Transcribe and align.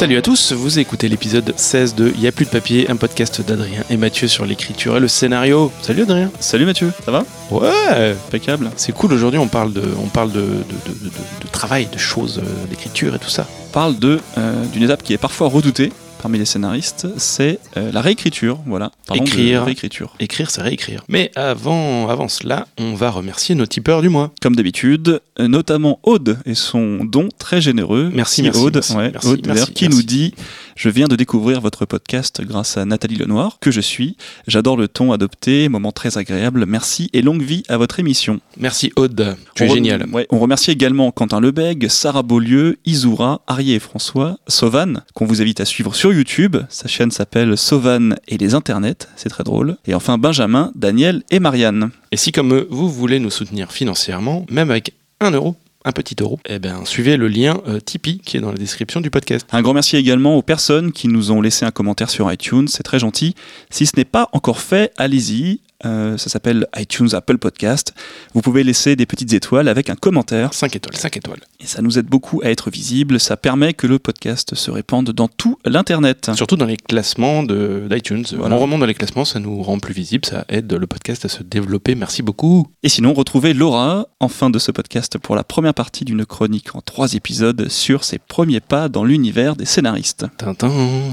Salut 0.00 0.16
à 0.16 0.22
tous, 0.22 0.52
vous 0.54 0.78
écoutez 0.78 1.10
l'épisode 1.10 1.52
16 1.54 1.94
de 1.94 2.10
Y 2.16 2.26
a 2.26 2.32
plus 2.32 2.46
de 2.46 2.50
papier, 2.50 2.88
un 2.90 2.96
podcast 2.96 3.42
d'Adrien 3.42 3.82
et 3.90 3.98
Mathieu 3.98 4.28
sur 4.28 4.46
l'écriture 4.46 4.96
et 4.96 5.00
le 5.00 5.08
scénario. 5.08 5.70
Salut 5.82 6.04
Adrien. 6.04 6.30
Salut 6.40 6.64
Mathieu, 6.64 6.90
ça 7.04 7.10
va? 7.10 7.24
Ouais, 7.50 8.14
Impeccable. 8.26 8.70
c'est 8.76 8.92
cool 8.92 9.12
aujourd'hui, 9.12 9.38
on 9.38 9.46
parle 9.46 9.74
de, 9.74 9.82
on 10.02 10.06
parle 10.06 10.32
de, 10.32 10.40
de, 10.40 10.46
de- 10.46 11.04
de- 11.04 11.10
de 11.44 11.48
travail, 11.52 11.86
de 11.92 11.98
choses, 11.98 12.38
euh, 12.38 12.66
d'écriture 12.70 13.14
et 13.14 13.18
tout 13.18 13.28
ça. 13.28 13.46
On 13.68 13.72
parle 13.72 13.98
de, 13.98 14.20
euh, 14.38 14.64
d'une 14.72 14.84
étape 14.84 15.02
qui 15.02 15.12
est 15.12 15.18
parfois 15.18 15.48
redoutée 15.48 15.92
parmi 16.20 16.38
les 16.38 16.44
scénaristes, 16.44 17.08
c'est 17.16 17.58
euh, 17.76 17.90
la 17.92 18.00
réécriture. 18.00 18.58
Voilà. 18.66 18.92
Parlons 19.06 19.24
de 19.24 19.28
Écrire. 19.28 19.64
réécriture. 19.64 20.14
Écrire, 20.20 20.50
c'est 20.50 20.62
réécrire. 20.62 21.02
Mais 21.08 21.30
avant, 21.34 22.08
avant 22.08 22.28
cela, 22.28 22.66
on 22.78 22.94
va 22.94 23.10
remercier 23.10 23.54
nos 23.54 23.66
tipeurs 23.66 24.02
du 24.02 24.08
mois. 24.08 24.32
Comme 24.42 24.54
d'habitude, 24.54 25.20
euh, 25.38 25.48
notamment 25.48 25.98
Aude 26.02 26.38
et 26.46 26.54
son 26.54 27.04
don 27.04 27.28
très 27.38 27.60
généreux. 27.60 28.10
Merci, 28.12 28.42
merci, 28.42 28.60
Aude, 28.60 28.74
merci, 28.74 28.94
ouais, 28.94 29.10
merci, 29.12 29.28
Aude, 29.28 29.40
merci, 29.46 29.48
d'ailleurs, 29.48 29.72
qui 29.72 29.88
nous 29.88 30.02
dit 30.02 30.34
Je 30.76 30.88
viens 30.88 31.08
de 31.08 31.16
découvrir 31.16 31.60
votre 31.60 31.84
podcast 31.86 32.40
grâce 32.44 32.76
à 32.76 32.84
Nathalie 32.84 33.16
Lenoir, 33.16 33.58
que 33.60 33.70
je 33.70 33.80
suis. 33.80 34.16
J'adore 34.46 34.76
le 34.76 34.88
ton 34.88 35.12
adopté, 35.12 35.68
moment 35.68 35.92
très 35.92 36.16
agréable. 36.18 36.64
Merci 36.66 37.10
et 37.12 37.22
longue 37.22 37.42
vie 37.42 37.62
à 37.68 37.76
votre 37.76 37.98
émission. 38.00 38.40
Merci 38.58 38.92
Aude, 38.96 39.36
tu 39.54 39.62
es 39.62 39.66
On 39.66 39.68
rem- 39.70 39.74
génial. 39.76 40.06
ouais, 40.12 40.26
on 40.30 40.38
remercie 40.38 40.70
également 40.70 41.10
Quentin 41.10 41.40
Lebeg, 41.40 41.88
Sarah 41.88 42.22
Beaulieu, 42.22 42.78
Isoura, 42.86 43.42
Arié 43.46 43.74
et 43.76 43.78
François, 43.80 44.38
Sauvan, 44.48 45.02
qu'on 45.14 45.26
vous 45.26 45.42
invite 45.42 45.60
à 45.60 45.64
suivre 45.64 45.94
sur 45.94 46.12
YouTube. 46.12 46.56
Sa 46.68 46.88
chaîne 46.88 47.10
s'appelle 47.10 47.56
Sauvan 47.56 48.14
et 48.28 48.38
les 48.38 48.54
internets, 48.54 49.08
c'est 49.16 49.28
très 49.28 49.44
drôle. 49.44 49.76
Et 49.86 49.94
enfin 49.94 50.18
Benjamin, 50.18 50.72
Daniel 50.74 51.22
et 51.30 51.40
Marianne. 51.40 51.90
Et 52.12 52.16
si 52.16 52.32
comme 52.32 52.54
eux, 52.54 52.66
vous 52.70 52.88
voulez 52.90 53.18
nous 53.20 53.30
soutenir 53.30 53.72
financièrement, 53.72 54.46
même 54.50 54.70
avec 54.70 54.94
un 55.20 55.30
euro, 55.32 55.56
un 55.84 55.92
petit 55.92 56.16
euro, 56.20 56.38
eh 56.46 56.58
bien 56.58 56.84
suivez 56.84 57.16
le 57.16 57.28
lien 57.28 57.60
euh, 57.66 57.80
Tipeee 57.80 58.18
qui 58.18 58.36
est 58.36 58.40
dans 58.40 58.52
la 58.52 58.58
description 58.58 59.00
du 59.00 59.10
podcast. 59.10 59.46
Un 59.52 59.62
grand 59.62 59.74
merci 59.74 59.96
également 59.96 60.36
aux 60.36 60.42
personnes 60.42 60.92
qui 60.92 61.08
nous 61.08 61.30
ont 61.30 61.40
laissé 61.40 61.64
un 61.64 61.70
commentaire 61.70 62.10
sur 62.10 62.30
iTunes, 62.30 62.68
c'est 62.68 62.82
très 62.82 62.98
gentil. 62.98 63.34
Si 63.70 63.86
ce 63.86 63.96
n'est 63.96 64.04
pas 64.04 64.28
encore 64.32 64.60
fait, 64.60 64.92
allez-y. 64.96 65.60
Euh, 65.84 66.16
ça 66.18 66.28
s'appelle 66.28 66.66
iTunes 66.76 67.08
Apple 67.12 67.38
Podcast. 67.38 67.94
Vous 68.34 68.42
pouvez 68.42 68.62
laisser 68.64 68.96
des 68.96 69.06
petites 69.06 69.32
étoiles 69.32 69.68
avec 69.68 69.88
un 69.90 69.94
commentaire. 69.96 70.52
5 70.54 70.76
étoiles, 70.76 70.96
5 70.96 71.16
étoiles. 71.16 71.40
Et 71.60 71.66
ça 71.66 71.82
nous 71.82 71.98
aide 71.98 72.06
beaucoup 72.06 72.40
à 72.44 72.50
être 72.50 72.70
visible. 72.70 73.18
Ça 73.20 73.36
permet 73.36 73.72
que 73.74 73.86
le 73.86 73.98
podcast 73.98 74.54
se 74.54 74.70
répande 74.70 75.10
dans 75.10 75.28
tout 75.28 75.58
l'Internet. 75.64 76.30
Surtout 76.34 76.56
dans 76.56 76.66
les 76.66 76.76
classements 76.76 77.42
de- 77.42 77.86
d'iTunes. 77.90 78.24
Voilà. 78.36 78.56
On 78.56 78.58
remonte 78.58 78.80
dans 78.80 78.86
les 78.86 78.94
classements, 78.94 79.24
ça 79.24 79.40
nous 79.40 79.62
rend 79.62 79.78
plus 79.78 79.94
visible, 79.94 80.24
ça 80.26 80.44
aide 80.48 80.72
le 80.72 80.86
podcast 80.86 81.24
à 81.24 81.28
se 81.28 81.42
développer. 81.42 81.94
Merci 81.94 82.22
beaucoup. 82.22 82.66
Et 82.82 82.88
sinon, 82.88 83.12
retrouvez 83.14 83.54
Laura 83.54 84.06
en 84.20 84.28
fin 84.28 84.50
de 84.50 84.58
ce 84.58 84.70
podcast 84.72 85.18
pour 85.18 85.34
la 85.36 85.44
première 85.44 85.74
partie 85.74 86.04
d'une 86.04 86.24
chronique 86.26 86.74
en 86.74 86.80
trois 86.80 87.14
épisodes 87.14 87.68
sur 87.68 88.04
ses 88.04 88.18
premiers 88.18 88.60
pas 88.60 88.88
dans 88.88 89.04
l'univers 89.04 89.56
des 89.56 89.64
scénaristes. 89.66 90.26
Tintin, 90.38 90.70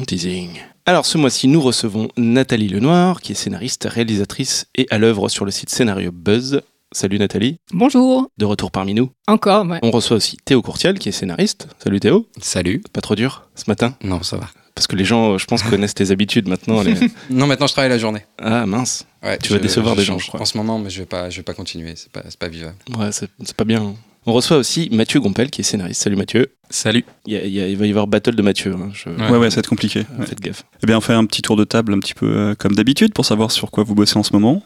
teasing. 0.07 0.49
Alors 0.89 1.05
ce 1.05 1.17
mois-ci, 1.17 1.47
nous 1.49 1.59
recevons 1.61 2.07
Nathalie 2.16 2.69
Lenoir, 2.69 3.19
qui 3.19 3.33
est 3.33 3.35
scénariste, 3.35 3.88
réalisatrice 3.91 4.67
et 4.75 4.88
à 4.89 4.97
l'œuvre 4.97 5.27
sur 5.27 5.44
le 5.44 5.52
site 5.52 5.69
Scénario 5.69 6.11
Buzz. 6.13 6.61
Salut 6.94 7.19
Nathalie, 7.19 7.57
Bonjour, 7.73 8.29
de 8.38 8.45
retour 8.45 8.71
parmi 8.71 8.94
nous. 8.94 9.11
encore, 9.27 9.66
ouais. 9.66 9.79
On 9.83 9.91
reçoit 9.91 10.16
aussi 10.16 10.38
Théo 10.45 10.61
Courtial, 10.61 10.97
qui 10.97 11.09
est 11.09 11.11
scénariste. 11.11 11.67
Salut 11.83 11.99
Théo. 11.99 12.29
Salut. 12.41 12.81
Pas 12.94 13.02
trop 13.02 13.16
dur 13.16 13.49
ce 13.55 13.66
matin 13.67 13.95
Non, 14.02 14.23
ça 14.23 14.38
va. 14.38 14.47
Parce 14.73 14.88
que 14.88 14.95
les 14.95 15.03
gens, 15.03 15.38
je 15.38 15.45
pense, 15.45 15.61
connaissent 15.63 15.95
tes 15.95 16.11
habitudes 16.11 16.47
maintenant. 16.47 16.81
les- 16.83 16.95
Non, 17.29 17.45
maintenant 17.47 17.67
je 17.67 17.73
travaille 17.73 17.89
la 17.89 17.97
journée. 17.97 18.22
Ah 18.39 18.66
mince. 18.66 19.05
Ouais, 19.22 19.38
Tu 19.38 19.51
vas 19.51 19.59
décevoir 19.59 19.97
des 19.97 20.03
gens, 20.05 20.17
je 20.17 20.27
crois. 20.27 20.39
En 20.41 20.45
ce 20.45 20.55
moment, 20.57 20.79
mais 20.79 20.89
je 20.89 20.99
vais 20.99 21.05
pas, 21.05 21.29
je 21.29 21.35
vais 21.38 21.44
pas 21.44 21.53
continuer. 21.53 21.94
C'est 21.97 22.09
pas, 22.11 22.22
c'est 22.23 22.39
pas 22.39 22.47
vivable. 22.47 22.75
Ouais, 22.97 23.11
c'est 23.11 23.29
c'est 23.44 23.55
pas 23.57 23.66
bien. 23.66 23.94
On 24.30 24.33
reçoit 24.33 24.58
aussi 24.58 24.89
Mathieu 24.92 25.22
Gompel, 25.22 25.50
qui 25.50 25.61
est 25.61 25.64
scénariste. 25.64 26.02
Salut 26.03 26.17
Mathieu. 26.17 26.47
Salut. 26.70 27.06
Il, 27.25 27.34
y 27.34 27.38
a- 27.38 27.46
il 27.46 27.51
y 27.53 27.62
a- 27.62 27.68
il 27.69 27.78
va 27.78 27.88
y 27.88 27.90
avoir 27.90 28.07
battle 28.07 28.35
de 28.35 28.41
Mathieu. 28.41 28.74
hein, 28.78 28.90
je- 28.94 29.09
Ouais. 29.09 29.29
Ouais, 29.31 29.38
ouais, 29.38 29.50
ça 29.50 29.56
va 29.56 29.59
être 29.62 29.69
compliqué. 29.69 30.00
Ouais. 30.19 30.25
Faites 30.25 30.41
gaffe. 30.41 30.66
Eh 30.84 30.85
bien, 30.85 30.97
on 30.97 31.01
fait 31.01 31.13
un 31.13 31.25
petit 31.25 31.41
tour 31.41 31.56
de 31.56 31.63
table 31.63 31.94
un 31.94 32.00
petit 32.00 32.13
peu 32.13 32.25
euh, 32.28 32.53
comme 32.56 32.75
d'habitude 32.75 33.13
pour 33.13 33.25
savoir 33.25 33.51
sur 33.51 33.72
quoi 33.72 33.85
vous 33.85 33.96
bossez 33.96 34.18
en 34.18 34.24
ce 34.24 34.34
moment. 34.34 34.62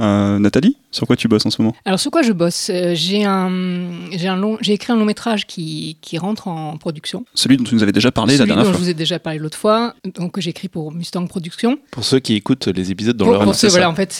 Euh, 0.00 0.38
Nathalie, 0.38 0.76
sur 0.90 1.06
quoi 1.06 1.16
tu 1.16 1.28
bosses 1.28 1.46
en 1.46 1.50
ce 1.50 1.60
moment? 1.62 1.74
Alors, 1.84 1.98
sur 1.98 2.10
quoi 2.10 2.22
je 2.22 2.32
bosse? 2.32 2.70
Euh, 2.70 2.92
J'ai 2.94 3.24
un, 3.24 3.90
j'ai 4.12 4.28
un 4.28 4.36
long, 4.36 4.58
j'ai 4.60 4.72
écrit 4.74 4.92
un 4.92 4.96
long 4.96 5.04
métrage 5.04 5.46
qui, 5.46 5.96
qui 6.00 6.18
rentre 6.18 6.48
en 6.48 6.76
production. 6.76 7.24
Celui 7.34 7.56
dont 7.56 7.64
tu 7.64 7.74
nous 7.74 7.82
avais 7.82 7.92
déjà 7.92 8.10
parlé 8.12 8.36
Celui 8.36 8.40
la 8.50 8.54
dernière 8.54 8.64
dont 8.66 8.70
fois. 8.72 8.78
je 8.80 8.84
vous 8.84 8.90
ai 8.90 8.94
déjà 8.94 9.18
parlé 9.18 9.38
l'autre 9.38 9.56
fois, 9.58 9.94
donc 10.14 10.32
que 10.32 10.40
j'ai 10.40 10.50
écrit 10.50 10.68
pour 10.68 10.92
Mustang 10.92 11.26
Productions. 11.26 11.78
Pour 11.90 12.04
ceux 12.04 12.18
qui 12.18 12.34
écoutent 12.34 12.66
les 12.68 12.90
épisodes 12.90 13.16
dans 13.16 13.24
Pour- 13.24 13.34
leur 13.34 13.44
pour 13.44 13.54
ceux, 13.54 13.68
voilà, 13.68 13.88
en 13.90 13.94
fait, 13.94 14.12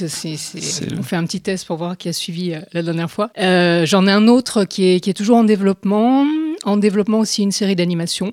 on 0.98 1.02
fait 1.02 1.16
un 1.16 1.24
petit 1.24 1.40
test 1.40 1.66
pour 1.66 1.76
voir 1.76 1.96
qui 1.96 2.08
a 2.08 2.12
suivi 2.12 2.54
euh, 2.54 2.60
la 2.72 2.82
dernière 2.82 3.10
fois. 3.10 3.30
Euh, 3.38 3.84
j'en 3.86 4.06
ai 4.06 4.12
un 4.12 4.28
autre 4.28 4.64
qui 4.64 4.86
est, 4.88 5.00
qui 5.00 5.10
est 5.10 5.14
toujours 5.14 5.36
en 5.36 5.44
développement. 5.44 6.24
En 6.64 6.76
développement 6.78 7.18
aussi 7.20 7.42
une 7.42 7.52
série 7.52 7.76
d'animation. 7.76 8.32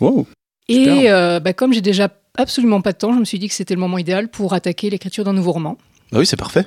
Wow. 0.00 0.26
Et 0.68 1.10
euh, 1.10 1.38
bah, 1.38 1.52
comme 1.52 1.72
j'ai 1.72 1.80
déjà 1.80 2.08
absolument 2.36 2.80
pas 2.80 2.92
de 2.92 2.98
temps, 2.98 3.12
je 3.12 3.18
me 3.20 3.24
suis 3.24 3.38
dit 3.38 3.48
que 3.48 3.54
c'était 3.54 3.74
le 3.74 3.80
moment 3.80 3.98
idéal 3.98 4.28
pour 4.28 4.52
attaquer 4.52 4.90
l'écriture 4.90 5.24
d'un 5.24 5.32
nouveau 5.32 5.52
roman. 5.52 5.78
Bah 6.12 6.18
oui, 6.18 6.26
c'est 6.26 6.36
parfait. 6.36 6.64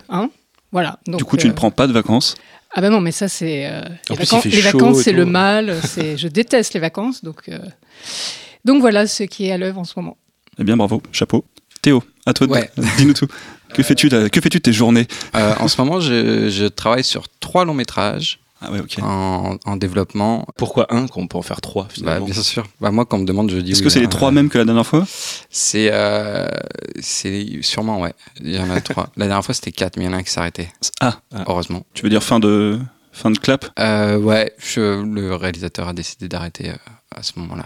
Voilà. 0.72 1.00
Donc, 1.06 1.18
du 1.18 1.26
coup, 1.26 1.38
tu 1.38 1.48
euh, 1.48 1.50
ne 1.50 1.56
prends 1.56 1.72
pas 1.72 1.88
de 1.88 1.94
vacances. 1.94 2.36
Ah 2.74 2.80
ben 2.80 2.90
non, 2.90 3.02
mais 3.02 3.12
ça 3.12 3.28
c'est 3.28 3.66
euh, 3.66 3.82
les, 4.10 4.16
vacances, 4.16 4.46
les 4.46 4.62
vacances, 4.62 5.02
c'est 5.02 5.12
le 5.12 5.26
mal. 5.26 5.78
C'est 5.84 6.18
je 6.18 6.30
déteste 6.30 6.74
les 6.74 6.80
vacances, 6.80 7.22
donc 7.22 7.50
euh, 7.50 7.60
donc 8.64 8.80
voilà 8.80 9.08
ce 9.08 9.24
qui 9.24 9.48
est 9.48 9.52
à 9.52 9.58
l'œuvre 9.58 9.80
en 9.80 9.84
ce 9.84 9.94
moment. 9.98 10.16
Eh 10.58 10.64
bien, 10.64 10.78
bravo, 10.78 11.02
chapeau. 11.12 11.44
Théo, 11.82 12.04
à 12.26 12.34
toi 12.34 12.48
de 12.48 12.52
Ouais. 12.52 12.70
dis-nous 12.98 13.14
tout. 13.14 13.28
Que 13.74 13.84
fais-tu 13.84 14.08
de, 14.08 14.28
que 14.28 14.40
fais-tu 14.40 14.60
de 14.60 14.64
tes 14.64 14.74
journées? 14.74 15.08
Euh, 15.36 15.54
en 15.60 15.68
ce 15.68 15.82
moment, 15.82 16.00
je, 16.00 16.50
je 16.50 16.66
travaille 16.66 17.04
sur 17.04 17.28
trois 17.40 17.66
longs 17.66 17.74
métrages 17.74 18.40
Ah 18.64 18.72
ouais, 18.72 18.80
en, 19.02 19.58
en 19.66 19.76
développement. 19.76 20.46
Pourquoi 20.56 20.94
un 20.94 21.08
qu'on 21.08 21.28
peut 21.28 21.38
en 21.38 21.42
faire 21.42 21.62
trois 21.62 21.84
Bah, 21.86 21.90
finalement 21.94 22.26
bien 22.26 22.34
sûr. 22.44 22.66
Bah, 22.80 22.92
moi, 22.92 23.06
quand 23.06 23.18
on 23.18 23.22
me 23.22 23.26
demande, 23.26 23.50
je 23.50 23.58
dis. 23.58 23.72
Est-ce 23.72 23.80
oui, 23.80 23.84
que 23.86 23.90
c'est 23.90 24.00
hein. 24.00 24.04
les 24.04 24.10
trois 24.10 24.30
mêmes 24.32 24.50
que 24.50 24.58
la 24.60 24.66
dernière 24.66 24.86
fois? 24.86 25.06
C'est, 25.50 25.90
euh, 25.92 26.48
c'est 27.00 27.62
sûrement 27.64 28.00
ouais. 28.00 28.14
Il 28.40 28.54
y 28.54 28.60
en 28.60 28.70
a 28.70 28.80
trois. 28.82 29.10
La 29.18 29.26
dernière 29.28 29.44
fois, 29.44 29.56
c'était 29.56 29.72
quatre, 29.72 29.98
mais 29.98 30.04
il 30.04 30.08
y 30.08 30.10
en 30.10 30.14
a 30.14 30.18
un 30.18 30.24
qui 30.24 30.30
s'est 30.32 30.40
arrêté. 30.40 30.70
Ah. 31.00 31.20
Heureusement. 31.48 31.84
Tu 31.94 32.04
veux 32.04 32.10
dire 32.10 32.24
fin 32.24 32.40
de 32.40 32.80
fin 33.12 33.32
de 33.32 33.38
clap? 33.40 33.66
Euh, 33.80 34.18
ouais, 34.18 34.54
je- 34.60 35.02
le 35.04 35.36
réalisateur 35.36 35.88
a 35.88 35.94
décidé 35.94 36.28
d'arrêter 36.30 36.70
euh, 36.70 36.76
à 37.16 37.24
ce 37.24 37.34
moment-là. 37.40 37.66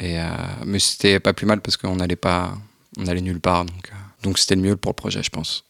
Et 0.00 0.18
euh, 0.18 0.24
mais 0.66 0.80
c'était 0.80 1.20
pas 1.20 1.32
plus 1.32 1.46
mal 1.46 1.60
parce 1.60 1.76
qu'on 1.76 1.96
n'allait 1.96 2.16
pas, 2.16 2.54
on 2.98 3.06
allait 3.06 3.20
nulle 3.20 3.40
part, 3.40 3.64
donc 3.64 3.90
euh, 3.92 3.96
donc 4.24 4.38
c'était 4.38 4.56
le 4.56 4.62
mieux 4.62 4.76
pour 4.76 4.90
le 4.90 4.96
projet, 4.96 5.22
je 5.22 5.30
pense. 5.30 5.64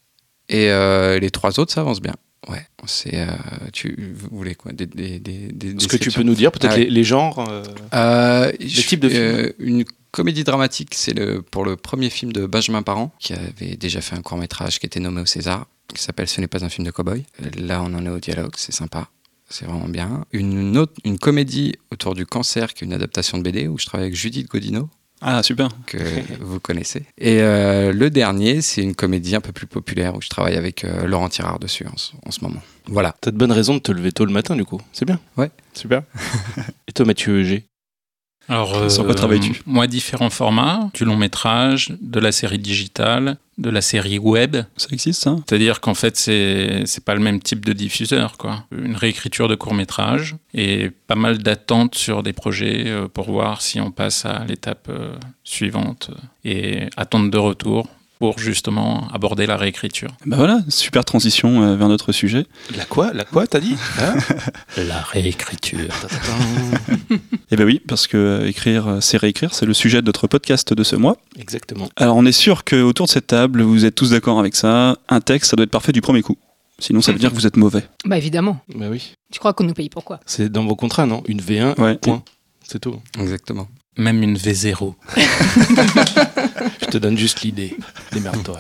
Et 0.49 0.71
euh, 0.71 1.19
les 1.21 1.31
trois 1.31 1.61
autres, 1.61 1.73
ça 1.73 1.83
avance 1.83 2.01
bien. 2.01 2.15
Ouais, 2.49 2.67
c'est 2.87 3.15
euh, 3.21 3.27
tu 3.73 4.15
voulez 4.31 4.55
quoi? 4.55 4.73
Des, 4.73 4.87
des, 4.87 5.19
des, 5.19 5.51
des 5.53 5.75
Ce 5.81 5.89
que 5.89 5.97
tu 5.97 6.11
peux 6.11 6.23
nous 6.23 6.35
dire, 6.35 6.53
peut-être 6.53 6.73
Ah 6.75 6.77
les, 6.79 6.91
les 6.91 7.05
genres. 7.05 7.39
euh, 7.49 7.63
Euh, 7.95 8.53
Le 8.61 8.67
je- 8.69 8.83
type 8.87 9.01
de 9.01 9.09
film? 9.09 9.21
euh, 9.23 9.53
Une 9.59 9.85
comédie 10.11 10.45
dramatique, 10.45 10.95
c'est 10.95 11.15
le 11.15 11.41
pour 11.43 11.65
le 11.65 11.77
premier 11.77 12.11
film 12.11 12.33
de 12.33 12.47
Benjamin 12.47 12.83
Parent 12.83 13.13
qui 13.19 13.33
avait 13.33 13.77
déjà 13.77 14.01
fait 14.01 14.15
un 14.17 14.23
court 14.23 14.37
métrage 14.39 14.79
qui 14.79 14.87
était 14.87 15.01
nommé 15.01 15.23
au 15.23 15.27
César, 15.27 15.67
qui 15.95 16.03
s'appelle 16.03 16.29
Ce 16.29 16.41
n'est 16.41 16.47
pas 16.47 16.65
un 16.65 16.69
film 16.69 16.87
de 16.87 16.91
cowboy. 16.91 17.25
Là, 17.57 17.83
on 17.83 17.95
en 17.95 18.05
est 18.05 18.11
au 18.11 18.19
dialogue, 18.21 18.53
c'est 18.57 18.73
sympa. 18.73 19.09
C'est 19.49 19.65
vraiment 19.67 19.89
bien. 19.89 20.25
Une 20.33 20.77
autre, 20.77 20.93
une 21.05 21.19
comédie 21.19 21.75
autour 21.93 22.15
du 22.15 22.27
cancer, 22.27 22.73
qui 22.75 22.85
est 22.85 22.87
une 22.87 22.93
adaptation 22.95 23.39
de 23.39 23.43
BD, 23.43 23.69
où 23.69 23.79
je 23.79 23.87
travaille 23.87 24.07
avec 24.07 24.17
Judith 24.17 24.49
Godino, 24.49 24.89
Ah 25.21 25.43
super. 25.43 25.69
que 25.87 25.97
vous 26.41 26.61
connaissez. 26.61 27.05
Et 27.19 27.41
euh, 27.41 27.93
le 27.93 28.11
dernier, 28.11 28.61
c'est 28.61 28.83
une 28.83 28.95
comédie 28.95 29.35
un 29.35 29.41
peu 29.41 29.53
plus 29.53 29.67
populaire, 29.67 30.15
où 30.17 30.21
je 30.21 30.29
travaille 30.29 30.57
avec 30.57 30.85
euh, 30.85 31.07
Laurent 31.07 31.29
Tirard 31.31 31.59
dessus 31.59 31.87
en, 31.87 31.97
ce- 31.97 32.13
en 32.27 32.31
ce 32.31 32.41
moment. 32.43 32.61
Voilà. 32.87 33.15
T'as 33.21 33.31
de 33.31 33.37
bonnes 33.39 33.53
raisons 33.53 33.75
de 33.75 33.79
te 33.79 33.91
lever 33.93 34.13
tôt 34.13 34.27
le 34.27 34.33
matin, 34.33 34.55
du 34.55 34.65
coup. 34.67 34.81
C'est 34.93 35.07
bien. 35.07 35.19
Ouais. 35.39 35.51
Super. 35.73 36.03
Et 36.89 36.93
toi, 36.93 37.07
Mathieu 37.07 37.43
G? 37.43 37.65
Alors, 38.49 38.91
Sur 38.91 39.05
quoi 39.05 39.15
travailles-tu 39.15 39.63
Moi, 39.67 39.87
différents 39.87 40.31
formats, 40.31 40.91
du 40.95 41.05
long 41.05 41.17
métrage, 41.17 41.93
de 42.01 42.21
la 42.21 42.33
série 42.33 42.59
digitale, 42.59 43.37
de 43.59 43.71
la 43.71 43.81
série 43.81 44.19
web. 44.19 44.57
Ça 44.77 44.89
existe 44.93 45.23
ça? 45.23 45.37
C'est-à-dire 45.47 45.81
qu'en 45.81 45.95
fait, 45.95 46.17
c'est 46.17 46.83
c'est 46.87 47.05
pas 47.05 47.15
le 47.15 47.21
même 47.21 47.41
type 47.41 47.65
de 47.65 47.73
diffuseur, 47.73 48.37
quoi. 48.37 48.65
Une 48.73 48.97
réécriture 48.97 49.49
de 49.49 49.55
court 49.55 49.75
métrage 49.75 50.37
et 50.53 50.91
pas 51.07 51.15
mal 51.15 51.39
d'attentes 51.39 51.95
sur 51.95 52.23
des 52.23 52.33
projets 52.33 52.85
euh, 52.87 53.09
pour 53.09 53.31
voir 53.31 53.63
si 53.63 53.81
on 53.81 53.91
passe 53.91 54.25
à 54.25 54.45
l'étape 54.45 54.89
euh, 54.89 55.15
suivante 55.45 56.11
et 56.45 56.89
attente 56.97 57.31
de 57.31 57.39
retour 57.39 57.89
pour 58.19 58.39
justement 58.39 59.09
aborder 59.13 59.47
la 59.47 59.57
réécriture. 59.57 60.11
Bah 60.25 60.37
voilà, 60.37 60.61
super 60.69 61.05
transition 61.05 61.63
euh, 61.63 61.77
vers 61.77 61.89
notre 61.89 62.13
sujet. 62.13 62.47
La 62.77 62.85
quoi? 62.85 63.13
La 63.13 63.25
quoi, 63.25 63.47
t'as 63.47 63.61
dit? 63.61 63.77
Hein? 64.01 64.15
La 64.77 65.01
réécriture. 65.01 65.93
Eh 67.51 67.57
ben 67.57 67.65
oui, 67.65 67.81
parce 67.87 68.07
que 68.07 68.17
euh, 68.17 68.49
écrire, 68.49 68.89
euh, 68.89 69.01
c'est 69.01 69.17
réécrire, 69.19 69.55
c'est 69.55 69.67
le 69.67 69.75
sujet 69.75 70.01
de 70.01 70.07
notre 70.07 70.27
podcast 70.27 70.73
de 70.73 70.83
ce 70.85 70.97
mois. 70.97 71.17
Exactement. 71.39 71.89
Alors 71.97 72.17
on 72.17 72.25
est 72.25 72.33
sûr 72.33 72.65
que 72.65 72.83
autour 72.83 73.07
de 73.07 73.11
cette 73.13 73.27
table, 73.27 73.63
vous 73.63 73.85
êtes 73.85 73.95
tous 73.95 74.11
d'accord 74.11 74.39
avec 74.39 74.55
ça. 74.57 74.97
Un 75.09 75.21
texte, 75.21 75.51
ça 75.51 75.57
doit 75.57 75.65
être 75.65 75.71
parfait 75.71 75.93
du 75.93 76.01
premier 76.01 76.23
coup. 76.23 76.37
Sinon, 76.81 77.01
ça 77.03 77.13
veut 77.13 77.19
dire 77.19 77.31
que 77.31 77.37
vous 77.37 77.47
êtes 77.47 77.57
mauvais. 77.57 77.85
Bah 78.05 78.19
évidemment. 78.19 78.59
Bah 78.75 78.87
oui. 78.91 79.13
Tu 79.33 79.39
crois 79.39 79.53
qu'on 79.53 79.65
nous 79.65 79.75
paye 79.75 79.89
pourquoi 79.89 80.19
C'est 80.27 80.51
dans 80.51 80.65
vos 80.65 80.75
contrats, 80.75 81.07
non? 81.07 81.23
Une 81.29 81.41
V1, 81.41 81.81
Ouais. 81.81 81.97
point. 81.97 82.23
C'est 82.67 82.81
tout. 82.81 82.97
Exactement. 83.19 83.69
Même 83.97 84.23
une 84.23 84.37
V0. 84.37 84.95
Je 85.17 86.87
te 86.87 86.99
donne 86.99 87.17
juste 87.17 87.43
l'idée. 87.43 87.77
Démerde-toi. 88.13 88.59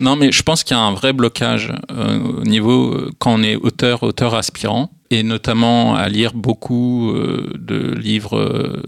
Non, 0.00 0.16
mais 0.16 0.32
je 0.32 0.42
pense 0.42 0.64
qu'il 0.64 0.76
y 0.76 0.80
a 0.80 0.82
un 0.82 0.94
vrai 0.94 1.12
blocage 1.12 1.72
euh, 1.90 2.18
au 2.18 2.44
niveau, 2.44 2.94
euh, 2.94 3.10
quand 3.18 3.34
on 3.34 3.42
est 3.42 3.56
auteur, 3.56 4.02
auteur 4.02 4.34
aspirant, 4.34 4.90
et 5.12 5.22
notamment 5.24 5.94
à 5.96 6.08
lire 6.08 6.34
beaucoup 6.34 7.10
euh, 7.10 7.50
de 7.58 7.94
livres 7.94 8.38
euh, 8.38 8.82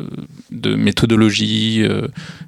de 0.52 0.76
méthodologie, 0.76 1.82
euh, 1.82 2.06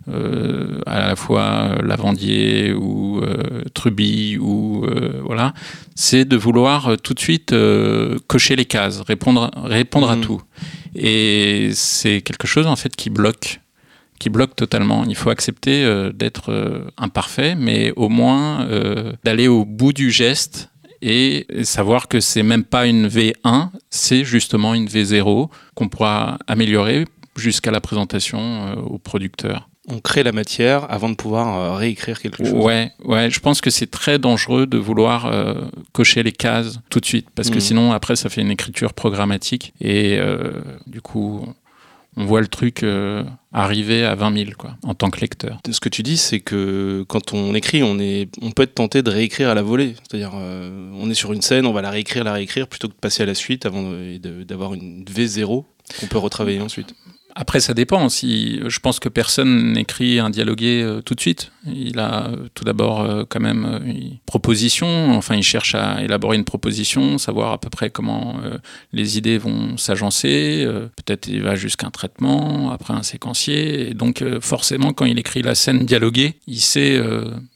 euh, 0.09 0.79
à 0.87 1.01
la 1.09 1.17
fois 1.17 1.77
Lavandier 1.83 2.73
ou 2.73 3.21
Truby 3.75 4.39
ou 4.41 4.85
euh, 4.85 5.21
voilà, 5.25 5.55
c'est 5.95 6.25
de 6.25 6.37
vouloir 6.37 6.97
tout 7.03 7.15
de 7.15 7.21
suite 7.21 7.55
cocher 8.27 8.55
les 8.57 8.65
cases, 8.67 9.01
répondre, 9.01 9.51
répondre 9.65 10.11
à 10.11 10.17
Mhm. 10.17 10.23
tout. 10.23 10.43
Et 10.95 11.71
c'est 11.73 12.21
quelque 12.21 12.47
chose 12.47 12.67
en 12.69 12.77
fait 12.77 12.95
qui 12.95 13.11
bloque, 13.11 13.61
qui 14.21 14.31
bloque 14.31 14.55
totalement. 14.55 15.05
Il 15.09 15.17
faut 15.17 15.31
accepter 15.31 16.11
d'être 16.15 16.87
imparfait, 16.97 17.57
mais 17.57 17.93
au 17.97 18.09
moins 18.09 18.69
d'aller 19.25 19.49
au 19.49 19.65
bout 19.65 19.93
du 19.93 20.11
geste 20.13 20.71
et 21.07 21.47
savoir 21.65 22.09
que 22.09 22.19
c'est 22.21 22.43
même 22.43 22.65
pas 22.65 22.87
une 22.87 23.07
V1, 23.09 23.69
c'est 23.91 24.25
justement 24.25 24.73
une 24.75 24.87
V0 24.87 25.51
qu'on 25.75 25.89
pourra 25.89 26.39
améliorer 26.47 27.05
jusqu'à 27.37 27.71
la 27.71 27.81
présentation 27.81 28.39
euh, 28.41 28.75
au 28.77 28.99
producteur. 28.99 29.69
On 29.87 29.99
crée 30.01 30.23
la 30.23 30.33
matière 30.33 30.91
avant 30.91 31.11
de 31.11 31.15
pouvoir 31.15 31.59
euh, 31.59 31.75
réécrire 31.77 32.19
quelque 32.19 32.43
chose. 32.43 32.55
Ouais, 32.55 32.91
ouais, 33.05 33.29
je 33.29 33.39
pense 33.41 33.61
que 33.61 33.69
c'est 33.69 33.91
très 33.91 34.19
dangereux 34.19 34.67
de 34.67 34.79
vouloir 34.79 35.27
euh, 35.27 35.55
cocher 35.93 36.23
les 36.23 36.33
cases 36.33 36.79
tout 36.89 37.01
de 37.01 37.05
suite 37.05 37.29
parce 37.35 37.51
que 37.51 37.57
Mhm. 37.57 37.61
sinon 37.61 37.93
après 37.93 38.17
ça 38.17 38.31
fait 38.31 38.41
une 38.41 38.51
écriture 38.51 38.95
programmatique 38.95 39.75
et 39.83 40.17
euh, 40.19 40.53
du 40.87 41.03
coup 41.03 41.47
on 42.17 42.25
voit 42.25 42.41
le 42.41 42.47
truc 42.49 42.83
euh, 42.83 43.25
arriver 43.55 44.05
à 44.05 44.15
20 44.15 44.37
000 44.37 44.51
quoi 44.59 44.77
en 44.83 44.95
tant 44.95 45.11
que 45.11 45.21
lecteur. 45.21 45.59
Ce 45.71 45.81
que 45.81 45.89
tu 45.89 46.03
dis, 46.03 46.17
c'est 46.17 46.41
que 46.41 47.05
quand 47.09 47.33
on 47.33 47.55
écrit, 47.55 47.83
on, 47.83 47.99
est, 47.99 48.29
on 48.43 48.51
peut 48.51 48.65
être 48.65 48.75
tenté 48.75 49.03
de 49.03 49.11
réécrire 49.11 49.49
à 49.49 49.55
la 49.55 49.63
volée. 49.63 49.95
C'est-à-dire, 50.03 50.33
euh, 50.35 50.91
on 50.95 51.09
est 51.09 51.15
sur 51.15 51.33
une 51.33 51.43
scène, 51.43 51.65
on 51.65 51.73
va 51.73 51.81
la 51.81 51.91
réécrire, 51.91 52.25
la 52.25 52.33
réécrire, 52.33 52.67
plutôt 52.67 52.89
que 52.89 52.95
de 52.95 52.99
passer 52.99 53.23
à 53.23 53.27
la 53.27 53.35
suite 53.35 53.65
avant 53.65 53.91
d'avoir 54.21 54.75
une 54.75 55.05
V0 55.05 55.65
qu'on 56.01 56.07
peut 56.07 56.19
retravailler 56.19 56.61
ensuite. 56.61 56.95
Après, 57.37 57.59
ça 57.59 57.75
dépend. 57.75 58.09
Si, 58.09 58.61
je 58.65 58.79
pense 58.79 59.01
que 59.01 59.09
personne 59.09 59.73
n'écrit 59.73 60.21
un 60.21 60.31
dialogué 60.31 60.83
euh, 60.83 61.01
tout 61.01 61.15
de 61.15 61.21
suite. 61.21 61.51
Il 61.67 61.99
a 61.99 62.29
euh, 62.29 62.49
tout 62.55 62.63
d'abord 62.63 63.01
euh, 63.01 63.25
quand 63.29 63.41
même 63.41 63.81
une 63.85 64.19
proposition. 64.25 65.13
Enfin, 65.17 65.35
il 65.35 65.43
cherche 65.43 65.75
à 65.75 66.03
élaborer 66.03 66.37
une 66.37 66.45
proposition, 66.45 67.19
savoir 67.19 67.53
à 67.53 67.59
peu 67.59 67.71
près 67.71 67.91
comment 67.91 68.37
les 68.93 69.19
idées 69.19 69.39
vont 69.39 69.77
s'agencer. 69.77 70.67
Peut-être 70.97 71.29
il 71.29 71.43
va 71.43 71.57
jusqu'à 71.57 71.87
un 71.87 71.91
traitement, 71.91 72.71
après 72.71 72.95
un 72.95 73.03
séquencier. 73.03 73.91
Et 73.91 73.95
donc, 73.95 74.23
forcément, 74.41 74.93
quand 74.93 75.05
il 75.05 75.19
écrit 75.19 75.43
la 75.43 75.55
scène 75.55 75.85
dialoguée, 75.85 76.35
il 76.47 76.61
sait 76.61 77.01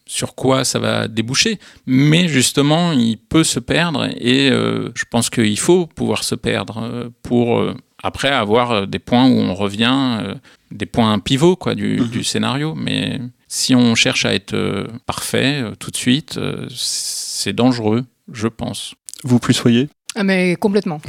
sur 0.07 0.35
quoi 0.35 0.65
ça 0.65 0.79
va 0.79 1.09
déboucher. 1.09 1.59
Mais 1.87 2.29
justement, 2.29 2.93
il 2.93 3.19
peut 3.19 3.45
se 3.45 3.61
perdre 3.61 4.07
et 4.07 4.49
je 4.51 5.05
pense 5.11 5.31
qu'il 5.31 5.59
faut 5.59 5.87
pouvoir 5.87 6.25
se 6.25 6.35
perdre 6.35 7.11
pour 7.23 7.75
après 8.03 8.29
avoir 8.31 8.71
euh, 8.73 8.87
des 8.87 8.99
points 8.99 9.27
où 9.29 9.33
on 9.39 9.55
revient, 9.55 10.19
euh, 10.23 10.35
des 10.71 10.87
points 10.87 11.19
pivots 11.19 11.57
quoi, 11.57 11.75
du, 11.75 12.01
Mhm. 12.01 12.09
du 12.09 12.25
scénario. 12.25 12.75
Mais 12.77 13.21
si 13.49 13.75
on 13.75 13.95
cherche 13.95 14.25
à 14.25 14.35
être 14.35 14.55
euh, 14.55 14.87
parfait 15.07 15.61
euh, 15.63 15.75
tout 15.79 15.91
de 15.91 15.97
suite, 15.97 16.37
euh, 16.39 16.67
c'est 16.71 17.53
dangereux, 17.53 18.05
je 18.33 18.49
pense. 18.49 18.95
Vous 19.25 19.39
plus 19.39 19.55
soyez 19.55 19.89
Ah, 20.15 20.25
mais 20.25 20.57
complètement. 20.57 21.01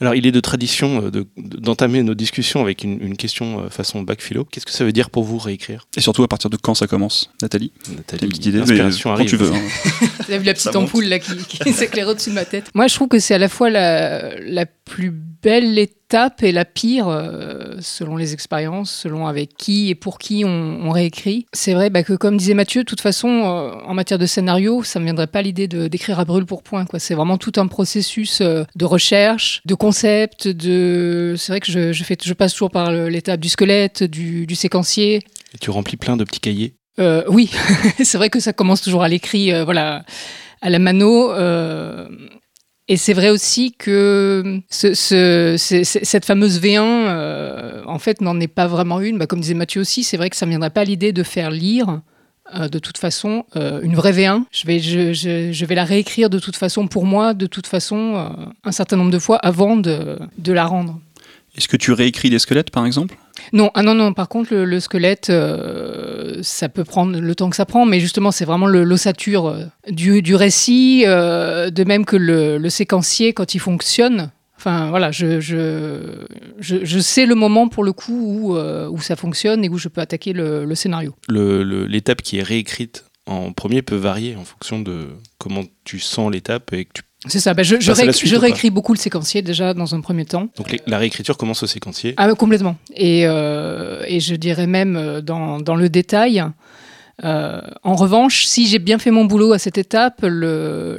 Alors, 0.00 0.14
il 0.14 0.26
est 0.26 0.32
de 0.32 0.40
tradition 0.40 1.00
de- 1.02 1.10
de- 1.10 1.26
d'entamer 1.36 2.02
nos 2.02 2.14
discussions 2.14 2.60
avec 2.60 2.84
une, 2.84 3.00
une 3.02 3.16
question 3.16 3.68
façon 3.70 4.02
bac 4.02 4.20
philo. 4.22 4.44
Qu'est-ce 4.44 4.66
que 4.66 4.72
ça 4.72 4.84
veut 4.84 4.92
dire 4.92 5.08
pour 5.10 5.24
vous 5.24 5.38
réécrire? 5.38 5.86
Et 5.96 6.00
surtout 6.00 6.22
à 6.22 6.28
partir 6.28 6.48
de 6.50 6.56
quand 6.56 6.74
ça 6.74 6.86
commence, 6.86 7.30
Nathalie? 7.42 7.72
Nathalie, 7.96 8.28
petite 8.28 8.46
idée 8.46 8.60
mais 8.66 8.78
Quand 9.02 9.12
arrive. 9.12 9.28
tu 9.28 9.36
veux. 9.36 9.52
hein. 9.52 9.60
La 10.28 10.38
petite 10.38 10.58
Ça 10.58 10.72
monte. 10.72 10.88
ampoule 10.88 11.04
là 11.06 11.18
qui, 11.18 11.34
qui 11.36 11.72
s'éclaire 11.72 12.08
au-dessus 12.08 12.30
de 12.30 12.34
ma 12.34 12.44
tête. 12.44 12.70
Moi, 12.74 12.86
je 12.88 12.94
trouve 12.94 13.08
que 13.08 13.18
c'est 13.18 13.34
à 13.34 13.38
la 13.38 13.48
fois 13.48 13.68
la, 13.70 14.38
la 14.40 14.66
plus 14.66 15.12
belle 15.46 15.78
étape 15.78 16.42
et 16.42 16.50
la 16.50 16.64
pire 16.64 17.06
euh, 17.08 17.76
selon 17.80 18.16
les 18.16 18.32
expériences, 18.32 18.90
selon 18.90 19.28
avec 19.28 19.56
qui 19.56 19.90
et 19.90 19.94
pour 19.94 20.18
qui 20.18 20.44
on, 20.44 20.80
on 20.82 20.90
réécrit. 20.90 21.46
C'est 21.52 21.72
vrai 21.74 21.88
bah, 21.88 22.02
que, 22.02 22.14
comme 22.14 22.36
disait 22.36 22.54
Mathieu, 22.54 22.82
de 22.82 22.86
toute 22.86 23.00
façon, 23.00 23.28
euh, 23.28 23.70
en 23.86 23.94
matière 23.94 24.18
de 24.18 24.26
scénario, 24.26 24.82
ça 24.82 24.98
ne 24.98 25.04
me 25.04 25.06
viendrait 25.06 25.28
pas 25.28 25.42
l'idée 25.42 25.68
de- 25.68 25.86
d'écrire 25.86 26.18
à 26.18 26.24
brûle 26.24 26.46
pour 26.46 26.64
point. 26.64 26.84
quoi. 26.84 26.98
C'est 26.98 27.14
vraiment 27.14 27.38
tout 27.38 27.52
un 27.58 27.68
processus 27.68 28.40
euh, 28.40 28.64
de 28.74 28.84
recherche, 28.84 29.62
de 29.66 29.74
concept, 29.74 30.48
de. 30.48 31.34
C'est 31.38 31.52
vrai 31.52 31.60
que 31.60 31.70
je, 31.70 31.92
je, 31.92 32.02
fais, 32.04 32.16
je 32.20 32.34
passe 32.34 32.52
toujours 32.54 32.70
par 32.72 32.90
l'étape 32.90 33.38
du 33.40 33.48
squelette, 33.48 34.02
du, 34.02 34.46
du 34.46 34.54
séquencier. 34.56 35.22
Et 35.54 35.58
tu 35.60 35.70
remplis 35.70 35.96
plein 35.96 36.16
de 36.16 36.24
petits 36.24 36.40
cahiers. 36.40 36.74
Euh, 36.98 37.22
oui, 37.28 37.50
c'est 38.02 38.18
vrai 38.18 38.30
que 38.30 38.40
ça 38.40 38.52
commence 38.52 38.80
toujours 38.82 39.02
à 39.04 39.08
l'écrit, 39.08 39.52
euh, 39.52 39.64
voilà, 39.64 40.02
à 40.60 40.70
la 40.70 40.78
mano. 40.80 41.30
euh, 41.32 42.08
et 42.88 42.96
c'est 42.96 43.12
vrai 43.14 43.30
aussi 43.30 43.72
que 43.78 44.60
c'est- 44.68 44.94
cette 45.84 46.24
fameuse 46.24 46.60
V1, 46.60 46.82
euh, 46.84 47.82
en 47.86 47.98
fait, 47.98 48.20
n'en 48.20 48.38
est 48.40 48.46
pas 48.48 48.66
vraiment 48.66 49.00
une. 49.00 49.18
Bah, 49.18 49.26
comme 49.26 49.40
disait 49.40 49.54
Mathieu 49.54 49.80
aussi, 49.80 50.04
c'est 50.04 50.16
vrai 50.16 50.30
que 50.30 50.36
ça 50.36 50.46
ne 50.46 50.50
viendrait 50.50 50.70
pas 50.70 50.84
l'idée 50.84 51.12
de 51.12 51.22
faire 51.22 51.50
lire. 51.50 52.00
euh, 52.54 52.68
de 52.68 52.78
toute 52.78 52.96
façon, 52.96 53.44
euh, 53.56 53.80
une 53.82 53.96
vraie 53.96 54.12
V1, 54.12 54.44
je 54.52 55.64
vais, 55.64 55.74
la 55.74 55.82
réécrire 55.84 56.30
de 56.30 56.38
toute 56.38 56.54
façon 56.54 56.86
pour 56.86 57.04
moi, 57.04 57.34
de 57.34 57.46
toute 57.48 57.66
façon, 57.66 58.14
euh, 58.14 58.28
un 58.62 58.70
certain 58.70 58.96
nombre 58.96 59.10
de 59.10 59.18
fois 59.18 59.36
avant 59.38 59.76
de, 59.76 60.16
de 60.38 60.52
la 60.52 60.64
rendre. 60.64 61.00
Est-ce 61.56 61.66
que 61.66 61.76
tu 61.76 61.90
réécris 61.90 62.30
des 62.30 62.38
squelettes 62.38 62.70
par 62.70 62.86
exemple? 62.86 63.16
Non, 63.52 63.70
ah 63.74 63.82
non, 63.82 63.94
non, 63.94 64.12
par 64.12 64.28
contre, 64.28 64.54
le, 64.54 64.64
le 64.64 64.80
squelette, 64.80 65.30
euh, 65.30 66.38
ça 66.42 66.68
peut 66.68 66.84
prendre 66.84 67.18
le 67.18 67.34
temps 67.34 67.50
que 67.50 67.56
ça 67.56 67.66
prend, 67.66 67.86
mais 67.86 68.00
justement, 68.00 68.30
c'est 68.30 68.44
vraiment 68.44 68.66
l'ossature 68.66 69.46
euh, 69.46 69.64
du, 69.90 70.22
du 70.22 70.34
récit, 70.34 71.04
euh, 71.06 71.70
de 71.70 71.84
même 71.84 72.04
que 72.04 72.16
le, 72.16 72.58
le 72.58 72.70
séquencier, 72.70 73.32
quand 73.32 73.54
il 73.54 73.58
fonctionne. 73.58 74.30
Enfin, 74.58 74.88
voilà, 74.88 75.10
je, 75.12 75.38
je, 75.38 76.24
je, 76.58 76.98
sais 76.98 77.26
le 77.26 77.34
moment 77.34 77.68
pour 77.68 77.84
le 77.84 77.92
coup 77.92 78.14
où, 78.14 78.56
où 78.56 79.00
ça 79.00 79.14
fonctionne 79.14 79.62
et 79.64 79.68
où 79.68 79.76
je 79.76 79.88
peux 79.88 80.00
attaquer 80.00 80.32
le, 80.32 80.74
scénario. 80.74 81.14
L'étape 81.28 82.22
qui 82.22 82.38
est 82.38 82.42
réécrite 82.42 83.04
en 83.26 83.52
premier 83.52 83.82
peut 83.82 83.96
varier 83.96 84.34
en 84.34 84.44
fonction 84.44 84.80
de 84.80 85.08
comment 85.38 85.64
tu 85.84 85.98
sens 85.98 86.32
l'étape 86.32 86.72
et 86.72 86.86
que 86.86 86.92
tu... 86.94 87.02
C'est 87.28 87.40
ça, 87.40 87.54
bah, 87.54 87.62
je, 87.62 87.76
je, 87.80 87.92
suite 88.12 88.32
pas 88.34 88.40
réécris 88.40 88.70
beaucoup 88.70 88.92
le 88.92 88.98
séquencier 88.98 89.42
déjà 89.42 89.74
dans 89.74 89.94
un 89.94 90.00
premier 90.00 90.24
temps. 90.24 90.48
Donc 90.56 90.70
les- 90.70 90.80
la 90.86 90.98
réécriture 90.98 91.36
commence 91.36 91.62
au 91.62 91.66
séquencier. 91.66 92.14
Ah, 92.16 92.32
complètement. 92.34 92.76
Et, 92.94 93.26
euh, 93.26 94.02
et 94.06 94.20
je 94.20 94.34
dirais 94.36 94.66
même 94.66 94.96
euh, 94.96 95.20
dans, 95.20 95.60
dans 95.60 95.74
le 95.76 95.88
détail. 95.88 96.44
Euh, 97.24 97.60
en 97.82 97.94
revanche, 97.96 98.44
si 98.44 98.66
j'ai 98.66 98.78
bien 98.78 98.98
fait 98.98 99.10
mon 99.10 99.24
boulot 99.24 99.52
à 99.52 99.58
cette 99.58 99.78
étape, 99.78 100.24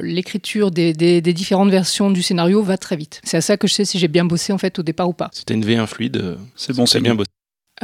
l'écriture 0.02 0.70
des, 0.70 0.92
des- 0.92 1.20
des 1.20 1.32
différentes 1.32 1.70
versions 1.70 2.10
du 2.10 2.22
scénario 2.22 2.62
va 2.62 2.76
très 2.76 2.96
vite. 2.96 3.20
C'est 3.24 3.36
à 3.36 3.40
ça 3.40 3.56
que 3.56 3.68
je 3.68 3.74
sais 3.74 3.84
si 3.84 3.98
j'ai 3.98 4.08
bien 4.08 4.24
bossé 4.24 4.52
en 4.52 4.58
fait 4.58 4.78
au 4.78 4.82
départ 4.82 5.08
ou 5.08 5.12
pas. 5.12 5.30
C'était 5.32 5.54
une 5.54 5.64
V1 5.64 5.86
fluide. 5.86 6.36
C'est 6.56 6.74
bon, 6.74 6.86
c'est 6.86 7.00
bien 7.00 7.14
bossé. 7.14 7.28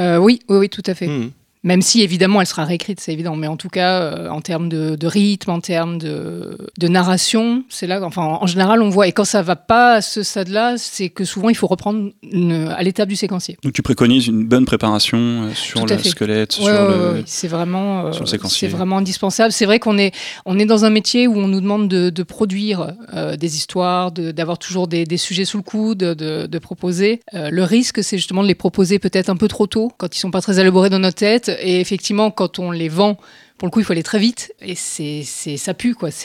Euh, 0.01 0.19
oui, 0.19 0.41
oui, 0.49 0.59
oui, 0.59 0.69
tout 0.69 0.83
à 0.87 0.95
fait. 0.95 1.07
Mhm. 1.07 1.31
Même 1.65 1.83
si 1.83 2.03
évidemment 2.03 2.41
elle 2.41 2.47
sera 2.47 2.65
réécrite, 2.65 3.01
c'est 3.01 3.13
évident. 3.13 3.35
Mais 3.37 3.47
en 3.47 3.57
tout 3.57 3.69
cas, 3.71 4.01
euh, 4.03 4.29
en 4.29 4.41
termes 4.41 4.69
de, 4.69 4.95
de 4.97 5.07
rythme, 5.07 5.51
en 5.51 5.61
termes 5.61 5.99
de, 5.99 6.57
de 6.79 6.89
narration, 6.89 7.65
c'est 7.69 7.87
là. 7.87 8.01
Enfin, 8.05 8.23
en 8.41 8.47
général, 8.47 8.83
on 8.83 8.91
voit. 8.91 9.09
Et 9.09 9.13
quand 9.13 9.25
ça 9.25 9.43
va 9.43 9.57
pas 9.57 9.95
à 9.95 10.01
ce 10.03 10.23
stade-là, 10.23 10.75
c'est 10.77 11.09
que 11.09 11.25
souvent 11.25 11.49
il 11.49 11.57
faut 11.57 11.67
reprendre 11.67 12.11
une- 12.23 12.69
à 12.77 12.83
l'étape 12.83 13.09
du 13.09 13.17
séquencier. 13.17 13.57
Donc 13.65 13.73
tu 13.73 13.83
préconises 13.83 14.27
une 14.27 14.45
bonne 14.47 14.67
préparation 14.67 15.19
euh, 15.19 15.55
sur 15.55 15.87
le 15.87 15.97
fait. 15.97 16.09
squelette, 16.09 16.53
sur 16.53 16.65
Ouais, 16.65 16.73
ouais, 16.73 16.79
le... 16.79 17.13
ouais, 17.15 17.23
c'est 17.27 17.49
vraiment, 17.49 18.07
euh, 18.07 18.13
sur 18.13 18.23
le 18.25 18.29
séquencier. 18.29 18.69
c'est 18.69 18.75
vraiment 18.77 18.99
indispensable. 18.99 19.51
C'est 19.53 19.67
vrai 19.67 19.79
qu'on 19.79 19.97
est, 19.99 20.13
on 20.47 20.59
est 20.59 20.67
dans 20.67 20.85
un 20.85 20.91
métier 20.91 21.27
où 21.27 21.37
on 21.39 21.49
nous 21.49 21.61
demande 21.61 21.89
de, 21.89 22.11
de 22.11 22.23
produire 22.23 22.93
euh, 23.15 23.37
des 23.37 23.57
histoires, 23.57 24.13
d'avoir 24.13 24.59
toujours 24.59 24.87
des, 24.87 25.05
des 25.05 25.17
sujets 25.17 25.45
sous 25.47 25.57
le 25.57 25.63
coude, 25.63 25.99
de, 25.99 26.59
proposer. 26.59 27.21
Euh, 27.35 27.51
le 27.51 27.63
risque, 27.65 28.03
c'est 28.05 28.17
justement 28.19 28.43
de 28.43 28.49
les 28.49 28.55
proposer 28.55 28.99
peut-être 28.99 29.29
un 29.31 29.37
peu 29.37 29.49
trop 29.49 29.67
tôt, 29.67 29.91
quand 29.99 30.15
ils 30.15 30.19
sont 30.19 30.31
pas 30.31 30.41
très 30.41 30.61
élaborés 30.61 30.91
dans 30.91 30.99
notre 30.99 31.17
tête. 31.17 31.51
Et 31.61 31.81
effectivement, 31.81 32.31
quand 32.31 32.59
on 32.59 32.71
les 32.71 32.89
vend, 32.89 33.19
pour 33.59 33.69
le 33.69 33.71
coup, 33.71 33.81
il 33.81 33.85
faut 33.85 33.93
aller 33.93 34.03
très 34.03 34.19
vite. 34.19 34.53
Et 34.61 34.75
c'est, 34.75 35.23
c'est, 35.25 35.57
ça 35.57 35.75
pue, 35.75 35.95
quoi. 35.95 36.11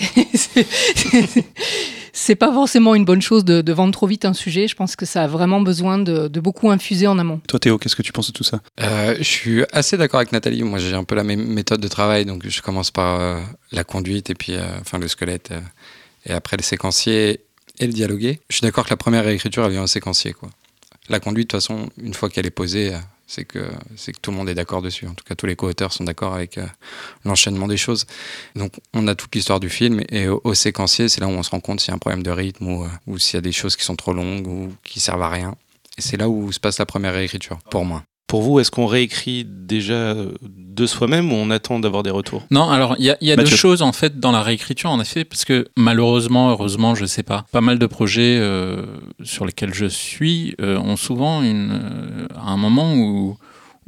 C'est, 2.12 2.36
pas 2.36 2.51
forcément 2.51 2.95
une 2.95 3.05
bonne 3.05 3.21
chose 3.21 3.45
de, 3.45 3.62
de 3.62 3.71
vendre 3.71 3.93
trop 3.93 4.07
vite 4.07 4.25
un 4.25 4.33
sujet. 4.33 4.67
Je 4.67 4.75
pense 4.75 4.95
que 4.95 5.05
ça 5.05 5.24
a 5.24 5.27
vraiment 5.27 5.62
besoin 5.62 6.00
de, 6.00 6.27
de 6.27 6.39
beaucoup 6.39 6.69
infuser 6.71 7.07
en 7.07 7.17
amont. 7.19 7.39
Toi 7.48 7.59
Théo, 7.59 7.77
qu'est-ce 7.77 7.95
que 7.95 8.01
tu 8.01 8.12
penses 8.12 8.27
de 8.27 8.33
tout 8.33 8.43
ça? 8.43 8.59
Euh, 8.81 9.15
je 9.19 9.24
suis 9.24 9.63
assez 9.71 9.95
d'accord 9.95 10.19
avec 10.19 10.31
Nathalie. 10.31 10.63
Moi, 10.63 10.79
j'ai 10.79 10.95
un 10.95 11.03
peu 11.03 11.15
la 11.15 11.24
même 11.24 11.45
méthode 11.45 11.79
de 11.79 11.88
travail. 11.88 12.25
Donc, 12.25 12.45
je 12.45 12.62
commence 12.62 12.91
par 12.91 13.21
euh, 13.21 13.39
la 13.71 13.83
conduite 13.83 14.29
et 14.31 14.36
puis, 14.36 14.55
euh, 14.55 14.65
enfin, 14.81 14.98
le 14.98 15.07
squelette, 15.07 15.51
euh, 15.51 15.62
et 16.25 16.33
après 16.33 16.57
le 16.57 16.63
séquencier 16.63 17.41
et 17.77 17.86
le 17.86 17.93
dialogué. 17.93 18.41
Je 18.50 18.57
suis 18.57 18.63
d'accord 18.63 18.86
que 18.86 18.89
la 18.89 18.98
première 18.98 19.24
réécriture, 19.24 19.63
elle 19.63 19.71
vient 19.71 19.83
au 19.83 19.88
séquencier, 19.88 20.33
quoi. 20.33 20.50
La 21.07 21.19
conduite, 21.19 21.51
de 21.51 21.57
toute 21.57 21.62
façon, 21.62 21.89
une 22.01 22.13
fois 22.13 22.29
qu'elle 22.29 22.48
est 22.48 22.51
posée, 22.51 22.91
c'est 23.29 23.45
que 23.45 23.69
c'est 23.95 24.12
que 24.12 24.19
tout 24.19 24.31
le 24.31 24.38
monde 24.38 24.50
est 24.50 24.55
d'accord 24.55 24.81
dessus. 24.81 25.05
En 25.07 25.13
tout 25.13 25.24
cas, 25.24 25.36
tous 25.36 25.45
les 25.45 25.55
co-auteurs 25.55 25.93
sont 25.93 26.03
d'accord 26.03 26.33
avec 26.33 26.57
euh, 26.57 26.65
l'enchaînement 27.25 27.67
des 27.67 27.77
choses. 27.77 28.07
Donc, 28.55 28.74
on 28.93 29.07
a 29.07 29.13
toute 29.13 29.33
l'histoire 29.36 29.59
du 29.59 29.69
film 29.69 30.01
et 30.09 30.27
au, 30.27 30.41
au 30.43 30.55
séquencier, 30.55 31.07
c'est 31.09 31.21
là 31.21 31.27
où 31.27 31.31
on 31.31 31.43
se 31.43 31.51
rend 31.51 31.59
compte 31.59 31.79
s'il 31.79 31.89
y 31.89 31.91
a 31.91 31.95
un 31.95 32.00
problème 32.00 32.24
de 32.24 32.31
rythme 32.31 32.67
ou, 32.67 32.83
euh, 32.83 32.89
ou 33.05 33.19
s'il 33.19 33.36
y 33.36 33.38
a 33.38 33.41
des 33.41 33.51
choses 33.51 33.75
qui 33.75 33.83
sont 33.83 33.95
trop 33.95 34.13
longues 34.13 34.48
ou 34.48 34.74
qui 34.83 35.00
servent 35.00 35.21
à 35.21 35.29
rien. 35.29 35.55
Et 35.98 36.01
c'est 36.01 36.17
là 36.17 36.27
où 36.27 36.51
se 36.51 36.59
passe 36.59 36.79
la 36.79 36.88
première 36.88 37.13
réécriture, 37.13 37.59
pour 37.69 37.86
moi. 37.86 38.03
Pour 38.29 38.41
vous, 38.43 38.59
est-ce 38.59 38.69
qu'on 38.69 38.86
réécrit 38.86 39.43
déjà 39.43 40.13
de 40.41 40.86
soi-même 40.86 41.33
ou 41.33 41.36
on 41.36 41.50
attend 41.50 41.79
d'avoir 41.79 42.03
des 42.03 42.12
retours? 42.12 42.43
Non, 42.51 42.69
alors 42.69 42.95
il 43.00 43.05
y 43.05 43.09
a, 43.09 43.17
y 43.21 43.31
a 43.31 43.36
deux 43.36 43.45
choses 43.48 43.81
en 43.81 43.91
fait 43.91 44.19
dans 44.19 44.31
la 44.31 44.43
réécriture 44.43 44.91
en 44.91 45.01
effet, 45.01 45.25
parce 45.25 45.43
que 45.45 45.67
malheureusement, 45.75 46.51
heureusement, 46.51 46.93
je 46.93 47.05
sais 47.05 47.24
pas, 47.24 47.45
pas 47.51 47.62
mal 47.62 47.79
de 47.79 47.88
projets 47.88 48.38
euh, 48.39 48.86
sur 49.24 49.45
lesquels 49.48 49.74
je 49.74 49.88
suis 49.88 50.55
euh, 50.62 50.77
ont 50.77 50.95
souvent 50.95 51.41
une, 51.41 51.71
euh, 51.71 52.27
un 52.45 52.55
moment 52.55 52.93
où 52.93 53.38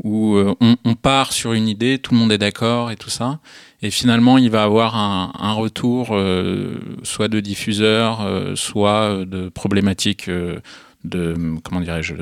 où 0.04 0.36
euh, 0.38 0.56
on, 0.60 0.78
on 0.84 0.96
part 0.96 1.32
sur 1.32 1.54
une 1.54 1.68
idée, 1.68 2.00
tout 2.00 2.16
le 2.16 2.20
monde 2.20 2.32
est 2.32 2.40
d'accord 2.40 2.90
et 2.90 2.96
tout 2.96 3.12
ça, 3.12 3.38
et 3.84 3.92
finalement 3.92 4.40
il 4.40 4.50
va 4.50 4.64
avoir 4.64 4.96
un, 4.96 5.32
un 5.40 5.54
retour 5.54 6.10
euh, 6.14 6.80
soit 7.04 7.28
de 7.28 7.40
diffuseur, 7.40 8.22
euh, 8.22 8.56
soit 8.56 9.02
euh, 9.04 9.26
de 9.26 9.50
problématiques. 9.50 10.28
euh, 10.30 10.60
de 11.04 11.36
comment 11.64 11.82
dirais-je 11.82 12.14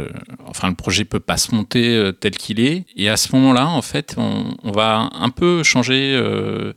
enfin 0.45 0.69
le 0.69 0.75
projet 0.75 1.03
peut 1.05 1.19
pas 1.19 1.37
se 1.37 1.53
monter 1.53 1.95
euh, 1.95 2.11
tel 2.11 2.31
qu'il 2.31 2.59
est. 2.59 2.85
Et 2.95 3.09
à 3.09 3.17
ce 3.17 3.35
moment-là 3.35 3.67
en 3.67 3.81
fait 3.81 4.15
on, 4.17 4.71
va 4.71 5.09
un 5.13 5.29
peu 5.29 5.63
changer 5.63 6.13
euh, 6.15 6.73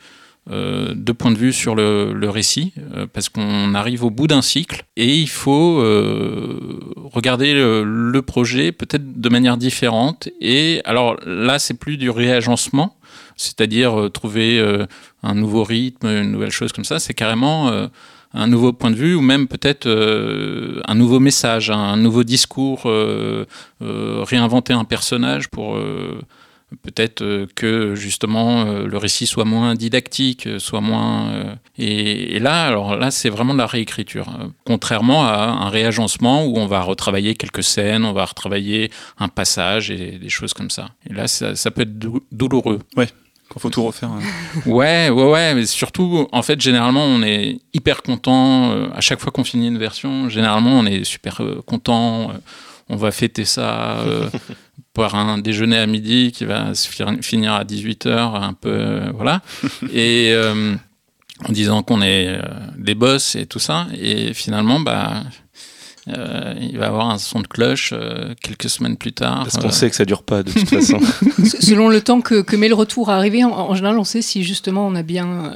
euh, 0.51 0.93
de 0.95 1.13
point 1.13 1.31
de 1.31 1.37
vue 1.37 1.53
sur 1.53 1.75
le, 1.75 2.29
récit 2.29 2.73
parce 3.13 3.29
qu'on 3.29 3.75
arrive 3.75 4.05
au 4.05 4.11
bout 4.11 4.27
d'un 4.27 4.43
cycle 4.43 4.85
et 4.97 5.15
il 5.15 5.29
faut 5.29 5.77
regarder 7.13 7.55
le, 7.55 7.85
le 7.85 8.23
projet 8.23 8.73
peut-être 8.73 9.21
de 9.21 9.29
manière 9.29 9.57
différente. 9.57 10.29
Et 10.41 10.81
alors 10.85 11.17
là 11.27 11.59
c'est 11.59 11.75
plus 11.75 11.97
du 11.97 12.11
réagencement 12.11 12.97
c'est-à-dire 13.37 14.11
trouver 14.13 14.61
un 15.23 15.35
nouveau 15.35 15.65
rythme 15.65 16.07
une 16.07 16.33
nouvelle 16.33 16.51
chose 16.51 16.73
comme 16.73 16.85
ça. 16.85 16.99
C'est 16.99 17.15
carrément 17.15 17.89
un 18.35 18.47
nouveau 18.47 18.73
point 18.73 18.91
de 18.91 18.97
vue 18.97 19.15
ou 19.15 19.21
même 19.21 19.47
peut-être 19.49 19.87
euh, 19.87 20.81
un 20.87 20.95
nouveau 20.95 21.21
message, 21.21 21.71
un 21.71 21.97
nouveau 21.97 22.25
discours, 22.25 22.83
euh, 22.87 23.47
euh, 23.83 24.23
réinventer 24.25 24.73
un 24.73 24.85
personnage 24.85 25.49
pour 25.49 25.79
peut-être 26.83 27.47
que 27.55 27.95
justement 27.95 28.65
le 28.65 28.97
récit 28.97 29.27
soit 29.27 29.45
moins 29.45 29.75
didactique, 29.75 30.49
soit 30.59 30.81
moins 30.81 31.59
et, 31.79 32.39
là 32.39 32.67
alors 32.67 32.97
là 32.97 33.11
c'est 33.11 33.29
vraiment 33.29 33.53
de 33.53 33.59
la 33.59 33.67
réécriture, 33.67 34.29
euh, 34.41 34.47
contrairement 34.65 35.27
à 35.27 35.49
un 35.49 35.69
réagencement 35.69 36.47
où 36.47 36.57
on 36.59 36.67
va 36.67 36.81
retravailler 36.83 37.35
quelques 37.35 37.63
scènes, 37.63 38.05
on 38.05 38.13
va 38.13 38.25
retravailler 38.25 38.91
un 39.19 39.29
passage 39.29 39.91
et 39.91 40.19
des 40.19 40.29
choses 40.29 40.55
comme 40.55 40.71
ça. 40.71 40.91
Et 41.09 41.13
là 41.13 41.29
ça, 41.29 41.71
peut 41.71 41.83
être 41.83 41.99
dou- 41.99 42.25
douloureux. 42.33 42.79
Quand 43.53 43.61
faut 43.61 43.71
tout 43.71 43.85
refaire. 43.85 44.11
hein. 44.11 44.21
Ouais, 44.67 45.11
ouais, 45.11 45.31
ouais, 45.31 45.55
mais 45.55 45.67
surtout, 45.67 46.27
en 46.33 46.43
fait, 46.43 46.61
généralement, 46.61 47.05
on 47.05 47.23
est 47.23 47.59
hyper 47.75 48.03
content. 48.03 48.73
euh, 48.73 48.89
à 48.95 49.01
chaque 49.01 49.21
fois 49.21 49.31
qu'on 49.31 49.45
finit 49.45 49.69
une 49.69 49.79
version, 49.79 50.29
généralement, 50.29 50.73
on 50.79 50.87
est 50.87 51.05
super 51.05 51.43
euh, 51.43 51.61
content. 51.67 52.31
euh, 52.31 52.35
on 52.89 52.97
va 52.97 53.11
fêter 53.11 53.45
ça 53.45 53.99
euh, 54.01 54.29
par 54.95 55.15
un 55.15 55.39
déjeuner 55.39 55.79
à 55.79 55.87
midi 55.87 56.33
qui 56.33 56.45
va 56.45 56.75
se 56.75 56.89
fi- 56.89 57.05
finir 57.23 57.53
à 57.53 57.65
18h, 57.65 58.09
un 58.43 58.53
peu, 58.55 59.01
voilà. 59.15 59.41
Et 59.93 60.31
euh, 60.33 60.75
en 61.49 61.53
disant 61.53 61.83
qu'on 61.83 62.03
est 62.03 62.39
des 62.79 62.95
boss 62.95 63.35
et 63.35 63.47
tout 63.47 63.59
ça. 63.59 63.87
Et 63.99 64.33
finalement, 64.35 64.81
bah. 64.81 65.23
Euh, 66.09 66.55
il 66.61 66.79
va 66.79 66.87
avoir 66.89 67.11
un 67.11 67.19
son 67.19 67.41
de 67.41 67.47
cloche 67.47 67.91
euh, 67.93 68.35
quelques 68.43 68.69
semaines 68.69 68.97
plus 68.97 69.13
tard. 69.13 69.45
Parce 69.45 69.57
qu'on 69.57 69.69
Euh, 69.69 69.71
sait 69.71 69.89
que 69.89 69.95
ça 69.97 70.05
dure 70.05 70.23
pas 70.25 70.43
de 70.43 70.51
toute 70.51 70.69
façon. 70.69 70.99
Selon 71.61 71.89
le 71.89 72.01
temps 72.01 72.21
que, 72.21 72.43
que 72.43 72.57
met 72.57 72.69
le 72.69 72.75
retour 72.75 73.09
à 73.11 73.17
arriver, 73.17 73.45
en, 73.45 73.51
en 73.53 73.75
général, 73.75 73.99
on 73.99 74.05
sait 74.05 74.21
si 74.23 74.43
justement 74.43 74.87
on 74.87 74.95
a 74.97 75.03
bien. 75.03 75.53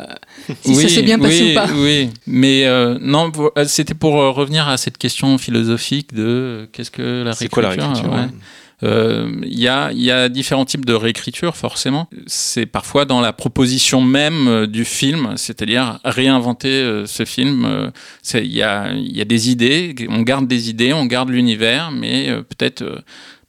euh, 0.49 0.55
si 0.62 0.75
ça 0.76 0.88
s'est 0.88 1.03
bien 1.03 1.19
passé 1.19 1.43
oui, 1.43 1.50
ou 1.50 1.55
pas. 1.55 1.67
Oui, 1.75 2.11
mais 2.26 2.65
euh, 2.67 2.97
non, 3.00 3.33
c'était 3.67 3.95
pour 3.95 4.15
revenir 4.15 4.69
à 4.69 4.76
cette 4.76 4.99
question 4.99 5.37
philosophique 5.38 6.15
de 6.15 6.23
euh, 6.25 6.67
qu'est-ce 6.73 6.91
que 6.93 7.23
la 7.25 7.33
C'est 7.33 7.49
quoi 7.49 7.62
la 7.65 7.71
réécriture 7.71 7.95
réécriture 8.12 8.12
ouais. 8.12 8.38
Euh, 8.83 9.30
Il 9.42 9.59
y, 9.59 9.68
a, 9.68 9.90
y 9.92 10.11
a 10.11 10.28
différents 10.28 10.64
types 10.66 10.85
de 10.85 10.92
réécriture, 10.92 11.56
forcément. 11.56 12.09
C'est 12.26 12.66
parfois 12.66 13.04
dans 13.06 13.21
la 13.21 13.33
proposition 13.33 14.02
même 14.02 14.49
euh, 14.49 14.66
du 14.66 14.85
film, 14.85 15.33
c'est-à-dire 15.37 15.99
réinventer 16.04 16.68
euh, 16.68 17.06
ce 17.06 17.25
film. 17.25 17.64
euh, 17.64 17.90
Il 18.35 18.52
y, 18.52 18.56
y 18.59 18.62
a 18.62 19.25
des 19.25 19.50
idées, 19.50 19.95
on 20.09 20.23
garde 20.23 20.47
des 20.47 20.68
idées, 20.68 20.92
on 20.92 21.06
garde 21.06 21.30
l'univers, 21.30 21.90
mais 21.90 22.28
euh, 22.28 22.42
peut-être. 22.42 23.02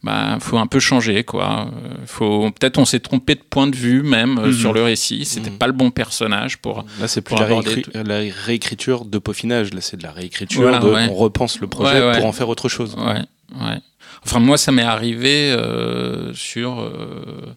Bah, 0.08 0.38
faut 0.40 0.58
un 0.58 0.68
peu 0.68 0.80
changer, 0.80 1.24
quoi. 1.26 1.68
Euh, 1.68 1.96
Faut 2.06 2.50
peut-être 2.52 2.78
on 2.78 2.86
s'est 2.86 3.02
trompé 3.02 3.36
de 3.36 3.42
point 3.42 3.68
de 3.68 3.76
vue 3.76 4.04
même 4.04 4.38
euh, 4.38 4.48
Mhm. 4.48 4.54
sur 4.54 4.72
le 4.74 4.82
récit. 4.82 5.26
C'était 5.26 5.50
Mhm. 5.50 5.58
pas 5.58 5.68
le 5.68 5.74
bon 5.74 5.92
personnage 5.92 6.60
pour. 6.60 6.86
Là, 7.02 7.10
c'est 7.10 7.22
plus 7.22 7.36
la, 7.36 7.46
réécriture 8.46 9.04
de 9.04 9.18
peaufinage. 9.18 9.74
Là, 9.74 9.82
c'est 9.82 9.98
de 9.98 10.04
la 10.04 10.12
réécriture. 10.14 10.62
Voilà, 10.62 10.80
de, 10.80 10.88
ouais. 10.90 11.08
On 11.12 11.16
repense 11.16 11.60
le 11.60 11.68
projet 11.68 12.00
Ouais, 12.00 12.08
ouais. 12.08 12.18
pour 12.18 12.26
en 12.26 12.32
faire 12.32 12.48
autre 12.48 12.70
chose. 12.70 12.96
Ouais, 12.98 13.22
ouais. 13.62 13.78
Enfin, 14.26 14.40
moi, 14.40 14.58
ça 14.58 14.72
m'est 14.72 14.82
arrivé 14.82 15.52
euh, 15.52 16.34
sur 16.34 16.80
euh, 16.80 17.54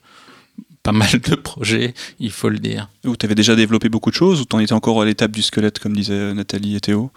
pas 0.82 0.92
mal 0.92 1.20
de 1.20 1.34
projets, 1.36 1.94
il 2.18 2.32
faut 2.32 2.48
le 2.48 2.58
dire. 2.58 2.88
Ou 3.04 3.14
t'avais 3.14 3.34
déjà 3.36 3.54
développé 3.54 3.88
beaucoup 3.88 4.10
de 4.10 4.16
choses 4.16 4.40
ou 4.40 4.44
t'en 4.44 4.58
étais 4.58 4.72
encore 4.72 5.00
à 5.00 5.04
l'étape 5.04 5.30
du 5.30 5.42
squelette 5.42 5.78
comme 5.78 5.94
disaient 5.94 6.34
Nathalie 6.34 6.74
et 6.76 6.80
Théo? 6.80 7.10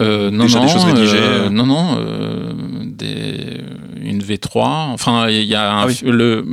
Euh, 0.00 0.30
non, 0.32 0.44
Déjà 0.46 0.58
non, 0.58 0.64
des 0.66 0.72
choses 0.72 0.84
rédigées, 0.84 1.16
euh. 1.20 1.50
non, 1.50 1.66
non, 1.66 1.96
euh, 2.00 2.52
des, 2.84 3.58
une 4.04 4.22
V3. 4.22 4.58
Enfin, 4.92 5.28
il 5.28 5.42
y 5.44 5.54
a 5.54 5.72
un 5.72 5.82
Ah 5.82 5.86
oui. 5.86 5.98
le, 6.04 6.44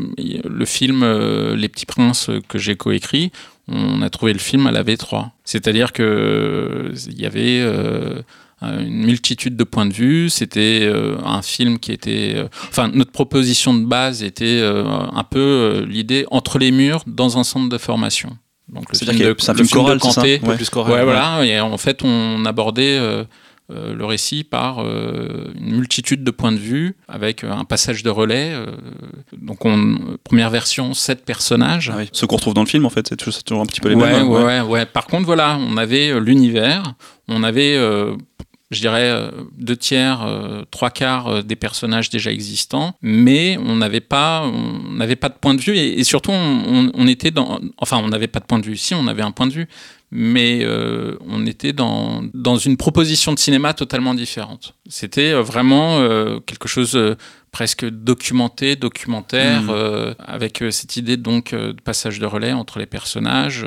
le 0.50 0.66
film 0.66 1.04
euh, 1.04 1.56
Les 1.56 1.70
Petits 1.70 1.86
Princes 1.86 2.30
euh, 2.30 2.40
que 2.48 2.58
j'ai 2.58 2.76
coécrit. 2.76 3.32
On 3.68 4.02
a 4.02 4.10
trouvé 4.10 4.34
le 4.34 4.40
film 4.40 4.68
à 4.68 4.72
la 4.72 4.84
V3. 4.84 5.30
C'est-à-dire 5.44 5.94
que 5.94 6.92
il 7.08 7.22
y 7.22 7.26
avait 7.26 7.60
euh, 7.62 8.22
une 8.62 9.06
multitude 9.06 9.56
de 9.56 9.64
points 9.64 9.86
de 9.86 9.94
vue. 9.94 10.30
C'était 10.30 10.82
euh, 10.84 11.16
un 11.24 11.42
film 11.42 11.80
qui 11.80 11.92
était. 11.92 12.34
euh, 12.36 12.48
enfin, 12.70 12.90
notre 12.94 13.12
proposition 13.12 13.74
de 13.74 13.86
base 13.86 14.24
était 14.24 14.60
euh, 14.62 14.84
un 15.14 15.24
peu 15.24 15.40
euh, 15.40 15.86
l'idée 15.86 16.26
entre 16.32 16.58
les 16.60 16.72
murs 16.72 17.04
dans 17.08 17.38
un 17.38 17.44
centre 17.44 17.70
de 17.70 17.78
formation. 17.78 18.38
Donc 18.70 18.90
le 18.92 18.98
C'est-à-dire 18.98 19.16
film 19.16 19.28
de, 19.30 19.34
a- 19.34 19.36
c'est 19.44 19.52
un 19.52 19.54
le 19.54 19.58
film 19.64 19.68
de 19.68 19.74
choral, 19.74 20.00
Kanté, 20.00 20.40
Ouais. 20.44 20.56
plus 20.56 20.70
choral. 20.70 20.94
Ouais, 20.94 21.04
voilà. 21.04 21.46
Et 21.46 21.60
en 21.60 21.78
fait, 21.78 22.04
on 22.04 22.46
abordait 22.46 22.98
euh, 23.70 23.94
le 23.94 24.06
récit 24.06 24.44
par 24.44 24.80
euh, 24.80 25.54
une 25.56 25.76
multitude 25.76 26.24
de 26.24 26.32
points 26.32 26.52
de 26.52 26.58
vue, 26.58 26.96
avec 27.08 27.44
euh, 27.44 27.52
un 27.52 27.64
passage 27.64 28.04
de 28.04 28.10
relais. 28.10 28.54
donc, 29.38 29.66
on, 29.66 30.18
première 30.24 30.50
version, 30.50 30.94
sept 30.94 31.24
personnages. 31.24 31.92
Ah 31.94 31.98
oui. 32.00 32.10
Ce 32.12 32.26
qu'on 32.26 32.36
retrouve 32.36 32.54
dans 32.54 32.64
le 32.64 32.68
film 32.68 32.86
en 32.86 32.90
fait, 32.90 33.08
c'est 33.08 33.16
toujours, 33.16 33.62
un 33.62 33.66
petit 33.66 33.80
peu 33.80 33.90
les 33.90 33.96
ouais, 33.96 34.12
mêmes. 34.12 34.24
hein, 34.24 34.30
ouais, 34.30 34.44
ouais, 34.44 34.62
ouais. 34.62 34.86
Par 34.86 35.06
contre, 35.06 35.26
voilà, 35.26 35.58
on 35.58 35.78
avait 35.78 36.20
l'univers, 36.20 36.96
on 37.28 37.44
avait, 37.44 37.78
je 38.72 38.80
dirais, 38.80 39.10
euh, 39.10 39.30
deux 39.58 39.76
tiers, 39.76 40.24
euh, 40.24 40.64
trois 40.72 40.90
quarts 40.90 41.28
euh, 41.28 41.42
des 41.42 41.58
personnages 41.58 42.10
déjà 42.10 42.32
existants, 42.32 42.96
mais 43.02 43.58
on 43.58 43.76
n'avait 43.76 44.00
pas, 44.00 44.44
on 44.44 44.94
n'avait 44.94 45.18
pas 45.18 45.28
de 45.28 45.36
point 45.36 45.54
de 45.54 45.62
vue 45.62 45.78
et, 45.78 46.00
et 46.00 46.04
surtout, 46.06 46.32
on, 46.32 47.08
était 47.08 47.32
dans, 47.32 47.60
enfin, 47.78 47.98
on 47.98 48.08
n'avait 48.08 48.28
pas 48.28 48.40
de 48.40 48.46
point 48.46 48.60
de 48.60 48.66
vue. 48.66 48.78
Si, 48.78 48.96
on 48.96 49.08
avait 49.08 49.24
un 49.24 49.32
point 49.32 49.48
de 49.48 49.52
vue, 49.52 49.68
mais 50.10 50.60
euh, 50.64 51.18
on 51.28 51.46
était 51.46 51.74
dans 51.74 52.24
dans 52.34 52.58
une 52.58 52.78
proposition 52.78 53.34
de 53.34 53.40
cinéma 53.40 53.74
totalement 53.74 54.14
différente. 54.14 54.74
C'était 54.88 55.34
vraiment 55.34 56.00
euh, 56.00 56.40
quelque 56.40 56.68
chose. 56.68 56.96
euh, 56.96 57.16
presque 57.52 57.86
documenté, 57.86 58.78
documentaire, 58.78 59.64
euh, 59.70 60.14
avec 60.20 60.64
cette 60.70 60.96
idée 60.96 61.18
donc 61.18 61.54
de 61.54 61.76
passage 61.84 62.18
de 62.18 62.26
relais 62.26 62.54
entre 62.54 62.80
les 62.80 62.86
personnages. 62.86 63.66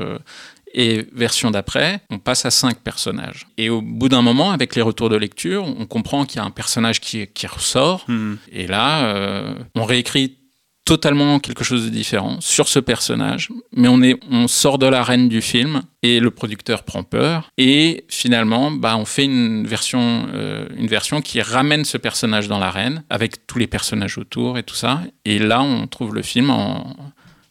Et 0.75 1.07
version 1.13 1.51
d'après, 1.51 2.01
on 2.11 2.19
passe 2.19 2.45
à 2.45 2.51
cinq 2.51 2.81
personnages. 2.81 3.47
Et 3.57 3.71
au 3.71 3.81
bout 3.81 4.09
d'un 4.09 4.23
moment, 4.23 4.51
avec 4.51 4.75
les 4.75 4.83
retours 4.83 5.09
de 5.09 5.17
lecture, 5.17 5.65
on 5.65 5.87
comprend 5.87 6.27
qu'il 6.27 6.39
y 6.39 6.41
a 6.41 6.45
un 6.45 6.51
personnage 6.51 7.01
qui, 7.01 7.27
qui 7.29 7.47
ressort. 7.47 8.05
Hmm. 8.09 8.35
Et 8.53 8.67
là, 8.67 9.05
euh, 9.07 9.55
on 9.75 9.85
réécrit 9.85 10.37
totalement 10.85 11.39
quelque 11.39 11.65
chose 11.65 11.87
de 11.87 11.89
différent 11.89 12.41
sur 12.41 12.69
ce 12.69 12.79
personnage, 12.79 13.49
mais 13.75 13.89
on, 13.89 14.03
est, 14.03 14.21
on 14.31 14.49
sort 14.49 14.79
de 14.79 14.87
l'arène 14.87 15.29
du 15.29 15.41
film 15.41 15.83
et 16.03 16.21
le 16.21 16.31
producteur 16.31 16.83
prend 16.83 17.03
peur 17.03 17.51
et 17.57 18.05
finalement 18.09 18.71
bah, 18.71 18.97
on 18.99 19.07
fait 19.07 19.25
une 19.25 19.67
version, 19.67 20.27
euh, 20.35 20.67
une 20.77 20.87
version 20.87 21.23
qui 21.23 21.41
ramène 21.41 21.87
ce 21.87 21.97
personnage 21.97 22.49
dans 22.49 22.59
l'arène 22.59 23.03
avec 23.09 23.47
tous 23.47 23.59
les 23.59 23.67
personnages 23.67 24.19
autour 24.19 24.59
et 24.59 24.63
tout 24.63 24.75
ça 24.75 25.01
et 25.25 25.39
là 25.39 25.63
on 25.63 25.87
trouve 25.87 26.15
le 26.15 26.21
film 26.21 26.51
en, 26.51 26.95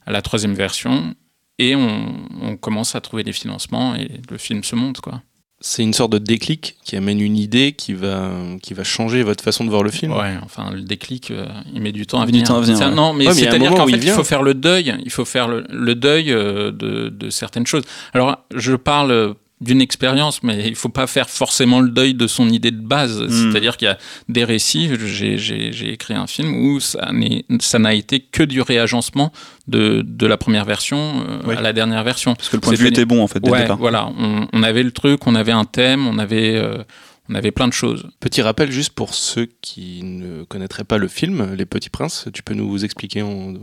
à 0.05 0.11
la 0.11 0.21
troisième 0.21 0.53
version 0.53 1.15
et 1.59 1.75
on, 1.75 2.13
on 2.41 2.57
commence 2.57 2.95
à 2.95 3.01
trouver 3.01 3.23
des 3.23 3.33
financements 3.33 3.95
et 3.95 4.09
le 4.29 4.37
film 4.37 4.63
se 4.63 4.75
monte 4.75 5.01
quoi. 5.01 5.21
C'est 5.65 5.81
une 5.83 5.93
sorte 5.93 6.11
de 6.11 6.17
déclic 6.17 6.75
qui 6.83 6.97
amène 6.97 7.21
une 7.21 7.37
idée 7.37 7.71
qui 7.71 7.93
va, 7.93 8.31
qui 8.61 8.73
va 8.73 8.83
changer 8.83 9.23
votre 9.23 9.41
façon 9.41 9.63
de 9.63 9.69
voir 9.69 9.81
le 9.81 9.91
film. 9.91 10.11
Ouais, 10.11 10.35
enfin 10.43 10.71
le 10.71 10.81
déclic, 10.81 11.31
euh, 11.31 11.45
il 11.73 11.79
met 11.81 11.93
du 11.93 12.05
temps 12.05 12.19
à 12.19 12.23
Il 12.23 12.25
met 12.25 12.31
du 12.33 12.37
venir. 12.39 12.47
temps 12.49 12.57
à 12.57 12.59
venir, 12.61 12.77
ouais. 12.77 12.93
Non, 12.93 13.13
mais 13.13 13.27
Ouais, 13.27 13.33
c'est-à-dire 13.33 13.73
qu'en 13.73 13.87
fait, 13.87 13.93
il 13.95 14.09
faut 14.09 14.25
faire 14.25 14.43
le 14.43 14.55
deuil. 14.55 14.93
Il 15.05 15.09
faut 15.09 15.23
faire 15.23 15.47
le, 15.47 15.63
le 15.69 15.95
deuil 15.95 16.33
euh, 16.33 16.71
de, 16.73 17.07
de 17.07 17.29
certaines 17.29 17.65
choses. 17.65 17.83
Alors, 18.11 18.39
je 18.53 18.75
parle 18.75 19.35
d'une 19.63 19.81
expérience, 19.81 20.43
mais 20.43 20.67
il 20.67 20.75
faut 20.75 20.89
pas 20.89 21.07
faire 21.07 21.29
forcément 21.29 21.79
le 21.79 21.89
deuil 21.89 22.13
de 22.13 22.27
son 22.27 22.49
idée 22.49 22.71
de 22.71 22.81
base. 22.81 23.21
Mm. 23.21 23.51
C'est-à-dire 23.51 23.77
qu'il 23.77 23.87
y 23.87 23.91
a 23.91 23.97
des 24.29 24.43
récits. 24.43 24.89
J'ai- 25.05 25.93
écrit 25.93 26.13
un 26.13 26.27
film 26.27 26.53
où 26.55 26.79
ça 26.79 27.79
n'a 27.79 27.93
été 27.93 28.19
que 28.19 28.43
du 28.43 28.61
réagencement 28.61 29.31
de, 29.67 30.01
de 30.05 30.27
la 30.27 30.37
première 30.37 30.65
version 30.65 31.23
euh, 31.27 31.39
Oui. 31.45 31.55
à 31.55 31.61
la 31.61 31.73
dernière 31.73 32.03
version. 32.03 32.35
Parce 32.35 32.49
que 32.49 32.57
le 32.57 32.61
point 32.61 32.73
de 32.73 32.77
vue 32.77 32.87
était 32.87 33.05
bon 33.05 33.21
en 33.23 33.27
fait 33.27 33.39
dès 33.39 33.49
le 33.51 33.57
départ. 33.59 33.77
voilà. 33.77 34.07
On, 34.17 34.47
on 34.51 34.63
avait 34.63 34.83
le 34.83 34.91
truc, 34.91 35.25
on 35.27 35.35
avait 35.35 35.51
un 35.51 35.65
thème, 35.65 36.07
on 36.07 36.17
avait, 36.17 36.55
euh, 36.55 36.77
on 36.79 36.83
on 37.29 37.35
avait 37.35 37.51
plein 37.51 37.69
de 37.69 37.73
choses. 37.73 38.05
Petit 38.19 38.41
rappel 38.41 38.69
juste 38.71 38.91
pour 38.93 39.13
ceux 39.13 39.47
qui 39.61 40.01
ne 40.03 40.43
connaîtraient 40.43 40.83
pas 40.83 40.97
le 40.97 41.07
film, 41.07 41.53
Les 41.57 41.65
Petits 41.65 41.89
Princes, 41.89 42.27
tu 42.33 42.43
peux 42.43 42.53
nous 42.53 42.83
expliquer 42.83 43.21
en, 43.21 43.53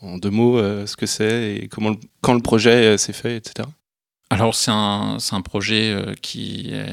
en 0.00 0.16
deux 0.16 0.30
mots 0.30 0.58
euh, 0.58 0.86
ce 0.86 0.96
que 0.96 1.04
c'est 1.04 1.56
et 1.56 1.68
comment, 1.68 1.90
le- 1.90 1.96
quand 2.22 2.32
le 2.32 2.40
projet 2.40 2.70
euh, 2.70 2.96
s'est 2.96 3.12
fait, 3.12 3.36
etc. 3.36 3.68
Alors 4.32 4.54
c'est 4.54 4.70
un, 4.70 5.16
un 5.32 5.40
projet 5.40 5.90
euh, 5.90 6.14
qui 6.22 6.68
est 6.70 6.86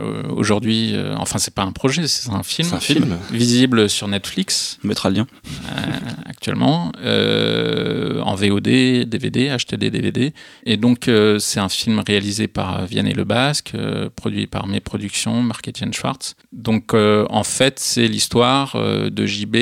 euh, 0.00 0.22
aujourd'hui, 0.28 0.94
euh, 0.94 1.16
enfin 1.16 1.38
c'est 1.40 1.52
pas 1.52 1.62
un 1.64 1.72
projet, 1.72 2.06
c'est 2.06 2.30
un 2.30 2.44
film, 2.44 2.68
un 2.72 2.78
film. 2.78 3.18
visible 3.32 3.90
sur 3.90 4.06
Netflix 4.06 4.78
On 4.84 4.86
mettra 4.86 5.10
le 5.10 5.16
lien. 5.16 5.26
euh, 5.44 5.80
actuellement, 6.24 6.92
euh, 7.02 8.20
en 8.20 8.36
VOD, 8.36 9.08
DVD, 9.08 9.50
des 9.72 9.90
DVD. 9.90 10.32
Et 10.64 10.76
donc 10.76 11.08
euh, 11.08 11.40
c'est 11.40 11.58
un 11.58 11.68
film 11.68 12.00
réalisé 12.06 12.46
par 12.46 12.86
Vianney 12.86 13.12
Le 13.12 13.24
Basque, 13.24 13.72
produit 14.14 14.46
par 14.46 14.68
Mes 14.68 14.78
Productions, 14.80 15.42
Marc-Étienne 15.42 15.92
Schwartz. 15.92 16.36
Donc 16.52 16.94
en 16.94 17.42
fait 17.42 17.80
c'est 17.80 18.06
l'histoire 18.06 18.76
de 18.80 19.26
JB. 19.26 19.56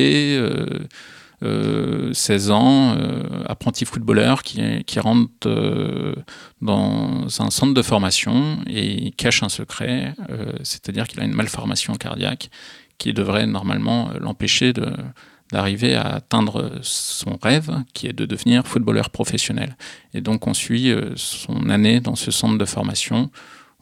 Euh, 1.44 1.84
euh, 2.04 2.12
16 2.12 2.50
ans, 2.50 2.94
euh, 2.96 3.22
apprenti 3.46 3.84
footballeur 3.84 4.42
qui, 4.42 4.60
rentre 4.98 5.30
euh, 5.46 6.14
dans 6.60 7.26
un 7.40 7.50
centre 7.50 7.74
de 7.74 7.82
formation 7.82 8.58
et 8.66 9.12
cache 9.12 9.42
un 9.42 9.48
secret, 9.48 10.14
c'est-à-dire 10.62 11.06
qu'il 11.08 11.20
a 11.20 11.24
une 11.24 11.34
malformation 11.34 11.94
cardiaque 11.94 12.50
qui 12.98 13.12
devrait 13.12 13.46
normalement 13.46 14.10
l'empêcher 14.20 14.72
d'arriver 15.52 15.94
à 15.94 16.14
atteindre 16.14 16.78
son 16.82 17.38
rêve 17.42 17.70
qui 17.92 18.06
est 18.06 18.12
de 18.12 18.24
devenir 18.24 18.66
footballeur 18.66 19.10
professionnel. 19.10 19.76
Et 20.14 20.20
donc 20.20 20.46
on 20.46 20.54
suit 20.54 20.92
son 21.16 21.68
année 21.68 22.00
dans 22.00 22.14
ce 22.14 22.30
centre 22.30 22.56
de 22.56 22.64
formation 22.64 23.30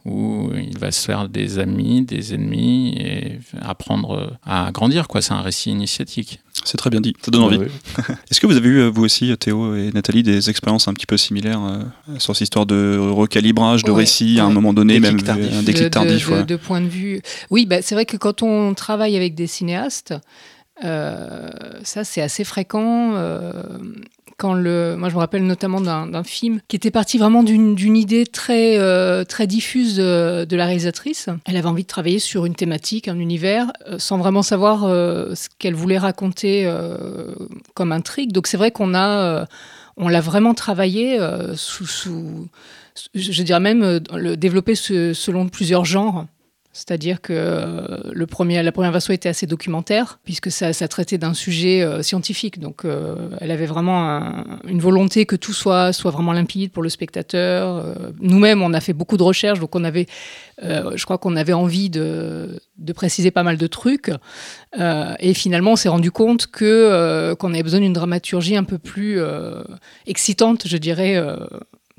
où 0.05 0.49
il 0.55 0.77
va 0.77 0.91
se 0.91 1.05
faire 1.05 1.29
des 1.29 1.59
amis, 1.59 2.01
des 2.01 2.33
ennemis 2.33 2.95
et 2.97 3.39
apprendre 3.61 4.37
à 4.45 4.69
grandir. 4.73 5.07
quoi. 5.07 5.21
C'est 5.21 5.31
un 5.33 5.41
récit 5.41 5.69
initiatique. 5.71 6.39
C'est 6.65 6.77
très 6.77 6.89
bien 6.89 6.99
dit. 7.01 7.13
Ça 7.21 7.31
donne 7.31 7.43
envie. 7.43 7.57
Ouais, 7.57 7.67
ouais. 8.09 8.15
Est-ce 8.29 8.39
que 8.41 8.47
vous 8.47 8.57
avez 8.57 8.67
eu, 8.69 8.77
euh, 8.79 8.89
vous 8.89 9.03
aussi, 9.03 9.35
Théo 9.37 9.75
et 9.75 9.91
Nathalie, 9.93 10.23
des 10.23 10.49
expériences 10.49 10.87
un 10.87 10.93
petit 10.93 11.05
peu 11.05 11.15
similaires 11.17 11.61
euh, 11.63 12.17
sur 12.19 12.35
cette 12.35 12.41
histoire 12.43 12.65
de 12.65 12.97
recalibrage 12.99 13.83
de 13.83 13.91
Ouais, 13.91 13.99
récits 14.01 14.39
à 14.39 14.45
un 14.45 14.49
moment 14.51 14.73
donné, 14.73 14.99
Déclic 14.99 15.15
même 15.15 15.23
tardif. 15.23 15.53
un 15.53 15.61
de, 15.61 15.65
déclic 15.65 15.83
de- 15.85 15.89
tardif 15.89 16.29
de- 16.29 16.33
ouais. 16.33 16.43
de 16.43 16.55
point 16.57 16.81
de 16.81 16.87
vue. 16.87 17.21
Oui, 17.49 17.65
bah, 17.65 17.81
c'est 17.81 17.95
vrai 17.95 18.05
que 18.05 18.17
quand 18.17 18.43
on 18.43 18.73
travaille 18.73 19.15
avec 19.15 19.35
des 19.35 19.47
cinéastes, 19.47 20.13
euh, 20.83 21.49
ça 21.83 22.03
c'est 22.03 22.21
assez 22.21 22.43
fréquent. 22.43 23.11
euh, 23.15 23.51
quand 24.37 24.53
le, 24.53 24.95
moi 24.97 25.09
je 25.09 25.15
me 25.15 25.19
rappelle 25.19 25.45
notamment 25.45 25.81
d'un 25.81 26.23
film 26.23 26.59
qui 26.67 26.75
était 26.75 26.91
parti 26.91 27.17
vraiment 27.17 27.43
d'une 27.43 27.97
idée 27.97 28.25
très 28.25 28.77
euh, 28.77 29.23
très 29.23 29.47
diffuse 29.47 29.97
euh, 29.99 30.45
de 30.45 30.55
la 30.55 30.65
réalisatrice. 30.65 31.29
Elle 31.45 31.57
avait 31.57 31.67
envie 31.67 31.83
de 31.83 31.87
travailler 31.87 32.19
sur 32.19 32.45
une 32.45 32.55
thématique, 32.55 33.07
un 33.07 33.19
univers, 33.19 33.71
euh, 33.87 33.99
sans 33.99 34.17
vraiment 34.17 34.41
savoir 34.43 34.81
ce 34.81 35.47
qu'elle 35.59 35.75
voulait 35.75 35.97
raconter 35.97 36.69
comme 37.73 37.91
intrigue. 37.91 38.31
Donc 38.31 38.47
c'est 38.47 38.57
vrai 38.57 38.71
qu'on 38.71 38.93
a 38.93 39.47
on 39.95 40.07
l'a 40.07 40.21
vraiment 40.21 40.53
travaillé 40.53 41.19
sous, 41.55 42.47
je 43.13 43.43
dirais 43.43 43.59
même 43.59 44.01
le 44.13 44.35
développer 44.35 44.75
selon 44.75 45.47
plusieurs 45.49 45.85
genres. 45.85 46.25
C'est-à-dire 46.75 47.21
que 47.21 47.33
euh, 47.33 47.97
le 48.11 48.25
premier, 48.25 48.61
la 48.63 48.71
première 48.71 48.91
version 48.91 49.13
était 49.13 49.29
assez 49.29 49.45
documentaire, 49.45 50.19
puisque 50.23 50.49
ça, 50.51 50.73
traitait 50.87 51.19
d'un 51.19 51.35
sujet 51.35 51.83
euh, 51.83 52.01
scientifique. 52.01 52.59
Donc, 52.59 52.83
euh, 52.83 53.29
elle 53.39 53.51
avait 53.51 53.67
vraiment 53.67 54.09
un- 54.09 54.59
une 54.67 54.79
volonté 54.79 55.27
que 55.27 55.35
tout 55.35 55.53
soit, 55.53 55.93
soit 55.93 56.09
vraiment 56.09 56.33
limpide 56.33 56.71
pour 56.71 56.81
le 56.81 56.89
spectateur. 56.89 57.85
Nous-mêmes, 58.19 58.63
on 58.63 58.73
a 58.73 58.81
fait 58.81 58.93
beaucoup 58.93 59.17
de 59.17 59.23
recherches, 59.23 59.59
donc 59.59 59.75
on 59.75 59.83
avait, 59.83 60.07
je 60.61 61.03
crois 61.03 61.17
qu'on 61.19 61.35
avait 61.35 61.53
envie 61.53 61.89
de, 61.91 62.59
de 62.77 62.93
préciser 62.93 63.29
pas 63.31 63.43
mal 63.43 63.57
de 63.57 63.67
trucs. 63.67 64.09
Et 65.19 65.33
finalement, 65.33 65.73
on 65.73 65.75
s'est 65.75 65.89
rendu 65.89 66.11
compte 66.11 66.47
que 66.47 67.33
qu'on 67.39 67.53
avait 67.53 67.63
besoin 67.63 67.79
d'une 67.81 67.93
dramaturgie 67.93 68.55
un 68.55 68.63
peu 68.63 68.79
plus 68.79 69.19
excitante, 70.07 70.67
je 70.67 70.77
dirais. 70.77 71.21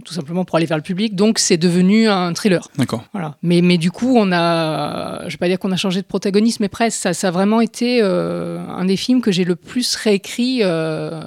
Tout 0.04 0.12
simplement 0.12 0.44
pour 0.44 0.56
aller 0.56 0.66
vers 0.66 0.76
le 0.76 0.82
public. 0.82 1.14
Donc 1.14 1.38
c'est 1.38 1.56
devenu 1.56 2.08
un 2.08 2.32
thriller. 2.34 2.68
D'accord. 2.78 3.04
Voilà. 3.12 3.36
Mais, 3.42 3.60
mais 3.62 3.78
du 3.78 3.90
coup, 3.90 4.16
on 4.16 4.32
a, 4.32 5.22
je 5.28 5.32
vais 5.34 5.38
pas 5.38 5.48
dire 5.48 5.58
qu'on 5.58 5.70
a 5.72 5.76
changé 5.76 6.00
de 6.02 6.06
protagoniste, 6.06 6.58
mais 6.60 6.68
presque. 6.68 6.98
Ça, 6.98 7.14
ça 7.14 7.28
a 7.28 7.30
vraiment 7.30 7.60
été 7.60 8.00
euh, 8.02 8.58
un 8.68 8.84
des 8.86 8.96
films 8.96 9.20
que 9.20 9.30
j'ai 9.30 9.44
le 9.44 9.54
plus 9.56 9.94
réécrit, 9.96 10.60
euh, 10.62 11.20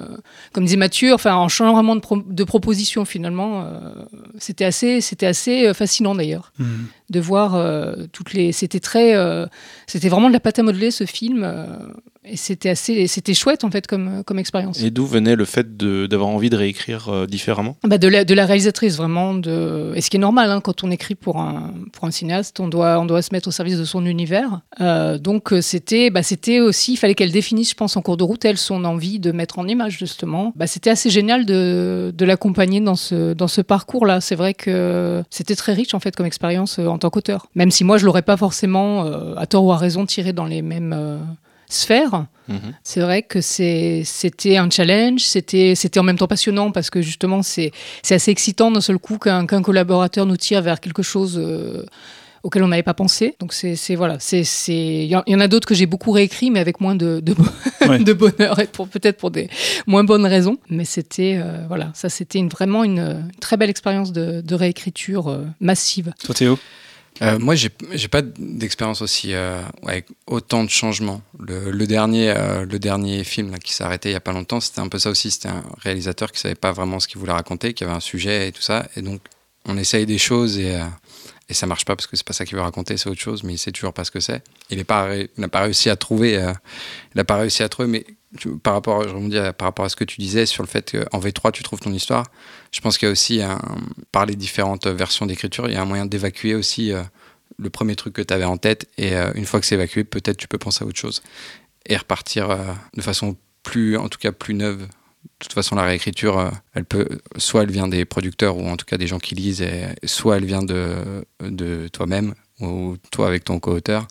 comme 0.52 0.64
disait 0.64 0.76
Mathieu, 0.76 1.14
enfin 1.14 1.34
en 1.34 1.48
changeant 1.48 1.72
vraiment 1.72 1.96
de, 1.96 2.00
pro- 2.00 2.22
de 2.24 2.44
proposition 2.44 3.04
finalement. 3.04 3.62
euh, 3.62 3.90
c'était 4.38 4.64
assez, 4.66 5.00
c'était 5.00 5.26
assez 5.26 5.72
fascinant 5.74 6.14
d'ailleurs 6.14 6.52
Mhm. 6.58 6.86
De 7.10 7.20
voir 7.20 7.54
euh, 7.54 7.94
toutes 8.12 8.34
les. 8.34 8.52
C'était 8.52 8.80
très, 8.80 9.14
euh, 9.16 9.46
c'était 9.86 10.08
vraiment 10.08 10.28
de 10.28 10.32
la 10.32 10.40
pâte 10.40 10.58
à 10.58 10.62
modeler 10.62 10.90
ce 10.90 11.04
film, 11.04 11.42
euh, 11.42 11.64
et 12.24 12.36
c'était 12.36 12.68
assez, 12.68 13.06
c'était 13.06 13.32
chouette 13.32 13.64
en 13.64 13.70
fait 13.70 13.86
comme 13.86 14.22
comme 14.24 14.38
expérience. 14.38 14.82
Et 14.82 14.90
d'où 14.90 15.06
venait 15.06 15.36
le 15.36 15.46
fait 15.46 15.78
d'avoir 15.78 16.28
envie 16.28 16.50
de 16.50 16.56
réécrire 16.56 17.26
différemment? 17.26 17.76
Bah 17.84 17.96
de, 17.96 18.08
la, 18.08 18.24
de 18.24 18.34
la 18.34 18.44
réalisatrice 18.44 18.96
vraiment 18.96 19.32
de 19.32 19.92
et 19.94 20.02
ce 20.02 20.10
qui 20.10 20.18
est 20.18 20.20
normal 20.20 20.50
hein, 20.50 20.60
quand 20.60 20.84
on 20.84 20.90
écrit 20.90 21.14
pour 21.14 21.38
un 21.38 21.72
pour 21.92 22.04
un 22.04 22.10
cinéaste 22.10 22.60
on 22.60 22.68
doit 22.68 23.00
on 23.00 23.06
doit 23.06 23.22
se 23.22 23.30
mettre 23.32 23.48
au 23.48 23.50
service 23.50 23.78
de 23.78 23.84
son 23.84 24.04
univers 24.04 24.60
donc 24.78 25.54
c'était 25.62 26.10
bah 26.10 26.22
c'était 26.22 26.60
aussi 26.60 26.92
il 26.92 26.96
fallait 26.96 27.14
qu'elle 27.14 27.32
définisse 27.32 27.70
je 27.70 27.74
pense 27.74 27.96
en 27.96 28.02
cours 28.02 28.18
de 28.18 28.24
route 28.24 28.44
elle 28.44 28.58
son 28.58 28.84
envie 28.84 29.18
de 29.18 29.32
mettre 29.32 29.58
en 29.58 29.66
image 29.66 29.96
justement 29.98 30.52
bah 30.54 30.66
c'était 30.66 30.90
assez 30.90 31.08
génial 31.08 31.46
de, 31.46 32.12
de 32.14 32.24
l'accompagner 32.26 32.80
dans 32.80 32.96
ce 32.96 33.32
dans 33.32 33.48
ce 33.48 33.62
parcours 33.62 34.04
là 34.04 34.20
c'est 34.20 34.36
vrai 34.36 34.52
que 34.52 35.22
c'était 35.30 35.56
très 35.56 35.72
riche 35.72 35.94
en 35.94 36.00
fait 36.00 36.14
comme 36.14 36.26
expérience 36.26 36.78
en 36.98 37.00
tant 37.00 37.10
qu'auteur 37.10 37.46
même 37.54 37.70
si 37.70 37.82
moi 37.84 37.96
je 37.98 38.04
l'aurais 38.06 38.22
pas 38.22 38.36
forcément 38.36 39.04
euh, 39.06 39.34
à 39.36 39.46
tort 39.46 39.64
ou 39.64 39.72
à 39.72 39.76
raison 39.76 40.04
tiré 40.06 40.32
dans 40.32 40.44
les 40.46 40.62
mêmes 40.62 40.94
euh, 40.96 41.18
sphères 41.68 42.26
Mhm. 42.48 42.72
c'est 42.82 43.00
vrai 43.00 43.20
que 43.22 43.42
c'était 43.42 44.56
un 44.56 44.70
challenge, 44.70 45.20
c'était 45.20 45.74
c'était 45.74 46.00
en 46.00 46.02
même 46.02 46.16
temps 46.16 46.26
passionnant 46.26 46.70
parce 46.70 46.88
que 46.88 47.02
justement 47.02 47.42
c'est 47.42 47.72
c'est 48.02 48.14
assez 48.14 48.30
excitant 48.30 48.70
d'un 48.70 48.80
seul 48.80 48.98
coup 48.98 49.18
qu'un 49.18 49.44
collaborateur 49.46 50.24
nous 50.24 50.38
tire 50.38 50.62
vers 50.62 50.80
quelque 50.80 51.02
chose 51.02 51.36
euh, 51.38 51.84
auquel 52.42 52.62
on 52.62 52.68
n'avait 52.68 52.82
pas 52.82 52.94
pensé. 52.94 53.34
Donc 53.40 53.52
c'est 53.52 53.94
voilà, 53.96 54.16
c'est 54.18 54.44
il 54.68 55.04
y, 55.04 55.14
en- 55.16 55.40
a 55.40 55.48
d'autres 55.48 55.68
que 55.68 55.74
j'ai 55.74 55.84
beaucoup 55.84 56.10
réécrit 56.10 56.50
mais 56.50 56.60
avec 56.60 56.80
moins 56.80 56.94
de 56.94 57.20
de, 57.20 57.34
bo- 57.34 57.44
Ouais. 57.86 57.98
de 58.10 58.12
bonheur 58.14 58.58
et 58.60 58.66
pour 58.66 58.88
peut-être 58.88 59.18
pour 59.18 59.30
des 59.30 59.50
moins 59.86 60.04
bonnes 60.04 60.24
raisons. 60.26 60.56
Mais 60.70 60.86
c'était 60.86 61.38
euh, 61.42 61.66
voilà, 61.68 61.90
ça 61.94 62.08
c'était 62.08 62.38
une, 62.38 62.48
vraiment 62.48 62.82
une, 62.82 62.98
une 63.00 63.30
très 63.40 63.58
belle 63.58 63.68
expérience 63.70 64.10
de, 64.12 64.40
de 64.40 64.54
réécriture 64.54 65.28
euh, 65.28 65.44
massive. 65.60 66.14
Toi, 66.24 66.34
Théo? 66.34 66.58
Euh, 67.22 67.38
moi, 67.38 67.54
j'ai 67.54 67.68
pas 68.08 68.22
d'expérience 68.22 69.02
aussi 69.02 69.34
euh, 69.34 69.60
avec 69.84 70.06
autant 70.26 70.64
de 70.64 70.70
changements. 70.70 71.20
Le, 71.38 71.86
dernier, 71.86 72.30
euh, 72.30 72.64
le 72.64 72.78
dernier 72.78 73.24
film 73.24 73.58
qui 73.58 73.72
s'est 73.72 73.84
arrêté 73.84 74.10
il 74.10 74.12
y 74.12 74.16
a 74.16 74.20
pas 74.20 74.32
longtemps, 74.32 74.60
c'était 74.60 74.80
un 74.80 74.88
peu 74.88 74.98
ça 74.98 75.10
aussi. 75.10 75.30
C'était 75.30 75.48
un 75.48 75.64
réalisateur 75.78 76.32
qui 76.32 76.40
savait 76.40 76.54
pas 76.54 76.72
vraiment 76.72 77.00
ce 77.00 77.08
qu'il 77.08 77.18
voulait 77.18 77.32
raconter, 77.32 77.74
qui 77.74 77.84
avait 77.84 77.92
un 77.92 78.00
sujet 78.00 78.48
et 78.48 78.52
tout 78.52 78.62
ça, 78.62 78.86
et 78.96 79.02
donc 79.02 79.20
on 79.64 79.76
essaye 79.76 80.06
des 80.06 80.18
choses 80.18 80.58
et 80.58 80.76
euh, 80.76 80.84
et 81.50 81.54
ça 81.54 81.66
marche 81.66 81.86
pas 81.86 81.96
parce 81.96 82.06
que 82.06 82.14
c'est 82.14 82.26
pas 82.26 82.34
ça 82.34 82.44
qu'il 82.44 82.56
veut 82.56 82.62
raconter, 82.62 82.98
c'est 82.98 83.08
autre 83.08 83.22
chose, 83.22 83.42
mais 83.42 83.54
il 83.54 83.58
sait 83.58 83.72
toujours 83.72 83.94
pas 83.94 84.04
ce 84.04 84.10
que 84.10 84.20
c'est. 84.20 84.42
Il 84.68 84.78
est 84.78 84.84
pas, 84.84 85.08
n'a 85.38 85.48
pas 85.48 85.60
réussi 85.60 85.88
à 85.88 85.96
trouver, 85.96 86.32
il 87.14 87.20
a 87.20 87.24
pas 87.24 87.38
réussi 87.38 87.62
à 87.62 87.70
trouver, 87.70 87.88
mais 87.88 88.04
par 88.62 88.74
rapport, 88.74 89.08
je 89.08 89.38
à- 89.38 89.52
par 89.52 89.66
rapport 89.66 89.84
à 89.84 89.88
ce 89.88 89.96
que 89.96 90.04
tu 90.04 90.20
disais 90.20 90.46
sur 90.46 90.62
le 90.62 90.68
fait 90.68 90.90
qu'en 90.92 91.18
V3 91.18 91.52
tu 91.52 91.62
trouves 91.62 91.80
ton 91.80 91.92
histoire, 91.92 92.26
je 92.72 92.80
pense 92.80 92.98
qu'il 92.98 93.06
y 93.06 93.08
a 93.08 93.12
aussi 93.12 93.40
par 94.12 94.26
les 94.26 94.36
différentes 94.36 94.86
versions 94.86 95.26
d'écriture, 95.26 95.68
il 95.68 95.74
y 95.74 95.76
a 95.76 95.82
un 95.82 95.86
moyen 95.86 96.06
d'évacuer 96.06 96.54
aussi 96.54 96.92
euh, 96.92 97.02
le 97.58 97.70
premier 97.70 97.96
truc 97.96 98.14
que 98.14 98.22
tu 98.22 98.32
avais 98.34 98.44
en 98.44 98.56
tête 98.56 98.88
et 98.98 99.14
euh, 99.14 99.32
une 99.34 99.44
fois 99.46 99.60
que 99.60 99.66
c'est 99.66 99.74
évacué, 99.74 100.04
peut-être 100.04 100.36
tu 100.36 100.48
peux 100.48 100.58
penser 100.58 100.84
à 100.84 100.86
autre 100.86 100.98
chose 100.98 101.22
et 101.86 101.96
repartir 101.96 102.50
euh, 102.50 102.56
de 102.94 103.02
façon 103.02 103.36
plus, 103.62 103.96
en 103.96 104.08
tout 104.08 104.18
cas 104.18 104.32
plus 104.32 104.54
neuve. 104.54 104.82
De 104.82 104.86
toute 105.40 105.52
façon, 105.52 105.74
la 105.74 105.82
réécriture, 105.84 106.38
euh, 106.38 106.50
elle 106.74 106.84
peut, 106.84 107.08
soit 107.36 107.62
elle 107.62 107.70
vient 107.70 107.88
des 107.88 108.04
producteurs 108.04 108.56
ou 108.56 108.66
en 108.68 108.76
tout 108.76 108.86
cas 108.86 108.96
des 108.96 109.06
gens 109.06 109.18
qui 109.18 109.34
lisent, 109.34 109.64
soit 110.04 110.36
elle 110.36 110.44
vient 110.44 110.62
de, 110.62 111.24
de 111.40 111.88
toi-même 111.88 112.34
ou 112.60 112.96
toi 113.10 113.26
avec 113.28 113.44
ton 113.44 113.58
co-auteur. 113.60 114.06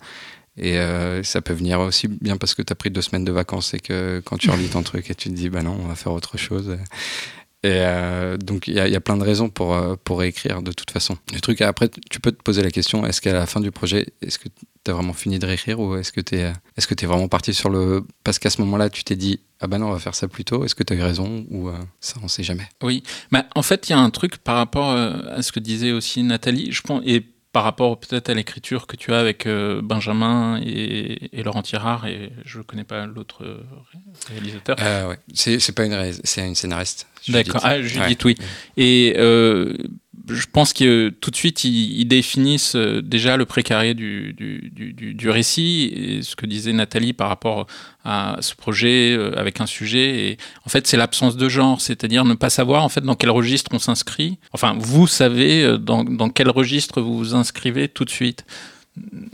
Et 0.58 0.78
euh, 0.78 1.22
ça 1.22 1.40
peut 1.40 1.52
venir 1.54 1.80
aussi 1.80 2.08
bien 2.08 2.36
parce 2.36 2.54
que 2.54 2.62
tu 2.62 2.72
as 2.72 2.76
pris 2.76 2.90
deux 2.90 3.02
semaines 3.02 3.24
de 3.24 3.32
vacances 3.32 3.74
et 3.74 3.80
que 3.80 4.20
quand 4.24 4.36
tu 4.38 4.50
relis 4.50 4.68
ton 4.68 4.82
truc 4.82 5.10
et 5.10 5.14
tu 5.14 5.28
te 5.28 5.34
dis, 5.34 5.48
bah 5.48 5.62
non, 5.62 5.76
on 5.80 5.86
va 5.88 5.94
faire 5.94 6.12
autre 6.12 6.36
chose. 6.36 6.76
Et 7.64 7.70
euh, 7.72 8.36
donc 8.36 8.68
il 8.68 8.74
y, 8.74 8.80
a- 8.80 9.00
plein 9.00 9.16
de 9.16 9.24
raisons 9.24 9.50
pour, 9.50 9.74
euh, 9.74 9.96
pour 10.04 10.20
réécrire 10.20 10.62
de 10.62 10.70
toute 10.70 10.90
façon. 10.92 11.16
Le 11.32 11.40
truc, 11.40 11.60
après, 11.60 11.88
tu 12.10 12.20
peux 12.20 12.30
te 12.30 12.40
poser 12.42 12.62
la 12.62 12.70
question, 12.70 13.04
est-ce 13.04 13.20
qu'à 13.20 13.32
la 13.32 13.46
fin 13.46 13.60
du 13.60 13.72
projet, 13.72 14.06
est-ce 14.22 14.38
que 14.38 14.48
tu 14.84 14.90
as 14.90 14.94
vraiment 14.94 15.12
fini 15.12 15.38
de 15.40 15.46
réécrire 15.46 15.80
ou 15.80 15.96
est-ce 15.96 16.12
que 16.12 16.20
tu 16.20 16.36
es, 16.36 16.52
que 16.76 16.94
es 17.04 17.06
vraiment 17.06 17.26
parti 17.28 17.52
sur 17.54 17.68
le... 17.68 18.04
Parce 18.22 18.38
qu'à 18.38 18.50
ce 18.50 18.60
moment-là, 18.60 18.90
tu 18.90 19.02
t'es 19.02 19.16
dit, 19.16 19.40
ah 19.60 19.66
bah 19.66 19.78
non, 19.78 19.88
on 19.88 19.92
va 19.92 19.98
faire 19.98 20.14
ça 20.14 20.28
plus 20.28 20.44
tôt, 20.44 20.64
est-ce 20.64 20.76
que 20.76 20.84
tu 20.84 20.92
as 20.92 20.96
eu 20.96 21.02
raison 21.02 21.44
ou 21.50 21.68
ça, 22.00 22.14
on 22.22 22.28
sait 22.28 22.44
jamais. 22.44 22.68
Oui, 22.82 23.02
bah, 23.32 23.46
en 23.56 23.62
fait, 23.62 23.88
il 23.88 23.92
y 23.92 23.94
a 23.94 23.98
un 23.98 24.10
truc 24.10 24.36
par 24.38 24.54
rapport 24.56 24.90
à 24.92 25.42
ce 25.42 25.50
que 25.50 25.58
disait 25.58 25.90
aussi 25.90 26.22
Nathalie, 26.22 26.70
je 26.70 26.82
pense, 26.82 27.02
par 27.58 27.64
rapport 27.64 27.98
peut-être 27.98 28.28
à 28.30 28.34
l'écriture 28.34 28.86
que 28.86 28.94
tu 28.94 29.12
as 29.12 29.18
avec 29.18 29.44
euh, 29.44 29.80
Benjamin 29.82 30.60
et, 30.64 31.36
et 31.36 31.42
Laurent 31.42 31.62
Tirard, 31.62 32.06
et 32.06 32.30
je 32.44 32.58
ne 32.58 32.62
connais 32.62 32.84
pas 32.84 33.04
l'autre 33.04 33.42
euh, 33.42 33.58
ré- 33.92 34.34
réalisateur. 34.34 34.76
Euh, 34.80 35.08
ouais. 35.08 35.18
C'est 35.34 35.72
pas 35.74 35.84
une 35.86 36.12
c'est 36.22 36.46
une 36.46 36.54
scénariste. 36.54 37.08
D'accord, 37.28 37.60
Judith. 37.62 37.64
ah, 37.64 37.82
Judith, 37.82 38.24
oui. 38.26 38.36
Et 38.76 39.14
euh, 39.16 39.76
je 40.28 40.46
pense 40.50 40.72
que 40.72 41.08
tout 41.08 41.30
de 41.30 41.36
suite, 41.36 41.64
ils, 41.64 42.04
définissent 42.04 42.76
euh, 42.76 43.00
déjà 43.02 43.36
le 43.36 43.44
précaré 43.44 43.94
du, 43.94 44.32
du, 44.32 44.70
du, 44.72 45.14
du, 45.14 45.30
récit 45.30 45.92
et 45.94 46.22
ce 46.22 46.36
que 46.36 46.46
disait 46.46 46.72
Nathalie 46.72 47.12
par 47.12 47.28
rapport 47.28 47.66
à 48.04 48.36
ce 48.40 48.54
projet 48.54 49.14
euh, 49.16 49.38
avec 49.38 49.60
un 49.60 49.66
sujet. 49.66 50.30
Et 50.30 50.38
en 50.64 50.68
fait, 50.68 50.86
c'est 50.86 50.96
l'absence 50.96 51.36
de 51.36 51.48
genre, 51.48 51.80
c'est-à-dire 51.80 52.24
ne 52.24 52.34
pas 52.34 52.50
savoir 52.50 52.84
en 52.84 52.88
fait 52.88 53.02
dans 53.02 53.14
quel 53.14 53.30
registre 53.30 53.70
on 53.74 53.78
s'inscrit. 53.78 54.38
Enfin, 54.52 54.76
vous 54.78 55.06
savez 55.06 55.62
euh, 55.62 55.78
dans, 55.78 56.04
dans 56.04 56.30
quel 56.30 56.50
registre 56.50 57.00
vous 57.00 57.16
vous 57.16 57.34
inscrivez 57.34 57.88
tout 57.88 58.04
de 58.04 58.10
suite. 58.10 58.44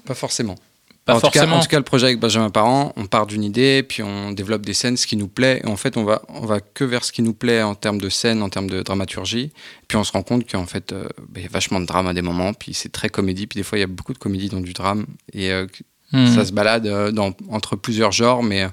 Pas 0.07 0.15
forcément 0.15 0.57
en, 1.07 1.21
tout 1.21 1.31
cas, 1.31 1.47
en, 1.47 1.61
tout 1.61 1.69
cas, 1.69 1.77
le 1.77 1.85
projet 1.85 2.07
avec 2.07 2.19
Benjamin 2.19 2.49
Parent, 2.49 2.93
on 2.97 3.07
part 3.07 3.27
d'une 3.27 3.45
idée, 3.45 3.83
puis 3.83 4.03
on 4.03 4.33
développe 4.33 4.65
des 4.65 4.73
scènes, 4.73 4.97
ce 4.97 5.07
qui 5.07 5.17
nous 5.17 5.29
plaît. 5.29 5.61
Et 5.63 5.67
en 5.67 5.77
fait, 5.77 5.99
on 5.99 6.05
va, 6.05 6.23
on 6.29 6.47
va 6.47 6.61
que 6.61 6.83
vers 6.83 7.05
ce 7.05 7.13
qui 7.13 7.21
nous 7.21 7.35
plaît 7.35 7.63
en 7.63 7.75
termes 7.75 8.01
de 8.01 8.09
scène, 8.09 8.43
en 8.43 8.49
termes 8.49 8.71
de 8.71 8.81
dramaturgie. 8.83 9.53
Puis 9.87 9.99
on 9.99 10.05
se 10.05 10.13
rend 10.13 10.23
compte 10.23 10.51
qu'en 10.51 10.65
fait, 10.65 10.93
euh, 10.93 11.05
bah, 11.29 11.41
il 11.41 11.43
y 11.43 11.47
a 11.47 11.51
vachement 11.51 11.81
de 11.81 11.85
drame 11.85 12.07
à 12.07 12.15
des 12.15 12.23
moments, 12.23 12.55
puis 12.55 12.73
c'est 12.73 12.91
très 12.91 13.11
comédie. 13.11 13.47
Puis 13.47 13.59
des 13.59 13.65
fois, 13.65 13.77
il 13.77 13.83
y 13.83 13.85
a 13.85 13.89
beaucoup 13.89 14.15
de 14.15 14.19
comédie 14.19 14.49
dans 14.49 14.61
du 14.61 14.73
drame. 14.73 15.05
Et 15.35 15.53
euh, 15.53 15.67
hmm. 16.13 16.27
ça 16.29 16.47
se 16.47 16.53
balade 16.53 16.87
euh, 16.87 17.13
dans, 17.13 17.35
entre 17.51 17.77
plusieurs 17.77 18.13
genres, 18.13 18.43
mais 18.43 18.67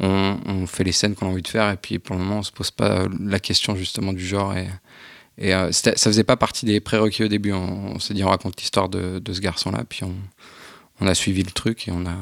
on, 0.00 0.38
on, 0.46 0.66
fait 0.66 0.84
les 0.84 0.92
scènes 0.92 1.14
qu'on 1.14 1.26
a 1.26 1.30
envie 1.30 1.42
de 1.42 1.48
faire. 1.48 1.70
Et 1.70 1.76
puis 1.76 1.98
pour 1.98 2.16
le 2.16 2.22
moment, 2.22 2.38
on 2.38 2.42
se 2.42 2.52
pose 2.52 2.70
pas 2.70 3.06
la 3.20 3.38
question 3.38 3.76
justement 3.76 4.14
du 4.14 4.26
genre. 4.26 4.54
Et, 4.56 4.68
et 5.36 5.52
ça 5.72 5.92
faisait 5.94 6.24
pas 6.24 6.36
partie 6.36 6.64
des 6.64 6.80
prérequis 6.80 7.24
au 7.24 7.28
début. 7.28 7.52
On, 7.52 7.98
s'est 7.98 8.14
dit, 8.14 8.24
on 8.24 8.30
raconte 8.30 8.58
l'histoire 8.58 8.88
de, 8.88 9.18
de 9.18 9.32
ce 9.34 9.40
garçon-là, 9.42 9.84
puis 9.86 10.02
on 10.02 10.14
on 11.00 11.06
a 11.06 11.14
suivi 11.14 11.42
le 11.42 11.50
truc 11.50 11.88
et 11.88 11.90
on 11.92 12.06
a, 12.06 12.16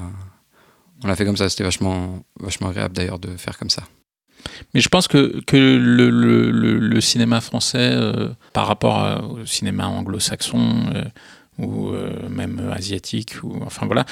on 1.02 1.08
a 1.08 1.16
fait 1.16 1.24
comme 1.24 1.36
ça. 1.36 1.48
C'était 1.48 1.64
vachement, 1.64 2.24
vachement 2.40 2.68
agréable 2.68 2.94
d'ailleurs 2.94 3.18
de 3.18 3.36
faire 3.36 3.58
comme 3.58 3.70
ça. 3.70 3.84
Mais 4.74 4.80
je 4.80 4.88
pense 4.88 5.08
que, 5.08 5.40
que 5.46 5.56
le, 5.56 6.10
le, 6.10 7.00
cinéma 7.00 7.40
français, 7.40 7.90
euh, 7.92 8.28
par 8.52 8.66
rapport 8.66 9.30
au 9.30 9.46
cinéma 9.46 9.86
anglo-saxon 9.86 10.92
euh, 10.94 11.04
ou 11.58 11.90
euh, 11.90 12.28
même 12.28 12.70
asiatique, 12.74 13.42
ou, 13.42 13.58
enfin 13.64 13.86
voilà, 13.86 14.04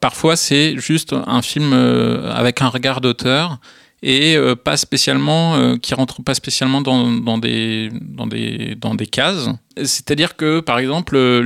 parfois 0.00 0.36
c'est 0.36 0.76
juste 0.78 1.14
un 1.14 1.42
film 1.42 1.72
avec 1.72 2.62
un 2.62 2.68
regard 2.68 3.00
d'auteur 3.00 3.58
et 4.02 4.36
euh, 4.36 4.56
pas 4.56 4.76
spécialement 4.76 5.54
euh, 5.54 5.76
qui 5.76 5.94
rentre 5.94 6.22
pas 6.22 6.34
spécialement 6.34 6.80
dans, 6.80 7.10
dans, 7.10 7.38
des 7.38 7.90
dans 8.00 8.26
des 8.26 8.74
dans 8.74 8.94
des 8.94 9.06
cases. 9.06 9.48
C'est-à-dire 9.76 10.36
que 10.36 10.60
par 10.60 10.78
exemple 10.78 11.16
euh, 11.16 11.40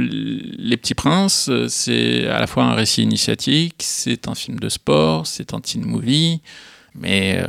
Les 0.59 0.77
Petits 0.77 0.95
Princes, 0.95 1.51
c'est 1.69 2.27
à 2.27 2.41
la 2.41 2.47
fois 2.47 2.65
un 2.65 2.75
récit 2.75 3.03
initiatique, 3.03 3.77
c'est 3.81 4.27
un 4.27 4.35
film 4.35 4.59
de 4.59 4.69
sport, 4.69 5.27
c'est 5.27 5.53
un 5.53 5.61
teen 5.61 5.85
movie, 5.85 6.41
mais 6.95 7.45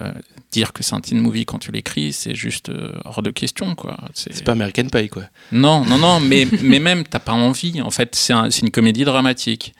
dire 0.51 0.73
que 0.73 0.83
c'est 0.83 0.93
un 0.93 0.99
teen 0.99 1.19
movie 1.19 1.45
quand 1.45 1.59
tu 1.59 1.71
l'écris, 1.71 2.11
c'est 2.11 2.35
juste 2.35 2.69
hors 3.05 3.21
de 3.21 3.31
question 3.31 3.75
quoi. 3.75 3.97
C'est 4.13 4.43
pas 4.43 4.51
American 4.51 4.89
Pie 4.89 5.07
quoi. 5.07 5.23
Non 5.53 5.85
non 5.85 5.97
non, 5.97 6.19
mais 6.19 6.45
mais 6.61 6.79
même 6.79 7.05
t'as 7.05 7.19
pas 7.19 7.33
envie. 7.33 7.81
En 7.81 7.91
fait, 7.91 8.13
c'est 8.13 8.33
un, 8.33 8.49
une 8.49 8.71
comédie 8.71 9.05
dramatique. 9.05 9.73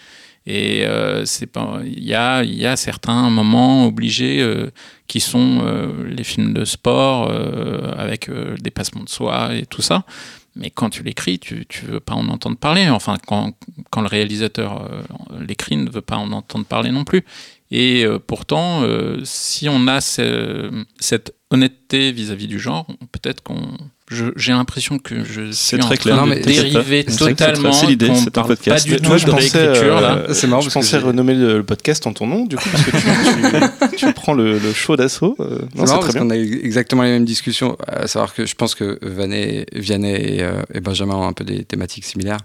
Et 0.49 0.85
euh, 0.85 1.25
c'est 1.25 1.45
pas, 1.45 1.81
il 1.83 2.05
y 2.05 2.13
a, 2.13 2.41
il 2.41 2.55
y 2.55 2.65
a 2.65 2.77
certains 2.77 3.29
moments 3.29 3.85
obligés 3.85 4.41
euh, 4.41 4.71
qui 5.07 5.19
sont 5.19 5.59
euh, 5.61 6.07
les 6.07 6.23
films 6.23 6.53
de 6.53 6.63
sport 6.63 7.29
avec 7.97 8.27
le 8.27 8.55
dépassement 8.57 9.03
de 9.03 9.09
soi 9.09 9.53
et 9.53 9.65
tout 9.65 9.81
ça. 9.81 10.05
Mais 10.55 10.71
quand 10.71 10.89
tu 10.89 11.03
l'écris, 11.03 11.37
tu, 11.37 11.65
tu 11.67 11.85
veux 11.85 11.99
pas 11.99 12.13
en 12.13 12.29
entendre 12.29 12.57
parler. 12.57 12.89
Enfin, 12.89 13.17
quand, 13.27 13.53
quand 13.91 14.01
le 14.01 14.07
réalisateur 14.07 14.89
l'écrit, 15.39 15.75
ne 15.75 15.89
veut 15.89 16.01
pas 16.01 16.15
en 16.15 16.31
entendre 16.31 16.65
parler 16.65 16.91
non 16.91 17.03
plus. 17.03 17.23
Et 17.69 18.05
pourtant, 18.25 18.83
si 19.23 19.69
on 19.69 19.87
a 19.87 20.01
cette 20.01 21.35
honnêteté 21.51 22.11
vis-à-vis 22.11 22.47
du 22.47 22.57
genre, 22.57 22.87
peut-être 23.11 23.43
qu'on 23.43 23.77
j'ai 24.09 24.53
l'impression 24.53 24.99
que 24.99 25.25
je 25.25 25.51
suis 25.51 25.77
très 25.77 25.85
en 25.85 25.87
train 25.87 25.95
clair. 25.97 26.25
de 26.25 26.35
dériver 26.35 27.03
totalement. 27.03 27.73
C'est 27.73 27.87
l'idée, 27.87 28.09
c'est 28.15 28.37
un 28.37 28.43
podcast. 28.43 28.87
Pas 28.87 28.95
du 28.95 29.01
tout 29.01 29.17
je 29.17 29.25
pensais, 29.25 29.57
euh, 29.57 30.33
c'est 30.33 30.47
marrant, 30.47 30.61
je 30.61 30.69
pensais 30.69 30.97
renommer 30.97 31.33
le, 31.33 31.63
podcast 31.63 32.07
en 32.07 32.13
ton 32.13 32.25
nom, 32.25 32.45
du 32.45 32.55
coup, 32.55 32.69
parce 32.69 32.83
que 32.83 33.89
tu, 33.89 33.97
tu, 33.97 34.13
prends 34.15 34.33
le, 34.33 34.59
le 34.59 34.73
show 34.73 34.95
d'assaut. 34.95 35.35
Euh, 35.39 35.59
c'est 35.75 35.81
marrant 35.81 35.99
parce 35.99 36.15
qu'on 36.15 36.29
a 36.29 36.37
eu 36.37 36.61
exactement 36.63 37.03
les 37.03 37.09
mêmes 37.09 37.25
discussions, 37.25 37.77
à 37.85 38.07
savoir 38.07 38.33
que 38.33 38.45
je 38.45 38.55
pense 38.55 38.75
que 38.75 38.97
Vianney, 39.01 39.65
Vianney 39.73 40.13
et, 40.13 40.41
euh, 40.41 40.61
et 40.73 40.79
Benjamin 40.79 41.15
ont 41.15 41.27
un 41.27 41.33
peu 41.33 41.43
des 41.43 41.65
thématiques 41.65 42.05
similaires. 42.05 42.39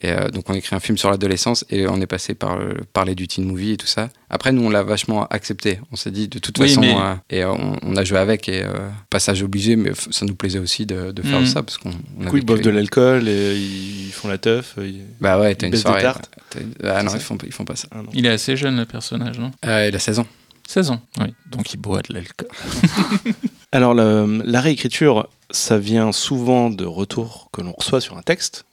Et 0.00 0.10
euh, 0.10 0.28
donc 0.28 0.48
on 0.50 0.54
écrit 0.54 0.76
un 0.76 0.80
film 0.80 0.98
sur 0.98 1.10
l'adolescence 1.10 1.64
et 1.70 1.86
on 1.86 2.00
est 2.00 2.06
passé 2.06 2.34
par 2.34 2.58
parler 2.92 3.14
du 3.14 3.28
teen 3.28 3.44
movie 3.44 3.72
et 3.72 3.76
tout 3.76 3.86
ça. 3.86 4.10
Après 4.28 4.52
nous 4.52 4.62
on 4.62 4.70
l'a 4.70 4.82
vachement 4.82 5.26
accepté. 5.28 5.80
On 5.92 5.96
s'est 5.96 6.10
dit 6.10 6.28
de 6.28 6.38
toute 6.38 6.58
façon 6.58 6.82
euh, 6.82 7.14
et 7.30 7.44
on, 7.44 7.96
a 7.96 8.04
joué 8.04 8.18
avec 8.18 8.48
et 8.48 8.62
euh, 8.62 8.88
passage 9.10 9.42
obligé 9.42 9.76
mais 9.76 9.92
ça 10.10 10.26
nous 10.26 10.34
plaisait 10.34 10.58
aussi 10.58 10.86
de, 10.86 11.12
de 11.12 11.22
faire 11.22 11.40
mm. 11.40 11.46
ça 11.46 11.62
parce 11.62 11.78
qu'on. 11.78 11.90
Du 11.90 12.26
coup 12.26 12.36
ils 12.36 12.44
boivent 12.44 12.60
de 12.60 12.70
l'alcool 12.70 13.28
et 13.28 13.56
ils 13.56 14.12
font 14.12 14.28
la 14.28 14.38
teuf. 14.38 14.76
Bah 15.20 15.38
ouais 15.40 15.54
t'as 15.54 15.68
une 15.68 15.76
soirée. 15.76 16.04
Ah 16.84 17.02
non 17.02 17.12
ils 17.14 17.20
font 17.20 17.38
ils 17.44 17.52
font 17.52 17.64
pas 17.64 17.76
ça. 17.76 17.88
Ah, 17.92 18.02
il 18.12 18.26
est 18.26 18.30
assez 18.30 18.56
jeune 18.56 18.76
le 18.76 18.86
personnage 18.86 19.38
non? 19.38 19.50
Il 19.64 19.94
a 19.94 19.98
16 19.98 20.18
ans. 20.20 20.26
16 20.68 20.90
ans 20.90 21.00
oui 21.20 21.32
donc 21.50 21.72
il 21.72 21.78
boit 21.78 22.02
de 22.02 22.12
l'alcool. 22.12 22.48
Alors 23.72 23.94
la 23.94 24.60
réécriture 24.60 25.28
ça 25.50 25.78
vient 25.78 26.12
souvent 26.12 26.70
de 26.70 26.84
retours 26.84 27.48
que 27.52 27.62
l'on 27.62 27.72
reçoit 27.72 28.00
sur 28.00 28.18
un 28.18 28.22
texte 28.22 28.64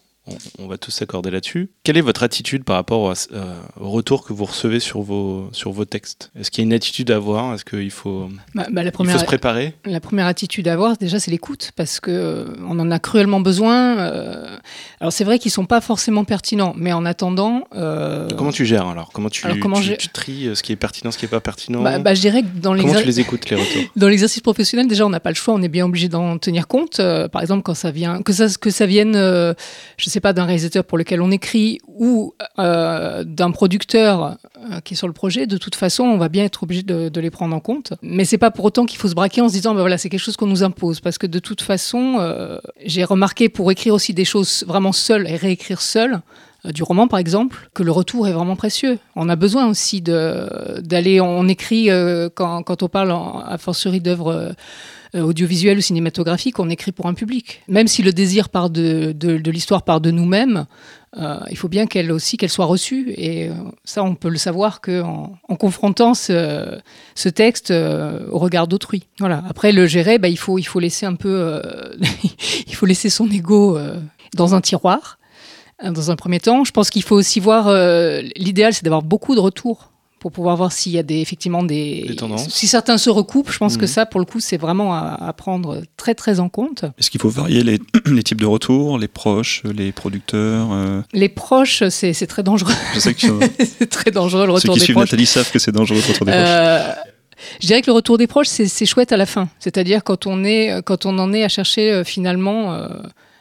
on, 0.57 0.67
va 0.67 0.77
tous 0.77 0.91
s'accorder 0.91 1.31
là-dessus. 1.31 1.69
Quelle 1.83 1.97
est 1.97 2.01
votre 2.01 2.23
attitude 2.23 2.63
par 2.63 2.77
rapport 2.77 3.11
euh, 3.33 3.55
au 3.79 3.89
retour 3.89 4.23
que 4.23 4.31
vous 4.31 4.45
recevez 4.45 4.79
sur 4.79 5.01
vos, 5.01 5.49
sur 5.51 5.71
vos 5.71 5.83
textes? 5.83 6.31
Est-ce 6.39 6.49
qu'il 6.49 6.63
y 6.63 6.65
a 6.65 6.67
une 6.67 6.73
attitude 6.73 7.11
à 7.11 7.17
avoir? 7.17 7.53
Est-ce 7.53 7.65
qu'il 7.65 7.91
faut, 7.91 8.29
bah, 8.55 8.67
bah, 8.71 8.83
la 8.83 8.91
première, 8.91 9.19
se 9.19 9.25
préparer? 9.25 9.75
La 9.85 9.99
première 9.99 10.25
attitude 10.25 10.69
à 10.69 10.73
avoir, 10.73 10.95
déjà, 10.95 11.19
c'est 11.19 11.29
l'écoute, 11.29 11.71
parce 11.75 11.99
qu'on 11.99 12.11
euh, 12.11 12.55
on 12.61 12.79
en 12.79 12.89
a 12.89 12.99
cruellement 12.99 13.41
besoin. 13.41 13.97
Euh. 13.99 14.57
alors, 15.01 15.11
c'est 15.11 15.25
vrai 15.25 15.39
qu'ils 15.39 15.49
ne 15.49 15.55
sont 15.55 15.65
pas 15.65 15.81
forcément 15.81 16.23
pertinents, 16.23 16.73
mais 16.77 16.93
en 16.93 17.05
attendant... 17.05 17.63
Comment 18.37 18.51
tu 18.53 18.65
gères 18.65 18.87
alors? 18.87 19.11
Comment 19.11 19.29
tu, 19.29 19.45
comment 19.59 19.81
tu, 19.81 19.97
tu, 19.97 20.07
tries 20.07 20.55
ce 20.55 20.63
qui 20.63 20.71
est 20.71 20.77
pertinent, 20.77 21.11
ce 21.11 21.17
qui 21.17 21.25
n'est 21.25 21.31
pas 21.31 21.41
pertinent? 21.41 21.81
Bah, 21.81 22.13
Je 22.13 22.21
dirais 22.21 22.43
que 22.43 22.47
dans 22.61 22.77
Comment 22.77 22.95
tu 22.95 23.05
les 23.05 23.19
écoutes, 23.19 23.49
les 23.49 23.57
retours? 23.57 23.81
Dans 23.95 24.07
l'exercice 24.07 24.41
professionnel, 24.41 24.87
déjà, 24.87 25.05
on 25.05 25.09
n'a 25.09 25.19
pas 25.19 25.29
le 25.29 25.35
choix, 25.35 25.53
on 25.53 25.61
est 25.61 25.67
bien 25.67 25.85
obligé 25.85 26.07
d'en 26.07 26.37
tenir 26.37 26.67
compte. 26.67 27.01
par 27.31 27.41
exemple, 27.41 27.63
quand 27.63 27.73
ça 27.73 27.91
vient, 27.91 28.21
que 28.21 28.31
ça, 28.31 28.47
que 28.59 28.69
ça 28.69 28.85
vienne, 28.85 29.13
je 29.15 30.09
sais 30.09 30.12
pas, 30.19 30.33
d'un 30.33 30.45
réalisateur 30.45 30.83
pour 30.83 30.97
lequel 30.97 31.21
on 31.21 31.31
écrit 31.31 31.79
ou 31.87 32.33
euh, 32.59 33.23
d'un 33.23 33.51
producteur 33.51 34.37
euh, 34.57 34.79
qui 34.81 34.93
est 34.93 34.97
sur 34.97 35.07
le 35.07 35.13
projet, 35.13 35.47
de 35.47 35.57
toute 35.57 35.75
façon, 35.75 36.03
on 36.03 36.17
va 36.17 36.29
bien 36.29 36.43
être 36.43 36.63
obligé 36.63 36.83
de, 36.83 37.19
les 37.19 37.29
prendre 37.29 37.55
en 37.55 37.59
compte. 37.59 37.93
Mais 38.01 38.25
c'est 38.25 38.37
pas 38.37 38.51
pour 38.51 38.65
autant 38.65 38.85
qu'il 38.85 38.99
faut 38.99 39.07
se 39.07 39.15
braquer 39.15 39.41
en 39.41 39.47
se 39.47 39.53
disant, 39.53 39.73
bah 39.73 39.81
voilà, 39.81 39.97
c'est 39.97 40.09
quelque 40.09 40.19
chose 40.19 40.37
qu'on 40.37 40.47
nous 40.47 40.63
impose, 40.63 40.99
parce 40.99 41.17
que 41.17 41.27
de 41.27 41.39
toute 41.39 41.61
façon, 41.61 42.17
euh, 42.19 42.59
j'ai 42.83 43.03
remarqué 43.03 43.49
pour 43.49 43.71
écrire 43.71 43.93
aussi 43.93 44.13
des 44.13 44.25
choses 44.25 44.63
vraiment 44.67 44.91
seules 44.91 45.27
et 45.27 45.35
réécrire 45.35 45.81
seul 45.81 46.21
du 46.65 46.81
roman 46.81 47.09
par 47.09 47.19
exemple, 47.19 47.69
que 47.73 47.83
le 47.83 47.91
retour 47.91 48.25
est 48.25 48.31
vraiment 48.31 48.55
précieux. 48.55 48.97
On 49.17 49.27
a 49.27 49.35
besoin 49.35 49.67
aussi 49.67 50.01
d'aller, 50.01 51.19
on 51.19 51.45
écrit 51.49 51.89
quand, 52.35 52.63
quand, 52.63 52.83
on 52.83 52.87
parle 52.87 53.11
à 53.11 53.57
fortiori 53.57 53.99
d'œuvres 53.99 54.55
audiovisuel 55.21 55.77
ou 55.77 55.81
cinématographique, 55.81 56.59
on 56.59 56.69
écrit 56.69 56.91
pour 56.91 57.05
un 57.05 57.13
public. 57.13 57.61
Même 57.67 57.87
si 57.87 58.01
le 58.01 58.11
désir 58.11 58.49
part 58.49 58.69
de, 58.69 59.15
l'histoire 59.49 59.83
part 59.83 60.01
de 60.01 60.11
nous-mêmes, 60.11 60.65
euh, 61.17 61.39
il 61.51 61.57
faut 61.57 61.69
bien 61.69 61.85
qu'elle 61.85 62.11
aussi 62.11 62.37
qu'elle 62.37 62.49
soit 62.49 62.65
reçue. 62.65 63.13
Et 63.15 63.49
euh, 63.49 63.53
ça, 63.83 64.03
on 64.03 64.15
peut 64.15 64.29
le 64.29 64.37
savoir 64.37 64.81
qu'en 64.81 65.37
en, 65.47 65.55
confrontant 65.55 66.13
ce, 66.13 66.79
texte 67.29 67.71
au 67.71 68.39
regard 68.39 68.67
d'autrui. 68.67 69.03
Voilà. 69.19 69.43
Après, 69.47 69.71
le 69.71 69.85
gérer, 69.85 70.17
bah, 70.17 70.29
il, 70.29 70.37
faut, 70.37 70.57
il 70.57 70.63
faut 70.63 70.79
laisser 70.79 71.05
un 71.05 71.15
peu, 71.15 71.61
il 72.67 72.75
faut 72.75 72.85
laisser 72.85 73.09
son 73.09 73.29
ego 73.29 73.77
dans 74.35 74.55
un 74.55 74.61
tiroir. 74.61 75.19
Dans 75.83 76.11
un 76.11 76.15
premier 76.15 76.39
temps, 76.39 76.63
je 76.63 76.71
pense 76.71 76.89
qu'il 76.89 77.03
faut 77.03 77.15
aussi 77.15 77.39
voir. 77.39 77.71
L'idéal, 78.35 78.73
c'est 78.73 78.83
d'avoir 78.83 79.03
beaucoup 79.03 79.35
de 79.35 79.39
retours 79.39 79.92
pour 80.23 80.31
pouvoir 80.31 80.55
voir 80.55 80.71
s'il 80.71 80.93
y 80.93 80.97
a 80.97 81.03
des, 81.03 81.19
effectivement 81.19 81.63
des, 81.63 82.15
tendances. 82.17 82.47
Si 82.47 82.65
certains 82.65 82.97
se 82.97 83.09
recoupent, 83.09 83.51
je 83.51 83.57
pense 83.57 83.75
que 83.75 83.81
mhm. 83.81 83.87
ça, 83.87 84.05
pour 84.05 84.21
le 84.21 84.25
coup, 84.25 84.39
c'est 84.39 84.55
vraiment 84.55 84.95
à, 84.95 85.33
prendre 85.35 85.81
très 85.97 86.15
très 86.15 86.39
en 86.39 86.47
compte. 86.47 86.85
Est-ce 86.97 87.11
qu'il 87.11 87.19
faut 87.19 87.27
varier 87.27 87.61
les, 87.61 87.77
les, 88.05 88.23
types 88.23 88.39
de 88.39 88.45
retours, 88.45 88.97
les 88.97 89.09
proches, 89.09 89.63
les 89.65 89.91
producteurs 89.91 90.71
euh 90.71 91.01
Les 91.11 91.27
proches, 91.27 91.83
c'est 91.89 92.27
très 92.27 92.41
dangereux. 92.41 92.71
Je 92.93 93.01
sais 93.01 93.13
que 93.13 93.27
c'est 93.59 93.89
très 93.89 94.11
dangereux 94.11 94.45
le 94.45 94.53
retour 94.53 94.75
Ceux 94.75 94.79
qui 94.79 94.85
suivent 94.85 94.97
Nathalie 94.97 95.25
savent 95.25 95.51
que 95.51 95.59
c'est 95.59 95.73
dangereux 95.73 95.99
le 95.99 96.07
retour 96.07 96.25
des 96.25 96.31
euh, 96.31 96.81
proches. 96.81 96.97
Je 97.59 97.67
dirais 97.67 97.81
que 97.81 97.87
le 97.87 97.93
retour 97.93 98.17
des 98.17 98.27
proches, 98.27 98.47
c'est 98.47 98.85
chouette 98.85 99.11
à 99.11 99.17
la 99.17 99.25
fin. 99.25 99.49
C'est-à-dire 99.59 100.05
quand 100.05 100.25
on 100.25 100.45
est, 100.45 100.81
quand 100.85 101.05
on 101.05 101.19
en 101.19 101.33
est 101.33 101.43
à 101.43 101.49
chercher 101.49 101.91
euh, 101.91 102.05
finalement 102.05 102.79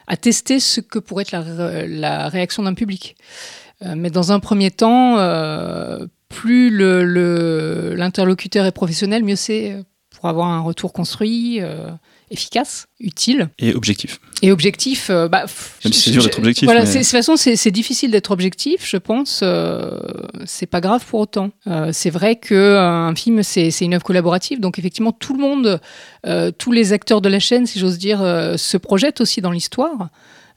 à 0.09 0.17
tester 0.17 0.59
ce 0.59 0.81
que 0.81 0.99
pourrait 0.99 1.23
être 1.23 1.31
la, 1.31 1.87
la 1.87 2.29
réaction 2.29 2.65
d'un 2.65 2.75
public. 2.75 3.15
mais 3.85 4.11
dans 4.11 4.33
un 4.33 4.41
premier 4.41 4.73
temps, 4.73 5.17
plus 6.33 6.71
l'interlocuteur 7.95 8.67
est 8.67 8.73
professionnel, 8.73 9.23
mieux 9.23 9.37
c'est 9.37 9.73
euh, 9.73 9.83
pour 10.19 10.29
avoir 10.29 10.49
un 10.49 10.61
retour 10.61 10.93
construit, 10.93 11.61
euh, 11.61 11.91
efficace, 12.31 12.87
utile. 13.01 13.49
Et 13.59 13.75
objectif. 13.75 14.21
Et 14.41 14.51
objectif, 14.51 15.11
euh, 15.11 15.29
bah, 15.29 15.45
Même 15.85 15.93
si 15.93 16.01
c'est 16.01 16.11
dur 16.11 16.23
d'être 16.23 16.39
objectif. 16.39 16.65
Voilà, 16.65 16.85
de 16.85 16.93
toute 16.93 17.05
façon, 17.07 17.37
c'est 17.37 17.71
difficile 17.71 18.11
d'être 18.11 18.31
objectif, 18.31 18.89
je 18.89 18.97
pense. 18.97 19.45
c'est 20.47 20.67
pas 20.67 20.81
grave 20.81 21.05
pour 21.05 21.21
autant. 21.21 21.51
c'est 21.93 22.11
vrai 22.11 22.37
qu'un 22.37 23.15
film, 23.15 23.43
c'est 23.43 23.69
une 23.81 23.95
œuvre 23.95 24.05
collaborative, 24.05 24.61
donc 24.61 24.79
effectivement, 24.79 25.13
tout 25.13 25.35
le 25.35 25.41
monde, 25.41 25.81
tous 26.59 26.73
les 26.73 26.93
acteurs 26.93 27.21
de 27.21 27.29
la 27.29 27.39
chaîne, 27.39 27.67
si 27.67 27.79
j'ose 27.79 27.99
dire, 27.99 28.19
se 28.57 28.77
projettent 28.77 29.21
aussi 29.21 29.41
dans 29.41 29.51
l'histoire. 29.51 30.09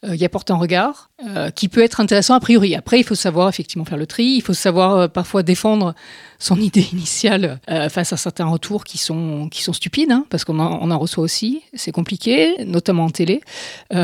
Euh, 0.03 0.15
y 0.15 0.25
apporte 0.25 0.51
un 0.51 0.55
regard 0.55 1.09
euh, 1.25 1.49
qui 1.49 1.69
peut 1.69 1.81
être 1.81 1.99
intéressant 1.99 2.33
a 2.33 2.39
priori. 2.39 2.75
Après, 2.75 2.99
il 2.99 3.03
faut 3.03 3.15
savoir 3.15 3.49
effectivement 3.49 3.85
faire 3.85 3.97
le 3.97 4.05
tri, 4.05 4.25
il 4.25 4.41
faut 4.41 4.53
savoir 4.53 4.97
euh, 4.97 5.07
parfois 5.07 5.43
défendre 5.43 5.95
son 6.39 6.55
idée 6.59 6.87
initiale 6.91 7.59
euh, 7.69 7.89
face 7.89 8.13
à 8.13 8.17
certains 8.17 8.45
retours 8.45 8.83
qui 8.83 8.97
sont, 8.97 9.47
qui 9.49 9.63
sont 9.63 9.73
stupides, 9.73 10.11
hein, 10.11 10.25
parce 10.29 10.43
qu'on 10.43 10.59
en, 10.59 10.79
on 10.81 10.91
en 10.91 10.99
reçoit 10.99 11.23
aussi, 11.23 11.61
c'est 11.73 11.91
compliqué, 11.91 12.55
notamment 12.65 13.05
en 13.05 13.09
télé. 13.09 13.41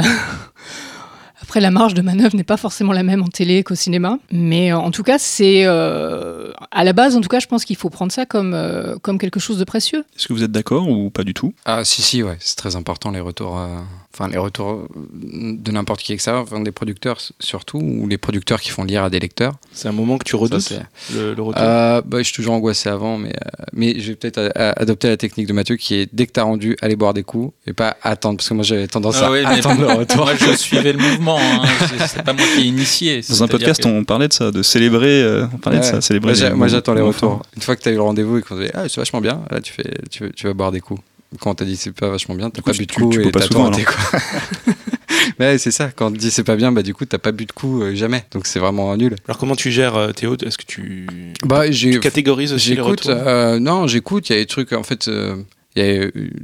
Après, 1.42 1.60
la 1.60 1.72
marge 1.72 1.94
de 1.94 2.02
manœuvre 2.02 2.36
n'est 2.36 2.44
pas 2.44 2.58
forcément 2.58 2.94
la 2.94 3.04
même 3.04 3.22
en 3.24 3.28
télé 3.28 3.64
qu'au 3.64 3.76
cinéma. 3.76 4.20
Mais 4.32 4.72
euh, 4.72 4.78
en 4.78 4.92
tout 4.92 5.04
cas, 5.04 5.18
c'est. 5.20 5.64
euh, 5.66 6.52
à 6.72 6.84
la 6.84 6.94
base, 6.94 7.16
en 7.16 7.22
tout 7.22 7.30
cas, 7.30 7.40
je 7.40 7.48
pense 7.48 7.66
qu'il 7.66 7.76
faut 7.76 7.90
prendre 7.90 8.12
ça 8.12 8.26
comme, 8.26 8.54
euh, 8.54 8.96
comme 9.02 9.18
quelque 9.18 9.40
chose 9.40 9.58
de 9.58 9.64
précieux. 9.64 10.06
Est-ce 10.18 10.28
que 10.28 10.34
vous 10.34 10.44
êtes 10.44 10.52
d'accord 10.52 10.88
ou 10.90 11.10
pas 11.10 11.24
du 11.24 11.34
tout? 11.34 11.54
Ah 11.66 11.84
si 11.84 12.02
si 12.02 12.24
ouais, 12.24 12.38
c'est 12.40 12.56
très 12.56 12.76
important 12.76 13.12
les 13.12 13.20
retours, 13.20 13.58
euh, 13.60 13.78
enfin 14.14 14.30
les 14.30 14.38
retours 14.38 14.88
de 15.24 15.72
n'importe 15.72 16.02
qui 16.02 16.14
extérieur, 16.14 16.44
enfin 16.44 16.60
des 16.62 16.72
producteurs 16.72 17.18
surtout 17.40 17.78
ou 17.80 18.08
les 18.08 18.18
producteurs 18.18 18.62
qui 18.62 18.70
font 18.70 18.84
lire 18.84 19.04
à 19.04 19.10
des 19.10 19.20
lecteurs. 19.20 19.54
C'est 19.74 19.88
un 19.88 19.92
moment 19.94 20.18
que 20.18 20.24
tu 20.24 20.36
redoutes, 20.36 20.74
le, 21.14 21.34
le 21.34 21.42
retour? 21.42 21.62
Euh, 21.62 22.02
bah, 22.06 22.20
je 22.20 22.24
suis 22.24 22.34
toujours 22.36 22.54
angoissé 22.54 22.90
avant, 22.90 23.18
mais 23.18 23.30
euh, 23.30 23.64
mais 23.74 24.00
je 24.00 24.10
vais 24.10 24.16
peut-être 24.16 24.38
a- 24.38 24.70
a- 24.70 24.82
adopter 24.82 25.10
la 25.10 25.18
technique 25.18 25.48
de 25.48 25.54
Mathieu 25.54 25.76
qui 25.76 25.96
est 25.96 26.10
dès 26.14 26.28
que 26.28 26.32
t'as 26.34 26.44
rendu, 26.44 26.78
aller 26.82 26.96
boire 26.96 27.14
des 27.14 27.24
coups 27.24 27.54
et 27.68 27.74
pas 27.74 27.98
attendre 28.04 28.38
parce 28.38 28.50
que 28.50 28.54
moi 28.54 28.64
j'avais 28.64 28.88
tendance 28.88 29.18
Ah 29.22 29.28
à 29.32 29.50
attendre 29.54 29.82
le 29.82 29.88
retour. 30.00 30.26
Moi, 30.26 30.36
je 30.36 30.54
suivais 30.56 30.94
le 30.94 31.00
mouvement. 31.00 31.31
Hein. 31.40 31.62
C'est- 32.08 32.24
pas 32.24 32.34
moi 32.34 32.46
qui 32.56 32.62
ai 32.62 32.66
initié. 32.66 33.22
Dans 33.30 33.44
un 33.44 33.48
podcast, 33.48 33.86
on 33.86 34.04
parlait 34.04 34.28
de 34.28 34.34
ça, 34.34 34.52
de 34.52 34.62
célébrer, 34.64 35.22
euh, 35.24 35.46
on 35.54 35.58
parlait 35.58 35.80
de 35.80 35.84
ça, 35.84 36.02
célébrer. 36.02 36.34
Moi, 36.54 36.68
j'attends 36.68 36.94
les 36.94 37.02
retours. 37.02 37.42
Une 37.56 37.62
fois 37.62 37.76
que 37.76 37.82
tu 37.84 37.90
as 37.90 37.92
eu 37.92 37.96
le 37.96 38.02
rendez-vous 38.02 38.38
et 38.38 38.42
qu'on 38.42 38.56
te 38.56 38.64
dit 38.64 38.70
ah 38.74 38.84
c'est 38.90 38.98
vachement 38.98 39.22
bien, 39.22 39.42
là 39.50 39.60
tu 39.62 39.72
fais 39.74 39.90
tu, 40.10 40.32
tu 40.36 40.48
vas 40.48 40.54
boire 40.54 40.72
des 40.72 40.80
coups. 40.82 41.02
Quand 41.40 41.52
on 41.52 41.56
t'a 41.56 41.64
dit 41.66 41.78
c'est 41.78 41.94
pas 41.94 42.10
vachement 42.10 42.36
bien, 42.36 42.50
t'as 42.50 42.62
coup, 42.62 42.72
pas 42.72 42.78
bu 42.78 42.86
de 42.86 42.92
coups 42.92 43.16
tu 43.16 43.22
et 43.22 43.24
peux 43.24 43.32
pas 43.32 43.42
souvent, 43.46 43.70
raté, 43.70 43.84
quoi. 43.86 43.96
ouais 45.40 45.58
c'est 45.58 45.72
ça. 45.72 45.90
Quand 45.96 46.08
on 46.08 46.12
te 46.12 46.18
dit 46.18 46.30
c'est 46.32 46.44
pas 46.44 46.56
bien, 46.58 46.72
bah 46.74 46.82
du 46.84 46.94
coup 46.94 47.06
t'as 47.06 47.18
pas 47.20 47.32
bu 47.32 47.46
de 47.46 47.52
coups 47.54 47.84
euh, 47.84 47.96
jamais. 47.96 48.26
Donc 48.34 48.46
c'est 48.48 48.60
vraiment 48.60 48.96
nul. 48.98 49.16
Alors 49.28 49.38
comment 49.38 49.56
tu 49.56 49.72
gères 49.72 49.96
euh, 49.96 50.12
Théo? 50.12 50.36
Est-ce 50.46 50.58
que 50.58 50.66
tu, 50.66 51.08
Bah 51.46 51.70
tu 51.70 52.00
catégorises 52.00 52.52
aussi 52.54 52.76
les 52.76 52.82
retours? 52.82 53.12
euh, 53.12 53.60
non, 53.60 53.88
j'écoute. 53.88 54.30
Il 54.30 54.34
y 54.34 54.36
a 54.36 54.40
des 54.40 54.46
trucs, 54.46 54.74
en 54.74 54.84
fait, 54.84 55.08
euh, 55.08 55.36
il 55.76 55.84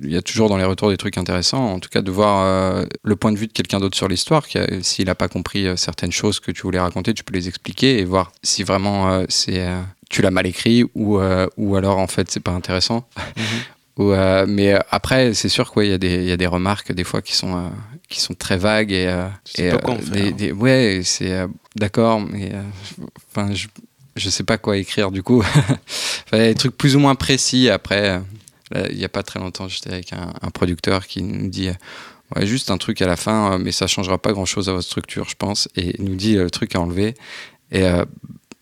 y, 0.04 0.16
a, 0.16 0.20
y 0.20 0.24
toujours 0.24 0.50
dans 0.50 0.58
les 0.58 0.64
retours 0.64 0.90
des 0.90 0.98
trucs 0.98 1.18
intéressants. 1.18 1.66
En 1.74 1.80
tout 1.80 1.90
cas, 1.90 2.02
de 2.02 2.12
voir 2.12 2.44
euh, 2.46 2.86
le 3.04 3.16
point 3.16 3.32
de 3.32 3.38
vue 3.38 3.48
de 3.48 3.54
quelqu'un 3.54 3.80
d'autre 3.80 3.98
sur 3.98 4.08
l'histoire. 4.08 4.46
S'il 4.82 5.06
n'a 5.06 5.16
pas 5.16 5.28
compris 5.28 5.68
euh, 5.68 5.76
certaines 5.76 6.12
choses 6.12 6.40
que 6.40 6.52
tu 6.52 6.62
voulais 6.62 6.80
raconter, 6.80 7.14
tu 7.14 7.24
peux 7.24 7.34
les 7.34 7.48
expliquer 7.48 8.00
et 8.00 8.06
voir 8.06 8.32
si 8.44 8.64
vraiment 8.64 9.10
euh, 9.12 9.26
c'est 9.30 9.60
euh, 9.60 9.82
tu 10.10 10.22
l'as 10.22 10.32
mal 10.32 10.48
écrit 10.48 10.86
ou 10.96 11.20
ou 11.58 11.76
alors 11.76 11.98
en 11.98 12.08
fait 12.08 12.32
c'est 12.32 12.40
pas 12.40 12.52
intéressant. 12.52 13.08
Mhm. 13.38 13.44
Ou, 13.98 14.12
euh, 14.12 14.46
mais 14.48 14.76
après, 14.92 15.34
c'est 15.34 15.50
sûr 15.50 15.74
qu'il 15.74 15.88
y, 15.88 15.92
a 15.92 15.98
des- 15.98 16.18
il 16.18 16.26
y 16.26 16.32
a 16.32 16.38
des 16.38 16.46
remarques 16.46 16.92
des 16.92 17.04
fois 17.04 17.24
qui 17.24 17.36
sont, 17.36 17.72
qui 18.08 18.22
sont 18.22 18.36
très 18.36 18.56
vagues 18.56 18.92
et, 18.92 19.12
et, 19.58 19.72
pas 19.72 19.78
quoi 19.80 19.96
en 19.96 19.98
faire. 19.98 20.12
des- 20.12 20.32
des- 20.34 20.52
ouais, 20.52 21.02
c'est 21.04 21.48
d'accord, 21.76 22.22
mais 22.22 22.52
enfin, 23.32 23.52
je, 23.56 23.66
je 24.16 24.30
sais 24.30 24.44
pas 24.44 24.60
quoi 24.60 24.78
écrire 24.78 25.10
du 25.10 25.24
coup. 25.24 25.44
Enfin, 26.28 26.38
des 26.38 26.54
trucs 26.54 26.78
plus 26.78 26.96
ou 26.96 27.00
moins 27.00 27.16
précis. 27.16 27.70
Après, 27.72 28.22
là, 28.72 28.88
il 28.90 28.98
y 28.98 29.06
a 29.06 29.10
pas 29.10 29.24
très 29.24 29.40
longtemps, 29.40 29.68
j'étais 29.68 29.92
avec 29.92 30.14
un, 30.14 30.50
producteur 30.52 31.08
qui 31.08 31.24
nous 31.24 31.50
dit. 31.50 31.70
euh, 31.70 32.46
juste 32.46 32.72
un 32.72 32.78
truc 32.78 33.02
à 33.02 33.08
la 33.08 33.16
fin, 33.16 33.54
euh, 33.54 33.58
mais 33.58 33.72
ça 33.72 33.88
changera 33.88 34.18
pas 34.18 34.34
grand 34.34 34.46
chose 34.46 34.70
à 34.70 34.74
votre 34.74 34.86
structure, 34.86 35.28
je 35.30 35.36
pense. 35.36 35.70
Et 35.76 35.96
nous 36.00 36.16
dit 36.16 36.38
euh, 36.38 36.44
le 36.44 36.50
truc 36.50 36.76
à 36.76 36.82
enlever. 36.82 37.16
Et 37.72 37.84
euh, 37.84 38.06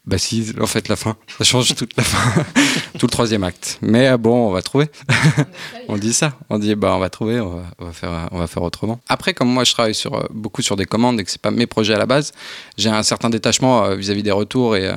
bah 0.05 0.19
si, 0.19 0.53
en 0.61 0.67
fait, 0.67 0.87
la 0.87 0.95
fin, 0.95 1.17
ça 1.37 1.43
change 1.43 1.73
toute 1.73 1.97
la 1.97 2.03
fin, 2.03 2.43
tout 2.99 3.07
le 3.07 3.11
troisième 3.11 3.43
acte. 3.43 3.79
Mais 3.81 4.07
euh, 4.07 4.17
bon, 4.17 4.49
on 4.49 4.51
va 4.51 4.61
trouver. 4.61 4.85
on 5.87 5.97
dit 5.97 6.13
ça, 6.13 6.37
on 6.49 6.59
dit 6.59 6.75
bah 6.75 6.93
on 6.95 6.99
va 6.99 7.09
trouver, 7.09 7.39
on 7.39 7.63
va, 7.79 7.91
faire, 7.91 8.11
euh, 8.11 8.25
on 8.31 8.37
va 8.37 8.45
faire 8.45 8.61
autrement. 8.61 8.99
Après, 9.07 9.33
comme 9.33 9.49
moi 9.49 9.63
je 9.63 9.73
travaille 9.73 9.95
sur 9.95 10.13
euh, 10.13 10.27
beaucoup 10.29 10.61
sur 10.61 10.75
des 10.75 10.85
commandes 10.85 11.19
et 11.19 11.23
que 11.23 11.31
c'est 11.31 11.41
pas 11.41 11.49
mes 11.49 11.65
projets 11.65 11.95
à 11.95 11.97
la 11.97 12.05
base, 12.05 12.33
j'ai 12.77 12.89
un 12.89 13.01
certain 13.01 13.31
détachement 13.31 13.83
euh, 13.83 13.95
vis-à-vis 13.95 14.21
des 14.21 14.31
retours 14.31 14.75
et 14.75 14.87
euh, 14.87 14.93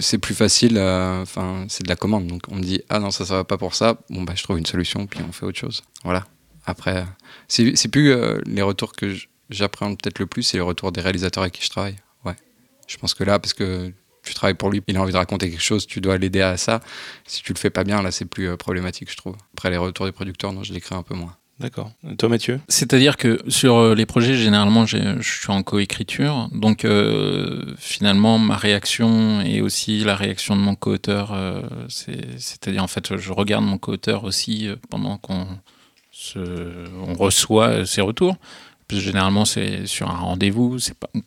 c'est 0.00 0.18
plus 0.18 0.34
facile. 0.34 0.78
Enfin, 0.78 1.66
c'est 1.68 1.84
de 1.84 1.88
la 1.88 1.96
commande, 1.96 2.26
donc 2.26 2.42
on 2.50 2.56
me 2.56 2.62
dit 2.62 2.82
ah 2.88 2.98
non 2.98 3.10
ça 3.10 3.24
ça 3.24 3.34
va 3.34 3.44
pas 3.44 3.58
pour 3.58 3.74
ça. 3.74 3.98
Bon 4.10 4.22
bah 4.22 4.34
je 4.36 4.42
trouve 4.42 4.58
une 4.58 4.66
solution 4.66 5.06
puis 5.06 5.20
on 5.26 5.32
fait 5.32 5.46
autre 5.46 5.58
chose. 5.58 5.82
Voilà. 6.04 6.26
Après, 6.68 7.06
c'est 7.48 7.88
plus 7.88 8.10
euh, 8.10 8.42
les 8.44 8.60
retours 8.60 8.92
que 8.92 9.16
j'appréhende 9.48 9.96
peut-être 9.96 10.18
le 10.18 10.26
plus, 10.26 10.42
c'est 10.42 10.58
les 10.58 10.62
retours 10.62 10.92
des 10.92 11.00
réalisateurs 11.00 11.42
avec 11.42 11.54
qui 11.54 11.64
je 11.64 11.70
travaille. 11.70 11.96
Ouais. 12.26 12.36
Je 12.86 12.98
pense 12.98 13.14
que 13.14 13.24
là, 13.24 13.38
parce 13.38 13.54
que 13.54 13.90
tu 14.22 14.34
travailles 14.34 14.52
pour 14.52 14.68
lui, 14.68 14.82
il 14.86 14.96
a 14.98 15.00
envie 15.00 15.12
de 15.12 15.16
raconter 15.16 15.50
quelque 15.50 15.62
chose, 15.62 15.86
tu 15.86 16.02
dois 16.02 16.18
l'aider 16.18 16.42
à 16.42 16.58
ça. 16.58 16.80
Si 17.26 17.42
tu 17.42 17.54
le 17.54 17.58
fais 17.58 17.70
pas 17.70 17.84
bien, 17.84 18.02
là, 18.02 18.10
c'est 18.10 18.26
plus 18.26 18.48
euh, 18.50 18.58
problématique, 18.58 19.10
je 19.10 19.16
trouve. 19.16 19.34
Après, 19.54 19.70
les 19.70 19.78
retours 19.78 20.04
des 20.04 20.12
producteurs, 20.12 20.52
non, 20.52 20.62
je 20.62 20.74
les 20.74 20.80
crée 20.82 20.94
un 20.94 21.02
peu 21.02 21.14
moins. 21.14 21.37
D'accord. 21.60 21.90
Toi 22.18 22.28
Mathieu? 22.28 22.60
C'est-à-dire 22.68 23.16
que 23.16 23.40
sur 23.48 23.78
euh, 23.78 23.94
les 23.96 24.06
projets, 24.06 24.34
généralement, 24.34 24.86
je 24.86 25.20
suis 25.20 25.50
en 25.50 25.64
coécriture. 25.64 26.48
Donc, 26.52 26.84
euh, 26.84 27.74
finalement, 27.78 28.38
ma 28.38 28.56
réaction 28.56 29.40
et 29.40 29.60
aussi 29.60 30.04
la 30.04 30.14
réaction 30.14 30.54
de 30.54 30.60
mon 30.60 30.76
co-auteur, 30.76 31.32
euh, 31.32 31.62
c'est- 31.88 32.38
c'est-à-dire, 32.38 32.84
en 32.84 32.86
fait, 32.86 33.16
je 33.16 33.32
regarde 33.32 33.64
mon 33.64 33.76
co-auteur 33.76 34.22
aussi 34.22 34.68
pendant 34.88 35.16
qu'on 35.18 35.46
on 36.36 37.14
reçoit 37.14 37.86
ses 37.86 38.02
retours. 38.02 38.36
Généralement, 38.90 39.44
c'est 39.44 39.86
sur 39.86 40.08
un 40.10 40.16
rendez-vous. 40.16 40.78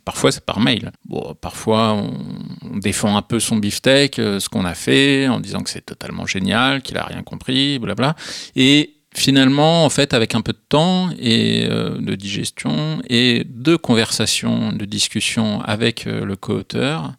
Parfois, 0.03 0.31
c'est 0.31 0.43
par 0.43 0.59
mail. 0.59 0.91
Bon, 1.05 1.35
parfois, 1.39 1.93
on, 1.93 2.77
défend 2.77 3.15
un 3.15 3.21
peu 3.21 3.39
son 3.39 3.57
beefsteak, 3.57 4.15
ce 4.15 4.49
qu'on 4.49 4.65
a 4.65 4.73
fait, 4.73 5.27
en 5.27 5.39
disant 5.39 5.61
que 5.61 5.69
c'est 5.69 5.85
totalement 5.85 6.25
génial, 6.25 6.81
qu'il 6.81 6.97
a 6.97 7.03
rien 7.03 7.21
compris, 7.21 7.77
blabla. 7.77 8.15
Et 8.55 9.00
finalement, 9.13 9.85
en 9.85 9.89
fait, 9.89 10.13
avec 10.13 10.35
un 10.35 10.41
peu 10.41 10.53
de 10.53 10.61
temps 10.69 11.09
et 11.19 11.67
euh, 11.69 11.97
de 11.99 12.15
digestion 12.15 13.01
et 13.09 13.45
de 13.47 13.75
conversation, 13.75 14.71
de 14.71 14.85
discussion 14.85 15.61
avec 15.61 16.07
euh, 16.07 16.23
le 16.25 16.35
co-auteur, 16.35 17.13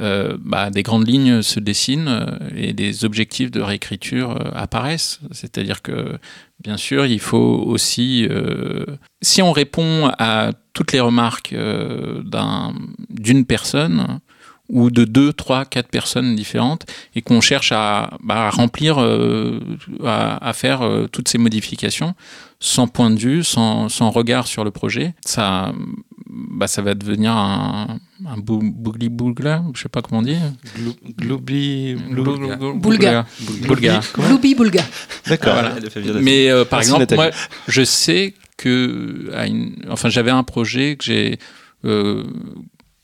euh, 0.00 0.36
bah, 0.40 0.70
des 0.70 0.82
grandes 0.82 1.06
lignes 1.06 1.42
se 1.42 1.60
dessinent 1.60 2.38
et 2.56 2.72
des 2.72 3.04
objectifs 3.04 3.50
de 3.50 3.60
réécriture 3.60 4.36
apparaissent. 4.56 5.20
C'est-à-dire 5.30 5.82
que, 5.82 6.18
bien 6.62 6.76
sûr, 6.76 7.06
il 7.06 7.20
faut 7.20 7.62
aussi, 7.66 8.26
si 9.22 9.40
on 9.40 9.52
répond 9.52 10.10
à 10.18 10.50
toutes 10.72 10.90
les 10.92 10.98
remarques 10.98 11.54
d'un- 11.54 12.74
d'une 13.08 13.44
personne, 13.44 14.18
ou 14.70 14.90
de 14.90 15.04
deux, 15.04 15.32
trois, 15.32 15.64
quatre 15.66 15.88
personnes 15.88 16.34
différentes, 16.34 16.86
et 17.14 17.20
qu'on 17.22 17.40
cherche 17.42 17.70
à, 17.72 18.16
bah, 18.22 18.46
à 18.46 18.50
remplir, 18.50 18.96
euh, 18.98 19.60
à, 20.04 20.48
à 20.48 20.52
faire 20.54 20.82
euh, 20.82 21.06
toutes 21.06 21.28
ces 21.28 21.36
modifications 21.38 22.14
sans 22.60 22.86
point 22.88 23.10
de 23.10 23.18
vue, 23.18 23.44
sans, 23.44 23.90
sans 23.90 24.08
regard 24.10 24.46
sur 24.46 24.64
le 24.64 24.70
projet, 24.70 25.14
ça, 25.26 25.74
bah, 26.26 26.66
ça 26.66 26.80
va 26.80 26.94
devenir 26.94 27.32
un, 27.36 27.98
un 28.26 28.36
bou- 28.38 28.62
bougli-bougla, 28.74 29.64
je 29.74 29.82
sais 29.82 29.90
pas 29.90 30.00
comment 30.00 30.22
dire. 30.22 30.38
Glou- 30.78 30.96
Gloubi. 31.18 31.94
Boulga. 31.94 32.56
Boulga. 32.74 33.26
Boulga. 33.66 34.00
Bloubi 34.16 34.54
Boulga. 34.54 34.82
D'accord. 35.26 35.56
Mais 36.22 36.50
euh, 36.50 36.64
par 36.64 36.78
Merci, 36.78 36.88
exemple, 36.88 37.00
Nathalie. 37.00 37.20
moi, 37.20 37.30
je 37.68 37.82
sais 37.84 38.32
que, 38.56 39.30
à 39.34 39.46
une- 39.46 39.76
enfin, 39.90 40.08
j'avais 40.08 40.30
un 40.30 40.42
projet 40.44 40.96
que 40.96 41.04
j'ai 41.04 41.38
euh, 41.84 42.24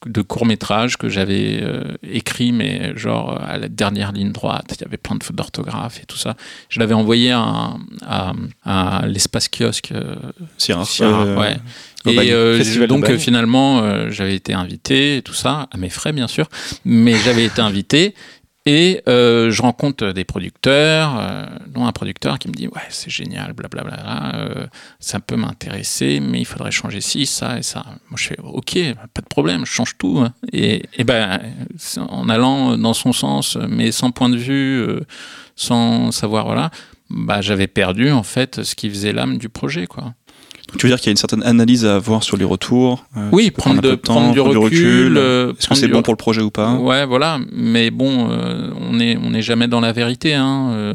de 0.06 0.22
court 0.22 0.46
métrage 0.46 0.96
que 0.96 1.08
j'avais 1.10 1.60
euh, 1.62 1.84
écrit, 2.02 2.52
mais 2.52 2.96
genre 2.96 3.38
à 3.40 3.58
la 3.58 3.68
dernière 3.68 4.12
ligne 4.12 4.32
droite, 4.32 4.74
il 4.78 4.80
y 4.80 4.84
avait 4.84 4.96
plein 4.96 5.16
de 5.16 5.22
fautes 5.22 5.36
d'orthographe 5.36 6.00
et 6.02 6.06
tout 6.06 6.16
ça. 6.16 6.36
Je 6.70 6.80
l'avais 6.80 6.94
envoyé 6.94 7.32
à, 7.32 7.74
à, 8.06 8.32
à 8.64 9.06
l'espace 9.06 9.48
kiosque. 9.48 9.92
euh, 9.92 10.14
Sierra. 10.56 10.84
Sierra, 10.84 11.24
Euh, 11.24 11.38
ouais. 11.38 11.56
Et 12.06 12.32
euh, 12.32 12.86
donc 12.86 13.04
euh, 13.10 13.18
finalement, 13.18 13.80
euh, 13.82 14.08
j'avais 14.10 14.34
été 14.34 14.54
invité 14.54 15.18
et 15.18 15.22
tout 15.22 15.34
ça, 15.34 15.68
à 15.70 15.76
mes 15.76 15.90
frais 15.90 16.12
bien 16.14 16.28
sûr, 16.28 16.48
mais 16.86 17.14
j'avais 17.16 17.44
été 17.44 17.60
invité 17.60 18.14
et 18.72 19.02
euh, 19.08 19.50
je 19.50 19.62
rencontre 19.62 20.12
des 20.12 20.22
producteurs, 20.22 21.18
euh, 21.18 21.44
dont 21.66 21.86
un 21.86 21.92
producteur 21.92 22.38
qui 22.38 22.46
me 22.46 22.52
dit 22.52 22.68
ouais 22.68 22.86
c'est 22.90 23.10
génial, 23.10 23.52
blablabla, 23.52 24.32
euh, 24.36 24.66
ça 25.00 25.18
peut 25.18 25.34
m'intéresser, 25.34 26.20
mais 26.20 26.38
il 26.40 26.44
faudrait 26.44 26.70
changer 26.70 27.00
ci, 27.00 27.26
ça 27.26 27.58
et 27.58 27.62
ça. 27.64 27.82
Moi 28.10 28.16
je 28.16 28.28
fais 28.28 28.36
ok, 28.40 28.78
pas 29.12 29.22
de 29.22 29.26
problème, 29.28 29.66
je 29.66 29.72
change 29.72 29.98
tout. 29.98 30.20
hein. 30.24 30.32
Et, 30.52 30.84
et 30.94 31.02
ben 31.02 31.40
en 31.98 32.28
allant 32.28 32.78
dans 32.78 32.94
son 32.94 33.12
sens, 33.12 33.56
mais 33.68 33.90
sans 33.90 34.12
point 34.12 34.28
de 34.28 34.36
vue, 34.36 34.86
sans 35.56 36.12
savoir 36.12 36.44
voilà, 36.44 36.70
bah 37.10 37.40
j'avais 37.40 37.66
perdu 37.66 38.12
en 38.12 38.22
fait 38.22 38.62
ce 38.62 38.76
qui 38.76 38.88
faisait 38.88 39.12
l'âme 39.12 39.36
du 39.38 39.48
projet 39.48 39.88
quoi. 39.88 40.14
Tu 40.78 40.86
veux 40.86 40.90
dire 40.92 40.98
qu'il 40.98 41.06
y 41.06 41.10
a 41.10 41.12
une 41.12 41.16
certaine 41.16 41.42
analyse 41.42 41.84
à 41.84 41.96
avoir 41.96 42.22
sur 42.22 42.36
les 42.36 42.44
retours 42.44 43.04
euh, 43.16 43.28
Oui, 43.32 43.50
prendre, 43.50 43.80
de, 43.82 43.94
temps, 43.94 44.32
du 44.32 44.38
prendre 44.40 44.58
recul. 44.60 45.16
euh, 45.16 45.52
Est-ce 45.58 45.68
que 45.68 45.74
c'est 45.74 45.88
bon 45.88 46.02
pour 46.02 46.12
le 46.14 46.18
projet 46.18 46.40
ou 46.42 46.50
pas 46.50 46.74
Ouais, 46.74 47.04
voilà. 47.06 47.38
Mais 47.52 47.90
bon, 47.90 48.30
euh, 48.30 48.70
on 48.80 48.94
n'est 48.94 49.16
on 49.22 49.34
est 49.34 49.42
jamais 49.42 49.68
dans 49.68 49.80
la 49.80 49.92
vérité. 49.92 50.34
Hein. 50.34 50.70
euh, 50.72 50.92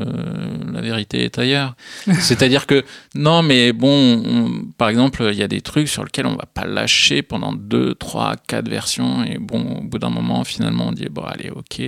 la 0.74 0.82
vérité 0.82 1.24
est 1.24 1.38
ailleurs. 1.40 1.76
C'est-à-dire 2.20 2.66
que, 2.68 2.84
non, 3.16 3.42
mais 3.44 3.74
bon, 3.74 4.22
on- 4.26 4.66
par 4.78 4.90
exemple, 4.90 5.28
il 5.32 5.38
y 5.38 5.44
a 5.44 5.48
des 5.48 5.62
trucs 5.62 5.88
sur 5.88 6.04
lesquels 6.04 6.26
on 6.26 6.36
va 6.36 6.46
pas 6.54 6.66
lâcher 6.66 7.22
pendant 7.22 7.54
deux, 7.54 7.96
trois, 7.96 8.36
quatre 8.48 8.70
versions. 8.70 9.24
Et 9.24 9.38
bon, 9.40 9.78
au 9.80 9.82
bout 9.82 10.00
d'un 10.00 10.10
moment, 10.10 10.44
finalement, 10.44 10.88
on 10.88 10.92
dit, 10.92 11.08
bon, 11.10 11.24
allez, 11.24 11.50
ok. 11.50 11.82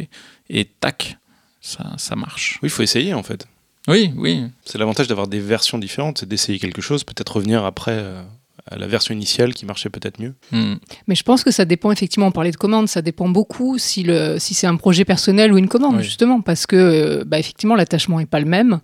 Et 0.49 0.65
tac, 0.79 1.17
ça, 1.61 1.83
ça 1.97 2.15
marche. 2.15 2.59
Oui, 2.61 2.67
il 2.67 2.71
faut 2.71 2.83
essayer 2.83 3.13
en 3.13 3.23
fait. 3.23 3.47
Oui, 3.87 4.11
oui. 4.17 4.43
C'est 4.65 4.77
l'avantage 4.77 5.07
d'avoir 5.07 5.27
des 5.27 5.39
versions 5.39 5.77
différentes, 5.77 6.19
c'est 6.19 6.27
d'essayer 6.27 6.59
quelque 6.59 6.81
chose, 6.81 7.03
peut-être 7.03 7.35
revenir 7.37 7.63
après 7.63 7.93
euh, 7.95 8.21
à 8.69 8.77
la 8.77 8.87
version 8.87 9.13
initiale 9.13 9.53
qui 9.53 9.65
marchait 9.65 9.89
peut-être 9.89 10.19
mieux. 10.21 10.35
Hmm. 10.51 10.75
Mais 11.07 11.15
je 11.15 11.23
pense 11.23 11.43
que 11.43 11.51
ça 11.51 11.65
dépend 11.65 11.91
effectivement, 11.91 12.27
on 12.27 12.31
parlait 12.31 12.51
de 12.51 12.57
commande, 12.57 12.87
ça 12.87 13.01
dépend 13.01 13.29
beaucoup 13.29 13.77
si, 13.77 14.03
le, 14.03 14.37
si 14.39 14.53
c'est 14.53 14.67
un 14.67 14.75
projet 14.75 15.05
personnel 15.05 15.53
ou 15.53 15.57
une 15.57 15.69
commande, 15.69 15.97
Oui. 15.97 16.03
justement, 16.03 16.41
parce 16.41 16.65
que 16.65 16.75
euh, 16.75 17.23
bah, 17.25 17.39
effectivement 17.39 17.75
l'attachement 17.75 18.19
n'est 18.19 18.25
pas 18.25 18.39
le 18.39 18.45
même. 18.45 18.79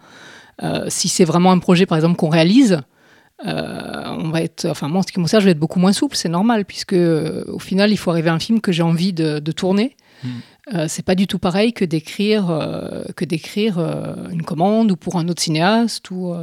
Euh, 0.62 0.86
si 0.88 1.10
c'est 1.10 1.26
vraiment 1.26 1.52
un 1.52 1.60
projet, 1.60 1.86
par 1.86 1.98
exemple, 1.98 2.16
qu'on 2.16 2.30
réalise, 2.30 2.80
euh, 3.46 4.04
on 4.20 4.30
va 4.30 4.42
être, 4.42 4.66
enfin 4.70 4.88
moi 4.88 5.00
en 5.00 5.02
ce 5.02 5.12
qui 5.12 5.20
me 5.20 5.26
concerne, 5.26 5.42
je 5.42 5.46
vais 5.46 5.52
être 5.52 5.60
beaucoup 5.60 5.80
moins 5.80 5.92
souple, 5.94 6.16
c'est 6.16 6.30
normal, 6.30 6.64
puisque 6.66 6.94
euh, 6.94 7.44
au 7.48 7.60
final 7.60 7.92
il 7.92 7.98
faut 7.98 8.12
arriver 8.12 8.30
à 8.30 8.34
un 8.34 8.40
film 8.40 8.62
que 8.62 8.72
j'ai 8.72 8.84
envie 8.84 9.12
de, 9.14 9.40
de 9.40 9.52
tourner. 9.52 9.98
Mm. 10.24 10.30
Euh, 10.74 10.86
c'est 10.88 11.04
pas 11.04 11.16
du 11.16 11.28
tout 11.28 11.40
pareil 11.40 11.74
que 11.74 11.84
d'écrire 11.84 12.50
euh, 12.50 13.04
que 13.18 13.26
d'écrire 13.26 13.80
euh, 13.80 14.30
une 14.32 14.44
commande 14.44 14.92
ou 14.92 14.96
pour 14.96 15.18
un 15.18 15.28
autre 15.28 15.42
cinéaste 15.42 16.10
ou 16.12 16.34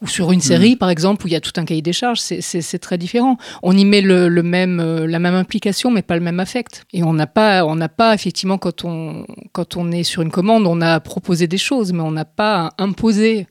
ou 0.00 0.06
sur 0.06 0.32
une 0.32 0.40
série 0.40 0.76
par 0.76 0.90
exemple 0.90 1.24
où 1.24 1.28
il 1.28 1.32
y 1.32 1.36
a 1.36 1.40
tout 1.40 1.52
un 1.56 1.64
cahier 1.64 1.80
des 1.82 1.92
charges, 1.94 2.20
c'est- 2.20 2.78
très 2.78 2.98
différent. 2.98 3.36
On 3.62 3.74
y 3.76 3.84
met 3.84 4.00
le, 4.02 4.28
le 4.28 4.42
même 4.42 4.80
la 5.06 5.18
même 5.18 5.34
implication 5.34 5.90
mais 5.90 6.02
pas 6.02 6.14
le 6.14 6.20
même 6.20 6.38
affect. 6.40 6.84
Et 6.92 7.02
on 7.02 7.14
n'a 7.14 7.26
pas 7.26 7.64
on 7.64 7.74
n'a 7.74 7.88
pas 7.88 8.14
effectivement 8.14 8.58
quand 8.58 8.84
on 8.84 9.26
quand 9.52 9.76
on 9.76 9.90
est 9.90 10.02
sur 10.04 10.22
une 10.22 10.30
commande, 10.30 10.66
on 10.66 10.80
a 10.80 11.00
proposé 11.00 11.46
des 11.48 11.58
choses 11.58 11.92
mais 11.92 12.02
on 12.02 12.12
n'a 12.12 12.26
pas 12.26 12.70
imposé 12.78 13.46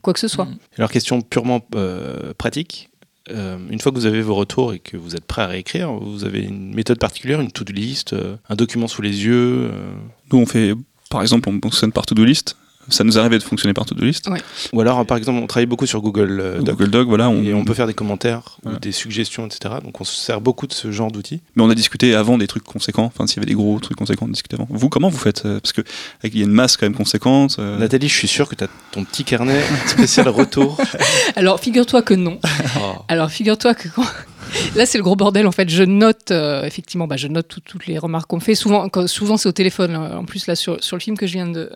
quoi 0.00 0.12
que 0.14 0.20
ce 0.20 0.28
soit. 0.28 0.48
Alors, 0.78 0.90
question 0.90 1.20
purement 1.20 1.60
pratique. 2.38 2.88
Euh, 3.30 3.58
une 3.70 3.80
fois 3.80 3.92
que 3.92 3.96
vous 3.96 4.06
avez 4.06 4.22
vos 4.22 4.34
retours 4.34 4.72
et 4.72 4.78
que 4.78 4.96
vous 4.96 5.16
êtes 5.16 5.24
prêt 5.24 5.42
à 5.42 5.46
réécrire, 5.46 5.92
vous 5.92 6.24
avez 6.24 6.40
une 6.40 6.74
méthode 6.74 6.98
particulière, 6.98 7.40
une 7.40 7.50
to-do 7.50 7.72
list, 7.72 8.12
euh, 8.12 8.36
un 8.48 8.54
document 8.54 8.86
sous 8.88 9.02
les 9.02 9.24
yeux 9.24 9.70
euh, 9.72 9.92
Nous, 10.32 10.38
on 10.38 10.46
fait, 10.46 10.74
par 11.10 11.22
exemple, 11.22 11.48
on 11.48 11.60
fonctionne 11.60 11.92
par 11.92 12.06
to-do 12.06 12.24
list. 12.24 12.56
Ça 12.88 13.04
nous 13.04 13.18
arrive 13.18 13.32
de 13.32 13.38
fonctionner 13.42 13.74
par 13.74 13.84
to-do 13.84 14.04
list. 14.04 14.28
Ou 14.72 14.80
alors, 14.80 15.04
par 15.06 15.16
exemple, 15.18 15.40
on 15.42 15.46
travaille 15.46 15.66
beaucoup 15.66 15.86
sur 15.86 16.00
Google 16.00 16.38
euh, 16.40 16.58
Doc. 16.60 16.76
Google 16.76 16.90
Doc, 16.90 17.08
voilà. 17.08 17.28
On, 17.28 17.42
Et 17.42 17.52
on 17.54 17.64
peut 17.64 17.74
faire 17.74 17.86
des 17.86 17.94
commentaires 17.94 18.58
Voilà. 18.62 18.76
ou 18.78 18.80
des 18.80 18.92
suggestions, 18.92 19.46
etc. 19.46 19.74
Donc 19.82 20.00
on 20.00 20.04
se 20.04 20.14
sert 20.16 20.40
beaucoup 20.40 20.66
de 20.66 20.72
ce 20.72 20.90
genre 20.92 21.10
d'outils. 21.10 21.40
Mais 21.56 21.62
on 21.62 21.70
a 21.70 21.74
discuté 21.74 22.14
avant 22.14 22.38
des 22.38 22.46
trucs 22.46 22.64
conséquents. 22.64 23.04
Enfin, 23.04 23.26
s'il 23.26 23.36
y 23.36 23.40
avait 23.40 23.46
des 23.46 23.54
gros 23.54 23.78
trucs 23.80 23.96
conséquents, 23.96 24.26
on 24.26 24.30
discutait 24.30 24.54
avant. 24.56 24.66
Vous, 24.70 24.88
comment 24.88 25.08
vous 25.08 25.18
faites 25.18 25.44
euh, 25.46 25.60
Parce 25.60 25.72
que 25.72 25.80
avec- 26.20 26.34
il 26.34 26.38
y 26.38 26.42
a 26.42 26.46
une 26.46 26.52
masse 26.52 26.76
quand 26.76 26.86
même 26.86 26.94
conséquente. 26.94 27.56
euh, 27.58 27.78
Nathalie, 27.78 28.08
je 28.08 28.14
suis 28.16 28.28
sûr 28.28 28.48
que 28.48 28.54
tu 28.54 28.64
as 28.64 28.68
ton 28.92 29.04
petit 29.04 29.24
carnet 29.24 29.60
spécial 29.86 30.28
retour. 30.28 30.78
Alors 31.36 31.60
figure-toi 31.60 32.02
que 32.02 32.14
non. 32.14 32.38
Oh. 32.78 32.92
Alors 33.08 33.30
figure-toi 33.30 33.74
que 33.74 33.88
quand- 33.88 34.04
là 34.74 34.84
c'est 34.86 34.98
le 34.98 35.04
gros 35.04 35.16
bordel 35.16 35.46
en 35.46 35.52
fait. 35.52 35.68
Je 35.70 35.82
note 35.82 36.30
euh, 36.30 36.62
effectivement, 36.64 37.06
bah, 37.06 37.16
je 37.16 37.26
note 37.28 37.48
tout- 37.48 37.60
toutes 37.60 37.86
les 37.86 37.98
remarques 37.98 38.28
qu'on 38.28 38.40
fait. 38.40 38.54
Souvent, 38.54 38.88
quand- 38.90 39.06
souvent 39.06 39.36
c'est 39.38 39.48
au 39.48 39.52
téléphone. 39.52 39.94
hein. 39.94 40.16
En 40.18 40.24
plus 40.24 40.46
là 40.46 40.54
sur, 40.54 40.82
sur 40.84 40.96
le 40.96 41.00
film 41.00 41.16
que 41.16 41.26
je 41.26 41.32
viens 41.32 41.46
de 41.48 41.70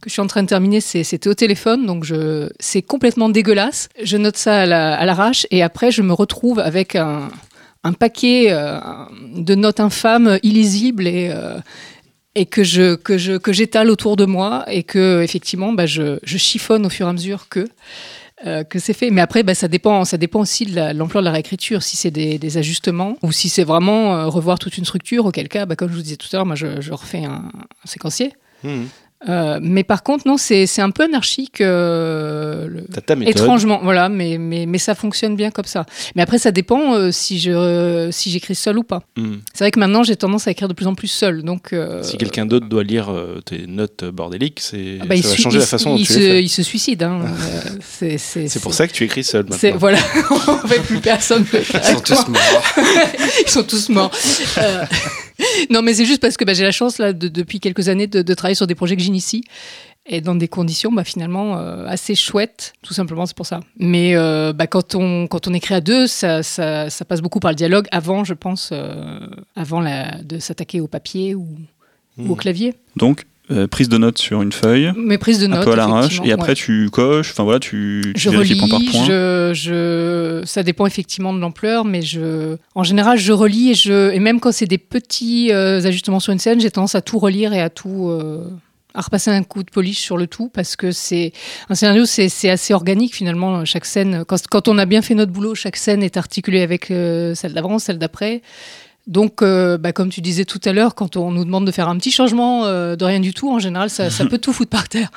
que 0.00 0.08
je 0.08 0.12
suis 0.12 0.22
en 0.22 0.26
train 0.26 0.42
de 0.42 0.48
terminer, 0.48 0.80
c'était 0.80 1.28
au 1.28 1.34
téléphone, 1.34 1.86
donc 1.86 2.06
c'est 2.58 2.82
complètement 2.82 3.28
dégueulasse. 3.28 3.88
Je 4.02 4.16
note 4.16 4.36
ça 4.36 4.62
à 4.62 4.66
la- 4.66 4.94
à 4.98 5.04
l'arrache 5.06 5.46
et 5.50 5.62
après 5.62 5.90
je 5.90 6.02
me 6.02 6.12
retrouve 6.12 6.58
avec 6.58 6.96
un 7.84 7.92
paquet 7.92 8.48
euh, 8.50 8.78
de 9.34 9.54
notes 9.54 9.80
infâmes, 9.80 10.38
illisibles 10.42 11.06
et 11.06 11.30
euh, 11.32 11.58
que 12.44 13.52
j'étale 13.52 13.90
autour 13.90 14.16
de 14.16 14.24
moi 14.24 14.64
et 14.68 14.82
que 14.82 15.22
effectivement 15.22 15.72
bah, 15.72 15.86
je, 15.86 16.18
chiffonne 16.24 16.86
au 16.86 16.90
fur 16.90 17.06
et 17.06 17.10
à 17.10 17.12
mesure 17.12 17.48
que 17.48 17.66
euh, 18.46 18.64
c'est 18.76 18.94
fait. 18.94 19.10
Mais 19.10 19.20
après, 19.20 19.42
bah, 19.42 19.54
ça 19.54 19.68
dépend, 19.68 20.04
ça 20.06 20.16
dépend 20.16 20.40
aussi 20.40 20.64
de 20.64 20.74
la- 20.74 20.92
l'ampleur 20.94 21.22
de 21.22 21.26
la 21.26 21.32
réécriture. 21.32 21.82
Si 21.82 21.96
c'est 21.98 22.10
des, 22.10 22.56
ajustements 22.56 23.16
ou 23.22 23.32
si 23.32 23.50
c'est 23.50 23.64
vraiment 23.64 24.30
revoir 24.30 24.58
toute 24.58 24.78
une 24.78 24.86
structure, 24.86 25.26
auquel 25.26 25.48
cas, 25.48 25.66
bah, 25.66 25.76
comme 25.76 25.90
je 25.90 25.94
vous 25.96 26.02
disais 26.02 26.16
tout 26.16 26.28
à 26.32 26.36
l'heure, 26.36 26.46
moi, 26.46 26.56
je, 26.56 26.90
refais 26.92 27.24
un, 27.24 27.50
un 27.52 27.86
séquencier. 27.86 28.32
Hmm. 28.64 28.84
Euh, 29.28 29.58
mais 29.60 29.84
par 29.84 30.02
contre, 30.02 30.26
non, 30.26 30.38
c'est 30.38 30.66
c'est 30.66 30.80
un 30.80 30.90
peu 30.90 31.04
anarchique. 31.04 31.60
euh, 31.60 32.66
le-. 32.68 32.84
Étrangement, 33.28 33.80
voilà, 33.82 34.08
mais, 34.08 34.38
mais, 34.38 34.64
mais 34.64 34.78
ça 34.78 34.94
fonctionne 34.94 35.36
bien 35.36 35.50
comme 35.50 35.66
ça. 35.66 35.84
Mais 36.16 36.22
après, 36.22 36.38
ça 36.38 36.52
dépend 36.52 36.94
euh, 36.94 37.10
si 37.10 37.38
je 37.38 38.08
si 38.12 38.30
j'écris 38.30 38.54
seul 38.54 38.78
ou 38.78 38.82
pas. 38.82 39.02
Hmm. 39.18 39.36
C'est 39.52 39.64
vrai 39.64 39.70
que 39.72 39.78
maintenant, 39.78 40.02
j'ai 40.02 40.16
tendance 40.16 40.48
à 40.48 40.52
écrire 40.52 40.68
de 40.68 40.72
plus 40.72 40.86
en 40.86 40.94
plus 40.94 41.08
seul. 41.08 41.42
Donc, 41.42 41.74
euh, 41.74 42.02
Si 42.02 42.16
quelqu'un 42.16 42.46
d'autre 42.46 42.66
doit 42.66 42.82
lire 42.82 43.10
euh, 43.10 43.40
tes 43.44 43.66
notes 43.66 44.04
bordéliques, 44.04 44.60
c'est 44.60 44.96
ah 45.00 45.04
bah, 45.04 45.14
il 45.16 45.22
ça 45.22 45.28
va 45.30 45.34
su- 45.36 45.42
changer 45.42 45.58
la 45.58 45.66
façon 45.66 45.90
dont 45.90 45.96
il 45.98 46.06
tu 46.06 46.14
se, 46.14 46.18
les 46.18 46.26
fais. 46.28 46.42
il 46.44 46.48
se 46.48 46.62
suicide. 46.62 47.02
hein. 47.02 47.20
C'est 47.90 48.60
pour 48.62 48.72
ça 48.72 48.86
que 48.88 48.92
tu 48.92 49.04
écris 49.04 49.24
seul 49.24 49.44
maintenant. 49.48 49.76
voilà, 49.78 49.98
en 50.48 50.66
fait 50.66 50.80
plus 50.80 51.00
personne. 51.00 51.44
peut 51.44 51.60
Ils 51.60 51.84
sont 51.84 52.00
tous 52.00 52.28
morts. 52.28 52.64
Ils 53.46 53.50
sont 53.50 53.62
tous 53.64 53.88
morts. 53.90 54.10
Non, 55.70 55.82
mais 55.82 55.94
c'est 55.94 56.04
juste 56.04 56.20
parce 56.20 56.36
que 56.36 56.44
bah, 56.44 56.52
j'ai 56.54 56.64
la 56.64 56.72
chance 56.72 56.98
là 56.98 57.12
de- 57.12 57.28
depuis 57.28 57.60
quelques 57.60 57.88
années 57.88 58.06
de, 58.06 58.22
de 58.22 58.34
travailler 58.34 58.54
sur 58.54 58.66
des 58.66 58.74
projets 58.74 58.96
que 58.96 59.02
j'initie 59.02 59.42
et 60.06 60.20
dans 60.20 60.34
des 60.34 60.48
conditions 60.48 60.90
bah, 60.90 61.04
finalement 61.04 61.58
euh, 61.58 61.86
assez 61.86 62.14
chouettes. 62.14 62.72
Tout 62.82 62.94
simplement, 62.94 63.26
c'est 63.26 63.36
pour 63.36 63.46
ça. 63.46 63.60
Mais 63.78 64.16
euh, 64.16 64.52
bah, 64.52 64.66
quand 64.66 64.94
on 64.94 65.26
quand 65.26 65.46
on 65.46 65.54
écrit 65.54 65.74
à 65.74 65.80
deux, 65.80 66.06
ça, 66.06 66.42
ça, 66.42 66.90
ça 66.90 67.04
passe 67.04 67.20
beaucoup 67.20 67.40
par 67.40 67.50
le 67.52 67.56
dialogue 67.56 67.86
avant, 67.92 68.24
je 68.24 68.34
pense, 68.34 68.70
euh, 68.72 69.20
avant 69.56 69.80
la, 69.80 70.22
de 70.22 70.38
s'attaquer 70.38 70.80
au 70.80 70.88
papier 70.88 71.34
ou, 71.34 71.46
ou 72.18 72.32
au 72.32 72.34
Hmm. 72.34 72.36
clavier. 72.36 72.74
Donc, 72.96 73.24
euh, 73.50 73.66
prise 73.66 73.88
de 73.88 73.98
notes 73.98 74.18
sur 74.18 74.42
une 74.42 74.52
feuille, 74.52 74.92
Mes 74.96 75.18
prises 75.18 75.40
de 75.40 75.46
un 75.46 75.48
notes. 75.48 75.64
peu 75.64 75.72
à 75.72 75.76
l'arrache, 75.76 76.20
et 76.24 76.32
après 76.32 76.50
ouais. 76.50 76.54
tu 76.54 76.88
coches. 76.90 77.30
Enfin 77.32 77.42
voilà, 77.42 77.58
tu, 77.60 78.02
tu 78.14 78.20
je 78.20 78.30
vérifies 78.30 78.52
relis, 78.54 78.60
point 78.60 78.68
par 78.68 78.80
point. 78.90 79.04
Je, 79.06 79.52
je, 79.54 80.42
ça 80.46 80.62
dépend 80.62 80.86
effectivement 80.86 81.32
de 81.32 81.40
l'ampleur, 81.40 81.84
mais 81.84 82.02
je, 82.02 82.56
en 82.74 82.84
général, 82.84 83.18
je 83.18 83.32
relis 83.32 83.70
et 83.70 83.74
je, 83.74 84.12
et 84.12 84.20
même 84.20 84.40
quand 84.40 84.52
c'est 84.52 84.66
des 84.66 84.78
petits 84.78 85.50
euh, 85.52 85.82
ajustements 85.84 86.20
sur 86.20 86.32
une 86.32 86.38
scène, 86.38 86.60
j'ai 86.60 86.70
tendance 86.70 86.94
à 86.94 87.00
tout 87.02 87.18
relire 87.18 87.52
et 87.52 87.60
à 87.60 87.70
tout, 87.70 88.08
euh, 88.08 88.44
à 88.94 89.00
repasser 89.00 89.30
un 89.30 89.42
coup 89.42 89.62
de 89.62 89.70
polish 89.70 89.98
sur 89.98 90.16
le 90.16 90.26
tout 90.26 90.48
parce 90.52 90.76
que 90.76 90.92
c'est 90.92 91.32
un 91.68 91.74
scénario, 91.74 92.04
c'est 92.06 92.50
assez 92.50 92.74
organique 92.74 93.14
finalement. 93.14 93.64
Chaque 93.64 93.84
scène, 93.84 94.24
quand, 94.26 94.40
quand 94.48 94.68
on 94.68 94.78
a 94.78 94.86
bien 94.86 95.02
fait 95.02 95.14
notre 95.14 95.32
boulot, 95.32 95.54
chaque 95.54 95.76
scène 95.76 96.02
est 96.02 96.16
articulée 96.16 96.62
avec 96.62 96.86
celle 96.86 97.52
d'avant, 97.52 97.78
celle 97.78 97.98
d'après. 97.98 98.42
Donc, 99.06 99.42
euh, 99.42 99.78
bah, 99.78 99.92
comme 99.92 100.10
tu 100.10 100.20
disais 100.20 100.44
tout 100.44 100.60
à 100.64 100.72
l'heure, 100.72 100.94
quand 100.94 101.16
on 101.16 101.30
nous 101.30 101.44
demande 101.44 101.66
de 101.66 101.72
faire 101.72 101.88
un 101.88 101.96
petit 101.96 102.10
changement 102.12 102.64
euh, 102.66 102.96
de 102.96 103.04
rien 103.04 103.20
du 103.20 103.32
tout, 103.34 103.50
en 103.50 103.58
général, 103.58 103.90
ça, 103.90 104.10
ça 104.10 104.24
peut 104.30 104.38
tout 104.38 104.52
foutre 104.52 104.70
par 104.70 104.88
terre. 104.88 105.10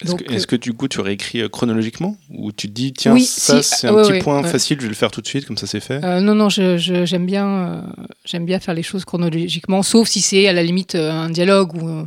Est-ce 0.00 0.14
que, 0.14 0.32
est-ce 0.32 0.46
que 0.46 0.54
du 0.54 0.74
coup 0.74 0.86
tu 0.86 1.00
réécris 1.00 1.40
euh, 1.40 1.48
chronologiquement 1.48 2.16
ou 2.30 2.52
tu 2.52 2.68
te 2.68 2.72
dis 2.72 2.92
tiens 2.92 3.14
Oui, 3.14 3.24
ça 3.24 3.60
si, 3.64 3.74
c'est 3.74 3.88
un 3.88 3.94
ouais, 3.94 4.02
petit 4.02 4.12
ouais, 4.12 4.18
point 4.20 4.40
ouais. 4.44 4.48
facile 4.48 4.76
je 4.78 4.84
vais 4.84 4.90
le 4.90 4.94
faire 4.94 5.10
tout 5.10 5.20
de 5.20 5.26
suite 5.26 5.44
comme 5.44 5.56
ça 5.56 5.66
c'est 5.66 5.80
fait 5.80 6.04
Euh, 6.04 6.20
non, 6.20 6.36
non, 6.36 6.48
j'aime 6.48 7.26
bien, 7.26 7.48
euh, 7.48 7.80
j'aime 8.24 8.46
bien 8.46 8.60
faire 8.60 8.74
les 8.74 8.84
choses 8.84 9.04
chronologiquement, 9.04 9.82
sauf 9.82 10.06
si 10.06 10.20
c'est 10.20 10.46
à 10.46 10.52
la 10.52 10.62
limite 10.62 10.94
euh, 10.94 11.10
un 11.10 11.30
dialogue 11.30 11.74
ou 11.82 11.88
euh, 11.88 12.04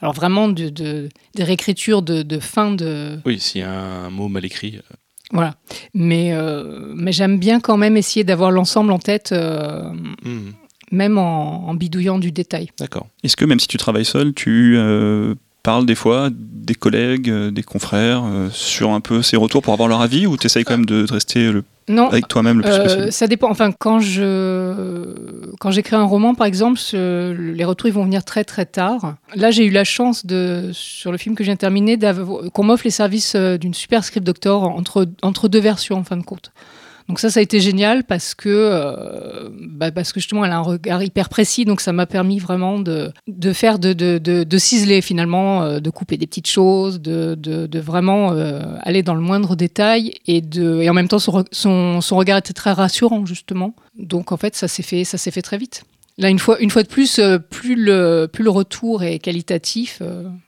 alors 0.00 0.14
vraiment 0.14 0.48
de, 0.48 0.70
de- 0.70 1.10
des 1.34 1.44
réécritures 1.44 2.00
de, 2.00 2.22
de 2.22 2.38
fin 2.38 2.72
de 2.72 3.18
Oui 3.26 3.38
s'il 3.38 3.60
y 3.60 3.64
a 3.64 3.70
un 3.70 4.08
mot 4.08 4.28
mal 4.28 4.46
écrit. 4.46 4.80
Voilà. 5.32 5.54
Mais 5.94 6.32
euh, 6.32 6.92
mais 6.94 7.12
j'aime 7.12 7.38
bien 7.38 7.60
quand 7.60 7.76
même 7.76 7.96
essayer 7.96 8.24
d'avoir 8.24 8.50
l'ensemble 8.50 8.92
en 8.92 8.98
tête, 8.98 9.32
euh, 9.32 9.90
hmm, 10.24 10.52
même 10.92 11.18
en, 11.18 11.68
en 11.68 11.74
bidouillant 11.74 12.18
du 12.18 12.32
détail. 12.32 12.68
D'accord. 12.78 13.08
Est-ce 13.24 13.36
que 13.36 13.44
même 13.44 13.60
si 13.60 13.68
tu 13.68 13.76
travailles 13.76 14.04
seul, 14.04 14.32
tu 14.34 14.74
euh, 14.76 15.34
parles 15.62 15.84
des 15.86 15.96
fois 15.96 16.30
des 16.32 16.74
collègues, 16.76 17.30
des 17.30 17.62
confrères, 17.64 18.22
euh, 18.24 18.48
sur 18.52 18.90
un 18.92 19.00
peu 19.00 19.22
ces 19.22 19.36
retours 19.36 19.62
pour 19.62 19.72
avoir 19.72 19.88
leur 19.88 20.00
avis, 20.00 20.26
ou 20.26 20.36
tu 20.36 20.46
essayes 20.46 20.64
quand 20.64 20.74
même 20.74 20.86
de, 20.86 21.04
de 21.06 21.12
rester 21.12 21.50
le- 21.50 21.64
Non, 21.88 22.08
avec 22.08 22.26
toi-même 22.26 22.58
le 22.58 22.62
plus 22.64 22.72
Euh, 22.72 22.82
possible 22.84 23.12
ça 23.12 23.26
dépend. 23.28 23.48
Enfin, 23.50 23.70
quand 23.72 24.00
je 24.00 25.04
quand 25.60 25.70
j'écris 25.70 25.96
un 25.96 26.04
roman, 26.04 26.34
par 26.34 26.46
exemple, 26.46 26.78
ce- 26.78 27.32
les 27.32 27.64
retours 27.64 27.88
ils 27.88 27.92
vont 27.92 28.04
venir 28.04 28.24
très 28.24 28.44
très 28.44 28.66
tard. 28.66 29.14
Là, 29.34 29.50
j'ai 29.50 29.64
eu 29.64 29.70
la 29.70 29.84
chance 29.84 30.26
de 30.26 30.70
sur 30.72 31.12
le 31.12 31.18
film 31.18 31.34
que 31.34 31.44
j'ai 31.44 31.56
terminé 31.56 31.98
qu'on 32.52 32.64
m'offre 32.64 32.84
les 32.84 32.90
services 32.90 33.34
euh, 33.36 33.56
d'une 33.56 33.74
super 33.74 34.04
script 34.04 34.26
doctor 34.26 34.64
entre 34.64 35.06
entre 35.22 35.48
deux 35.48 35.60
versions 35.60 35.96
en 35.98 36.04
fin 36.04 36.16
de 36.16 36.24
compte. 36.24 36.50
Donc 37.08 37.20
ça, 37.20 37.30
ça 37.30 37.38
a 37.38 37.42
été 37.42 37.60
génial 37.60 38.04
parce 38.04 38.34
que 38.34 38.48
euh, 38.48 39.48
bah, 39.52 39.92
parce 39.92 40.12
que 40.12 40.18
justement, 40.18 40.44
elle 40.44 40.50
a 40.50 40.56
un 40.56 40.62
regard 40.62 41.02
hyper 41.02 41.28
précis. 41.28 41.64
Donc 41.64 41.80
ça 41.80 41.92
m'a 41.92 42.06
permis 42.06 42.38
vraiment 42.38 42.80
de 42.80 43.12
faire 43.52 43.78
de 43.78 43.92
de, 43.92 44.18
de, 44.18 44.58
ciseler 44.58 45.00
finalement, 45.00 45.62
euh, 45.62 45.80
de 45.80 45.90
couper 45.90 46.16
des 46.16 46.26
petites 46.26 46.48
choses, 46.48 47.00
de 47.00 47.78
vraiment 47.78 48.32
euh, 48.32 48.60
aller 48.80 49.02
dans 49.02 49.14
le 49.14 49.20
moindre 49.20 49.54
détail 49.54 50.14
et 50.26 50.42
en 50.88 50.94
même 50.94 51.08
temps 51.08 51.18
son 51.18 51.44
son, 51.52 52.16
regard 52.16 52.38
était 52.38 52.52
très 52.52 52.72
rassurant 52.72 53.24
justement. 53.24 53.74
Donc 53.96 54.32
en 54.32 54.36
fait, 54.36 54.56
ça 54.56 54.66
s'est 54.66 54.82
fait 54.82 55.04
ça 55.04 55.18
s'est 55.18 55.30
fait 55.30 55.42
très 55.42 55.58
vite. 55.58 55.84
Là, 56.18 56.30
une 56.30 56.38
fois, 56.38 56.58
une 56.60 56.70
fois 56.70 56.82
de 56.82 56.88
plus, 56.88 57.20
plus 57.50 57.76
le, 57.76 58.26
plus 58.26 58.42
le 58.42 58.48
retour 58.48 59.02
est 59.02 59.18
qualitatif, 59.18 60.00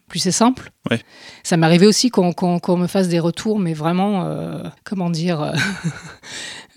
plus 0.09 0.19
c'est 0.19 0.33
simple. 0.33 0.71
Ouais. 0.91 1.01
Ça 1.45 1.57
m'est 1.57 1.67
arrivé 1.67 1.87
aussi 1.87 2.11
qu'on 2.11 2.33
me 2.77 2.87
fasse 2.87 3.09
des 3.09 3.21
retours, 3.21 3.59
mais 3.59 3.75
vraiment, 3.75 4.25
euh, 4.25 4.63
comment 4.85 5.11
dire 5.11 5.41
euh, 5.43 5.53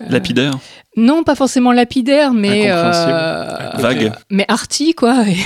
Lapidaire 0.08 0.58
Non, 0.96 1.22
pas 1.22 1.34
forcément 1.36 1.70
lapidaire, 1.72 2.32
mais 2.34 2.64
euh, 2.70 3.70
Vague. 3.78 4.12
mais 4.30 4.44
arty 4.48 4.94
quoi. 4.94 5.24
Et 5.28 5.36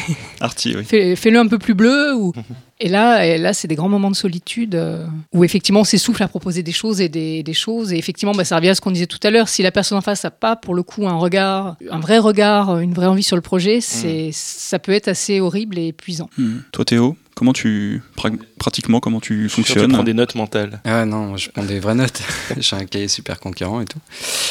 Arty, 0.40 0.74
oui. 0.76 0.84
fais- 0.84 1.14
Fais-le 1.16 1.38
un 1.38 1.46
peu 1.46 1.58
plus 1.58 1.74
bleu. 1.74 2.14
Ou... 2.14 2.32
Et 2.80 2.88
là, 2.88 3.26
et 3.26 3.36
là, 3.38 3.52
c'est 3.52 3.68
des 3.68 3.74
grands 3.74 3.88
moments 3.88 4.10
de 4.10 4.16
solitude 4.16 4.74
euh, 4.74 5.04
où 5.34 5.44
effectivement, 5.44 5.80
on 5.80 5.84
s'essouffle 5.84 6.22
à 6.22 6.28
proposer 6.28 6.62
des 6.62 6.72
choses 6.72 7.00
et 7.02 7.08
des, 7.10 7.42
des 7.42 7.52
choses. 7.54 7.92
Et 7.92 7.98
effectivement, 7.98 8.32
bah, 8.32 8.44
ça 8.44 8.56
revient 8.56 8.70
à 8.70 8.74
ce 8.74 8.80
qu'on 8.80 8.90
disait 8.90 9.06
tout 9.06 9.20
à 9.22 9.30
l'heure. 9.30 9.48
Si 9.48 9.62
la 9.62 9.70
personne 9.72 9.98
en 9.98 10.02
face 10.02 10.24
n'a 10.24 10.30
pas, 10.30 10.56
pour 10.56 10.74
le 10.74 10.82
coup, 10.82 11.06
un 11.06 11.16
regard, 11.16 11.76
un 11.90 12.00
vrai 12.00 12.18
regard, 12.18 12.78
une 12.78 12.94
vraie 12.94 13.06
envie 13.06 13.22
sur 13.22 13.36
le 13.36 13.42
projet, 13.42 13.80
c'est, 13.82 14.30
ça 14.32 14.78
peut 14.78 14.92
être 14.92 15.08
assez 15.08 15.40
horrible 15.40 15.78
et 15.78 15.88
épuisant. 15.88 16.30
Hmm. 16.38 16.58
Toi 16.72 16.84
Théo, 16.86 17.16
Comment 17.38 17.52
tu, 17.52 18.02
pra- 18.16 18.34
pratiquement, 18.58 18.98
comment 18.98 19.20
tu 19.20 19.34
que 19.34 19.42
Tu 19.42 19.48
fonctionnes 19.50 19.92
prends 19.92 20.02
des 20.02 20.14
notes 20.14 20.34
mentales. 20.36 20.80
Ah 20.86 21.04
non, 21.04 21.26
moi, 21.26 21.36
je 21.36 21.50
prends 21.50 21.62
des 21.64 21.80
vraies 21.80 21.94
notes. 21.94 22.22
j'ai 22.58 22.76
un 22.76 22.86
cahier 22.86 23.08
super 23.08 23.38
conquérant 23.38 23.82
et 23.82 23.84
tout. 23.84 23.98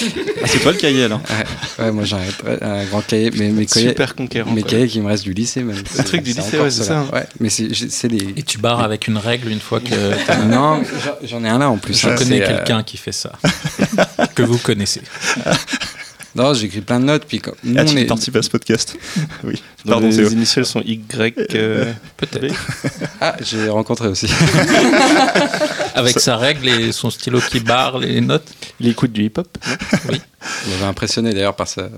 Ah, 0.04 0.46
C'est 0.46 0.60
toi 0.60 0.72
le 0.72 0.78
cahier 0.78 1.06
alors 1.06 1.20
Ouais, 1.80 1.92
moi 1.92 2.04
j'ai 2.04 2.16
un, 2.16 2.20
un 2.62 2.86
grand 2.86 3.02
cahier. 3.02 3.32
Mais 3.38 3.50
mes 3.50 3.66
cahiers, 3.66 3.88
Super 3.90 4.14
conquérant. 4.14 4.52
mes 4.52 4.62
quoi. 4.62 4.70
cahiers 4.70 4.88
qui 4.88 5.02
me 5.02 5.08
restent 5.08 5.24
du 5.24 5.34
lycée 5.34 5.64
même. 5.64 5.76
Le 5.98 6.04
truc 6.04 6.22
du 6.22 6.34
lycée, 6.34 6.60
ouais, 6.60 6.70
c'est 6.70 6.84
ça. 6.84 7.06
Ouais, 7.12 7.26
mais 7.40 7.50
c'est 7.50 8.08
les. 8.08 8.34
Et 8.38 8.44
tu 8.44 8.60
barres 8.60 8.82
avec 8.82 9.08
une 9.08 9.18
règle 9.18 9.50
une 9.50 9.60
fois 9.62 9.80
que 9.80 10.46
Non, 10.48 10.84
j'en- 11.24 11.44
ai 11.44 11.50
un 11.50 11.58
là 11.58 11.72
en 11.72 11.78
plus. 11.78 12.00
je 12.00 12.08
hein, 12.08 12.14
connais 12.16 12.44
euh, 12.44 12.48
quelqu'un 12.48 12.84
qui 12.84 12.98
fait 12.98 13.12
ça, 13.12 13.32
que 14.36 14.44
vous 14.44 14.60
connaissez. 14.60 15.02
Non, 16.36 16.54
j'écris 16.54 16.82
plein 16.82 17.00
de 17.00 17.06
notes. 17.06 17.26
Puis 17.28 17.40
quand- 17.40 17.54
nous, 17.64 17.76
Ah, 17.78 17.84
on 17.84 17.86
tu 17.86 17.98
est... 18.00 18.06
participes 18.06 18.36
à 18.36 18.42
ce 18.42 18.50
podcast 18.50 18.98
Oui. 19.44 19.54
Donc, 19.86 20.02
Pardon, 20.02 20.08
les 20.10 20.34
initiales 20.34 20.66
sont 20.66 20.82
Y. 20.82 21.34
euh, 21.56 21.92
Peut-être. 22.18 22.54
Ah, 23.22 23.36
j'ai 23.42 23.70
rencontré 23.70 24.08
aussi. 24.10 24.28
Avec 25.96 26.20
sa 26.20 26.36
règle 26.38 26.68
et 26.68 26.92
son 26.92 27.10
stylo 27.10 27.40
qui 27.40 27.60
barre 27.60 27.98
les 28.00 28.20
notes. 28.22 28.48
Il 28.80 28.88
écoute 28.90 29.12
du 29.14 29.24
hip-hop. 29.24 29.48
Oui. 30.10 30.22
Il 30.66 30.72
m'avait 30.74 30.86
impressionné 30.86 31.34
d'ailleurs 31.34 31.56
par 31.56 31.68
sa, 31.68 31.90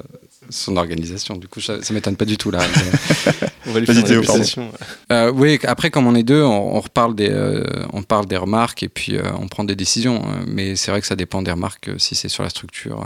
son 0.50 0.78
organisation. 0.78 1.36
Du 1.36 1.48
coup, 1.48 1.62
ça, 1.62 1.82
ça 1.82 1.94
m'étonne 1.94 2.16
pas 2.16 2.26
du 2.26 2.38
tout 2.38 2.52
là. 2.52 2.60
On 3.66 3.72
va 3.74 3.80
lui 3.82 3.86
faire. 3.94 4.06
Euh, 5.12 5.32
oui, 5.32 5.60
après, 5.64 5.90
comme 5.92 6.08
on 6.08 6.16
est 6.16 6.24
deux, 6.24 6.42
on, 6.42 6.78
on 6.78 6.80
reparle 6.80 7.16
des, 7.16 7.30
euh, 7.30 7.64
on 7.92 8.02
parle 8.02 8.26
des 8.26 8.38
remarques 8.38 8.82
et 8.84 8.88
puis 8.90 9.18
euh, 9.18 9.24
on 9.42 9.48
prend 9.48 9.64
des 9.66 9.76
décisions. 9.76 10.24
hein. 10.26 10.46
Mais 10.48 10.76
c'est 10.78 10.90
vrai 10.92 11.02
que 11.02 11.08
ça 11.08 11.16
dépend 11.18 11.42
des 11.42 11.52
remarques 11.52 11.90
euh, 11.90 11.96
si 11.98 12.16
c'est 12.16 12.30
sur 12.30 12.44
la 12.44 12.50
structure. 12.50 13.06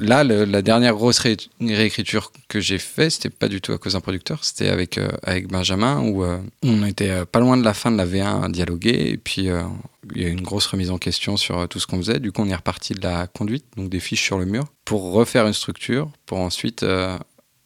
Là, 0.00 0.24
le- 0.24 0.44
la 0.44 0.60
dernière 0.62 0.94
grosse 0.94 1.18
ré- 1.20 1.36
réécriture 1.60 2.32
que 2.48 2.58
j'ai 2.60 2.78
fait, 2.78 3.10
c'était 3.10 3.30
pas 3.30 3.46
du 3.48 3.60
tout 3.60 3.72
à 3.72 3.78
cause 3.78 3.92
d'un 3.92 4.00
producteur, 4.00 4.44
c'était 4.44 4.68
avec, 4.68 4.98
euh, 4.98 5.08
avec 5.22 5.46
Benjamin 5.48 6.00
où 6.00 6.24
euh, 6.24 6.38
on 6.64 6.84
était 6.84 7.10
euh, 7.10 7.24
pas 7.24 7.38
loin 7.40 7.56
de 7.56 7.64
la 7.64 7.74
fin 7.74 7.92
de 7.92 7.96
la 7.96 8.06
V1 8.06 8.44
à 8.44 8.48
dialoguer 8.48 9.10
et 9.12 9.16
puis 9.16 9.48
euh, 9.50 9.62
il 10.14 10.22
y 10.22 10.24
a 10.24 10.28
eu 10.28 10.32
une 10.32 10.42
grosse 10.42 10.66
remise 10.66 10.90
en 10.90 10.98
question 10.98 11.36
sur 11.36 11.58
euh, 11.58 11.66
tout 11.66 11.78
ce 11.78 11.86
qu'on 11.86 11.98
faisait. 11.98 12.20
Du 12.20 12.32
coup, 12.32 12.42
on 12.42 12.48
est 12.48 12.54
reparti 12.54 12.94
de 12.94 13.02
la 13.02 13.26
conduite, 13.26 13.64
donc 13.76 13.88
des 13.88 14.00
fiches 14.00 14.22
sur 14.22 14.38
le 14.38 14.44
mur, 14.44 14.64
pour 14.84 15.12
refaire 15.12 15.46
une 15.46 15.52
structure, 15.52 16.10
pour 16.26 16.38
ensuite 16.38 16.82
euh, 16.82 17.18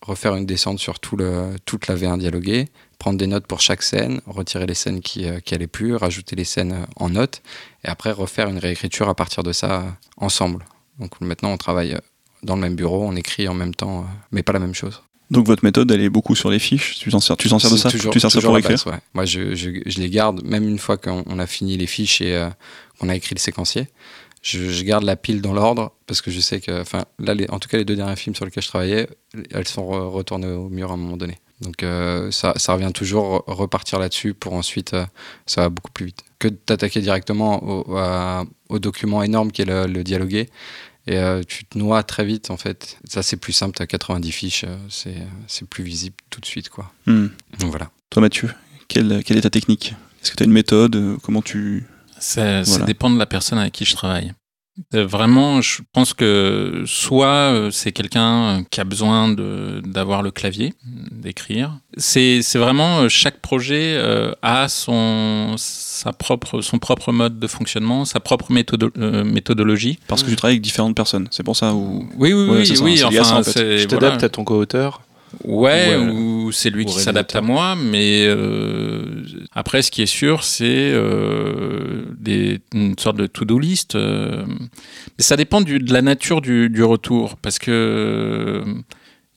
refaire 0.03 0.37
une 0.37 0.47
descente 0.47 0.79
sur 0.79 1.01
toute 1.01 1.21
la 1.21 1.97
V1 1.97 2.19
dialoguée, 2.19 2.67
prendre 2.99 3.19
des 3.19 3.27
notes 3.27 3.47
pour 3.47 3.61
chaque 3.61 3.83
scène, 3.83 4.21
retirer 4.27 4.67
les 4.67 4.75
scènes 4.75 5.01
qui, 5.01 5.27
euh, 5.27 5.41
qui 5.41 5.55
allaient 5.55 5.67
plus, 5.67 5.97
rajouter 5.97 6.37
les 6.37 6.45
scènes 6.45 6.73
euh, 6.73 6.87
en 6.97 7.11
notes, 7.11 7.43
et 7.85 7.89
après 7.89 8.13
refaire 8.13 8.49
une 8.49 8.59
réécriture 8.59 9.09
à 9.09 9.15
partir 9.15 9.43
de 9.43 9.53
ça 9.53 9.81
euh, 9.81 9.91
ensemble. 10.17 10.65
Donc 10.99 11.21
maintenant, 11.21 11.51
on 11.51 11.57
travaille 11.57 11.95
euh, 11.95 12.01
dans 12.43 12.55
le 12.55 12.63
même 12.63 12.77
bureau, 12.77 13.03
on 13.03 13.17
écrit 13.17 13.49
en 13.49 13.55
même 13.55 13.75
temps, 13.75 14.01
euh, 14.01 14.05
mais 14.31 14.43
pas 14.43 14.53
la 14.53 14.61
même 14.61 14.75
chose. 14.75 15.03
Donc 15.31 15.47
votre 15.47 15.65
méthode, 15.65 15.91
elle 15.91 16.03
est 16.03 16.09
beaucoup 16.09 16.35
sur 16.37 16.51
les 16.51 16.59
fiches. 16.59 16.97
Tu 16.99 17.11
t'en 17.11 17.19
sers, 17.21 17.37
tu 17.37 17.49
t'en 17.49 17.59
sers 17.59 17.71
de 17.71 17.77
ça? 17.77 17.91
toujours- 17.91 18.13
Tu 18.13 18.21
sers 18.21 18.31
ça 18.31 18.41
pour 18.41 18.57
écrire? 18.59 18.77
base, 18.77 18.87
ouais. 18.87 18.99
Moi, 19.15 19.25
je, 19.25 19.55
je- 19.55 19.71
je 19.85 19.99
les 20.01 20.09
garde, 20.11 20.43
même 20.45 20.69
une 20.69 20.79
fois 20.79 20.97
qu'on 20.97 21.25
on 21.27 21.39
a 21.39 21.47
fini 21.47 21.77
les 21.77 21.87
fiches 21.87 22.21
et 22.21 22.35
euh, 22.37 22.49
qu'on 22.99 23.09
a 23.09 23.17
écrit 23.17 23.35
le 23.35 23.41
séquencier. 23.41 23.89
Je, 24.43 24.71
je 24.71 24.85
garde 24.85 25.03
la 25.03 25.17
pile 25.17 25.41
dans 25.41 25.53
l'ordre 25.53 25.93
parce 26.07 26.23
que 26.23 26.31
je 26.31 26.39
sais 26.39 26.61
que, 26.61 26.81
enfin, 26.81 27.05
là, 27.19 27.35
les- 27.35 27.51
en 27.51 27.59
tout 27.59 27.69
cas, 27.69 27.77
les 27.79 27.85
deux 27.85 27.97
derniers 27.97 28.15
films 28.15 28.37
sur 28.37 28.45
lesquels 28.45 28.63
je 28.63 28.69
travaillais, 28.69 29.09
elles 29.51 29.67
sont 29.67 29.83
re- 29.83 30.09
retournées 30.09 30.47
au 30.47 30.69
mur 30.69 30.93
à 30.93 30.95
un 30.95 30.97
moment 30.97 31.17
donné. 31.17 31.39
Donc, 31.63 31.83
euh, 31.83 32.31
ça, 32.31 32.53
ça 32.57 32.75
revient 32.75 32.93
toujours 32.95 33.39
re- 33.49 33.53
repartir 33.53 33.99
là-dessus 33.99 34.35
pour 34.35 34.53
ensuite, 34.53 34.95
euh, 34.95 35.05
ça 35.47 35.63
va 35.63 35.69
beaucoup 35.71 35.91
plus 35.91 36.07
vite 36.07 36.23
que 36.39 36.49
de 36.49 36.55
t'attaquer 36.55 37.01
directement 37.01 37.65
au, 37.65 37.97
à- 37.97 38.45
au 38.69 38.79
document 38.79 39.23
énorme 39.25 39.51
qui 39.51 39.63
est 39.63 39.65
le, 39.65 39.87
le 39.87 40.05
dialogué. 40.05 40.49
Et 41.07 41.19
euh, 41.19 41.43
tu 41.47 41.65
te 41.65 41.79
noies 41.79 42.03
très 42.03 42.25
vite, 42.25 42.51
en 42.51 42.57
fait. 42.57 42.99
Ça, 43.05 43.23
c'est 43.23 43.37
plus 43.37 43.53
simple, 43.53 43.77
t'as 43.77 43.87
90 43.87 44.33
fiches, 44.33 44.65
euh, 44.65 44.77
c'est 44.89 45.17
c'est 45.47 45.69
plus 45.69 45.85
visible 45.85 46.17
tout 46.31 46.41
de 46.41 46.47
suite, 46.47 46.69
quoi. 46.69 46.93
Hmm. 47.07 47.29
Donc 47.61 47.71
voilà. 47.71 47.91
Toi 48.11 48.23
Mathieu, 48.23 48.51
quelle, 48.89 49.23
quelle 49.25 49.37
est 49.37 49.43
ta 49.43 49.51
technique? 49.51 49.95
Est-ce 50.23 50.33
que 50.33 50.37
tu 50.37 50.43
as 50.43 50.47
une 50.47 50.53
méthode? 50.53 51.19
Comment 51.23 51.43
tu... 51.43 51.85
Ça, 52.19 52.65
ça 52.65 52.85
dépend 52.85 53.11
de 53.11 53.19
la 53.19 53.27
personne 53.27 53.59
avec 53.59 53.75
qui 53.75 53.85
je 53.85 53.95
travaille. 53.95 54.33
Euh, 54.95 55.07
Vraiment, 55.07 55.63
je 55.63 55.81
pense 55.93 56.13
que 56.13 56.83
soit 56.87 57.27
euh, 57.53 57.71
c'est 57.71 57.93
quelqu'un 57.93 58.59
euh, 58.59 58.63
qui 58.71 58.81
a 58.81 58.85
besoin 58.85 59.29
de- 59.29 59.81
d'avoir 59.85 60.23
le 60.23 60.31
clavier, 60.31 60.75
d'écrire. 61.11 61.73
C'est 61.97 62.43
c'est 62.43 62.59
vraiment 62.59 63.09
chaque 63.09 63.41
projet 63.41 63.97
a 64.43 64.69
son 64.69 65.55
sa 65.57 66.13
propre 66.13 66.61
son 66.61 66.79
propre 66.79 67.11
mode 67.13 67.39
de 67.39 67.47
fonctionnement, 67.47 68.05
sa 68.05 68.21
propre 68.21 68.53
méthodo- 68.53 68.91
euh, 68.99 69.25
méthodologie. 69.25 69.99
Parce 70.09 70.23
que 70.23 70.29
tu 70.31 70.37
travailles 70.37 70.55
avec 70.57 70.63
différentes 70.63 70.95
personnes, 70.95 71.29
c'est 71.31 71.43
pour 71.43 71.57
ça 71.57 71.73
ou... 71.75 72.07
Oui, 72.19 72.33
oui, 72.35 72.49
Ouais, 72.49 72.59
oui, 72.59 72.67
c'est 72.67 72.77
ça, 72.77 72.85
oui. 72.85 72.95
lié 72.97 73.03
à 73.03 73.11
ça, 73.25 73.31
Enfin, 73.31 73.41
en 73.41 73.43
fait. 73.45 73.51
c'est- 73.53 73.79
Je 73.79 73.89
voilà. 73.89 74.01
t'adapte 74.09 74.25
à 74.25 74.29
ton 74.29 74.45
co-auteur. 74.45 75.01
Ouais, 75.45 75.97
ou 76.13 76.53
c'est 76.53 76.71
lui 76.71 76.85
qui 76.87 76.93
s'adapte 77.05 77.37
à 77.37 77.41
moi, 77.41 77.77
mais 77.77 78.25
euh, 78.27 79.23
après, 79.53 79.83
ce 79.83 79.91
qui 79.91 80.03
est 80.03 80.07
sûr, 80.07 80.43
c'est 80.45 80.65
euh, 80.93 82.05
des, 82.19 82.61
une 82.75 82.99
sorte 82.99 83.17
de 83.17 83.27
to-do 83.27 83.59
list. 83.59 83.95
euh, 83.95 84.45
mais 84.47 85.23
ça 85.25 85.37
dépend 85.37 85.61
du- 85.61 85.79
de 85.79 85.93
la 85.93 86.03
nature 86.03 86.41
du, 86.41 86.69
du 86.71 86.83
retour, 86.83 87.37
parce 87.37 87.59
que 87.59 88.63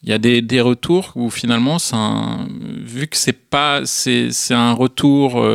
il 0.04 0.10
y 0.10 0.14
a 0.14 0.18
des, 0.18 0.42
des 0.42 0.62
retours 0.62 1.12
où 1.16 1.30
finalement, 1.30 1.78
un- 1.92 2.48
vu 2.86 3.08
que 3.08 3.18
c'est 3.18 3.34
pas, 3.34 3.82
c'est 3.86 4.30
un 4.52 4.72
retour. 4.74 5.46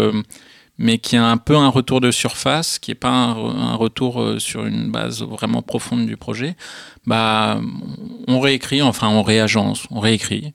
Mais 0.78 0.98
qui 0.98 1.16
est 1.16 1.18
un 1.18 1.36
peu 1.36 1.56
un 1.56 1.68
retour 1.68 2.00
de 2.00 2.10
surface, 2.10 2.78
qui 2.78 2.90
n'est 2.90 2.96
pas 2.96 3.10
un, 3.10 3.34
re- 3.34 3.56
un 3.56 3.74
retour 3.74 4.20
euh, 4.20 4.38
sur 4.38 4.66
une 4.66 4.90
base 4.90 5.22
vraiment 5.22 5.62
profonde 5.62 6.06
du 6.06 6.16
projet, 6.16 6.56
bah, 7.06 7.60
on 8.26 8.40
réécrit, 8.40 8.82
enfin 8.82 9.08
on 9.08 9.22
réagence, 9.22 9.86
on 9.90 10.00
réécrit. 10.00 10.52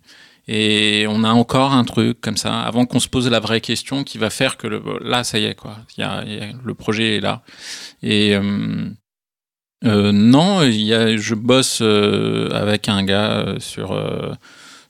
Et 0.52 1.06
on 1.08 1.24
a 1.24 1.30
encore 1.30 1.74
un 1.74 1.84
truc 1.84 2.20
comme 2.22 2.36
ça, 2.36 2.62
avant 2.62 2.88
qu'on 2.88 3.00
se 3.00 3.08
pose 3.08 3.30
la 3.30 3.40
vraie 3.40 3.62
question 3.62 4.04
qui 4.04 4.18
va 4.18 4.32
faire 4.32 4.58
que 4.58 4.68
là, 5.04 5.24
ça 5.24 5.38
y 5.38 5.46
est, 5.46 5.54
quoi. 5.54 5.78
Y 5.98 6.02
a, 6.02 6.24
y 6.26 6.40
a- 6.40 6.52
le 6.64 6.74
projet 6.74 7.18
est 7.18 7.20
là. 7.22 7.44
Et 8.02 8.36
euh, 8.36 8.90
euh, 9.86 10.12
non, 10.12 10.64
y 10.64 10.92
a, 10.94 11.16
je 11.18 11.36
bosse 11.36 11.80
euh, 11.82 12.50
avec 12.52 12.90
un 12.90 13.04
gars 13.04 13.42
euh, 13.42 13.60
sur, 13.60 13.96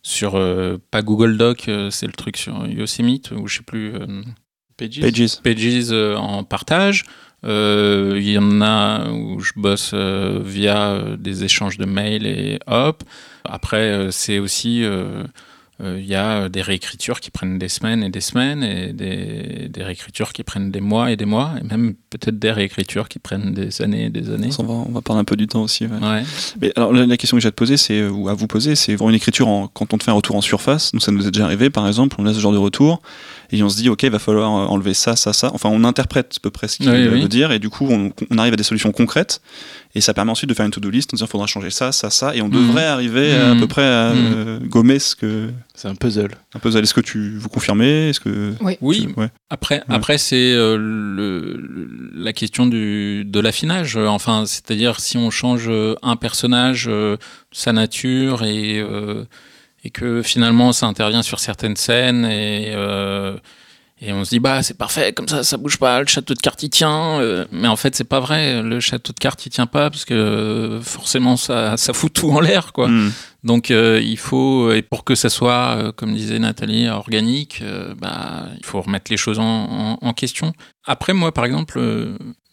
sur 0.01 0.41
pas 0.91 1.01
Google 1.01 1.37
Doc, 1.37 1.69
c'est 1.91 2.07
le 2.07 2.13
truc 2.13 2.37
sur 2.37 2.65
Yosemite, 2.65 3.31
ou 3.31 3.45
je 3.47 3.57
sais 3.57 3.63
plus. 3.63 3.93
Pages. 4.79 5.01
Pages. 5.01 5.41
Pages 5.43 5.89
euh, 5.91 6.15
en 6.15 6.43
partage. 6.43 7.03
Euh, 7.45 8.15
Il 8.17 8.29
y 8.29 8.37
en 8.37 8.61
a 8.61 9.09
où 9.11 9.39
je 9.41 9.51
bosse 9.55 9.91
euh, 9.93 10.41
via 10.43 11.01
des 11.17 11.43
échanges 11.43 11.77
de 11.77 11.85
mails 11.85 12.25
et 12.25 12.59
hop. 12.67 13.03
Après, 13.43 14.07
c'est 14.11 14.39
aussi. 14.39 14.83
Il 15.81 16.05
y 16.05 16.15
a 16.15 16.49
des 16.49 16.61
réécritures 16.61 17.21
qui 17.21 17.31
prennent 17.31 17.57
des 17.57 17.69
semaines 17.69 18.03
et 18.03 18.09
des 18.09 18.19
semaines, 18.19 18.63
et 18.63 18.91
des, 18.91 19.69
des 19.69 19.81
réécritures 19.81 20.33
qui 20.33 20.43
prennent 20.43 20.71
des 20.71 20.81
mois 20.81 21.09
et 21.09 21.15
des 21.15 21.23
mois, 21.23 21.53
et 21.57 21.63
même 21.63 21.93
peut-être 22.09 22.37
des 22.37 22.51
réécritures 22.51 23.07
qui 23.07 23.17
prennent 23.17 23.53
des 23.53 23.81
années 23.81 24.07
et 24.07 24.09
des 24.09 24.29
années. 24.29 24.49
On, 24.59 24.63
va, 24.63 24.73
on 24.73 24.91
va 24.91 24.99
parler 24.99 25.21
un 25.21 25.23
peu 25.23 25.37
du 25.37 25.47
temps 25.47 25.63
aussi. 25.63 25.85
ouais. 25.85 26.05
Ouais. 26.05 26.23
Mais 26.59 26.73
alors 26.75 26.91
la, 26.91 27.05
la 27.05 27.15
question 27.15 27.37
que 27.37 27.41
j'ai 27.41 27.47
à 27.47 27.51
te 27.51 27.55
poser, 27.55 27.77
c'est 27.77 28.05
ou 28.05 28.27
à 28.27 28.33
vous 28.33 28.47
poser, 28.47 28.75
c'est 28.75 28.93
vraiment 28.95 29.11
une 29.11 29.15
écriture 29.15 29.47
en, 29.47 29.69
quand 29.69 29.93
on 29.93 29.97
te 29.97 30.03
fait 30.03 30.11
un 30.11 30.15
retour 30.15 30.35
en 30.35 30.41
surface. 30.41 30.93
Nous, 30.93 30.99
ça 30.99 31.13
nous 31.13 31.25
est 31.25 31.31
déjà 31.31 31.45
arrivé, 31.45 31.69
par 31.69 31.87
exemple, 31.87 32.17
on 32.19 32.25
a 32.25 32.33
ce 32.33 32.41
genre 32.41 32.51
de 32.51 32.57
retour 32.57 33.01
et 33.51 33.63
on 33.63 33.69
se 33.69 33.77
dit, 33.77 33.89
ok, 33.89 34.03
il 34.03 34.09
va 34.11 34.19
falloir 34.19 34.49
euh, 34.51 34.65
enlever 34.67 34.93
ça, 34.93 35.15
ça, 35.15 35.33
ça. 35.33 35.51
Enfin, 35.53 35.69
on 35.71 35.83
interprète 35.83 36.35
à 36.37 36.39
peu 36.41 36.49
près 36.49 36.67
ce 36.67 36.77
qu'il 36.77 36.89
Oui, 36.89 37.07
veut 37.07 37.13
oui. 37.15 37.27
dire 37.27 37.51
et 37.51 37.59
du 37.59 37.69
coup, 37.69 37.87
on, 37.89 38.11
on 38.29 38.37
arrive 38.37 38.53
à 38.53 38.55
des 38.57 38.63
solutions 38.63 38.91
concrètes 38.91 39.41
et 39.95 40.01
ça 40.01 40.13
permet 40.13 40.31
ensuite 40.31 40.49
de 40.49 40.53
faire 40.53 40.65
une 40.65 40.71
to-do 40.71 40.89
list 40.89 41.13
en 41.13 41.15
disant, 41.15 41.25
il 41.25 41.29
faudra 41.29 41.47
changer 41.47 41.71
ça, 41.71 41.91
ça, 41.91 42.09
ça 42.11 42.35
et 42.35 42.41
on 42.41 42.47
Mhm. 42.47 42.53
devrait 42.53 42.85
arriver 42.85 43.33
à, 43.35 43.51
à 43.51 43.53
Mhm. 43.55 43.59
peu 43.61 43.67
près 43.67 43.85
à 43.85 44.13
Mhm. 44.13 44.33
euh, 44.35 44.59
gommer 44.61 44.99
ce 44.99 45.15
que 45.15 45.49
C'est 45.73 45.87
un 45.87 45.95
puzzle. 45.95 46.29
un 46.53 46.59
peu. 46.59 46.69
Est-ce 46.77 46.93
que 46.93 47.01
tu 47.01 47.37
vous 47.37 47.49
confirmez 47.49 48.09
Est-ce 48.09 48.19
que 48.19 48.53
Oui, 48.81 49.07
tu- 49.07 49.19
ouais. 49.19 49.29
Après, 49.49 49.81
après 49.89 50.17
c'est 50.19 50.51
euh, 50.53 50.77
le, 50.77 51.55
le- 51.57 52.11
la 52.13 52.33
question 52.33 52.67
du, 52.67 53.23
de 53.25 53.39
l'affinage. 53.39 53.97
Enfin, 53.97 54.43
c'est-à-dire 54.45 54.99
si 54.99 55.17
on 55.17 55.31
change 55.31 55.69
un 56.03 56.15
personnage, 56.17 56.85
euh, 56.87 57.17
sa 57.51 57.71
nature 57.73 58.43
et 58.43 58.79
euh, 58.79 59.23
et 59.83 59.89
que 59.89 60.21
finalement 60.21 60.71
ça 60.73 60.85
intervient 60.87 61.23
sur 61.23 61.39
certaines 61.39 61.75
scènes 61.77 62.25
et 62.25 62.71
euh, 62.75 63.37
et 64.01 64.13
on 64.13 64.23
se 64.23 64.29
dit 64.29 64.39
bah 64.39 64.63
c'est 64.63 64.77
parfait 64.77 65.11
comme 65.13 65.27
ça 65.27 65.43
ça 65.43 65.57
bouge 65.57 65.77
pas 65.77 65.99
le 66.01 66.07
château 66.07 66.33
de 66.33 66.39
cartes 66.39 66.63
il 66.63 66.69
tient 66.69 67.19
euh, 67.19 67.45
mais 67.51 67.67
en 67.67 67.75
fait 67.75 67.95
c'est 67.95 68.03
pas 68.05 68.19
vrai 68.19 68.61
le 68.61 68.79
château 68.79 69.11
de 69.13 69.19
cartes 69.19 69.45
il 69.45 69.49
tient 69.49 69.67
pas 69.67 69.89
parce 69.89 70.05
que 70.05 70.79
forcément 70.83 71.35
ça 71.37 71.75
ça 71.77 71.93
fout 71.93 72.13
tout 72.13 72.29
en 72.31 72.39
l'air 72.39 72.71
quoi 72.73 72.87
Mhm. 72.87 73.11
Donc 73.43 73.71
euh, 73.71 74.01
il 74.03 74.17
faut, 74.17 74.71
et 74.71 74.81
pour 74.81 75.03
que 75.03 75.15
ça 75.15 75.29
soit, 75.29 75.75
euh, 75.77 75.91
comme 75.91 76.13
disait 76.13 76.39
Nathalie, 76.39 76.89
organique, 76.89 77.59
euh, 77.61 77.93
bah, 77.97 78.47
il 78.57 78.65
faut 78.65 78.81
remettre 78.81 79.09
les 79.11 79.17
choses 79.17 79.39
en, 79.39 79.43
en- 79.43 79.97
en 80.01 80.13
question. 80.13 80.53
Après, 80.85 81.13
moi, 81.13 81.31
par 81.33 81.45
exemple, 81.45 81.79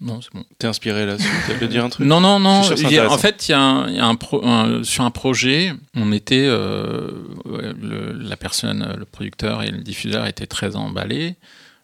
non, 0.01 0.21
c'est 0.21 0.33
bon. 0.35 0.45
T'es 0.59 0.67
inspiré 0.67 1.07
là-dessus 1.07 1.29
Tu 1.47 1.53
veux 1.55 1.69
dire 1.69 1.85
un 1.87 1.89
truc 1.89 2.07
Non, 2.07 2.21
non, 2.21 2.39
non. 2.39 2.63
A- 2.99 3.09
en 3.15 3.19
fait, 3.19 3.49
il 3.49 3.53
y 3.53 3.55
a, 3.55 3.61
un, 3.61 3.89
il 3.89 3.95
y 3.97 3.99
a 3.99 4.07
un 4.07 4.15
pro- 4.15 4.45
un- 4.47 4.85
sur 4.85 5.05
un 5.05 5.11
projet, 5.11 5.73
on 5.97 6.13
était, 6.13 6.47
le- 6.47 8.13
la 8.13 8.37
personne, 8.37 8.95
le 8.99 9.05
producteur 9.05 9.63
et 9.63 9.71
le 9.71 9.79
diffuseur 9.79 10.27
étaient 10.27 10.47
très 10.47 10.77
emballés. 10.77 11.37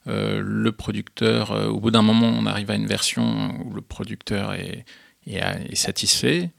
Le 0.07 0.71
producteur, 0.73 1.69
au 1.73 1.79
bout 1.81 1.91
d'un 1.91 2.03
moment, 2.03 2.33
on 2.37 2.45
arrive 2.47 2.71
à 2.71 2.75
une 2.75 2.87
version 2.87 3.55
où 3.65 3.73
le 3.75 3.81
producteur 3.83 4.53
est, 4.55 4.85
est, 5.27 5.39
est 5.71 5.75
satisfait. 5.77 6.51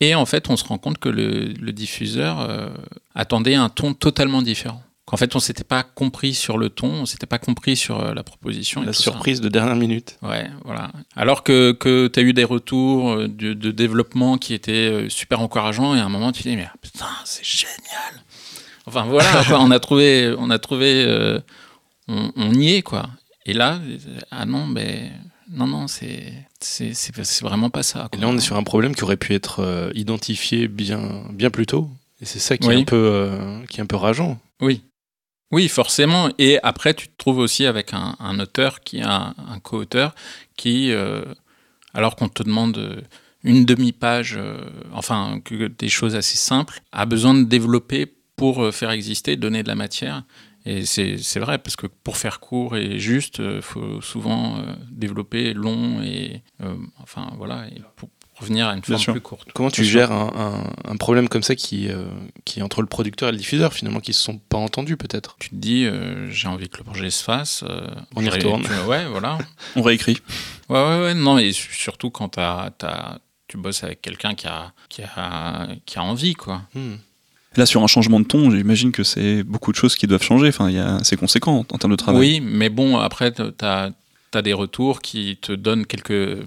Et 0.00 0.14
en 0.14 0.24
fait, 0.26 0.48
on 0.48 0.56
se 0.56 0.64
rend 0.64 0.78
compte 0.78 0.98
que 0.98 1.08
le, 1.10 1.52
le 1.60 1.72
diffuseur 1.72 2.40
euh, 2.40 2.68
attendait 3.14 3.54
un 3.54 3.68
ton 3.68 3.92
totalement 3.94 4.40
différent. 4.42 4.82
qu'en 5.04 5.16
fait, 5.18 5.36
on 5.36 5.40
s'était 5.40 5.64
pas 5.64 5.82
compris 5.82 6.32
sur 6.34 6.56
le 6.56 6.70
ton, 6.70 6.88
on 7.02 7.06
s'était 7.06 7.26
pas 7.26 7.38
compris 7.38 7.76
sur 7.76 8.00
euh, 8.00 8.14
la 8.14 8.22
proposition. 8.22 8.82
et 8.82 8.86
La 8.86 8.92
tout 8.92 8.98
ça. 8.98 9.10
surprise 9.10 9.40
de 9.42 9.48
dernière 9.50 9.76
minute. 9.76 10.18
Ouais, 10.22 10.48
voilà. 10.64 10.90
Alors 11.16 11.42
que, 11.42 11.72
que 11.72 12.08
tu 12.08 12.18
as 12.18 12.22
eu 12.22 12.32
des 12.32 12.44
retours 12.44 13.10
euh, 13.10 13.28
de, 13.28 13.52
de 13.52 13.70
développement 13.72 14.38
qui 14.38 14.54
étaient 14.54 15.06
super 15.10 15.40
encourageants, 15.40 15.94
et 15.94 16.00
à 16.00 16.04
un 16.06 16.08
moment, 16.08 16.32
tu 16.32 16.42
dis, 16.44 16.56
mais 16.56 16.68
putain, 16.80 17.06
c'est 17.24 17.44
génial. 17.44 18.22
Enfin, 18.86 19.04
voilà, 19.04 19.44
quoi, 19.46 19.60
on 19.60 19.70
a 19.70 19.80
trouvé, 19.80 20.34
on 20.38 20.48
a 20.48 20.58
trouvé, 20.58 21.38
on, 22.08 22.32
on 22.36 22.52
y 22.54 22.70
est, 22.76 22.82
quoi. 22.82 23.10
Et 23.46 23.52
là, 23.52 23.78
ah 24.30 24.46
non, 24.46 24.66
mais 24.66 25.10
non, 25.52 25.66
non, 25.66 25.86
c'est, 25.88 26.32
vraiment 27.42 27.70
pas 27.70 27.82
ça. 27.82 28.08
Et 28.12 28.16
là, 28.18 28.28
on 28.28 28.36
est 28.36 28.40
sur 28.40 28.56
un 28.56 28.62
problème 28.62 28.94
qui 28.94 29.02
aurait 29.02 29.16
pu 29.16 29.34
être 29.34 29.60
euh, 29.60 29.90
identifié 29.94 30.68
bien, 30.68 31.24
bien 31.30 31.50
plus 31.50 31.66
tôt. 31.66 31.90
Et 32.20 32.24
c'est 32.24 32.38
ça 32.38 32.56
qui, 32.56 32.68
Oui. 32.68 32.74
est 32.74 32.80
un 32.80 32.84
peu, 32.84 32.96
euh, 33.12 33.66
qui 33.66 33.78
est 33.78 33.82
un 33.82 33.86
peu 33.86 33.96
rageant. 33.96 34.38
Oui. 34.60 34.82
Oui, 35.50 35.68
forcément. 35.68 36.28
Et 36.38 36.58
après, 36.62 36.94
tu 36.94 37.08
te 37.08 37.16
trouves 37.16 37.38
aussi 37.38 37.66
avec 37.66 37.92
un, 37.94 38.14
un 38.20 38.38
auteur 38.38 38.80
qui 38.80 39.00
a 39.00 39.34
un 39.36 39.58
co-auteur 39.58 40.14
qui, 40.56 40.92
euh, 40.92 41.24
alors 41.94 42.14
qu'on 42.14 42.28
te 42.28 42.44
demande 42.44 43.04
une 43.42 43.64
demi-page, 43.64 44.38
enfin, 44.92 45.40
que 45.44 45.66
des 45.66 45.88
choses 45.88 46.14
assez 46.14 46.36
simples, 46.36 46.82
a 46.92 47.06
besoin 47.06 47.34
de 47.34 47.42
développer 47.42 48.14
pour 48.36 48.72
faire 48.72 48.90
exister, 48.90 49.36
donner 49.36 49.62
de 49.64 49.68
la 49.68 49.74
matière. 49.74 50.22
Et 50.66 50.84
c'est 50.84 51.38
vrai, 51.40 51.58
parce 51.58 51.76
que 51.76 51.86
pour 51.86 52.16
faire 52.16 52.38
court 52.40 52.76
et 52.76 52.98
juste, 52.98 53.38
il 53.38 53.62
faut 53.62 54.00
souvent 54.02 54.58
euh, 54.58 54.74
développer 54.90 55.54
long 55.54 56.02
et, 56.02 56.42
euh, 56.62 56.74
enfin, 57.02 57.30
voilà, 57.38 57.66
et 57.68 57.80
pour 57.96 58.10
revenir 58.36 58.68
à 58.68 58.74
une 58.74 58.82
forme 58.82 59.00
plus 59.12 59.20
courte. 59.20 59.48
Comment 59.54 59.70
tu 59.70 59.82
Bien 59.82 59.90
gères 59.90 60.12
un, 60.12 60.32
un- 60.86 60.90
un 60.92 60.96
problème 60.96 61.28
comme 61.28 61.42
ça 61.42 61.54
qui, 61.54 61.88
euh, 61.88 62.06
qui 62.46 62.60
est 62.60 62.62
entre 62.62 62.80
le 62.82 62.86
producteur 62.86 63.28
et 63.28 63.32
le 63.32 63.38
diffuseur, 63.38 63.72
finalement, 63.74 64.00
qui 64.00 64.12
se 64.14 64.22
sont 64.22 64.38
pas 64.38 64.56
entendus, 64.58 64.96
peut-être? 64.96 65.36
Tu 65.38 65.50
te 65.50 65.54
dis, 65.56 65.84
euh, 65.84 66.30
j'ai 66.30 66.48
envie 66.48 66.68
que 66.70 66.78
le 66.78 66.84
projet 66.84 67.10
se 67.10 67.22
fasse. 67.24 67.64
euh, 67.68 67.86
On 68.16 68.22
y 68.22 68.28
retourne. 68.30 68.62
tu- 68.62 68.70
Ouais, 68.88 69.06
voilà. 69.06 69.36
On 69.76 69.82
réécrit. 69.82 70.18
Ouais, 70.70 70.78
ouais, 70.82 71.00
ouais, 71.02 71.14
non, 71.14 71.36
et 71.38 71.52
su- 71.52 71.72
surtout 71.74 72.10
quand 72.10 72.38
tu 73.48 73.56
bosses 73.56 73.82
avec 73.84 74.00
quelqu'un 74.00 74.34
qui 74.34 74.46
a, 74.46 74.72
qui, 74.88 75.02
a, 75.02 75.68
qui 75.84 75.98
a 75.98 76.02
envie, 76.02 76.34
quoi. 76.34 76.62
Hmm. 76.74 76.94
Là, 77.56 77.66
sur 77.66 77.82
un 77.82 77.86
changement 77.88 78.20
de 78.20 78.24
ton, 78.26 78.50
j'imagine 78.50 78.92
que 78.92 79.02
c'est 79.02 79.42
beaucoup 79.42 79.72
de 79.72 79.76
choses 79.76 79.96
qui 79.96 80.06
doivent 80.06 80.22
changer. 80.22 80.48
Enfin, 80.48 80.68
il 80.70 80.76
y 80.76 80.78
a- 80.78 81.00
c'est 81.02 81.16
conséquent 81.16 81.56
en, 81.56 81.60
en 81.60 81.78
termes 81.78 81.92
de 81.92 81.96
travail. 81.96 82.20
Oui, 82.20 82.40
mais 82.40 82.68
bon, 82.68 82.98
après, 82.98 83.32
t'as 83.32 83.90
as 84.32 84.42
des 84.42 84.52
retours 84.52 85.00
qui 85.02 85.36
te 85.40 85.50
donnent 85.52 85.86
quelques, 85.86 86.38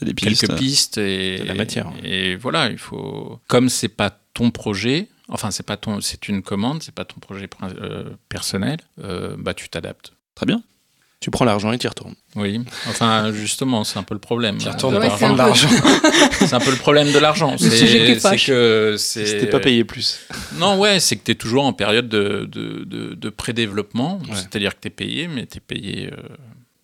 des 0.00 0.14
pistes. 0.14 0.46
quelques 0.46 0.58
pistes 0.58 0.98
et, 0.98 1.38
de 1.40 1.44
la 1.44 1.54
matière. 1.54 1.90
Et, 2.04 2.36
voilà, 2.36 2.70
il 2.70 2.78
faut. 2.78 3.40
Comme 3.48 3.68
c'est 3.68 3.88
pas 3.88 4.16
ton 4.34 4.50
projet, 4.52 5.08
enfin, 5.28 5.50
c'est 5.50 5.64
pas 5.66 5.76
ton, 5.76 6.00
c'est 6.00 6.28
une 6.28 6.42
commande, 6.42 6.82
c'est 6.82 6.94
pas 6.94 7.04
ton 7.04 7.18
projet 7.18 7.48
euh, 7.62 8.10
personnel, 8.28 8.78
euh, 9.02 9.34
bah, 9.38 9.54
tu 9.54 9.68
t'adaptes. 9.68 10.12
Très 10.36 10.46
bien. 10.46 10.62
Tu 11.24 11.30
prends 11.30 11.46
l'argent 11.46 11.72
et 11.72 11.78
tu 11.78 11.86
y 11.86 11.88
retournes. 11.88 12.14
Oui, 12.36 12.60
enfin, 12.86 13.32
justement, 13.32 13.82
c'est 13.82 13.98
un 13.98 14.02
peu 14.02 14.12
le 14.14 14.20
problème. 14.20 14.58
Tu 14.58 14.68
euh, 14.68 14.72
retournes 14.72 14.96
de 14.96 14.98
Ouais, 15.00 15.08
c'est 15.18 15.34
l'argent. 15.34 15.68
C'est 16.38 16.52
un 16.52 16.60
peu 16.60 16.70
le 16.70 16.76
problème 16.76 17.10
de 17.12 17.18
l'argent. 17.18 17.56
C'est 17.56 17.70
que 17.70 18.96
c'est. 18.98 19.24
Si 19.24 19.38
t'es 19.38 19.46
pas 19.46 19.58
payé 19.58 19.84
plus. 19.84 20.20
Non, 20.58 20.78
ouais, 20.78 21.00
c'est 21.00 21.16
que 21.16 21.22
tu 21.24 21.30
es 21.30 21.34
toujours 21.34 21.64
en 21.64 21.72
période 21.72 22.10
de, 22.10 22.46
de, 22.52 22.84
de- 22.84 23.14
de 23.14 23.28
pré-développement. 23.30 24.18
Ouais. 24.18 24.34
C'est-à-dire 24.34 24.74
que 24.74 24.80
tu 24.82 24.88
es 24.88 24.90
payé, 24.90 25.28
mais 25.28 25.46
tu 25.46 25.56
es 25.56 25.60
payé 25.60 26.10
euh, 26.12 26.16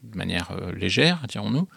de 0.04 0.16
manière 0.16 0.48
euh, 0.52 0.72
légère, 0.74 1.18
dirons-nous. 1.28 1.68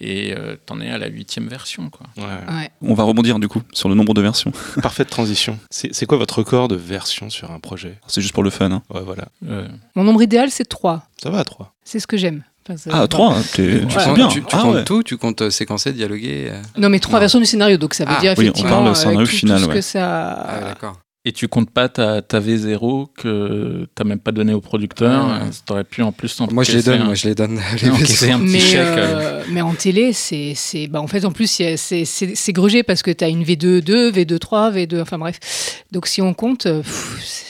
Et 0.00 0.34
tu 0.66 0.72
en 0.72 0.80
es 0.80 0.88
à 0.90 0.98
la 0.98 1.08
huitième 1.08 1.48
version. 1.48 1.90
Quoi. 1.90 2.06
Ouais. 2.16 2.24
Ouais. 2.24 2.70
On 2.82 2.94
va 2.94 3.04
rebondir 3.04 3.38
du 3.38 3.48
coup 3.48 3.62
sur 3.72 3.88
le 3.88 3.94
nombre 3.94 4.14
de 4.14 4.20
versions. 4.22 4.52
Parfaite 4.82 5.08
transition. 5.10 5.58
C'est 5.70 6.06
quoi 6.06 6.18
votre 6.18 6.38
record 6.38 6.68
de 6.68 6.76
version 6.76 7.30
sur 7.30 7.50
un 7.50 7.58
projet? 7.60 7.98
C'est 8.06 8.20
juste 8.20 8.34
pour 8.34 8.42
le 8.42 8.50
fun. 8.50 8.70
hein. 8.70 8.82
Ouais, 8.90 9.02
voilà. 9.04 9.24
Euh, 9.48 9.66
Mon 9.94 10.04
nombre 10.04 10.22
idéal, 10.22 10.50
c'est 10.50 10.64
3. 10.68 11.02
Ça 11.22 11.30
va 11.30 11.38
à 11.40 11.44
3. 11.44 11.72
C'est 11.84 12.00
ce 12.00 12.06
que 12.06 12.16
j'aime. 12.16 12.44
Enfin, 12.70 12.90
Ah, 12.92 13.08
3, 13.08 13.34
t'es- 13.54 13.80
Tu, 13.80 13.96
comptes- 13.96 14.14
bien. 14.14 14.28
tu- 14.28 14.40
tu 14.42 14.46
Ah, 14.52 14.58
comptes 14.60 14.74
ouais. 14.74 14.84
tout, 14.84 15.02
tu 15.02 15.16
comptes 15.16 15.40
euh, 15.40 15.48
séquencer, 15.50 15.92
dialoguer. 15.94 16.48
euh. 16.50 16.62
Non, 16.76 16.90
mais 16.90 17.00
trois 17.00 17.18
versions 17.18 17.38
du 17.38 17.46
scénario, 17.46 17.78
donc 17.78 17.94
ça 17.94 18.04
veut 18.04 18.12
Ah, 18.14 18.20
dire 18.20 18.32
oui, 18.36 18.40
on 18.40 18.42
effectivement 18.42 18.82
parle 18.84 18.94
scénario 18.96 19.24
final, 19.26 19.56
tout 19.56 19.62
ce 19.64 19.68
ouais. 19.70 19.74
que 19.76 19.80
ça. 19.80 20.32
Ah, 20.32 20.60
d'accord. 20.64 21.00
Et 21.28 21.32
tu 21.32 21.46
comptes 21.46 21.68
pas 21.68 21.90
ta, 21.90 22.22
ta 22.22 22.40
V0 22.40 23.08
que 23.14 23.86
tu 23.94 24.04
même 24.04 24.18
pas 24.18 24.32
donné 24.32 24.54
au 24.54 24.62
producteur. 24.62 25.26
Ouais, 25.26 25.32
ouais. 25.44 25.50
Tu 25.66 25.72
aurais 25.74 25.84
pu 25.84 26.00
en 26.00 26.10
plus 26.10 26.34
t'en 26.34 26.50
Moi, 26.50 26.64
je 26.64 26.72
les 26.72 26.82
donne, 26.82 27.02
un- 27.02 27.04
moi, 27.04 27.14
je 27.14 27.28
les 27.28 27.34
donne. 27.34 27.60
les 27.82 27.88
un 28.30 28.38
petit 28.40 28.52
mais, 28.52 28.58
chèque. 28.60 28.78
euh. 28.78 28.96
euh, 28.96 29.42
mais 29.50 29.60
en 29.60 29.74
télé, 29.74 30.14
c'est, 30.14 30.54
c'est, 30.56 30.86
bah 30.86 31.02
en 31.02 31.06
fait, 31.06 31.26
en 31.26 31.30
plus, 31.30 31.46
c'est, 31.50 31.76
c'est, 31.76 32.06
c'est 32.06 32.52
grugé 32.54 32.82
parce 32.82 33.02
que 33.02 33.10
tu 33.10 33.22
as 33.24 33.28
une 33.28 33.44
V2, 33.44 33.80
2, 33.82 34.10
V2, 34.10 34.38
3, 34.38 34.70
V2, 34.72 35.02
enfin 35.02 35.18
bref. 35.18 35.38
Donc 35.92 36.06
si 36.06 36.22
on 36.22 36.32
compte, 36.32 36.64
euh, 36.64 36.80
pff, 36.80 37.44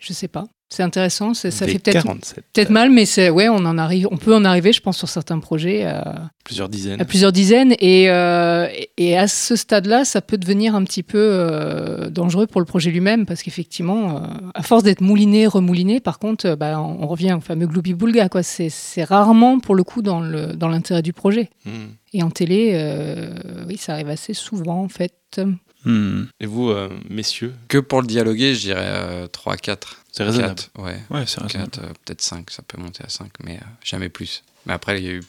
je 0.00 0.12
sais 0.12 0.28
pas. 0.28 0.46
C'est 0.72 0.82
intéressant, 0.82 1.34
ça 1.34 1.50
fait 1.50 1.78
peut-être, 1.78 2.02
47. 2.02 2.44
peut-être 2.50 2.70
mal, 2.70 2.88
mais 2.88 3.04
c'est, 3.04 3.28
ouais, 3.28 3.50
on, 3.50 3.56
en 3.56 3.76
arrive, 3.76 4.08
on 4.10 4.16
peut 4.16 4.34
en 4.34 4.42
arriver, 4.42 4.72
je 4.72 4.80
pense, 4.80 4.96
sur 4.96 5.06
certains 5.06 5.38
projets 5.38 5.84
à, 5.84 6.30
Plusieurs 6.44 6.70
dizaines. 6.70 6.98
à 6.98 7.04
plusieurs 7.04 7.30
dizaines. 7.30 7.74
Et, 7.78 8.08
euh, 8.08 8.66
et 8.96 9.18
à 9.18 9.28
ce 9.28 9.54
stade-là, 9.54 10.06
ça 10.06 10.22
peut 10.22 10.38
devenir 10.38 10.74
un 10.74 10.82
petit 10.84 11.02
peu 11.02 11.18
euh, 11.18 12.08
dangereux 12.08 12.46
pour 12.46 12.58
le 12.58 12.64
projet 12.64 12.90
lui-même 12.90 13.26
parce 13.26 13.42
qu'effectivement, 13.42 14.16
euh, 14.16 14.20
à 14.54 14.62
force 14.62 14.82
d'être 14.82 15.02
mouliné, 15.02 15.46
remouliné, 15.46 16.00
par 16.00 16.18
contre, 16.18 16.46
euh, 16.46 16.56
bah, 16.56 16.80
on, 16.80 17.02
on 17.02 17.06
revient 17.06 17.34
au 17.34 17.40
fameux 17.40 17.66
gloubi-boulga. 17.66 18.30
Quoi. 18.30 18.42
C'est, 18.42 19.04
rarement, 19.04 19.60
pour 19.60 19.74
le 19.74 19.84
coup, 19.84 20.00
dans, 20.00 20.22
le, 20.22 20.54
dans 20.54 20.68
l'intérêt 20.68 21.02
du 21.02 21.12
projet. 21.12 21.50
Hmm. 21.66 21.88
Et 22.14 22.22
en 22.22 22.30
télé, 22.30 22.70
euh, 22.72 23.34
oui, 23.68 23.76
ça 23.76 23.92
arrive 23.92 24.08
assez 24.08 24.32
souvent, 24.32 24.82
en 24.82 24.88
fait. 24.88 25.42
Hmm. 25.84 26.24
Et 26.40 26.46
vous, 26.46 26.70
euh, 26.70 26.88
messieurs, 27.10 27.54
Que 27.68 27.78
pour 27.78 28.00
le 28.02 28.06
dialoguer, 28.06 28.54
je 28.54 28.60
dirais 28.60 28.84
euh, 28.86 29.26
3, 29.28 29.56
4. 29.56 29.96
c'est 30.12 30.24
raisonnable. 30.24 30.54
4, 30.54 30.70
ouais. 30.84 31.02
Ouais, 31.10 31.24
c'est 31.26 31.40
raisonnable. 31.40 31.70
4, 31.72 31.78
euh, 31.84 31.88
peut-être 32.04 32.20
5, 32.22 32.50
ça 32.50 32.62
peut 32.62 32.80
monter 32.80 33.02
à 33.04 33.08
5, 33.08 33.30
mais 33.44 33.56
euh, 33.56 33.64
jamais 33.84 34.08
plus. 34.08 34.44
Mais 34.66 34.72
après, 34.72 35.00
il 35.00 35.04
y 35.04 35.08
a 35.08 35.12
eu 35.12 35.22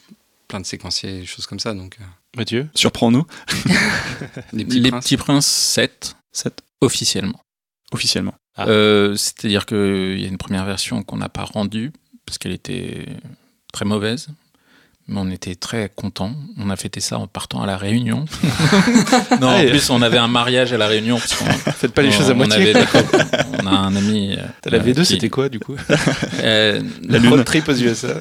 plein 0.48 0.60
de 0.60 0.66
séquenciers, 0.66 1.20
des 1.20 1.26
choses 1.26 1.46
comme 1.46 1.58
ça, 1.58 1.74
donc 1.74 1.96
euh, 2.00 2.04
Mathieu 2.36 2.68
Surprends-nous. 2.74 3.26
les 4.52 4.64
petits 4.64 4.80
Les 4.80 4.90
princes. 4.90 5.04
petits 5.04 5.16
princes 5.16 5.46
7, 5.46 6.16
7, 6.32 6.62
officiellement. 6.80 7.40
officiellement. 7.92 8.34
Ah. 8.56 8.66
Euh, 8.68 9.16
C'est-à-dire 9.16 9.66
qu'il 9.66 10.20
y 10.20 10.24
a 10.24 10.28
une 10.28 10.38
première 10.38 10.64
version 10.64 11.02
qu'on 11.02 11.16
n'a 11.16 11.28
pas 11.28 11.44
rendue 11.44 11.92
parce 12.26 12.38
qu'elle 12.38 12.52
était 12.52 13.06
très 13.72 13.84
mauvaise. 13.84 14.28
Mais 15.06 15.20
on 15.20 15.30
était 15.30 15.54
très 15.54 15.90
contents. 15.94 16.34
On 16.58 16.70
a 16.70 16.76
fêté 16.76 16.98
ça 17.00 17.18
en 17.18 17.26
partant 17.26 17.60
à 17.62 17.66
la 17.66 17.76
Réunion. 17.76 18.24
non, 19.40 19.48
en 19.48 19.60
plus, 19.66 19.90
on 19.90 20.00
avait 20.00 20.16
un 20.16 20.28
mariage 20.28 20.72
à 20.72 20.78
la 20.78 20.86
Réunion. 20.86 21.18
Faites 21.76 21.92
pas 21.92 22.00
les 22.00 22.08
on- 22.08 22.12
choses 22.12 22.30
à 22.30 22.32
on 22.32 22.36
moitié. 22.36 22.74
avait 22.74 22.86
on 23.62 23.66
a 23.66 23.70
un 23.70 23.94
ami. 23.96 24.34
euh, 24.38 24.42
La 24.70 24.78
V2, 24.78 24.94
qui- 25.00 25.04
c'était 25.04 25.28
quoi, 25.28 25.50
du 25.50 25.58
coup 25.60 25.76
euh, 26.42 26.80
La 27.06 27.18
road 27.28 27.44
trip 27.44 27.68
aux 27.68 27.74
USA. 27.74 28.18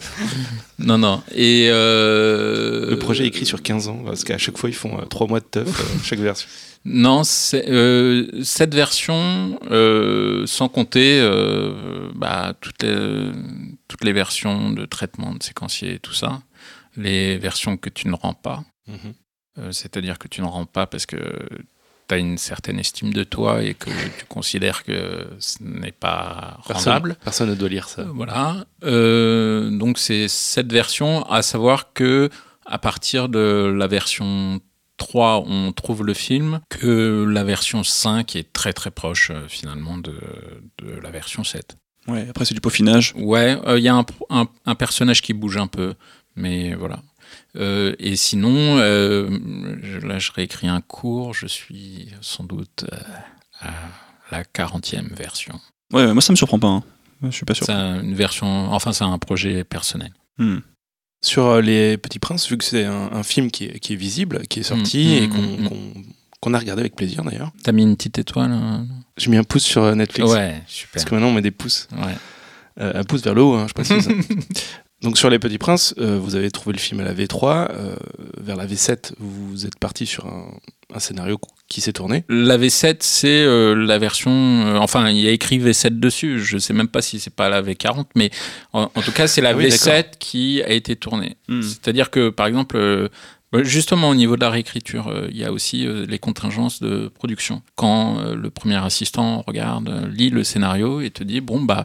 Non, 0.77 0.97
non. 0.97 1.23
Et 1.33 1.67
euh, 1.69 2.89
Le 2.89 2.99
projet 2.99 3.23
est 3.23 3.27
écrit 3.27 3.45
sur 3.45 3.61
15 3.61 3.87
ans, 3.87 4.01
parce 4.05 4.25
qu'à 4.25 4.37
chaque 4.37 4.57
fois, 4.57 4.69
ils 4.69 4.75
font 4.75 4.97
3 5.09 5.27
mois 5.27 5.39
de 5.39 5.45
teuf, 5.45 5.67
euh, 5.79 5.83
chaque 6.03 6.19
version. 6.19 6.47
Non, 6.85 7.21
euh, 7.53 8.27
cette 8.43 8.75
version, 8.75 9.57
euh, 9.71 10.45
sans 10.47 10.67
compter 10.67 11.17
euh, 11.21 12.09
bah, 12.13 12.53
toutes, 12.59 12.83
les, 12.83 13.31
toutes 13.87 14.03
les 14.03 14.11
versions 14.11 14.69
de 14.71 14.83
traitement 14.85 15.33
de 15.33 15.41
séquencier 15.41 15.93
et 15.93 15.99
tout 15.99 16.13
ça, 16.13 16.41
les 16.97 17.37
versions 17.37 17.77
que 17.77 17.89
tu 17.89 18.07
ne 18.07 18.15
rends 18.15 18.33
pas, 18.33 18.63
Mhm. 18.87 19.13
euh, 19.59 19.71
c'est-à-dire 19.71 20.17
que 20.19 20.27
tu 20.27 20.41
ne 20.41 20.45
rends 20.47 20.65
pas 20.65 20.85
parce 20.87 21.05
que 21.05 21.17
tu 22.07 22.13
as 22.15 22.17
une 22.17 22.37
certaine 22.37 22.79
estime 22.79 23.13
de 23.13 23.23
toi 23.23 23.63
et 23.63 23.73
que 23.75 23.89
tu 24.19 24.25
considères 24.27 24.83
que 24.83 25.27
ce 25.39 25.57
n'est 25.63 25.93
pas 25.93 26.59
Personne, 26.67 26.93
rendable. 26.93 27.15
personne 27.23 27.49
ne 27.49 27.55
doit 27.55 27.69
lire 27.69 27.87
ça. 27.87 28.01
Euh, 28.01 28.11
Voilà. 28.13 28.65
Euh, 28.83 29.69
donc 29.69 29.97
c'est 29.97 30.27
cette 30.27 30.71
version, 30.71 31.23
à 31.29 31.41
savoir 31.41 31.93
que 31.93 32.29
à 32.65 32.77
partir 32.77 33.29
de 33.29 33.73
la 33.77 33.87
version 33.87 34.59
3, 34.97 35.43
on 35.47 35.71
trouve 35.71 36.03
le 36.05 36.13
film, 36.13 36.61
que 36.69 37.25
la 37.27 37.43
version 37.43 37.83
5 37.83 38.35
est 38.35 38.53
très 38.53 38.73
très 38.73 38.91
proche 38.91 39.31
finalement 39.47 39.97
de, 39.97 40.15
de 40.79 40.91
la 41.01 41.09
version 41.09 41.43
7. 41.43 41.75
Ouais, 42.07 42.27
après 42.29 42.43
c'est 42.45 42.53
du 42.53 42.61
peaufinage. 42.61 43.13
Ouais, 43.15 43.57
euh, 43.65 43.79
il 43.79 43.83
y 43.83 43.87
a 43.87 43.95
un, 43.95 44.05
un- 44.29 44.47
un 44.65 44.75
personnage 44.75 45.21
qui 45.21 45.33
bouge 45.33 45.57
un 45.57 45.67
peu, 45.67 45.95
mais 46.35 46.73
voilà. 46.75 47.01
Euh, 47.55 47.95
et 47.99 48.15
sinon, 48.15 48.77
euh, 48.77 49.29
là 50.03 50.19
je 50.19 50.31
réécris 50.31 50.67
un 50.67 50.81
cours, 50.81 51.33
je 51.33 51.47
suis 51.47 52.09
sans 52.21 52.43
doute 52.43 52.85
euh, 52.91 52.97
à 53.61 53.71
la 54.31 54.43
40e 54.43 55.13
version. 55.15 55.59
Ouais, 55.91 56.11
moi 56.13 56.21
ça 56.21 56.33
me 56.33 56.37
surprend 56.37 56.59
pas. 56.59 56.67
hein. 56.67 56.83
Je 57.23 57.29
suis 57.29 57.45
pas 57.45 57.53
sûr. 57.53 57.65
C'est 57.65 57.71
une 57.73 58.15
version, 58.15 58.71
enfin 58.73 58.91
c'est 58.93 59.03
un 59.05 59.17
projet 59.17 59.63
personnel. 59.63 60.11
Hmm. 60.37 60.57
Sur 61.23 61.45
euh, 61.45 61.61
Les 61.61 61.97
Petits 61.97 62.19
Princes, 62.19 62.49
vu 62.49 62.57
que 62.57 62.65
c'est 62.65 62.83
un, 62.83 63.09
un 63.13 63.23
film 63.23 63.49
qui 63.49 63.65
est, 63.65 63.79
qui 63.79 63.93
est 63.93 63.95
visible, 63.95 64.45
qui 64.47 64.59
est 64.59 64.63
sorti 64.63 65.05
Mm, 65.21 65.23
et 65.23 65.27
mm, 65.27 65.69
qu'on 66.41 66.53
a 66.53 66.59
regardé 66.59 66.81
avec 66.81 66.95
plaisir 66.95 67.23
d'ailleurs, 67.23 67.51
T'as 67.63 67.71
mis 67.71 67.83
une 67.83 67.95
petite 67.95 68.17
étoile 68.19 68.51
euh 68.51 68.83
j'ai 69.15 69.29
mis 69.29 69.37
un 69.37 69.43
pouce 69.43 69.63
sur 69.63 69.95
Netflix. 69.95 70.31
Ouais, 70.31 70.61
super. 70.65 70.93
Parce 70.93 71.05
que 71.05 71.13
maintenant, 71.13 71.29
on 71.29 71.33
met 71.33 71.41
des 71.43 71.51
pouces. 71.51 71.87
Ouais. 71.95 72.15
Euh, 72.81 72.99
un 73.01 73.03
pouce 73.03 73.21
vers 73.21 73.35
le 73.35 73.43
haut, 73.43 73.53
hein, 73.53 73.67
je 73.69 73.73
précise. 73.73 74.09
Donc 75.03 75.17
sur 75.17 75.29
Les 75.29 75.37
Petits 75.37 75.57
Princes, 75.57 75.93
euh, 75.99 76.17
vous 76.17 76.35
avez 76.35 76.49
trouvé 76.49 76.73
le 76.73 76.79
film 76.79 77.01
à 77.01 77.03
la 77.03 77.13
V3. 77.13 77.67
euh, 77.71 77.95
vers 78.39 78.55
la 78.55 78.65
V7, 78.65 79.11
vous 79.19 79.65
êtes 79.65 79.77
parti 79.77 80.05
sur 80.05 80.25
un, 80.27 80.45
un 80.93 80.99
scénario 80.99 81.37
qui 81.67 81.81
s'est 81.81 81.91
tourné. 81.91 82.23
La 82.29 82.57
V7, 82.57 82.97
c'est 83.01 83.27
euh, 83.43 83.73
la 83.75 83.99
version. 83.99 84.31
euh, 84.31 84.77
enfin, 84.77 85.09
il 85.09 85.17
y 85.19 85.27
a 85.27 85.31
écrit 85.31 85.59
V7 85.59 85.99
dessus. 85.99 86.39
Je 86.39 86.57
sais 86.57 86.73
même 86.73 86.87
pas 86.87 87.01
si 87.01 87.19
c'est 87.19 87.35
pas 87.35 87.49
la 87.49 87.61
V40, 87.61 88.05
mais 88.15 88.31
en, 88.71 88.83
en 88.95 89.01
tout 89.01 89.11
cas, 89.11 89.27
c'est 89.27 89.41
la 89.41 89.49
Ah 89.49 89.55
oui, 89.55 89.67
V7 89.67 90.05
qui 90.19 90.61
a 90.63 90.69
été 90.71 90.95
tournée. 90.95 91.35
Hmm. 91.49 91.61
C'est-à-dire 91.61 92.09
que, 92.09 92.29
par 92.29 92.47
exemple, 92.47 92.77
euh, 92.77 93.09
bah, 93.51 93.61
justement 93.63 94.07
au 94.09 94.15
niveau 94.15 94.35
de 94.37 94.41
la 94.41 94.49
réécriture, 94.51 95.09
euh, 95.09 95.27
il 95.31 95.37
y 95.37 95.43
a 95.43 95.51
aussi 95.51 95.85
euh, 95.85 96.05
les 96.07 96.17
contingences 96.17 96.81
de 96.81 97.09
production. 97.09 97.61
Quand 97.75 98.19
euh, 98.19 98.35
le 98.35 98.49
premier 98.49 98.77
assistant 98.77 99.43
regarde, 99.45 99.89
euh, 99.89 100.07
lit 100.07 100.29
le 100.29 100.45
scénario 100.45 101.01
et 101.01 101.09
te 101.09 101.25
dit 101.25 101.41
bon 101.41 101.61
bah. 101.61 101.83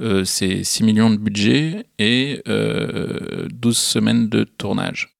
Euh, 0.00 0.24
c'est 0.24 0.62
6 0.64 0.84
millions 0.84 1.10
de 1.10 1.16
budget 1.16 1.86
et 1.98 2.42
euh, 2.48 3.48
12 3.50 3.76
semaines 3.76 4.28
de 4.28 4.44
tournage. 4.44 5.16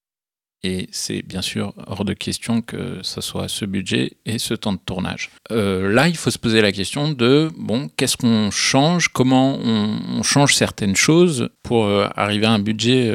Et 0.63 0.89
c'est 0.91 1.23
bien 1.23 1.43
sûr 1.43 1.75
hors 1.87 2.05
de 2.05 2.13
question 2.13 2.61
que 2.61 2.99
ce 3.03 3.21
soit 3.21 3.49
ce 3.49 3.65
budget 3.65 4.17
et 4.27 4.39
ce 4.39 4.53
temps 4.53 4.73
de 4.73 4.81
tournage. 4.85 5.31
Euh, 5.53 5.93
là, 5.93 6.09
il 6.09 6.17
faut 6.17 6.31
se 6.31 6.39
poser 6.39 6.61
la 6.61 6.73
question 6.73 7.13
de, 7.13 7.51
bon, 7.57 7.89
qu'est-ce 7.97 8.17
qu'on 8.17 8.51
change? 8.51 9.09
Comment 9.09 9.59
on, 9.59 10.23
change 10.23 10.55
certaines 10.55 10.97
choses 10.97 11.51
pour 11.63 11.85
euh, 11.85 12.09
arriver 12.17 12.47
à 12.47 12.53
un 12.53 12.59
budget, 12.59 13.13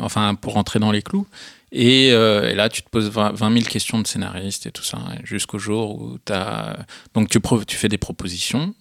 enfin, 0.00 0.34
pour 0.34 0.54
rentrer 0.54 0.78
dans 0.78 0.92
les 0.92 1.02
clous? 1.02 1.26
Et, 1.72 2.12
là, 2.12 2.68
tu 2.68 2.82
te 2.82 2.88
poses 2.88 3.10
20, 3.10 3.32
20 3.32 3.52
000 3.52 3.64
questions 3.66 4.00
de 4.00 4.06
scénariste 4.06 4.66
et 4.66 4.70
tout 4.70 4.84
ça, 4.84 4.98
hein, 4.98 5.16
jusqu'au 5.24 5.58
jour 5.58 6.00
où 6.00 6.18
tu. 6.24 6.32
Donc, 7.12 7.28
tu 7.28 7.76
fais 7.76 7.88
des 7.88 7.98
propositions, 7.98 8.74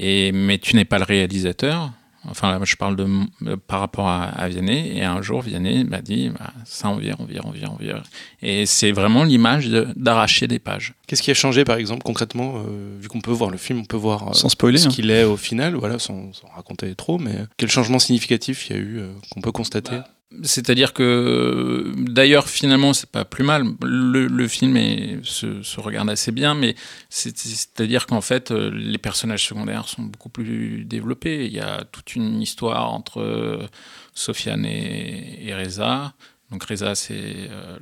et, 0.00 0.32
mais 0.32 0.58
tu 0.58 0.74
n'es 0.76 0.84
pas 0.84 0.98
le 0.98 1.04
réalisateur. 1.04 1.92
Enfin, 2.28 2.50
là, 2.50 2.58
je 2.64 2.76
parle 2.76 2.96
de, 2.96 3.06
euh, 3.46 3.56
par 3.66 3.80
rapport 3.80 4.06
à, 4.06 4.24
à 4.24 4.46
Vianney. 4.48 4.92
Et 4.98 5.04
un 5.04 5.22
jour, 5.22 5.40
Vianney 5.40 5.84
m'a 5.84 6.02
dit 6.02 6.28
bah, 6.28 6.52
ça, 6.66 6.90
on 6.90 6.96
vire, 6.96 7.16
on 7.18 7.24
vire, 7.24 7.42
on 7.46 7.50
vire, 7.50 7.70
on 7.72 7.82
vire. 7.82 8.02
Et 8.42 8.66
c'est 8.66 8.92
vraiment 8.92 9.24
l'image 9.24 9.68
de- 9.68 9.88
d'arracher 9.96 10.46
des 10.46 10.58
pages. 10.58 10.92
Qu'est-ce 11.06 11.22
qui 11.22 11.30
a 11.30 11.34
changé, 11.34 11.64
par 11.64 11.76
exemple, 11.78 12.02
concrètement, 12.02 12.56
euh, 12.68 12.98
vu 13.00 13.08
qu'on 13.08 13.22
peut 13.22 13.30
voir 13.30 13.48
le 13.50 13.56
film, 13.56 13.78
on 13.80 13.84
peut 13.86 13.96
voir 13.96 14.28
euh, 14.28 14.32
Sans 14.34 14.50
spoiler. 14.50 14.76
ce 14.76 14.88
hein. 14.88 14.90
qu'il 14.90 15.10
est 15.10 15.24
au 15.24 15.38
final, 15.38 15.74
voilà, 15.76 15.98
sans, 15.98 16.30
sans 16.34 16.48
raconter 16.54 16.94
trop, 16.94 17.16
mais 17.18 17.36
quel 17.56 17.70
changement 17.70 17.98
significatif 17.98 18.68
il 18.68 18.76
y 18.76 18.78
a 18.78 18.82
eu 18.82 18.98
euh, 18.98 19.12
qu'on 19.30 19.40
peut 19.40 19.52
constater? 19.52 19.96
C'est-à-dire 20.44 20.92
que, 20.92 21.92
d'ailleurs, 21.96 22.48
finalement, 22.48 22.92
c'est 22.92 23.10
pas 23.10 23.24
plus 23.24 23.42
mal. 23.42 23.64
Le, 23.82 24.46
film 24.46 25.24
se, 25.24 25.80
regarde 25.80 26.08
assez 26.08 26.30
bien, 26.30 26.54
mais 26.54 26.76
c'est- 27.08 27.36
c'est-à-dire 27.36 28.06
qu'en 28.06 28.20
fait, 28.20 28.52
euh, 28.52 28.70
les 28.72 28.98
personnages 28.98 29.44
secondaires 29.44 29.88
sont 29.88 30.02
beaucoup 30.02 30.28
plus 30.28 30.84
développés. 30.84 31.46
Il 31.46 31.52
y 31.52 31.58
a 31.58 31.82
toute 31.90 32.14
une 32.14 32.40
histoire 32.40 32.92
entre 32.94 33.20
euh, 33.20 33.66
Sofiane 34.14 34.64
et, 34.66 35.52
Reza. 35.52 36.14
Donc 36.52 36.62
Reza, 36.62 36.94
c'est 36.94 37.48
euh, 37.50 37.78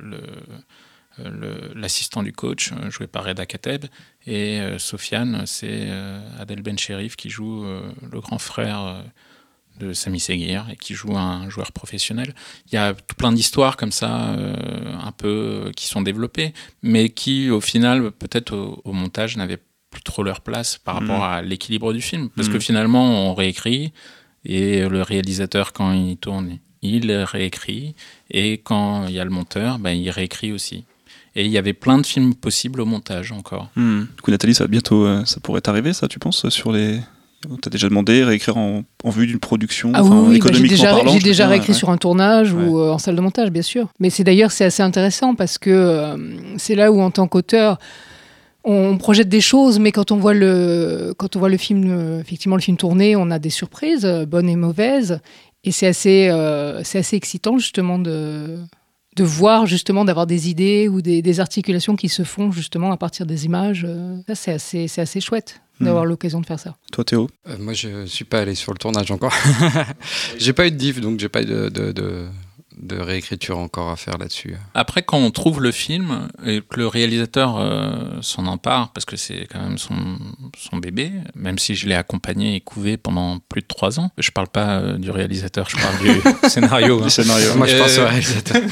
l'assistant 1.75 2.23
du 2.23 2.33
coach 2.33 2.71
joué 2.89 3.05
par 3.05 3.25
Reda 3.25 3.45
Kateb 3.45 3.85
et 4.25 4.61
Sofiane 4.77 5.43
c'est 5.45 5.89
Adel 6.39 6.61
Ben 6.61 6.77
Sherif 6.77 7.17
qui 7.17 7.29
joue 7.29 7.65
le 7.65 8.21
grand 8.21 8.37
frère 8.37 9.03
de 9.79 9.93
Sami 9.93 10.19
Seguir 10.19 10.65
et 10.71 10.75
qui 10.75 10.93
joue 10.93 11.17
un 11.17 11.49
joueur 11.49 11.71
professionnel. 11.71 12.33
Il 12.67 12.75
y 12.75 12.77
a 12.77 12.93
tout 12.93 13.15
plein 13.15 13.31
d'histoires 13.31 13.77
comme 13.77 13.91
ça, 13.91 14.31
euh, 14.33 14.53
un 15.01 15.11
peu 15.11 15.27
euh, 15.67 15.71
qui 15.71 15.87
sont 15.87 16.01
développées, 16.01 16.53
mais 16.83 17.09
qui 17.09 17.49
au 17.49 17.61
final, 17.61 18.11
peut-être 18.11 18.53
au, 18.55 18.81
au 18.83 18.93
montage, 18.93 19.37
n'avaient 19.37 19.59
plus 19.89 20.01
trop 20.03 20.21
leur 20.23 20.41
place 20.41 20.77
par 20.77 20.95
rapport 20.99 21.23
à 21.23 21.41
l'équilibre 21.41 21.93
du 21.93 22.01
film. 22.01 22.29
Parce 22.35 22.47
que 22.47 22.55
Mhm. 22.55 22.61
finalement, 22.61 23.29
on 23.29 23.33
réécrit 23.33 23.91
et 24.45 24.87
le 24.87 25.01
réalisateur, 25.01 25.73
quand 25.73 25.91
il 25.93 26.15
tourne, 26.17 26.59
il 26.81 27.11
réécrit 27.11 27.95
et 28.29 28.59
quand 28.59 29.07
il 29.07 29.13
y 29.15 29.19
a 29.19 29.23
le 29.25 29.31
monteur, 29.31 29.79
ben, 29.79 29.91
il 29.91 30.09
réécrit 30.11 30.51
aussi. 30.51 30.85
Et 31.35 31.45
il 31.45 31.51
y 31.51 31.57
avait 31.57 31.73
plein 31.73 31.97
de 31.99 32.05
films 32.05 32.35
possibles 32.35 32.81
au 32.81 32.85
montage 32.85 33.31
encore. 33.31 33.69
Hmm. 33.75 34.01
Du 34.15 34.21
coup, 34.21 34.31
Nathalie, 34.31 34.53
ça 34.55 34.63
va 34.63 34.67
bientôt, 34.67 35.05
euh, 35.05 35.23
ça 35.25 35.39
pourrait 35.39 35.61
t'arriver, 35.61 35.93
ça, 35.93 36.07
tu 36.07 36.19
penses, 36.19 36.47
sur 36.49 36.71
les. 36.71 36.99
T'as 37.61 37.69
déjà 37.69 37.87
demandé 37.87 38.23
réécrire 38.23 38.57
en, 38.57 38.83
en 39.03 39.09
vue 39.09 39.25
d'une 39.25 39.39
production, 39.39 39.91
Ah 39.93 40.03
enfin, 40.03 40.15
oui, 40.15 40.17
oui, 40.17 40.25
bah, 40.25 40.31
j'ai 40.31 40.37
économiquement 40.37 40.69
déjà, 40.77 40.89
parlant, 40.93 41.19
j'ai 41.19 41.43
réécrit 41.45 41.69
ouais. 41.69 41.73
sur 41.73 41.89
un 41.89 41.97
tournage 41.97 42.51
Ouais. 42.53 42.65
ou 42.65 42.79
euh, 42.79 42.91
en 42.91 42.97
salle 42.97 43.15
de 43.15 43.21
montage, 43.21 43.49
bien 43.49 43.61
sûr. 43.61 43.87
Mais 43.99 44.09
c'est 44.09 44.25
d'ailleurs 44.25 44.51
c'est 44.51 44.65
assez 44.65 44.83
intéressant 44.83 45.35
parce 45.35 45.57
que 45.57 45.69
euh, 45.69 46.17
c'est 46.57 46.75
là 46.75 46.91
où 46.91 46.99
en 46.99 47.11
tant 47.11 47.27
qu'auteur 47.27 47.79
on 48.65 48.97
projette 48.97 49.29
des 49.29 49.39
choses, 49.39 49.79
mais 49.79 49.93
quand 49.93 50.11
on 50.11 50.17
voit 50.17 50.33
le 50.33 51.13
quand 51.17 51.37
on 51.37 51.39
voit 51.39 51.47
le 51.49 51.55
film 51.57 51.85
euh, 51.87 52.19
effectivement 52.19 52.57
le 52.57 52.61
film 52.61 52.75
tourné, 52.75 53.15
on 53.15 53.31
a 53.31 53.39
des 53.39 53.49
surprises 53.49 54.03
euh, 54.03 54.25
bonnes 54.25 54.49
et 54.49 54.57
mauvaises, 54.57 55.21
et 55.63 55.71
c'est 55.71 55.87
assez 55.87 56.29
c'est 56.83 56.97
assez 56.99 57.15
excitant 57.15 57.57
justement 57.57 57.99
de 57.99 58.57
de 59.15 59.23
voir 59.23 59.65
justement 59.65 60.03
d'avoir 60.03 60.27
des 60.27 60.49
idées 60.49 60.87
ou 60.89 61.01
des, 61.01 61.21
des 61.21 61.39
articulations 61.39 61.95
qui 61.95 62.09
se 62.09 62.23
font 62.23 62.51
justement 62.51 62.91
à 62.91 62.97
partir 62.97 63.25
des 63.25 63.45
images. 63.45 63.87
Ça 64.27 64.35
c'est 64.35 64.51
assez 64.51 64.87
c'est 64.89 65.01
assez 65.01 65.21
chouette 65.21 65.61
d'avoir 65.79 66.05
l'occasion 66.05 66.41
de 66.41 66.45
faire 66.45 66.59
ça. 66.59 66.75
Toi, 66.91 67.03
Théo 67.03 67.29
Euh, 67.47 67.57
moi, 67.59 67.73
je 67.73 68.05
suis 68.05 68.25
pas 68.25 68.39
allé 68.39 68.55
sur 68.55 68.71
le 68.73 68.77
tournage 68.77 69.11
encore. 69.11 69.33
j'ai 70.37 70.53
pas 70.53 70.67
eu 70.67 70.71
de 70.71 70.75
diff, 70.77 70.99
donc 70.99 71.19
j'ai 71.19 71.29
pas 71.29 71.41
eu 71.41 71.45
de, 71.45 71.69
de, 71.69 71.91
de, 71.91 72.27
de 72.79 72.97
réécriture 72.97 73.57
encore 73.57 73.89
à 73.89 73.95
faire 73.95 74.17
là-dessus. 74.17 74.55
Après, 74.73 75.01
quand 75.03 75.17
on 75.17 75.31
trouve 75.31 75.61
le 75.61 75.71
film 75.71 76.27
et 76.45 76.61
que 76.61 76.77
le 76.79 76.87
réalisateur 76.87 77.57
euh, 77.57 78.21
s'en 78.21 78.45
empare, 78.47 78.91
parce 78.93 79.05
que 79.05 79.17
c'est 79.17 79.47
quand 79.51 79.59
même 79.61 79.77
son, 79.77 79.95
son 80.57 80.77
bébé, 80.77 81.11
même 81.35 81.59
si 81.59 81.75
je 81.75 81.87
l'ai 81.87 81.95
accompagné 81.95 82.55
et 82.55 82.61
couvé 82.61 82.97
pendant 82.97 83.39
plus 83.49 83.61
de 83.61 83.67
trois 83.67 83.99
ans, 83.99 84.11
je 84.17 84.31
parle 84.31 84.47
pas 84.47 84.79
euh, 84.79 84.97
du 84.97 85.11
réalisateur, 85.11 85.69
je 85.69 85.75
parle 85.77 85.97
du 85.99 86.21
scénario. 86.49 86.99
hein. 87.01 87.03
Du 87.05 87.09
scénario. 87.09 87.55
Moi, 87.55 87.67
je 87.67 87.75
Euh, 87.75 87.79
pense 87.79 87.97
au 87.97 88.05
réalisateur. 88.07 88.61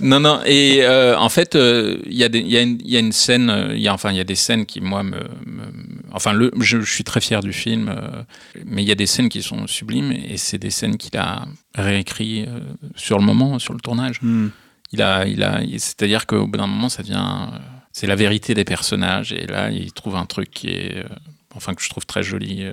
Non, 0.00 0.20
non, 0.20 0.40
et 0.46 0.82
euh, 0.84 1.18
en 1.18 1.28
fait, 1.28 1.56
euh, 1.56 1.98
il 2.06 2.16
y, 2.16 2.22
a 2.22 2.28
des- 2.28 2.38
il 2.38 2.46
y, 2.54 2.92
y 2.92 2.96
a 2.96 3.00
une 3.00 3.10
scène, 3.10 3.50
euh, 3.50 3.76
y 3.76 3.88
a, 3.88 3.92
enfin, 3.94 4.12
il 4.12 4.16
y 4.16 4.20
a 4.20 4.24
des 4.24 4.36
scènes 4.36 4.64
qui, 4.64 4.80
moi, 4.80 5.02
me. 5.02 5.18
me- 5.44 5.72
enfin, 6.12 6.32
le, 6.32 6.52
je, 6.60 6.80
je 6.80 6.92
suis 6.94 7.02
très 7.02 7.20
fier 7.20 7.40
du 7.40 7.52
film, 7.52 7.88
euh, 7.88 8.22
mais 8.64 8.82
il 8.84 8.88
y 8.88 8.92
a 8.92 8.94
des 8.94 9.06
scènes 9.06 9.28
qui 9.28 9.42
sont 9.42 9.66
sublimes, 9.66 10.12
et 10.12 10.36
c'est 10.36 10.58
des 10.58 10.70
scènes 10.70 10.98
qu'il 10.98 11.16
a 11.18 11.46
réécrit 11.74 12.42
euh, 12.46 12.60
sur 12.94 13.18
le 13.18 13.24
moment, 13.24 13.37
sur 13.58 13.74
le 13.74 13.80
tournage. 13.80 14.20
Hmm. 14.22 14.48
Il 14.92 15.02
a, 15.02 15.26
il 15.26 15.42
a, 15.42 15.60
c'est-à-dire 15.78 16.26
qu'au 16.26 16.46
bout 16.46 16.56
d'un 16.58 16.66
moment, 16.66 16.88
ça 16.88 17.02
devient, 17.02 17.48
c'est 17.92 18.06
la 18.06 18.16
vérité 18.16 18.54
des 18.54 18.64
personnages, 18.64 19.32
et 19.32 19.46
là, 19.46 19.70
il 19.70 19.92
trouve 19.92 20.16
un 20.16 20.24
truc 20.26 20.50
qui 20.50 20.68
est, 20.68 20.96
euh, 21.04 21.08
enfin, 21.54 21.74
que 21.74 21.82
je 21.82 21.88
trouve 21.90 22.06
très 22.06 22.22
joli. 22.22 22.64
euh, 22.64 22.72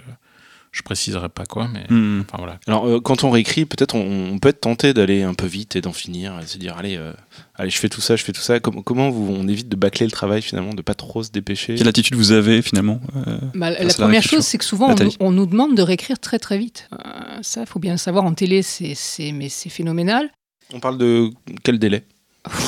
je 0.72 0.82
préciserai 0.82 1.30
pas 1.30 1.46
quoi, 1.46 1.70
mais 1.72 1.86
Hmm. 1.90 2.24
enfin 2.28 2.38
voilà. 2.38 2.60
Alors, 2.68 2.86
euh, 2.86 3.00
quand 3.00 3.24
on 3.24 3.30
réécrit, 3.32 3.64
peut-être 3.66 3.96
on, 3.96 4.34
on 4.34 4.40
peut 4.40 4.50
être 4.50 4.60
tenté 4.60 4.94
d'aller 4.94 5.24
un 5.24 5.34
peu 5.34 5.46
vite 5.46 5.78
et 5.78 5.82
d'en 5.82 5.94
finir, 5.94 6.38
et 6.44 6.46
se 6.46 6.58
dire, 6.58 6.76
allez, 6.78 6.98
euh, 6.98 7.14
allez, 7.56 7.70
je 7.70 7.78
fais 7.78 7.88
tout 7.88 8.02
ça, 8.02 8.18
je 8.18 8.24
fais 8.26 8.34
tout 8.34 8.42
ça. 8.42 8.60
Com- 8.60 8.84
comment 8.84 9.10
vous, 9.10 9.26
on 9.34 9.48
évite 9.48 9.70
de 9.70 9.76
bâcler 9.78 10.06
le 10.06 10.12
travail 10.12 10.42
finalement, 10.42 10.74
de 10.74 10.82
pas 10.82 10.94
trop 10.94 11.24
se 11.24 11.32
dépêcher? 11.32 11.76
Quelle 11.76 11.88
attitude 11.88 12.16
vous 12.16 12.34
avez 12.34 12.62
finalement 12.62 13.00
euh, 13.16 13.38
Bah, 13.54 13.70
la 13.70 13.94
première 13.94 14.22
chose, 14.24 14.44
c'est 14.46 14.58
que 14.58 14.66
souvent, 14.66 14.92
on, 14.92 14.96
nous- 15.02 15.12
on 15.22 15.32
nous 15.32 15.46
demande 15.46 15.76
de 15.78 15.82
réécrire 15.82 16.20
très 16.20 16.40
très 16.40 16.58
vite. 16.58 16.90
Euh, 16.92 17.40
ça, 17.42 17.62
il 17.62 17.68
faut 17.68 17.80
bien 17.80 17.94
le 17.94 17.98
savoir. 17.98 18.26
En 18.26 18.34
télé, 18.34 18.62
c'est, 18.62 18.96
c'est, 18.96 19.32
mais 19.32 19.48
c'est 19.48 19.70
phénoménal. 19.70 20.30
On 20.74 20.80
parle 20.80 20.98
de 20.98 21.30
quel 21.64 21.80
délai 21.80 22.04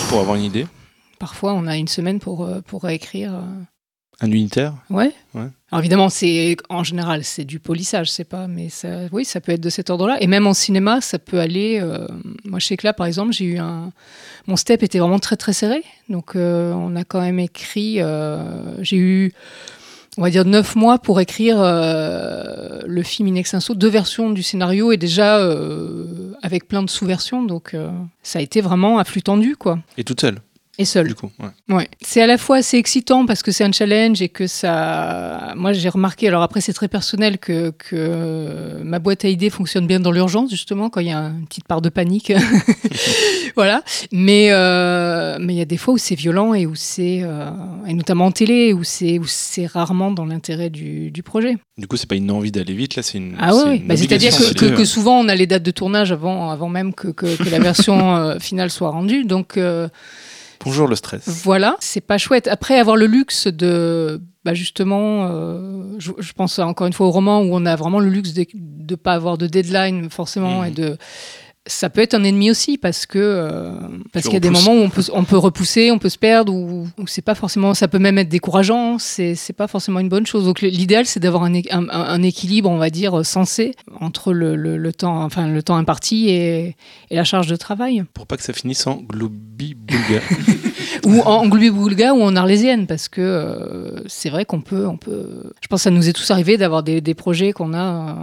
pour 0.10 0.20
avoir 0.20 0.36
une 0.36 0.44
idée 0.44 0.68
Parfois, 1.20 1.54
on 1.54 1.66
a 1.68 1.78
une 1.78 1.88
semaine 1.88 2.20
pour, 2.20 2.44
euh, 2.46 2.62
pour 2.62 2.84
réécrire. 2.84 3.34
euh. 3.36 3.42
Un 4.20 4.32
unitaire 4.32 4.74
Ouais. 4.90 5.12
Ouais. 5.36 5.46
Alors 5.72 5.80
évidemment, 5.82 6.10
c'est 6.10 6.58
en 6.70 6.84
général, 6.84 7.24
c'est 7.24 7.46
du 7.46 7.60
polissage, 7.60 8.10
c'est 8.12 8.24
pas, 8.24 8.48
mais 8.48 8.70
ça, 8.70 9.02
oui, 9.12 9.26
ça 9.26 9.42
peut 9.42 9.52
être 9.52 9.62
de 9.62 9.70
cet 9.70 9.92
ordre-là. 9.92 10.18
Et 10.22 10.26
même 10.28 10.48
en 10.48 10.56
cinéma, 10.56 11.02
ça 11.02 11.20
peut 11.20 11.40
aller. 11.40 11.80
euh, 11.80 12.08
moi, 12.44 12.58
je 12.58 12.66
sais 12.66 12.78
que 12.78 12.88
là, 12.88 12.94
par 12.94 13.06
exemple, 13.06 13.32
j'ai 13.34 13.46
eu 13.46 13.58
un. 13.60 13.92
Mon 14.48 14.56
step 14.56 14.82
était 14.82 14.98
vraiment 14.98 15.20
très 15.20 15.36
très 15.38 15.54
serré, 15.54 15.84
donc 16.10 16.36
euh, 16.36 16.72
on 16.74 16.96
a 16.96 17.04
quand 17.04 17.22
même 17.22 17.38
écrit. 17.38 18.02
euh, 18.02 18.82
j'ai 18.84 18.98
eu, 18.98 19.34
on 20.18 20.22
va 20.24 20.30
dire, 20.30 20.46
neuf 20.46 20.76
mois 20.76 20.98
pour 20.98 21.20
écrire 21.20 21.58
euh, 21.60 22.82
le 22.86 23.04
film 23.04 23.28
In 23.28 23.36
Extenso, 23.36 23.76
deux 23.76 23.90
versions 23.90 24.32
du 24.32 24.44
scénario 24.44 24.92
et 24.92 24.98
déjà 24.98 25.38
euh, 25.38 26.34
avec 26.42 26.68
plein 26.68 26.82
de 26.84 26.90
sous-versions, 26.90 27.44
donc 27.44 27.74
euh, 27.74 27.90
ça 28.24 28.40
a 28.40 28.42
été 28.42 28.62
vraiment 28.62 28.98
à 28.98 29.04
flux 29.04 29.22
tendu, 29.22 29.56
quoi. 29.56 29.80
Et 29.98 30.04
toute 30.04 30.22
seule, 30.22 30.40
Et 30.80 30.86
seul. 30.86 31.08
du 31.08 31.16
coup. 31.16 31.32
ouais. 31.40 31.76
Ouais. 31.76 31.88
C'est 32.02 32.22
à 32.22 32.28
la 32.28 32.38
fois 32.38 32.58
assez 32.58 32.78
excitant 32.78 33.26
parce 33.26 33.42
que 33.42 33.52
c'est 33.52 33.64
un 33.64 33.72
challenge 33.72 34.22
et 34.22 34.30
que 34.30 34.46
ça. 34.46 35.54
Moi, 35.56 35.74
j'ai 35.74 35.90
remarqué, 35.90 36.28
alors 36.28 36.44
après, 36.44 36.62
c'est 36.62 36.74
très 36.74 36.88
personnel, 36.88 37.40
que, 37.40 37.72
que 37.72 38.80
ma 38.84 39.00
boîte 39.00 39.26
à 39.26 39.28
idées 39.28 39.50
fonctionne 39.50 39.88
bien 39.88 40.00
dans 40.00 40.12
l'urgence, 40.12 40.52
justement, 40.52 40.90
quand 40.92 41.00
il 41.00 41.08
y 41.08 41.12
a 41.12 41.18
une 41.18 41.48
petite 41.48 41.66
part 41.68 41.82
de 41.82 41.90
panique. 41.90 42.32
voilà. 43.56 43.82
Mais 44.12 44.50
euh, 44.52 45.38
mais 45.40 45.54
il 45.56 45.58
y 45.58 45.62
a 45.62 45.66
des 45.66 45.78
fois 45.78 45.96
où 45.96 45.98
c'est 45.98 46.16
violent 46.16 46.54
et 46.54 46.66
où 46.66 46.76
c'est. 46.76 47.22
euh, 47.24 47.50
et 47.88 47.94
notamment 47.94 48.26
en 48.28 48.32
télé, 48.32 48.74
où 48.74 48.84
c'est 48.84 49.18
où 49.20 49.26
c'est 49.26 49.66
rarement 49.66 50.12
dans 50.12 50.26
l'intérêt 50.26 50.70
du, 50.70 51.10
du 51.12 51.24
projet. 51.24 51.58
Du 51.78 51.88
coup, 51.88 51.98
c'est 51.98 52.08
pas 52.10 52.16
une 52.16 52.30
envie 52.32 52.52
d'aller 52.52 52.74
vite, 52.74 52.96
là, 52.96 53.04
c'est 53.04 53.18
une. 53.18 53.36
Ah 53.40 53.56
oui, 53.56 53.80
Bah, 53.80 53.98
c'est-à-dire 53.98 54.32
que, 54.36 54.76
que- 54.76 54.86
souvent, 54.86 55.20
on 55.20 55.28
a 55.28 55.36
les 55.36 55.48
dates 55.48 55.64
de 55.64 55.72
tournage 55.72 56.12
avant, 56.12 56.50
avant 56.52 56.70
même 56.70 56.94
que, 56.94 57.08
que, 57.10 57.36
que 57.36 57.50
la 57.50 57.60
version 57.60 58.16
euh, 58.16 58.40
finale 58.40 58.70
soit 58.70 58.92
rendue. 58.92 59.26
Donc. 59.26 59.58
Bonjour 60.66 60.88
le 60.88 60.96
stress. 60.96 61.28
voilà, 61.44 61.76
c'est 61.80 62.02
pas 62.02 62.18
chouette. 62.18 62.48
Après, 62.48 62.78
avoir 62.80 62.96
le 62.98 63.06
luxe 63.06 63.48
de, 63.48 64.22
bah 64.44 64.54
justement, 64.54 65.28
euh, 65.30 65.96
je, 66.00 66.12
je 66.20 66.34
pense 66.34 66.60
encore 66.60 66.88
une 66.88 66.94
fois 66.94 67.08
au 67.08 67.12
roman 67.12 67.42
où 67.42 67.50
on 67.52 67.66
a 67.66 67.76
vraiment 67.76 68.00
le 68.00 68.10
luxe 68.10 68.34
de 68.34 68.46
ne 68.54 68.96
pas 68.96 69.14
avoir 69.14 69.38
de 69.38 69.48
deadline 69.48 70.10
forcément 70.10 70.62
Mhm. 70.62 70.68
et 70.68 70.72
de 70.72 70.98
ça 71.68 71.90
peut 71.90 72.02
être 72.02 72.14
un 72.14 72.24
ennemi 72.24 72.50
aussi 72.50 72.78
parce 72.78 73.06
que 73.06 73.20
euh, 73.20 73.72
parce 74.12 74.26
qu'il 74.26 74.34
y 74.34 74.38
a 74.38 74.42
des 74.42 74.50
moments 74.50 74.74
où 74.74 74.84
on 74.84 74.90
peut 74.90 75.04
on 75.14 75.24
peut 75.24 75.38
repousser, 75.38 75.92
on 75.92 76.00
peut 76.00 76.10
se 76.10 76.18
perdre 76.18 76.54
ou, 76.54 76.88
ou 76.98 77.08
c'est 77.08 77.22
pas 77.22 77.36
forcément 77.36 77.74
ça 77.74 77.88
peut 77.88 78.00
même 78.00 78.18
être 78.18 78.30
décourageant, 78.30 78.98
c'est 79.00 79.36
c'est 79.36 79.54
pas 79.54 79.68
forcément 79.68 80.00
une 80.00 80.10
bonne 80.10 80.26
chose. 80.26 80.46
Donc 80.46 80.62
l'idéal 80.62 81.06
c'est 81.06 81.20
d'avoir 81.20 81.44
un, 81.44 81.54
un, 81.72 81.90
un 81.90 82.24
équilibre, 82.24 82.70
on 82.70 82.78
va 82.78 82.90
dire 82.90 83.26
sensé 83.26 83.76
entre 84.00 84.34
le, 84.34 84.56
le, 84.56 84.78
le 84.78 84.94
temps 84.94 85.24
enfin 85.24 85.48
le 85.48 85.62
temps 85.62 85.76
imparti 85.76 86.30
et, 86.30 86.76
et 87.10 87.16
la 87.16 87.24
charge 87.24 87.48
de 87.48 87.56
travail 87.56 88.04
Pour 88.14 88.28
pas 88.28 88.38
que 88.38 88.44
ça 88.44 88.54
finisse 88.54 88.88
en 88.88 89.02
globi-boulga. 89.02 90.22
ou 91.06 91.22
en 91.22 91.48
gloubi-boulga 91.48 92.14
ou 92.14 92.22
en 92.22 92.36
arlésienne 92.36 92.88
parce 92.88 93.08
que 93.08 93.22
euh, 93.22 94.02
c'est 94.08 94.30
vrai 94.30 94.46
qu'on 94.46 94.62
peut 94.62 94.88
on 94.88 94.98
peut 94.98 95.52
je 95.62 95.68
pense 95.68 95.82
que 95.82 95.84
ça 95.84 95.92
nous 95.92 96.08
est 96.08 96.14
tous 96.14 96.32
arrivé 96.32 96.58
d'avoir 96.58 96.84
des, 96.84 97.02
des 97.02 97.14
projets 97.14 97.52
qu'on 97.52 97.74
a 97.74 97.78
euh, 97.78 98.14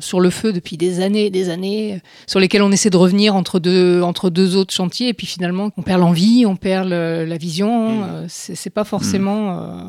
sur 0.00 0.20
le 0.20 0.30
feu 0.30 0.52
depuis 0.52 0.76
des 0.76 1.00
années 1.00 1.26
et 1.26 1.30
des 1.30 1.48
années 1.48 2.00
sur 2.26 2.40
lesquels 2.40 2.62
on 2.62 2.72
essaie 2.72 2.90
de 2.92 2.96
revenir 2.96 3.34
entre 3.34 3.58
deux 3.58 4.00
entre 4.02 4.30
deux 4.30 4.54
autres 4.56 4.72
chantiers 4.72 5.08
et 5.08 5.14
puis 5.14 5.26
finalement 5.26 5.70
on 5.76 5.82
perd 5.82 6.00
l'envie 6.00 6.46
on 6.46 6.54
perd 6.56 6.88
le- 6.88 7.24
la 7.24 7.36
vision. 7.36 7.72
Mm. 7.90 8.02
euh, 8.04 8.26
c'est 8.28 8.70
pas 8.70 8.84
forcément 8.84 9.40
euh, 9.60 9.82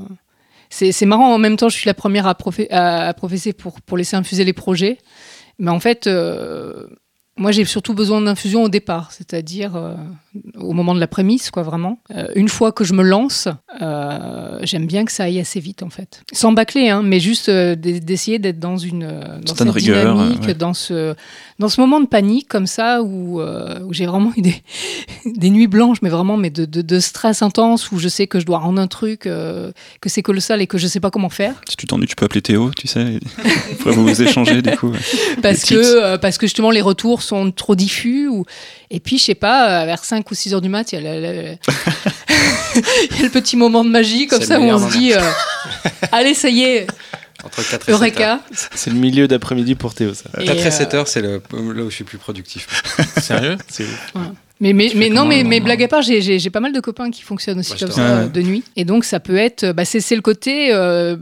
c'est 0.69 0.91
c'est 0.91 1.05
marrant. 1.05 1.31
En 1.33 1.37
même 1.37 1.55
temps 1.57 1.69
je 1.69 1.77
suis 1.77 1.87
la 1.87 1.93
première 1.93 2.25
à, 2.27 2.33
profé- 2.33 2.69
à, 2.71 3.07
à 3.09 3.13
professer 3.13 3.53
pour 3.53 3.79
pour 3.81 3.97
laisser 3.97 4.15
infuser 4.15 4.43
les 4.43 4.53
projets. 4.53 4.97
Mais 5.59 5.69
en 5.69 5.79
fait 5.79 6.07
euh, 6.07 6.87
moi, 7.35 7.51
j'ai 7.51 7.65
surtout 7.65 7.95
besoin 7.95 8.21
d'infusion 8.21 8.61
au 8.61 8.69
départ, 8.69 9.11
c'est-à-dire 9.11 9.71
au 10.55 10.73
moment 10.73 10.95
de 10.95 10.99
la 10.99 11.07
prémisse, 11.07 11.51
quoi, 11.51 11.61
vraiment. 11.63 11.99
Euh, 12.15 12.25
une 12.35 12.49
fois 12.49 12.71
que 12.71 12.83
je 12.83 12.93
me 12.93 13.03
lance, 13.03 13.47
euh, 13.81 14.59
j'aime 14.63 14.87
bien 14.87 15.05
que 15.05 15.11
ça 15.11 15.25
aille 15.25 15.39
assez 15.39 15.59
vite, 15.59 15.83
en 15.83 15.89
fait. 15.89 16.21
Sans 16.31 16.51
bâcler, 16.53 16.89
hein, 16.89 17.01
mais 17.03 17.19
juste 17.19 17.49
euh, 17.49 17.75
d'e- 17.75 17.99
d'essayer 17.99 18.39
d'être 18.39 18.59
dans 18.59 18.77
une 18.77 19.01
dans 19.07 19.47
Certaine 19.55 19.67
cette 19.67 19.75
rigueur, 19.75 20.13
dynamique, 20.15 20.43
euh, 20.43 20.47
ouais. 20.47 20.53
dans 20.55 20.73
ce 20.73 21.15
dans 21.59 21.69
ce 21.69 21.79
moment 21.79 21.99
de 21.99 22.07
panique 22.07 22.47
comme 22.49 22.65
ça 22.67 23.03
où, 23.03 23.39
où 23.41 23.93
j'ai 23.93 24.05
vraiment 24.07 24.31
eu 24.35 24.41
des, 24.41 24.55
des 25.25 25.49
nuits 25.51 25.67
blanches, 25.67 26.01
mais 26.01 26.09
vraiment 26.09 26.35
mais 26.35 26.49
de, 26.49 26.65
de, 26.65 26.81
de 26.81 26.99
stress 26.99 27.41
intense 27.41 27.91
où 27.91 27.99
je 27.99 28.07
sais 28.07 28.25
que 28.27 28.39
je 28.39 28.45
dois 28.45 28.57
rendre 28.57 28.81
un 28.81 28.87
truc, 28.87 29.21
que 29.21 29.73
c'est 30.07 30.21
colossal 30.23 30.61
et 30.61 30.67
que 30.67 30.77
je 30.79 30.87
sais 30.87 30.99
pas 30.99 31.11
comment 31.11 31.29
faire. 31.29 31.61
Si 31.69 31.77
tu 31.77 31.85
t'ennuies, 31.85 32.07
tu 32.07 32.15
peux 32.15 32.25
appeler 32.25 32.41
Théo, 32.41 32.71
tu 32.75 32.87
sais. 32.87 33.19
Faudrait 33.79 34.01
vous 34.01 34.21
échanger, 34.21 34.61
du 34.61 34.71
coup. 34.75 34.91
parce 35.43 35.63
que 35.63 36.17
parce 36.17 36.37
que 36.37 36.47
justement 36.47 36.71
les 36.71 36.81
retours 36.81 37.21
sont 37.21 37.51
trop 37.51 37.75
diffus 37.75 38.27
ou 38.27 38.45
et 38.89 38.99
puis 38.99 39.17
je 39.17 39.23
sais 39.23 39.35
pas 39.35 39.85
vers 39.85 40.03
5 40.03 40.22
ou 40.31 40.35
6 40.35 40.53
heures 40.53 40.61
du 40.61 40.69
mat 40.69 40.91
il 40.91 41.01
y, 41.03 41.07
a 41.07 41.13
le- 41.15 41.21
le- 41.21 41.57
il 43.11 43.17
y 43.17 43.19
a 43.19 43.23
le 43.23 43.29
petit 43.29 43.55
moment 43.57 43.83
de 43.83 43.89
magie 43.89 44.27
comme 44.27 44.41
ça 44.41 44.59
où 44.59 44.63
on 44.63 44.79
se 44.89 44.91
dit 44.97 45.13
euh, 45.13 45.19
allez 46.11 46.33
ça 46.33 46.49
y 46.49 46.63
est 46.63 46.87
Entre 47.43 47.57
4 47.57 47.63
et 47.63 47.69
7 47.69 47.89
heures. 47.89 47.95
Eureka 47.95 48.39
C'est 48.73 48.89
le 48.91 48.95
milieu 48.97 49.27
d'après-midi 49.27 49.75
pour 49.75 49.93
Théo, 49.93 50.13
ça. 50.13 50.29
4 50.43 50.49
et, 50.49 50.67
Et, 50.67 50.71
7 50.71 50.93
euh, 50.93 50.97
heures, 50.97 51.07
c'est 51.07 51.21
le, 51.21 51.41
là 51.73 51.83
où 51.83 51.89
je 51.89 51.95
suis 51.95 52.03
plus 52.03 52.17
productif. 52.17 52.67
Sérieux? 53.21 53.57
C'est 53.69 53.83
ouf. 53.83 54.11
mais 54.59 54.71
mais, 54.73 55.09
non 55.09 55.25
mais, 55.25 55.59
blague 55.59 55.83
à 55.83 55.87
part 55.89 56.01
j'ai- 56.01 56.21
j'ai 56.21 56.39
j'ai 56.39 56.49
pas 56.49 56.61
mal 56.61 56.71
de 56.71 56.79
copains 56.79 57.11
qui 57.11 57.21
fonctionnent 57.21 57.59
aussi 57.59 57.75
comme 57.75 57.91
ça 57.91 58.25
de 58.27 58.41
nuit 58.41 58.63
et 58.77 58.85
donc 58.85 59.03
ça 59.03 59.19
peut 59.19 59.35
être 59.35 59.71
bah, 59.73 59.83
c'est 59.83 59.99
c'est 59.99 60.15
le 60.15 60.21
côté 60.21 60.73
euh, 60.73 61.17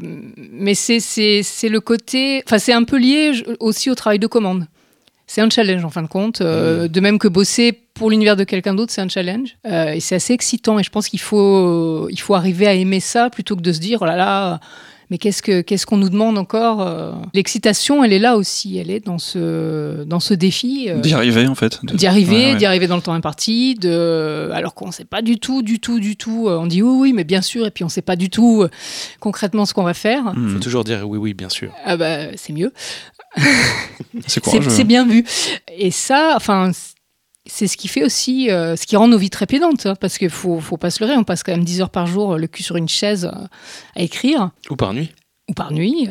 mais 0.52 0.76
c'est 0.76 1.00
c'est 1.00 1.42
c'est 1.44 1.70
le 1.70 1.80
côté 1.80 2.44
enfin 2.46 2.60
c'est 2.60 2.74
un 2.74 2.84
peu 2.84 2.98
lié 2.98 3.32
aussi 3.60 3.90
au 3.90 3.96
travail 3.96 4.20
de 4.20 4.28
commande 4.28 4.68
c'est 5.32 5.40
un 5.40 5.50
challenge 5.50 5.86
en 5.86 5.90
fin 5.90 6.02
de 6.02 6.10
compte. 6.10 6.42
Euh, 6.42 6.90
De 6.90 7.00
même 7.00 7.18
que 7.18 7.30
bosser 7.30 7.72
pour 7.94 8.10
l'univers 8.10 8.36
de 8.36 8.44
quelqu'un 8.44 8.74
d'autre, 8.74 8.92
c'est 8.92 9.00
un 9.00 9.08
challenge. 9.08 9.56
Euh, 9.66 9.94
et 9.94 10.02
c'est 10.02 10.16
assez 10.16 10.34
excitant. 10.34 10.78
Et 10.78 10.84
je 10.84 10.90
pense 10.90 11.08
qu'il 11.08 11.22
faut, 11.22 12.10
il 12.10 12.20
faut 12.20 12.36
arriver 12.36 12.68
à 12.68 12.74
aimer 12.74 13.00
ça 13.00 13.30
plutôt 13.30 13.56
que 13.56 13.62
de 13.62 13.72
se 13.72 13.80
dire, 13.80 14.00
oh 14.02 14.06
là 14.06 14.18
là, 14.18 14.60
mais 15.12 15.20
qu'est-ce 15.20 15.44
que 15.44 15.62
qu'est-ce 15.62 15.86
qu'on 15.86 15.98
nous 15.98 16.10
demande 16.10 16.40
encore 16.40 16.82
euh? 16.82 17.12
L'excitation, 17.36 18.04
elle 18.04 18.14
est 18.14 18.20
là 18.20 18.36
aussi. 18.38 18.78
Elle 18.80 18.90
est 18.90 19.06
dans 19.06 19.20
ce, 19.20 20.04
dans 20.06 20.20
ce 20.20 20.34
défi. 20.34 20.88
euh, 20.90 21.00
D'y 21.02 21.14
arriver, 21.14 21.46
en 21.48 21.54
fait. 21.54 21.80
D'y 21.84 22.08
arriver, 22.08 22.32
Ouais, 22.36 22.52
ouais. 22.54 22.56
d'y 22.56 22.66
arriver 22.66 22.88
dans 22.88 22.96
le 22.96 23.02
temps 23.04 23.14
imparti, 23.14 23.76
de... 23.76 24.50
alors 24.54 24.74
qu'on 24.74 24.88
ne 24.88 24.92
sait 24.92 25.06
pas 25.06 25.22
du 25.22 25.38
tout, 25.38 25.62
du 25.62 25.80
tout, 25.80 26.00
du 26.00 26.16
tout. 26.16 26.48
euh, 26.48 26.58
On 26.58 26.66
dit 26.66 26.82
oui, 26.82 26.96
oui, 27.00 27.14
mais 27.14 27.24
bien 27.26 27.42
sûr, 27.44 27.68
et 27.68 27.72
puis 27.72 27.84
on 27.84 27.88
ne 27.88 27.92
sait 27.92 28.02
pas 28.02 28.16
du 28.16 28.30
tout 28.32 28.66
concrètement 29.20 29.66
ce 29.66 29.74
qu'on 29.74 29.84
va 29.84 29.94
faire. 29.94 30.24
Faut 30.34 30.40
Hmm. 30.40 30.60
toujours 30.60 30.84
dire 30.84 31.08
oui, 31.08 31.18
oui, 31.20 31.34
bien 31.36 31.50
sûr. 31.50 31.72
Ah 31.86 31.98
bah, 31.98 32.36
c'est 32.38 32.54
mieux. 32.54 32.72
C'est 33.38 33.44
C'est 34.28 34.40
courageux. 34.44 34.70
c'est 34.70 34.84
bien 34.84 35.06
vu. 35.06 35.26
Et 35.78 35.92
ça, 35.92 36.34
enfin, 36.36 36.72
c'est 37.48 37.68
ce 37.68 37.76
qui 37.78 37.88
fait 37.88 38.04
aussi, 38.04 38.50
euh, 38.52 38.76
ce 38.76 38.86
qui 38.86 38.96
rend 38.96 39.08
nos 39.08 39.18
vies 39.18 39.30
trépidantes, 39.32 39.86
hein, 39.86 39.96
parce 40.00 40.18
qu'il 40.18 40.30
faut, 40.30 40.60
faut 40.60 40.78
pas 40.78 40.92
se 40.92 41.04
leurrer, 41.04 41.18
on 41.18 41.24
passe 41.24 41.44
quand 41.44 41.52
même 41.54 41.64
10 41.66 41.82
heures 41.82 41.90
par 41.90 42.06
jour, 42.08 42.34
euh, 42.34 42.38
le 42.38 42.48
cul 42.48 42.64
sur 42.64 42.78
une 42.78 42.90
chaise, 42.90 43.26
euh, 43.26 43.46
à 43.96 44.02
écrire, 44.02 44.52
Ou 44.70 44.76
par 44.76 44.94
nuit. 44.94 45.12
ou 45.50 45.54
par 45.54 45.74
nuit. 45.74 46.08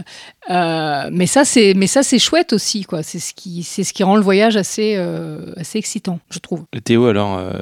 Euh, 0.50 1.08
mais 1.12 1.26
ça, 1.26 1.44
c'est, 1.44 1.72
mais 1.74 1.86
ça, 1.86 2.02
c'est 2.02 2.18
chouette 2.18 2.52
aussi, 2.52 2.84
quoi. 2.84 3.02
C'est 3.04 3.20
ce 3.20 3.32
qui, 3.32 3.62
c'est 3.62 3.84
ce 3.84 3.92
qui 3.92 4.02
rend 4.02 4.16
le 4.16 4.22
voyage 4.22 4.56
assez, 4.56 4.96
euh, 4.96 5.52
assez 5.56 5.78
excitant, 5.78 6.18
je 6.30 6.40
trouve. 6.40 6.64
Et 6.72 6.80
Théo, 6.80 7.06
alors, 7.06 7.38
euh, 7.38 7.52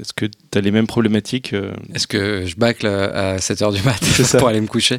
est-ce 0.00 0.12
que 0.14 0.24
tu 0.26 0.58
as 0.58 0.60
les 0.62 0.70
mêmes 0.70 0.86
problématiques 0.86 1.52
euh, 1.52 1.74
Est-ce 1.94 2.06
que 2.06 2.44
je 2.46 2.56
bâcle 2.56 2.86
à 2.86 3.38
7 3.38 3.60
heures 3.62 3.72
du 3.72 3.82
mat 3.82 4.00
pour 4.38 4.48
aller 4.48 4.60
me 4.62 4.66
coucher? 4.68 4.96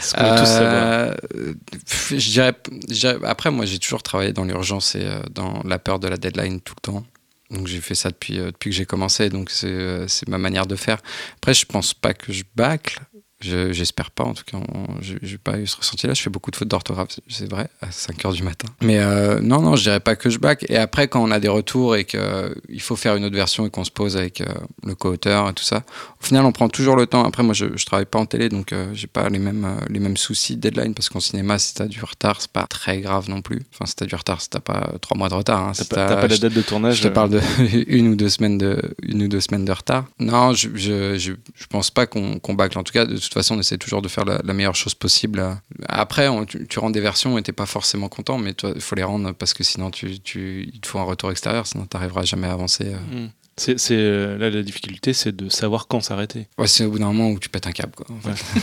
Ce 0.00 0.14
qu'on 0.14 0.22
veut 0.22 0.38
tous 0.38 2.16
je 2.18 2.30
dirais, 2.30 2.52
je 2.88 2.94
dirais- 2.94 3.16
après, 3.24 3.50
moi, 3.50 3.64
j'ai 3.64 3.78
toujours 3.78 4.02
travaillé 4.02 4.32
dans 4.32 4.44
l'urgence 4.44 4.94
et 4.94 5.06
dans 5.34 5.62
la 5.64 5.78
peur 5.78 5.98
de 5.98 6.08
la 6.08 6.18
deadline 6.18 6.60
tout 6.60 6.74
le 6.76 6.92
temps. 6.92 7.04
Donc, 7.50 7.66
j'ai 7.66 7.80
fait 7.80 7.94
ça 7.94 8.10
depuis, 8.10 8.38
euh, 8.38 8.46
depuis 8.46 8.70
que 8.70 8.76
j'ai 8.76 8.86
commencé. 8.86 9.30
Donc, 9.30 9.50
c'est 9.50 9.66
euh, 9.66 10.06
c'est 10.06 10.28
ma 10.28 10.38
manière 10.38 10.66
de 10.66 10.76
faire. 10.76 10.98
Après, 11.36 11.54
je 11.54 11.64
pense 11.64 11.94
pas 11.94 12.14
que 12.14 12.32
je 12.32 12.44
bâcle. 12.54 13.00
Je- 13.40 13.72
J'espère 13.72 14.10
pas, 14.10 14.24
en 14.24 14.34
tout 14.34 14.42
cas. 14.44 14.58
J'ai 15.00 15.16
j'ai 15.22 15.38
pas 15.38 15.58
eu 15.58 15.66
ce 15.66 15.76
ressenti-là. 15.76 16.12
Je 16.14 16.22
fais 16.22 16.30
beaucoup 16.30 16.50
de 16.50 16.56
fautes 16.56 16.66
d'orthographe, 16.68 17.10
c'est- 17.28 17.46
vrai, 17.48 17.68
à 17.80 17.90
5 17.92 18.24
heures 18.24 18.32
du 18.32 18.42
matin. 18.42 18.66
Mais 18.82 18.98
euh, 18.98 19.40
non, 19.40 19.62
non, 19.62 19.76
je 19.76 19.84
dirais 19.84 20.00
pas 20.00 20.16
que 20.16 20.28
je 20.28 20.38
bâcle. 20.38 20.66
Et 20.68 20.76
après, 20.76 21.06
quand 21.06 21.22
on 21.22 21.30
a 21.30 21.38
des 21.38 21.46
retours 21.48 21.94
et 21.94 22.04
qu'il 22.04 22.80
faut 22.80 22.96
faire 22.96 23.14
une 23.14 23.24
autre 23.24 23.36
version 23.36 23.64
et 23.66 23.70
qu'on 23.70 23.84
se 23.84 23.90
pose 23.92 24.16
avec 24.16 24.40
euh, 24.40 24.46
le 24.84 24.94
co-auteur 24.96 25.48
et 25.48 25.52
tout 25.54 25.62
ça, 25.62 25.84
au 26.20 26.24
final, 26.26 26.44
on 26.44 26.50
prend 26.52 26.68
toujours 26.68 26.96
le 26.96 27.06
temps. 27.06 27.24
Après, 27.24 27.42
moi, 27.44 27.54
je, 27.54 27.66
je 27.76 27.86
travaille 27.86 28.06
pas 28.06 28.18
en 28.18 28.26
télé, 28.26 28.48
donc 28.48 28.72
euh, 28.72 28.90
j'ai 28.92 29.06
pas 29.06 29.28
les 29.28 29.38
mêmes, 29.38 29.64
euh, 29.64 29.84
les 29.88 30.00
mêmes 30.00 30.16
soucis 30.16 30.56
de 30.56 30.60
deadline 30.62 30.92
parce 30.94 31.08
qu'en 31.08 31.20
cinéma, 31.20 31.58
si 31.60 31.74
t'as 31.74 31.86
du 31.86 32.00
retard, 32.02 32.40
c'est 32.40 32.50
pas 32.50 32.66
très 32.66 33.00
grave 33.00 33.28
non 33.30 33.40
plus. 33.40 33.60
Enfin, 33.72 33.86
si 33.86 33.94
t'as 33.94 34.06
du 34.06 34.16
retard, 34.16 34.40
si 34.40 34.50
t'as 34.50 34.58
pas 34.60 34.94
trois 35.00 35.16
mois 35.16 35.28
de 35.28 35.34
retard. 35.34 35.60
hein. 35.62 35.72
T'as 35.76 35.82
Si 35.84 35.88
pas, 35.88 36.08
t'as 36.08 36.16
pas 36.16 36.26
la 36.26 36.34
je- 36.34 36.40
date 36.40 36.54
de 36.54 36.62
tournage 36.62 36.96
je 36.96 37.02
te 37.02 37.08
euh, 37.08 37.10
parle 37.12 37.30
de 37.30 37.40
une 37.86 38.08
ou 38.08 38.16
deux 38.16 38.28
semaines 38.30 38.58
de 38.58 38.82
une 39.02 39.22
ou 39.22 39.28
deux 39.28 39.40
semaines 39.40 39.64
de 39.64 39.72
retard. 39.72 40.06
Non, 40.18 40.52
je 40.54 40.70
je, 40.74 41.16
je, 41.18 41.32
je 41.54 41.66
pense 41.68 41.90
pas 41.92 42.06
qu'on 42.06 42.40
qu'on 42.40 42.54
bâcle. 42.54 42.76
En 42.78 42.82
tout 42.82 42.92
cas, 42.92 43.06
de 43.06 43.16
toute 43.28 43.34
façon, 43.34 43.56
on 43.56 43.60
essaie 43.60 43.78
toujours 43.78 44.02
de 44.02 44.08
faire 44.08 44.24
la, 44.24 44.40
la 44.44 44.52
meilleure 44.52 44.74
chose 44.76 44.94
possible. 44.94 45.44
Après, 45.88 46.28
on- 46.28 46.44
tu, 46.44 46.66
tu 46.66 46.78
rends 46.78 46.90
des 46.90 47.00
versions 47.00 47.38
et 47.38 47.42
t'es 47.42 47.52
pas 47.52 47.66
forcément 47.66 48.08
content, 48.08 48.38
mais 48.38 48.54
il 48.74 48.80
faut 48.80 48.94
les 48.96 49.02
rendre 49.04 49.32
parce 49.32 49.54
que 49.54 49.62
sinon, 49.64 49.90
tu, 49.90 50.18
tu, 50.20 50.68
il 50.72 50.80
te 50.80 50.88
faut 50.88 50.98
un 50.98 51.04
retour 51.04 51.30
extérieur, 51.30 51.66
sinon 51.66 51.86
t'arriveras 51.86 52.24
jamais 52.24 52.46
à 52.48 52.52
avancer. 52.52 52.84
euh. 52.94 53.26
C'est, 53.60 53.76
c'est, 53.76 53.96
euh, 53.96 54.38
là, 54.38 54.50
la 54.50 54.62
difficulté, 54.62 55.12
c'est 55.12 55.34
de 55.34 55.48
savoir 55.48 55.88
quand 55.88 56.00
s'arrêter. 56.00 56.46
Ouais, 56.58 56.68
c'est 56.68 56.84
au 56.84 56.92
bout 56.92 57.00
d'un 57.00 57.06
moment 57.06 57.30
où 57.30 57.40
tu 57.40 57.48
pètes 57.48 57.66
un 57.66 57.72
câble. 57.72 57.90
Quoi, 57.96 58.06
en 58.14 58.20
fait. 58.20 58.60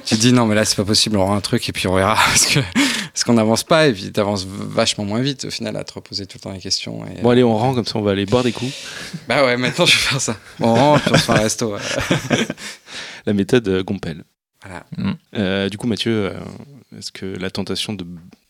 tu 0.06 0.16
te 0.16 0.20
dis 0.20 0.32
non, 0.32 0.46
mais 0.46 0.54
là, 0.54 0.64
c'est 0.64 0.76
pas 0.76 0.84
possible, 0.84 1.16
on 1.18 1.22
aura 1.22 1.36
un 1.36 1.40
truc 1.42 1.68
et 1.68 1.72
puis 1.72 1.86
on 1.88 1.94
verra 1.94 2.14
parce 2.26 2.46
que 2.46 2.60
parce 3.18 3.24
qu'on 3.24 3.32
n'avance 3.34 3.64
pas 3.64 3.88
et 3.88 3.92
puis 3.92 4.12
t'avances 4.12 4.46
vachement 4.46 5.04
moins 5.04 5.20
vite 5.20 5.46
au 5.46 5.50
final 5.50 5.76
à 5.76 5.82
te 5.82 5.92
reposer 5.92 6.24
tout 6.26 6.38
le 6.38 6.42
temps 6.42 6.52
les 6.52 6.60
questions. 6.60 7.04
Et, 7.04 7.20
Bon, 7.20 7.30
allez, 7.30 7.42
on 7.42 7.56
rend 7.58 7.74
comme 7.74 7.84
ça, 7.84 7.98
on 7.98 8.02
va 8.02 8.12
aller 8.12 8.26
boire 8.26 8.44
des 8.44 8.52
coups. 8.52 8.72
Bah 9.28 9.44
ouais, 9.44 9.56
maintenant 9.56 9.86
je 9.86 9.94
vais 9.96 10.02
faire 10.02 10.20
ça. 10.20 10.36
On 10.60 10.72
rentre, 10.72 11.02
puis 11.02 11.12
on 11.14 11.18
se 11.18 11.22
fait 11.24 11.32
un 11.32 11.34
resto. 11.34 11.74
ouais. 11.74 11.80
La 13.26 13.32
méthode 13.32 13.66
euh, 13.66 13.82
Gompel. 13.82 14.22
Voilà. 14.64 14.86
Euh, 15.34 15.68
du 15.68 15.76
coup, 15.78 15.88
Mathieu, 15.88 16.12
euh, 16.32 16.38
est-ce 16.96 17.10
que 17.10 17.26
la 17.26 17.50
tentation 17.50 17.92
de, 17.92 18.06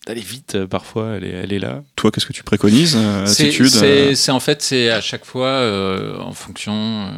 d'aller 0.06 0.20
vite, 0.20 0.54
euh, 0.56 0.66
parfois, 0.66 1.14
elle 1.16 1.24
est, 1.24 1.30
elle 1.30 1.52
est 1.54 1.58
là? 1.58 1.82
Toi, 1.96 2.10
qu'est-ce 2.10 2.26
que 2.26 2.34
tu 2.34 2.42
préconises 2.44 2.94
euh, 2.94 3.24
C'est- 3.24 3.58
euh, 3.82 4.32
en 4.34 4.40
fait 4.40 4.60
c'est 4.60 4.90
à 4.90 5.00
chaque 5.00 5.24
fois 5.24 5.48
euh, 5.48 6.18
en 6.20 6.32
fonction 6.32 6.74
euh, 6.74 7.10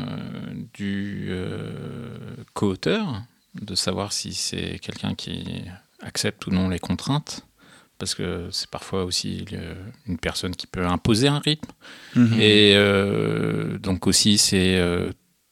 du 0.74 1.26
euh, 1.30 1.68
co-auteur 2.54 3.22
de 3.60 3.74
savoir 3.74 4.12
si 4.12 4.34
c'est 4.34 4.78
quelqu'un 4.80 5.16
qui 5.16 5.64
accepte 6.02 6.46
ou 6.46 6.50
non 6.50 6.68
les 6.68 6.78
contraintes 6.78 7.46
parce 7.98 8.14
que 8.14 8.48
c'est 8.50 8.70
parfois 8.70 9.04
aussi 9.04 9.44
une 10.06 10.18
personne 10.18 10.56
qui 10.56 10.66
peut 10.66 10.86
imposer 10.86 11.28
un 11.28 11.38
rythme 11.38 11.70
mhm. 12.16 12.40
et 12.40 12.72
euh, 12.74 13.78
donc 13.78 14.06
aussi 14.06 14.38
c'est 14.38 14.78
euh, 14.78 15.10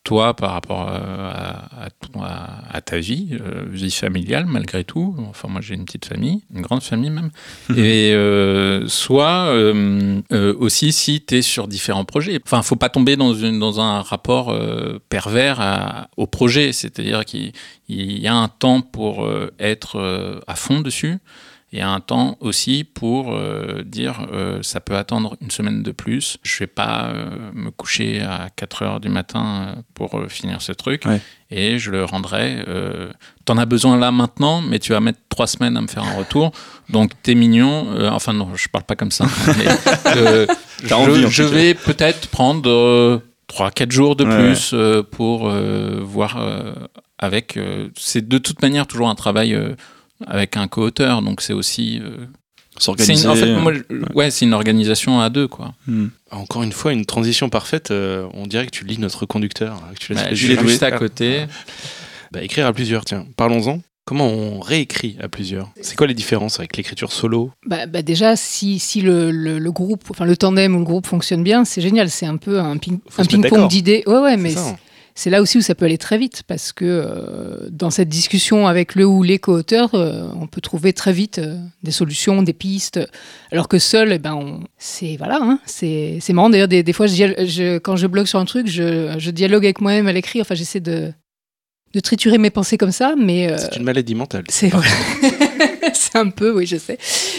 toi 0.08 0.34
par 0.34 0.52
rapport 0.52 0.88
euh, 0.88 1.30
à, 1.30 1.84
à 1.84 1.90
ton- 1.90 2.22
à- 2.22 2.62
à 2.70 2.80
ta 2.80 2.98
vie, 2.98 3.36
euh, 3.40 3.64
vie 3.70 3.90
familiale 3.90 4.46
malgré 4.46 4.82
tout. 4.82 5.14
Enfin 5.28 5.48
moi 5.48 5.60
j'ai 5.60 5.74
une 5.74 5.84
petite 5.84 6.06
famille, 6.06 6.40
une 6.54 6.62
grande 6.62 6.82
famille 6.82 7.10
même. 7.10 7.30
Et 7.76 8.12
euh, 8.14 8.88
soit 8.88 9.48
euh, 9.48 10.22
aussi 10.58 10.92
si 10.92 11.20
tu 11.20 11.36
es 11.36 11.42
sur 11.42 11.68
différents 11.68 12.06
projets. 12.06 12.40
Enfin 12.44 12.62
faut 12.62 12.76
pas 12.76 12.88
tomber 12.88 13.16
dans, 13.16 13.34
une, 13.34 13.58
dans 13.58 13.80
un 13.80 14.00
rapport 14.00 14.56
pervers 15.10 16.08
au 16.16 16.26
projet, 16.26 16.72
c'est-à-dire 16.72 17.24
qu'il 17.26 17.52
il 17.90 18.18
y 18.18 18.26
a 18.28 18.34
un 18.34 18.48
temps 18.48 18.80
pour 18.80 19.28
être 19.58 20.40
à 20.46 20.54
fond 20.54 20.80
dessus. 20.80 21.18
Et 21.70 21.82
un 21.82 22.00
temps 22.00 22.38
aussi 22.40 22.82
pour 22.82 23.34
euh, 23.34 23.82
dire 23.84 24.26
euh, 24.32 24.62
ça 24.62 24.80
peut 24.80 24.96
attendre 24.96 25.36
une 25.42 25.50
semaine 25.50 25.82
de 25.82 25.90
plus. 25.92 26.38
Je 26.42 26.58
vais 26.60 26.66
pas 26.66 27.10
euh, 27.12 27.28
me 27.52 27.70
coucher 27.70 28.22
à 28.22 28.48
4 28.56 28.82
heures 28.82 29.00
du 29.00 29.10
matin 29.10 29.74
pour 29.92 30.18
finir 30.28 30.62
ce 30.62 30.72
truc 30.72 31.04
Ouais. 31.04 31.20
et 31.50 31.78
je 31.78 31.90
le 31.90 32.04
rendrai. 32.04 32.64
T'en 33.44 33.58
as 33.58 33.66
besoin 33.66 33.98
là 33.98 34.10
maintenant, 34.12 34.62
mais 34.62 34.78
tu 34.78 34.92
vas 34.92 35.00
mettre 35.00 35.18
trois 35.28 35.46
semaines 35.46 35.76
à 35.76 35.82
me 35.82 35.88
faire 35.88 36.04
un 36.04 36.14
retour. 36.16 36.52
Donc 36.88 37.12
t'es 37.22 37.34
mignon. 37.34 37.86
enfin 38.12 38.32
non, 38.32 38.54
je 38.54 38.68
parle 38.68 38.84
pas 38.84 38.96
comme 38.96 39.10
ça. 39.10 39.26
mais, 39.58 39.66
T'as 40.88 40.96
envie, 40.96 41.22
je, 41.22 41.28
je 41.28 41.42
vais 41.42 41.74
peut-être 41.74 42.28
prendre 42.28 42.70
euh, 42.70 43.18
3-4 43.52 43.90
jours 43.90 44.16
de 44.16 44.24
plus 44.24 44.74
pour 45.10 45.50
voir 45.50 46.38
avec. 47.18 47.58
c'est 47.96 48.26
de 48.26 48.38
toute 48.38 48.62
manière 48.62 48.86
toujours 48.86 49.08
un 49.10 49.14
travail 49.14 49.58
avec 50.26 50.56
un 50.56 50.68
co-auteur, 50.68 51.22
donc 51.22 51.40
c'est 51.40 51.52
aussi. 51.52 52.00
euh, 52.02 52.16
c'est 52.76 52.84
S'organiser. 52.84 53.24
une, 53.24 53.30
en 53.30 53.34
fait, 53.34 53.52
moi, 53.56 53.72
ouais. 54.14 54.30
c'est 54.30 54.44
une 54.44 54.52
organisation 54.54 55.20
à 55.20 55.30
deux, 55.30 55.48
quoi. 55.48 55.74
Hmm. 55.88 56.06
Encore 56.30 56.62
une 56.62 56.70
fois, 56.72 56.92
une 56.92 57.06
transition 57.06 57.48
parfaite. 57.48 57.90
euh, 57.90 58.28
on 58.34 58.46
dirait 58.46 58.66
que 58.66 58.70
tu 58.70 58.84
lis 58.84 58.98
notre 58.98 59.26
conducteur. 59.26 59.80
que 59.94 59.98
tu 59.98 60.12
laisses 60.12 60.22
Bah, 60.22 60.30
les 60.30 60.36
je 60.36 60.60
juste 60.60 60.82
à 60.84 60.92
côté. 60.92 61.46
Bah, 62.30 62.42
écrire 62.42 62.66
à 62.66 62.72
plusieurs, 62.72 63.04
tiens. 63.04 63.26
Parlons-en. 63.36 63.80
Comment 64.04 64.26
on 64.28 64.60
réécrit 64.60 65.16
à 65.20 65.28
plusieurs? 65.28 65.68
C'est 65.82 65.94
quoi 65.96 66.06
les 66.06 66.14
différences 66.14 66.60
avec 66.60 66.76
l'écriture 66.78 67.12
solo? 67.12 67.50
Bah, 67.66 67.84
bah 67.86 68.00
déjà, 68.02 68.36
si, 68.36 68.78
si 68.78 69.02
le, 69.02 69.30
le- 69.30 69.58
le 69.58 69.72
groupe, 69.72 70.04
enfin 70.08 70.24
le 70.24 70.34
tandem 70.36 70.74
ou 70.76 70.78
le 70.78 70.84
groupe 70.84 71.06
fonctionne 71.06 71.42
bien, 71.42 71.64
c'est 71.66 71.80
génial. 71.82 72.08
C'est 72.10 72.24
un 72.26 72.36
peu 72.38 72.58
un, 72.58 72.78
ping-pong 72.78 73.68
d'idées. 73.68 74.04
Ouais, 74.06 74.18
ouais, 74.20 74.36
mais 74.38 74.54
C'est 75.20 75.30
là 75.30 75.42
aussi 75.42 75.58
où 75.58 75.60
ça 75.62 75.74
peut 75.74 75.84
aller 75.84 75.98
très 75.98 76.16
vite 76.16 76.44
parce 76.46 76.70
que 76.70 76.84
euh, 76.84 77.68
dans 77.72 77.90
cette 77.90 78.08
discussion 78.08 78.68
avec 78.68 78.94
le 78.94 79.04
ou 79.04 79.24
les 79.24 79.40
co-auteurs, 79.40 79.90
euh, 79.96 80.28
on 80.40 80.46
peut 80.46 80.60
trouver 80.60 80.92
très 80.92 81.12
vite 81.12 81.38
euh, 81.40 81.58
des 81.82 81.90
solutions, 81.90 82.40
des 82.42 82.52
pistes. 82.52 83.00
Alors 83.50 83.66
que 83.66 83.80
seul, 83.80 84.12
eh 84.12 84.20
ben, 84.20 84.34
on- 84.34 84.60
c'est 84.78 85.16
voilà, 85.16 85.40
hein, 85.42 85.58
c'est 85.66 86.18
c'est 86.20 86.32
marrant. 86.32 86.50
D'ailleurs, 86.50 86.68
des, 86.68 86.84
des 86.84 86.92
fois, 86.92 87.08
je, 87.08 87.14
dia- 87.14 87.44
je- 87.46 87.78
quand 87.78 87.96
je 87.96 88.06
blogue 88.06 88.26
sur 88.26 88.38
un 88.38 88.44
truc, 88.44 88.68
je, 88.68 89.12
je 89.18 89.30
dialogue 89.32 89.64
avec 89.64 89.80
moi-même 89.80 90.06
à 90.06 90.12
l'écrit. 90.12 90.40
Enfin, 90.40 90.54
j'essaie 90.54 90.78
de, 90.78 91.12
de 91.94 91.98
triturer 92.00 92.38
mes 92.38 92.50
pensées 92.50 92.78
comme 92.78 92.92
ça, 92.92 93.14
mais 93.18 93.50
euh, 93.50 93.56
C'est 93.58 93.74
une 93.76 93.82
maladie 93.82 94.14
mentale. 94.14 94.44
c'est 94.48 94.68
vrai. 94.68 94.86
c'est 95.94 96.14
un 96.16 96.28
peu, 96.30 96.52
oui, 96.52 96.64
je 96.64 96.76
sais. 96.76 96.96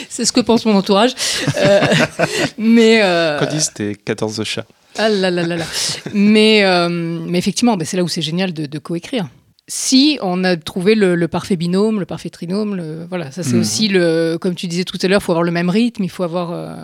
C'est 0.10 0.26
ce 0.26 0.34
que 0.34 0.42
pense 0.42 0.66
mon 0.66 0.76
entourage. 0.76 1.12
Euh, 1.56 1.80
mais. 2.58 3.00
euh, 3.04 3.46
disent 3.46 3.72
tes 3.74 3.96
14 3.96 4.44
chats 4.44 4.66
ah 4.98 5.10
là 5.10 5.30
là 5.32 5.44
là 5.46 5.58
là. 5.58 5.66
Mais, 6.14 6.64
euh, 6.66 6.90
mais 6.90 7.38
effectivement, 7.38 7.78
bah, 7.78 7.86
c'est 7.86 7.98
là 7.98 8.04
où 8.04 8.08
c'est 8.08 8.22
génial 8.22 8.54
de, 8.54 8.66
de 8.66 8.80
coécrire. 8.80 9.28
Si 9.68 10.18
on 10.22 10.44
a 10.44 10.58
trouvé 10.58 10.96
le, 10.96 11.14
le 11.16 11.28
parfait 11.28 11.56
binôme, 11.56 12.00
le 12.00 12.06
parfait 12.06 12.30
trinôme, 12.32 12.76
le, 12.76 13.06
voilà, 13.08 13.32
ça 13.32 13.44
c'est 13.44 13.54
Mhm. 13.54 13.62
aussi 13.62 13.88
le, 13.88 14.38
comme 14.42 14.56
tu 14.56 14.68
disais 14.68 14.84
tout 14.84 14.98
à 15.02 15.08
l'heure, 15.08 15.22
il 15.22 15.24
faut 15.24 15.32
avoir 15.32 15.44
le 15.44 15.52
même 15.52 15.70
rythme, 15.70 16.04
il 16.04 16.10
faut 16.10 16.24
avoir 16.24 16.52
euh, 16.52 16.76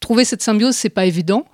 trouver 0.00 0.24
cette 0.24 0.42
symbiose, 0.42 0.74
c'est 0.74 0.88
pas 0.90 1.06
évident. 1.06 1.46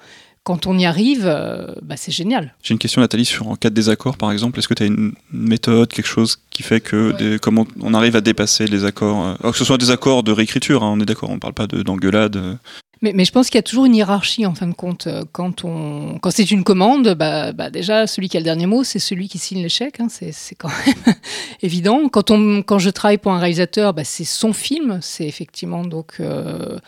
Quand 0.44 0.66
on 0.66 0.78
y 0.78 0.86
arrive, 0.86 1.24
euh, 1.26 1.66
bah, 1.82 1.96
c'est 1.98 2.12
génial. 2.12 2.54
J'ai 2.62 2.72
une 2.72 2.78
question, 2.78 3.02
Nathalie, 3.02 3.26
sur 3.26 3.48
en 3.48 3.56
cas 3.56 3.68
de 3.68 3.74
désaccord, 3.74 4.16
par 4.16 4.32
exemple. 4.32 4.58
Est-ce 4.58 4.68
que 4.68 4.72
tu 4.72 4.82
as 4.82 4.86
une 4.86 5.12
méthode, 5.30 5.88
quelque 5.92 6.06
chose 6.06 6.38
qui 6.48 6.62
fait 6.62 6.80
que 6.80 7.12
des- 7.18 7.38
comment 7.38 7.66
on 7.82 7.92
arrive 7.92 8.16
à 8.16 8.22
dépasser 8.22 8.66
les 8.66 8.86
accords 8.86 9.22
euh, 9.26 9.34
alors 9.40 9.52
que 9.52 9.58
ce 9.58 9.66
soit 9.66 9.76
des 9.76 9.90
accords 9.90 10.22
de 10.22 10.32
réécriture, 10.32 10.82
hein, 10.82 10.90
on 10.94 11.00
est 11.00 11.04
d'accord, 11.04 11.28
on 11.28 11.34
ne 11.34 11.38
parle 11.40 11.52
pas 11.52 11.66
de- 11.66 11.82
d'engueulade. 11.82 12.36
euh. 12.36 12.54
Mais, 13.02 13.12
mais 13.14 13.24
je 13.24 13.32
pense 13.32 13.48
qu'il 13.48 13.56
y 13.56 13.60
a 13.60 13.62
toujours 13.62 13.84
une 13.84 13.94
hiérarchie 13.94 14.44
en 14.46 14.54
fin 14.54 14.66
de 14.66 14.74
compte. 14.74 15.06
Euh, 15.06 15.24
Quand, 15.32 15.64
on, 15.64 16.18
quand 16.20 16.30
c'est 16.30 16.50
une 16.50 16.64
commande, 16.64 17.14
bah, 17.14 17.52
bah 17.52 17.70
déjà, 17.70 18.06
celui 18.06 18.28
qui 18.28 18.36
a 18.36 18.40
le 18.40 18.44
dernier 18.44 18.66
mot, 18.66 18.82
c'est 18.84 18.98
celui 18.98 19.28
qui 19.28 19.38
signe 19.38 19.62
l'échec. 19.62 20.00
hein. 20.00 20.08
c'est, 20.10 20.32
quand 20.56 20.68
même 20.86 21.14
évident. 21.62 22.08
Quand, 22.08 22.30
on, 22.30 22.62
quand 22.62 22.78
je 22.78 22.90
travaille 22.90 23.18
pour 23.18 23.32
un 23.32 23.38
réalisateur, 23.38 23.94
bah, 23.94 24.04
c'est 24.04 24.24
son 24.24 24.52
film. 24.52 24.98
C'est 25.02 25.26
effectivement 25.26 25.84
donc. 25.84 26.14
euh, 26.20 26.78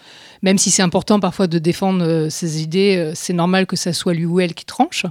même 0.43 0.57
si 0.57 0.71
c'est 0.71 0.81
important 0.83 1.21
parfois 1.21 1.47
de 1.49 1.59
défendre 1.59 2.03
euh, 2.03 2.31
ses 2.31 2.63
idées, 2.63 3.13
c'est 3.15 3.35
normal 3.35 3.67
que 3.67 3.77
ça 3.77 3.93
soit 3.93 4.15
lui 4.15 4.25
ou 4.25 4.41
elle 4.41 4.55
qui 4.55 4.65
tranche. 4.65 5.05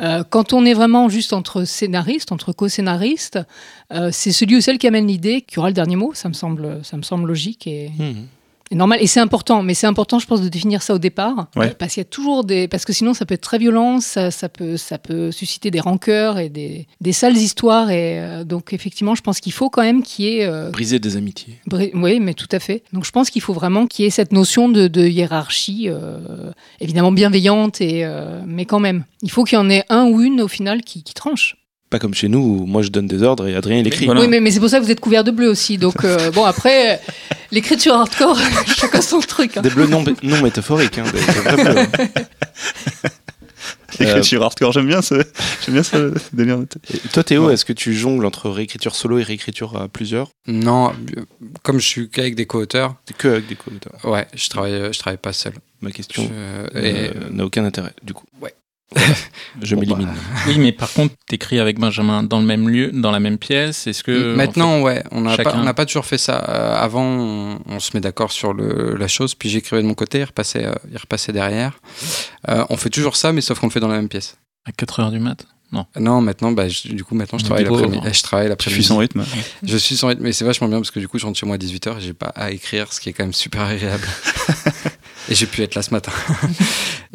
Euh, 0.00 0.22
quand 0.30 0.52
on 0.52 0.64
est 0.64 0.74
vraiment 0.74 1.08
juste 1.08 1.32
entre 1.32 1.64
scénaristes, 1.64 2.30
entre 2.30 2.52
co-scénaristes, 2.52 3.40
euh, 3.92 4.10
c'est 4.12 4.30
celui 4.30 4.54
ou 4.56 4.60
celle 4.60 4.78
qui 4.78 4.86
amène 4.86 5.08
l'idée 5.08 5.40
qui 5.40 5.58
aura 5.58 5.68
le 5.70 5.74
dernier 5.74 5.96
mot. 5.96 6.12
Ça 6.14 6.28
me 6.28 6.34
semble, 6.34 6.80
ça 6.84 6.96
me 6.96 7.02
semble 7.02 7.26
logique 7.26 7.66
et, 7.66 7.90
Mhm. 7.98 8.26
Normal. 8.72 8.98
Et 9.02 9.06
c'est 9.06 9.20
important, 9.20 9.62
mais 9.62 9.74
c'est 9.74 9.86
important, 9.86 10.18
je 10.18 10.26
pense, 10.26 10.40
de 10.40 10.48
définir 10.48 10.82
ça 10.82 10.94
au 10.94 10.98
départ, 10.98 11.48
Ouais. 11.56 11.70
Parce 11.78 11.94
qu'il 11.94 12.00
y 12.00 12.06
a 12.06 12.08
toujours 12.08 12.44
des, 12.44 12.66
parce 12.68 12.84
que 12.84 12.92
sinon 12.92 13.14
ça 13.14 13.26
peut 13.26 13.34
être 13.34 13.40
très 13.42 13.58
violent, 13.58 14.00
ça, 14.00 14.30
ça 14.30 14.48
peut, 14.48 14.76
ça 14.76 14.98
peut 14.98 15.30
susciter 15.32 15.70
des 15.70 15.80
rancœurs 15.80 16.38
et 16.38 16.48
des, 16.48 16.86
des 17.00 17.12
sales 17.12 17.36
histoires. 17.36 17.90
Et 17.90 18.18
euh, 18.20 18.44
donc 18.44 18.72
effectivement, 18.72 19.14
je 19.14 19.22
pense 19.22 19.40
qu'il 19.40 19.52
faut 19.52 19.70
quand 19.70 19.82
même 19.82 20.02
qu'il 20.02 20.24
y 20.24 20.38
ait, 20.38 20.46
euh, 20.46 20.70
Briser 20.70 20.98
des 20.98 21.16
amitiés. 21.16 21.58
bri- 21.68 21.90
oui, 21.94 22.20
mais 22.20 22.34
tout 22.34 22.48
à 22.52 22.58
fait. 22.58 22.82
Donc 22.92 23.04
je 23.04 23.10
pense 23.10 23.30
qu'il 23.30 23.42
faut 23.42 23.52
vraiment 23.52 23.86
qu'il 23.86 24.04
y 24.04 24.08
ait 24.08 24.10
cette 24.10 24.32
notion 24.32 24.68
de, 24.68 24.88
de 24.88 25.06
hiérarchie, 25.06 25.86
euh, 25.88 26.50
évidemment 26.80 27.12
bienveillante, 27.12 27.80
et 27.80 28.04
mais 28.46 28.64
quand 28.64 28.80
même, 28.80 29.04
il 29.22 29.30
faut 29.30 29.44
qu'il 29.44 29.56
y 29.56 29.60
en 29.60 29.68
ait 29.70 29.84
un 29.88 30.06
ou 30.06 30.20
une 30.20 30.40
au 30.40 30.48
final 30.48 30.82
qui, 30.82 31.02
qui 31.02 31.14
tranche. 31.14 31.56
Pas 31.90 31.98
comme 31.98 32.14
chez 32.14 32.28
nous 32.28 32.38
où 32.40 32.66
moi 32.66 32.82
je 32.82 32.88
donne 32.88 33.06
des 33.06 33.22
ordres 33.22 33.46
et 33.46 33.54
Adrien 33.54 33.78
il 33.78 33.86
écrit. 33.86 34.06
Voilà. 34.06 34.20
Oui, 34.20 34.28
mais, 34.28 34.40
mais 34.40 34.50
c'est 34.50 34.58
pour 34.60 34.68
ça 34.68 34.78
que 34.80 34.84
vous 34.84 34.90
êtes 34.90 35.00
couvert 35.00 35.22
de 35.24 35.30
bleu 35.30 35.48
aussi. 35.48 35.78
Donc 35.78 36.04
euh, 36.04 36.30
bon, 36.32 36.44
après, 36.44 37.00
l'écriture 37.52 37.94
hardcore, 37.94 38.36
chacun 38.76 39.00
son 39.00 39.20
truc. 39.20 39.56
hein. 39.56 39.62
Des 39.62 39.70
bleus 39.70 39.86
non, 39.86 40.04
non 40.22 40.42
métaphoriques, 40.42 40.98
hein, 40.98 41.04
des, 41.12 41.20
des 41.20 41.40
vrais 41.40 41.56
bleus. 41.74 41.78
hein. 41.78 43.10
L'écriture 44.00 44.42
hardcore, 44.42 44.72
j'aime 44.72 44.88
bien 44.88 45.02
ce, 45.02 45.14
j'aime 45.64 45.74
bien 45.74 45.82
ce 45.84 46.12
délire. 46.32 46.58
Et 46.92 47.08
toi 47.12 47.22
Théo, 47.22 47.46
Ouais. 47.46 47.54
est-ce 47.54 47.64
que 47.64 47.72
tu 47.72 47.94
jongles 47.94 48.26
entre 48.26 48.50
réécriture 48.50 48.96
solo 48.96 49.18
et 49.18 49.22
réécriture 49.22 49.80
à 49.80 49.86
plusieurs? 49.86 50.30
Non, 50.48 50.92
euh, 51.16 51.22
comme 51.62 51.78
je 51.78 51.86
suis 51.86 52.08
qu'avec 52.10 52.34
des 52.34 52.44
co-auteurs, 52.46 52.96
que 53.18 53.28
avec 53.28 53.46
des 53.46 53.54
co-auteurs. 53.54 53.94
ouais, 54.04 54.26
je 54.34 54.48
travaille, 54.48 54.92
je 54.92 54.98
travaille 54.98 55.18
pas 55.18 55.32
seul. 55.32 55.52
Ma 55.80 55.92
question 55.92 56.24
Je- 56.24 56.28
euh, 56.76 57.12
et- 57.30 57.32
n'a 57.32 57.44
aucun 57.44 57.64
intérêt 57.64 57.92
du 58.02 58.14
coup. 58.14 58.24
Ouais. 58.40 58.52
je 59.62 59.74
Bon, 59.74 59.80
m'élimine. 59.80 60.12
Oui, 60.46 60.58
mais 60.58 60.72
par 60.72 60.92
contre, 60.92 61.14
t'écris 61.28 61.58
avec 61.60 61.78
Benjamin 61.78 62.22
dans 62.22 62.38
le 62.40 62.46
même 62.46 62.68
lieu, 62.68 62.90
dans 62.92 63.10
la 63.10 63.20
même 63.20 63.38
pièce. 63.38 63.86
Est-ce 63.86 64.02
que 64.04 64.34
Maintenant, 64.34 64.80
ouais, 64.82 65.02
on 65.10 65.22
n'a 65.22 65.36
chacun- 65.36 65.50
pas, 65.50 65.56
on 65.56 65.64
n'a 65.64 65.74
pas 65.74 65.86
toujours 65.86 66.06
fait 66.06 66.18
ça. 66.18 66.44
Euh, 66.48 66.76
avant, 66.76 67.04
on, 67.04 67.58
on 67.66 67.80
se 67.80 67.90
met 67.94 68.00
d'accord 68.00 68.32
sur 68.32 68.52
le, 68.52 68.96
la 68.96 69.08
chose, 69.08 69.34
puis 69.34 69.48
j'écrivais 69.48 69.82
de 69.82 69.86
mon 69.88 69.94
côté, 69.94 70.18
il 70.20 70.24
repassait, 70.24 70.66
euh, 70.66 70.72
il 70.90 70.98
repassait 70.98 71.32
derrière. 71.32 71.78
Euh, 72.48 72.64
on 72.70 72.76
fait 72.76 72.90
toujours 72.90 73.16
ça, 73.16 73.32
mais 73.32 73.40
sauf 73.40 73.58
qu'on 73.60 73.66
le 73.66 73.72
fait 73.72 73.80
dans 73.80 73.88
la 73.88 73.96
même 73.96 74.08
pièce. 74.08 74.36
à 74.66 74.72
4 74.72 75.00
heures 75.00 75.10
du 75.10 75.18
mat? 75.18 75.46
Non. 75.72 75.86
Non, 75.98 76.20
maintenant, 76.20 76.52
bah, 76.52 76.68
je- 76.68 76.88
du 76.92 77.02
coup, 77.02 77.16
maintenant, 77.16 77.36
je 77.38 77.42
Le 77.44 77.48
travaille 77.48 77.64
l'après-midi. 77.64 78.00
hein. 78.06 78.12
Je 78.12 78.22
travaille 78.22 78.46
Tu 78.46 78.50
l'après-midi. 78.50 78.74
suis 78.82 78.84
son 78.88 78.98
rythme. 78.98 79.24
Je 79.64 79.76
suis 79.76 79.96
son 79.96 80.06
rythme, 80.06 80.22
mais 80.22 80.32
c'est 80.32 80.44
vachement 80.44 80.68
bien 80.68 80.78
parce 80.78 80.92
que 80.92 81.00
du 81.00 81.08
coup, 81.08 81.18
je 81.18 81.26
rentre 81.26 81.36
chez 81.38 81.46
moi 81.46 81.56
à 81.56 81.58
18h 81.58 81.96
et 81.98 82.00
j'ai 82.00 82.12
pas 82.12 82.28
à 82.36 82.52
écrire, 82.52 82.92
ce 82.92 83.00
qui 83.00 83.08
est 83.08 83.12
quand 83.12 83.24
même 83.24 83.32
super 83.32 83.62
agréable. 83.62 84.06
et 85.28 85.34
j'ai 85.34 85.46
pu 85.46 85.62
être 85.62 85.74
là 85.74 85.82
ce 85.82 85.90
matin. 85.90 86.12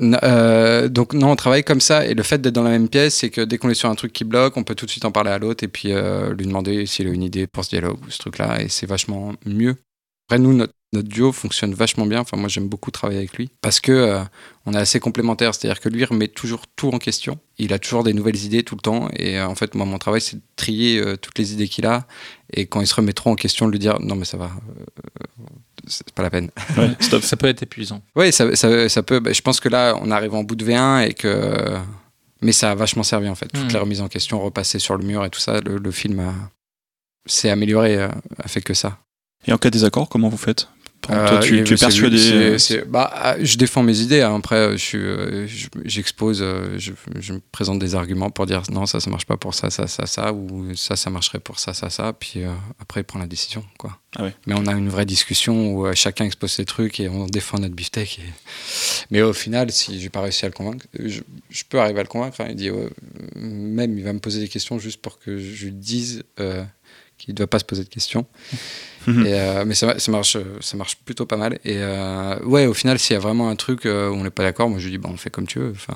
Euh, 0.01 0.87
donc, 0.87 1.13
non, 1.13 1.31
on 1.31 1.35
travaille 1.35 1.65
comme 1.65 1.81
ça. 1.81 2.05
Et 2.05 2.13
le 2.13 2.23
fait 2.23 2.39
d'être 2.39 2.53
dans 2.53 2.63
la 2.63 2.69
même 2.69 2.87
pièce, 2.87 3.15
c'est 3.15 3.29
que 3.29 3.41
dès 3.41 3.57
qu'on 3.57 3.69
est 3.69 3.73
sur 3.73 3.89
un 3.89 3.95
truc 3.95 4.13
qui 4.13 4.23
bloque, 4.23 4.55
on 4.55 4.63
peut 4.63 4.73
tout 4.73 4.85
de 4.85 4.91
suite 4.91 5.03
en 5.03 5.11
parler 5.11 5.29
à 5.29 5.39
l'autre 5.39 5.61
et 5.65 5.67
puis 5.67 5.91
euh, 5.91 6.33
lui 6.33 6.45
demander 6.45 6.85
s'il 6.85 7.05
a 7.07 7.11
une 7.11 7.21
idée 7.21 7.47
pour 7.47 7.65
ce 7.65 7.69
dialogue 7.71 7.97
ou 8.07 8.09
ce 8.09 8.17
truc-là. 8.17 8.61
Et 8.61 8.69
c'est 8.69 8.85
vachement 8.85 9.33
mieux. 9.45 9.75
Après, 10.29 10.39
nous, 10.39 10.53
notre, 10.53 10.73
duo 10.93 11.33
fonctionne 11.33 11.73
vachement 11.73 12.05
bien. 12.05 12.21
Enfin, 12.21 12.37
moi, 12.37 12.47
j'aime 12.47 12.69
beaucoup 12.69 12.91
travailler 12.91 13.19
avec 13.19 13.35
lui 13.35 13.51
parce 13.59 13.81
que 13.81 13.91
euh, 13.91 14.23
on 14.65 14.73
est 14.73 14.77
assez 14.77 15.01
complémentaires. 15.01 15.53
C'est-à-dire 15.53 15.81
que 15.81 15.89
lui 15.89 16.05
remet 16.05 16.29
toujours 16.29 16.61
tout 16.77 16.91
en 16.91 16.97
question. 16.97 17.37
Il 17.57 17.73
a 17.73 17.79
toujours 17.79 18.05
des 18.05 18.13
nouvelles 18.13 18.41
idées 18.45 18.63
tout 18.63 18.75
le 18.75 18.81
temps. 18.81 19.09
Et 19.17 19.41
en 19.41 19.55
fait, 19.55 19.75
moi, 19.75 19.85
mon 19.85 19.97
travail, 19.97 20.21
c'est 20.21 20.37
de 20.37 20.41
trier 20.55 21.03
toutes 21.21 21.37
les 21.37 21.51
idées 21.51 21.67
qu'il 21.67 21.85
a. 21.85 22.07
Et 22.53 22.67
quand 22.67 22.79
il 22.79 22.87
se 22.87 22.95
remet 22.95 23.11
trop 23.11 23.31
en 23.31 23.35
question, 23.35 23.67
de 23.67 23.71
lui 23.73 23.79
dire 23.79 23.99
non, 23.99 24.15
mais 24.15 24.25
ça 24.25 24.37
va, 24.37 24.49
c'est 25.89 26.09
pas 26.11 26.23
la 26.23 26.29
peine. 26.29 26.49
Ouais, 26.77 26.91
stop. 27.01 27.21
Ça 27.23 27.35
peut 27.35 27.47
être 27.47 27.63
épuisant. 27.63 28.01
Oui, 28.15 28.31
ça, 28.31 28.55
ça, 28.55 28.87
ça 28.87 29.03
peut. 29.03 29.19
bah, 29.19 29.33
je 29.33 29.41
pense 29.41 29.59
que 29.59 29.67
là, 29.69 29.95
on 30.01 30.11
arrive 30.11 30.33
en 30.35 30.43
bout 30.43 30.55
de 30.55 30.63
V1 30.65 31.07
et 31.09 31.13
que. 31.13 31.77
Mais 32.41 32.53
ça 32.53 32.71
a 32.71 32.75
vachement 32.75 33.03
servi 33.03 33.27
en 33.27 33.35
fait. 33.35 33.47
Toutes 33.47 33.63
Mhm. 33.65 33.71
les 33.73 33.79
remises 33.79 34.01
en 34.01 34.07
question, 34.07 34.39
repasser 34.41 34.79
sur 34.79 34.95
le 34.95 35.03
mur 35.03 35.25
et 35.25 35.29
tout 35.29 35.41
ça, 35.41 35.59
le, 35.59 35.77
le 35.77 35.91
film 35.91 36.19
a- 36.21 36.33
s'est 37.25 37.49
amélioré, 37.49 37.97
euh, 37.97 38.07
a 38.41 38.47
fait 38.47 38.61
que 38.61 38.73
ça. 38.73 38.97
Et 39.45 39.51
en 39.51 39.57
cas 39.57 39.69
de 39.69 39.73
désaccord, 39.73 40.07
comment 40.07 40.29
vous 40.29 40.37
faites? 40.37 40.69
Toi, 41.01 41.39
tu, 41.39 41.57
et 41.59 41.63
tu 41.63 41.73
es 41.73 41.77
persuadé. 41.77 42.17
euh, 42.33 42.85
bah, 42.87 43.09
ah, 43.15 43.35
je 43.41 43.57
défends 43.57 43.81
mes 43.81 43.99
idées. 44.01 44.21
hein. 44.21 44.35
Après, 44.35 44.55
euh, 44.57 44.77
je 44.77 44.97
euh, 44.97 45.47
je- 45.47 45.67
j'expose, 45.85 46.39
euh, 46.41 46.77
je, 46.77 46.91
je 47.19 47.33
me 47.33 47.39
présente 47.51 47.79
des 47.79 47.95
arguments 47.95 48.29
pour 48.29 48.45
dire 48.45 48.61
non, 48.71 48.85
ça, 48.85 48.99
ça 48.99 49.09
marche 49.09 49.25
pas 49.25 49.37
pour 49.37 49.53
ça, 49.55 49.69
ça, 49.69 49.87
ça, 49.87 50.05
ça, 50.05 50.33
ou 50.33 50.75
ça, 50.75 50.95
ça 50.95 51.09
marcherait 51.09 51.39
pour 51.39 51.57
ça, 51.59 51.73
ça, 51.73 51.89
ça. 51.89 52.13
Puis 52.13 52.43
euh, 52.43 52.51
après, 52.79 53.01
il 53.01 53.05
prend 53.05 53.17
la 53.17 53.27
décision, 53.27 53.63
quoi. 53.77 53.97
Ah 54.17 54.23
ouais. 54.23 54.33
Mais 54.45 54.53
on 54.57 54.65
a 54.67 54.73
une 54.73 54.89
vraie 54.89 55.05
discussion 55.05 55.73
où 55.73 55.85
euh, 55.87 55.93
chacun 55.95 56.25
expose 56.25 56.51
ses 56.51 56.65
trucs 56.65 56.99
et 56.99 57.09
on 57.09 57.25
défend 57.27 57.57
notre 57.59 57.75
beefsteak. 57.75 58.19
et- 58.19 58.23
Mais 59.09 59.21
au 59.21 59.33
final, 59.33 59.71
si 59.71 59.99
j'ai 59.99 60.09
pas 60.09 60.21
réussi 60.21 60.45
à 60.45 60.49
le 60.49 60.53
convaincre, 60.53 60.85
je, 60.99 61.21
je 61.49 61.63
peux 61.67 61.79
arriver 61.79 61.99
à 62.01 62.03
le 62.03 62.09
convaincre. 62.09 62.41
hein. 62.41 62.47
Il 62.49 62.55
dit, 62.55 62.69
euh, 62.69 62.89
même, 63.35 63.97
il 63.97 64.03
va 64.03 64.13
me 64.13 64.19
poser 64.19 64.39
des 64.39 64.47
questions 64.47 64.77
juste 64.79 65.01
pour 65.01 65.17
que 65.19 65.39
je 65.39 65.65
lui 65.65 65.71
dise 65.73 66.23
euh, 66.39 66.63
qu'il 67.19 67.33
ne 67.33 67.37
doit 67.37 67.45
pas 67.47 67.59
se 67.59 67.65
poser 67.65 67.83
de 67.83 67.89
questions. 67.89 68.25
Mhm. 69.05 69.25
Et, 69.27 69.33
euh, 69.33 69.63
mais 69.65 69.75
ça, 69.75 69.99
ça, 69.99 70.11
marche, 70.11 70.37
ça 70.61 70.77
marche 70.77 70.95
plutôt 71.05 71.25
pas 71.27 71.37
mal. 71.37 71.59
Et 71.63 71.75
euh, 71.77 72.39
ouais, 72.45 72.65
au 72.65 72.73
final, 72.73 72.97
s'il 72.97 73.13
y 73.13 73.17
a 73.17 73.19
vraiment 73.19 73.49
un 73.49 73.55
truc 73.55 73.85
euh, 73.85 74.09
où 74.09 74.13
on 74.15 74.23
n'est 74.23 74.29
pas 74.31 74.43
d'accord, 74.43 74.69
moi 74.69 74.79
je 74.79 74.85
lui 74.85 74.91
dis, 74.93 74.97
bah, 74.97 75.09
on 75.13 75.17
fait 75.17 75.29
comme 75.29 75.45
tu 75.45 75.59
veux. 75.59 75.71
Enfin, 75.75 75.93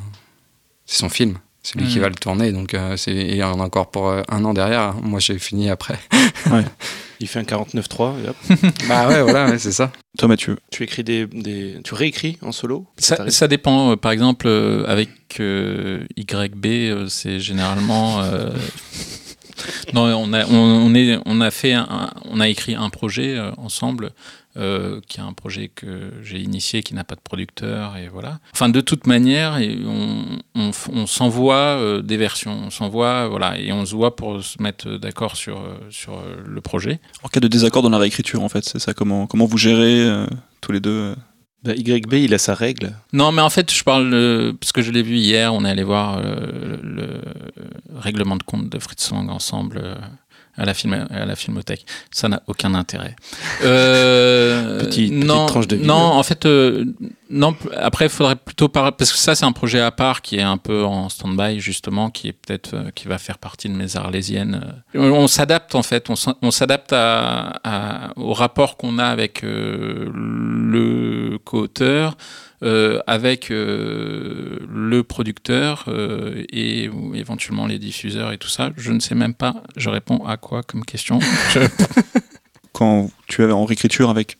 c'est 0.85 0.97
son 0.99 1.09
film. 1.09 1.37
C'est 1.65 1.79
lui 1.79 1.87
qui 1.87 1.95
Mhm. 1.95 2.01
va 2.01 2.09
le 2.09 2.15
tourner, 2.15 2.51
donc 2.51 2.73
euh, 2.73 2.97
c'est, 2.97 3.15
il 3.15 3.35
y 3.37 3.43
en 3.43 3.57
a 3.59 3.63
encore 3.63 3.89
pour 3.89 4.09
euh, 4.09 4.21
un 4.27 4.43
an 4.43 4.53
derrière. 4.53 4.95
Moi, 5.01 5.19
j'ai 5.21 5.39
fini 5.39 5.69
après. 5.69 5.97
Il 7.21 7.27
fait 7.29 7.39
un 7.39 7.43
49.3 7.43 8.15
et 8.25 8.27
hop. 8.29 8.35
bah 8.89 9.07
ouais, 9.07 9.21
voilà, 9.21 9.49
ouais, 9.51 9.57
c'est 9.59 9.71
ça. 9.71 9.93
Toi, 10.17 10.27
Mathieu. 10.27 10.57
Tu 10.71 10.83
écris 10.83 11.05
des, 11.05 11.25
des- 11.25 11.77
tu 11.81 11.93
réécris 11.93 12.37
en 12.41 12.51
solo? 12.51 12.85
Ça, 12.97 13.47
dépend. 13.47 13.91
euh, 13.91 13.95
Par 13.95 14.11
exemple, 14.11 14.45
euh, 14.47 14.83
avec 14.87 15.09
euh, 15.39 16.03
YB, 16.17 16.65
euh, 16.65 17.07
c'est 17.07 17.39
généralement. 17.39 18.21
Non, 19.93 20.03
on 20.03 20.33
a, 20.33 20.45
on, 20.47 21.41
a 21.41 21.51
fait, 21.51 21.75
on 22.25 22.39
a 22.39 22.47
écrit 22.47 22.75
un 22.75 22.89
projet 22.89 23.37
euh, 23.37 23.51
ensemble, 23.57 24.11
euh, 24.57 25.01
qui 25.07 25.19
est 25.19 25.23
un 25.23 25.33
projet 25.33 25.67
que 25.67 26.11
j'ai 26.21 26.39
initié, 26.39 26.83
qui 26.83 26.93
n'a 26.93 27.03
pas 27.03 27.15
de 27.15 27.21
producteur, 27.21 27.97
et 27.97 28.07
voilà. 28.07 28.39
Enfin, 28.53 28.69
de 28.69 28.81
toute 28.81 29.07
manière, 29.07 29.59
on, 30.55 31.05
s'envoie 31.05 31.55
euh, 31.55 32.01
des 32.01 32.17
versions, 32.17 32.59
on 32.65 32.69
s'envoie, 32.69 33.27
voilà, 33.27 33.59
et 33.59 33.71
on 33.71 33.85
se 33.85 33.95
voit 33.95 34.15
pour 34.15 34.43
se 34.43 34.61
mettre 34.61 34.97
d'accord 34.97 35.35
sur 35.35 35.63
sur 35.89 36.21
le 36.45 36.61
projet. 36.61 36.99
En 37.23 37.27
cas 37.27 37.39
de 37.39 37.47
désaccord 37.47 37.81
dans 37.81 37.89
la 37.89 37.97
réécriture, 37.97 38.43
en 38.43 38.49
fait, 38.49 38.63
c'est 38.63 38.79
ça. 38.79 38.93
Comment, 38.93 39.27
comment 39.27 39.45
vous 39.45 39.57
gérez 39.57 40.25
tous 40.61 40.71
les 40.71 40.79
deux 40.79 41.15
Bah, 41.63 41.73
YB, 41.75 42.13
il 42.13 42.33
a 42.33 42.37
sa 42.37 42.53
règle. 42.55 42.93
Non, 43.13 43.31
mais 43.31 43.41
en 43.41 43.49
fait, 43.49 43.71
je 43.73 43.83
parle 43.83 44.13
euh, 44.13 44.53
parce 44.59 44.71
que 44.73 44.81
je 44.81 44.91
l'ai 44.91 45.01
vu 45.03 45.15
hier. 45.15 45.53
On 45.53 45.63
est 45.63 45.69
allé 45.69 45.83
voir 45.83 46.17
euh, 46.17 46.77
le, 46.83 47.05
le 47.93 47.99
règlement 47.99 48.35
de 48.35 48.43
compte 48.43 48.69
de 48.69 48.79
Fritz 48.79 49.11
Lang 49.11 49.29
ensemble 49.29 49.79
euh, 49.83 49.95
à 50.57 50.65
la 50.65 50.73
film 50.73 51.07
à 51.09 51.25
la 51.25 51.35
filmothèque. 51.35 51.85
Ça 52.11 52.27
n'a 52.27 52.43
aucun 52.47 52.73
intérêt. 52.73 53.15
Euh, 53.63 54.79
Petite- 54.83 55.13
non, 55.13 55.45
tranche 55.45 55.67
de 55.67 55.77
vie, 55.77 55.85
non, 55.85 55.95
en 55.95 56.23
fait, 56.23 56.45
non. 57.33 57.55
Après, 57.75 58.05
il 58.05 58.09
faudrait 58.09 58.35
plutôt 58.35 58.69
parler 58.69 58.91
parce 58.97 59.11
que 59.11 59.17
ça, 59.17 59.35
c'est 59.35 59.45
un 59.45 59.51
projet 59.51 59.79
à 59.81 59.91
part 59.91 60.21
qui 60.21 60.37
est 60.37 60.41
un 60.41 60.57
peu 60.57 60.83
en 60.85 61.09
stand-by 61.09 61.59
justement, 61.59 62.09
qui 62.09 62.29
est 62.29 62.33
peut-être 62.33 62.73
euh, 62.73 62.89
qui 62.95 63.07
va 63.07 63.17
faire 63.17 63.37
partie 63.37 63.67
de 63.69 63.73
mes 63.75 63.97
arlésiennes. 63.97 64.75
Euh, 64.95 65.09
On, 65.09 65.27
s'adapte 65.27 65.75
en 65.75 65.83
fait. 65.83 66.09
On 66.41 66.51
s'adapte 66.51 66.93
à, 66.93 67.59
à- 67.63 68.13
au 68.17 68.33
rapport 68.33 68.77
qu'on 68.77 68.99
a 68.99 69.05
avec 69.05 69.43
euh, 69.43 70.09
le 70.13 71.37
co-auteur 71.43 72.15
euh, 72.63 73.01
avec 73.07 73.49
le 73.49 75.01
producteur 75.01 75.85
et 76.49 76.87
ou 76.89 77.13
éventuellement 77.15 77.67
les 77.67 77.79
diffuseurs 77.79 78.31
et 78.31 78.37
tout 78.37 78.47
ça. 78.47 78.69
Je 78.77 78.91
ne 78.93 78.99
sais 78.99 79.15
même 79.15 79.33
pas, 79.33 79.55
je 79.75 79.89
réponds 79.89 80.25
à 80.25 80.37
quoi 80.37 80.63
comme 80.63 80.85
question? 80.85 81.19
Je- 81.53 81.59
Quand 82.71 83.09
tu 83.27 83.43
es 83.43 83.51
en 83.51 83.65
réécriture 83.65 84.09
avec 84.09 84.37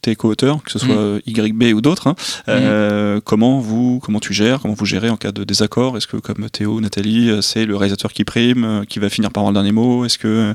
tes 0.00 0.16
co-auteurs, 0.16 0.62
que 0.62 0.70
ce 0.72 0.78
soit 0.78 0.94
Mm. 0.96 1.20
YB 1.26 1.62
ou 1.74 1.80
d'autres, 1.80 2.08
hein, 2.08 2.14
euh, 2.48 3.20
comment 3.24 3.60
vous, 3.60 4.00
comment 4.02 4.18
tu 4.20 4.32
gères, 4.34 4.60
comment 4.60 4.74
vous 4.74 4.84
gérez 4.84 5.10
en 5.10 5.16
cas 5.16 5.32
de 5.32 5.44
désaccord? 5.44 5.96
Est-ce 5.96 6.06
que 6.06 6.16
comme 6.16 6.48
Théo, 6.50 6.80
Nathalie, 6.80 7.30
euh, 7.30 7.40
c'est 7.40 7.66
le 7.66 7.76
réalisateur 7.76 8.12
qui 8.12 8.24
prime, 8.24 8.64
euh, 8.64 8.84
qui 8.84 8.98
va 8.98 9.08
finir 9.08 9.30
par 9.30 9.42
avoir 9.42 9.52
le 9.52 9.56
dernier 9.56 9.72
mot? 9.72 10.04
Est-ce 10.04 10.18
que, 10.18 10.54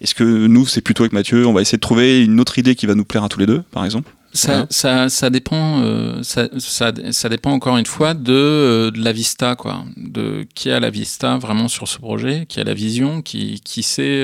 est-ce 0.00 0.14
que 0.14 0.24
nous, 0.24 0.66
c'est 0.66 0.80
plutôt 0.82 1.02
avec 1.02 1.12
Mathieu, 1.12 1.46
on 1.46 1.52
va 1.52 1.62
essayer 1.62 1.78
de 1.78 1.82
trouver 1.82 2.22
une 2.22 2.38
autre 2.40 2.58
idée 2.58 2.74
qui 2.74 2.86
va 2.86 2.94
nous 2.94 3.04
plaire 3.04 3.24
à 3.24 3.28
tous 3.28 3.40
les 3.40 3.46
deux, 3.46 3.62
par 3.70 3.84
exemple? 3.84 4.12
Ça, 4.34 4.66
ça, 4.68 5.08
ça 5.08 5.30
dépend. 5.30 5.80
euh, 5.82 6.22
ça, 6.22 6.48
ça, 6.58 6.92
ça 7.10 7.28
dépend 7.30 7.50
encore 7.50 7.78
une 7.78 7.86
fois 7.86 8.12
de, 8.12 8.32
euh, 8.34 8.90
de 8.90 9.02
la 9.02 9.12
vista, 9.12 9.56
quoi. 9.56 9.84
De 9.96 10.46
qui 10.54 10.70
a 10.70 10.78
la 10.78 10.90
vista 10.90 11.38
vraiment 11.38 11.66
sur 11.66 11.88
ce 11.88 11.96
projet, 11.96 12.44
qui 12.46 12.60
a 12.60 12.64
la 12.64 12.74
vision, 12.74 13.22
qui, 13.22 13.62
qui 13.64 13.82
sait 13.82 14.22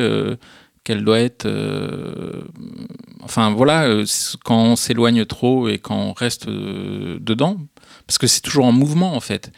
quelle 0.84 1.04
doit 1.04 1.20
être. 1.20 1.46
euh, 1.46 2.42
enfin 3.22 3.50
voilà, 3.50 3.84
euh, 3.84 4.04
quand 4.44 4.62
on 4.62 4.76
s'éloigne 4.76 5.24
trop 5.24 5.68
et 5.68 5.78
quand 5.78 5.96
on 5.96 6.12
reste 6.12 6.46
euh, 6.48 7.18
dedans, 7.20 7.58
parce 8.06 8.18
que 8.18 8.26
c'est 8.26 8.42
toujours 8.42 8.66
en 8.66 8.72
mouvement 8.72 9.14
en 9.14 9.20
fait. 9.20 9.50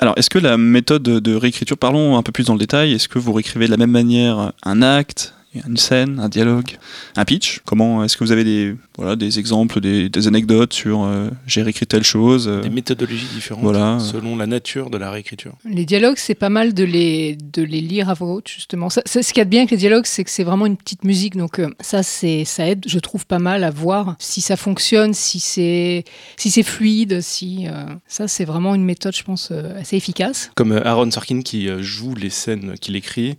Alors, 0.00 0.14
est-ce 0.16 0.28
que 0.28 0.40
la 0.40 0.56
méthode 0.56 1.04
de 1.04 1.34
réécriture, 1.36 1.78
parlons 1.78 2.16
un 2.16 2.22
peu 2.22 2.32
plus 2.32 2.46
dans 2.46 2.54
le 2.54 2.58
détail, 2.58 2.92
est-ce 2.92 3.08
que 3.08 3.20
vous 3.20 3.32
réécrivez 3.32 3.66
de 3.66 3.70
la 3.70 3.76
même 3.76 3.92
manière 3.92 4.52
un 4.64 4.82
acte, 4.82 5.33
une 5.66 5.76
scène, 5.76 6.18
un 6.18 6.28
dialogue, 6.28 6.76
un 7.16 7.24
pitch 7.24 7.60
Comment 7.64 8.04
est-ce 8.04 8.16
que 8.16 8.24
vous 8.24 8.32
avez 8.32 8.44
des, 8.44 8.74
voilà, 8.96 9.16
des 9.16 9.38
exemples, 9.38 9.80
des, 9.80 10.08
des 10.08 10.26
anecdotes 10.28 10.72
sur 10.72 11.04
euh, 11.04 11.30
j'ai 11.46 11.62
réécrit 11.62 11.86
telle 11.86 12.02
chose 12.04 12.48
euh, 12.48 12.60
Des 12.62 12.70
méthodologies 12.70 13.26
différentes 13.34 13.62
Voilà. 13.62 13.98
selon 14.00 14.36
la 14.36 14.46
nature 14.46 14.90
de 14.90 14.98
la 14.98 15.10
réécriture. 15.10 15.52
Les 15.64 15.84
dialogues, 15.84 16.16
c'est 16.18 16.34
pas 16.34 16.48
mal 16.50 16.74
de 16.74 16.84
les, 16.84 17.36
de 17.36 17.62
les 17.62 17.80
lire 17.80 18.08
à 18.10 18.14
voix 18.14 18.32
haute, 18.34 18.48
justement. 18.48 18.90
Ça, 18.90 19.02
ça, 19.06 19.22
ce 19.22 19.28
qu'il 19.32 19.38
y 19.38 19.42
a 19.42 19.44
de 19.44 19.50
bien 19.50 19.60
avec 19.60 19.70
les 19.70 19.76
dialogues, 19.76 20.06
c'est 20.06 20.24
que 20.24 20.30
c'est 20.30 20.44
vraiment 20.44 20.66
une 20.66 20.76
petite 20.76 21.04
musique. 21.04 21.36
Donc, 21.36 21.58
euh, 21.58 21.68
ça, 21.80 22.02
c'est, 22.02 22.44
ça 22.44 22.66
aide, 22.68 22.84
je 22.86 22.98
trouve, 22.98 23.26
pas 23.26 23.38
mal 23.38 23.64
à 23.64 23.70
voir 23.70 24.16
si 24.18 24.40
ça 24.40 24.56
fonctionne, 24.56 25.14
si 25.14 25.40
c'est, 25.40 26.04
si 26.36 26.50
c'est 26.50 26.62
fluide, 26.62 27.20
si. 27.20 27.66
euh, 27.68 27.84
ça, 28.08 28.28
c'est 28.28 28.44
vraiment 28.44 28.74
une 28.74 28.84
méthode, 28.84 29.14
je 29.14 29.22
pense, 29.22 29.50
euh, 29.52 29.78
assez 29.80 29.96
efficace. 29.96 30.50
Comme 30.54 30.72
euh, 30.72 30.86
Aaron 30.86 31.10
Sorkin 31.10 31.42
qui 31.42 31.68
euh, 31.68 31.82
joue 31.82 32.14
les 32.14 32.30
scènes 32.30 32.74
qu'il 32.80 32.96
écrit 32.96 33.36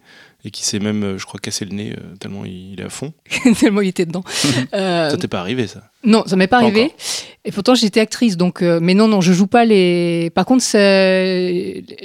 et 0.47 0.51
qui 0.51 0.63
s'est 0.63 0.79
même, 0.79 1.03
euh, 1.03 1.17
je 1.17 1.25
crois, 1.25 1.39
cassé 1.41 1.65
le 1.65 1.71
nez 1.75 1.91
euh, 1.97 2.15
tellement 2.19 2.45
il, 2.45 2.79
est 2.79 2.83
à 2.83 2.89
fond. 2.89 3.11
Tellement 3.59 3.81
il 3.81 3.87
était 3.89 4.05
dedans. 4.05 4.23
Euh, 4.73 5.09
Ça 5.09 5.17
t'est 5.17 5.27
pas 5.27 5.39
arrivé, 5.39 5.65
ça? 5.67 5.81
Non, 6.03 6.23
ça 6.27 6.35
m'est 6.35 6.45
pas 6.47 6.59
Pas 6.59 6.65
arrivé. 6.65 6.83
encore. 6.83 6.95
Et 7.45 7.51
pourtant, 7.51 7.73
j'étais 7.75 7.99
actrice, 7.99 8.37
donc. 8.37 8.61
euh, 8.61 8.79
mais 8.81 8.93
non, 8.93 9.07
non, 9.07 9.21
je 9.21 9.33
joue 9.33 9.47
pas 9.47 9.65
les. 9.65 10.29
Par 10.35 10.45
contre, 10.45 10.63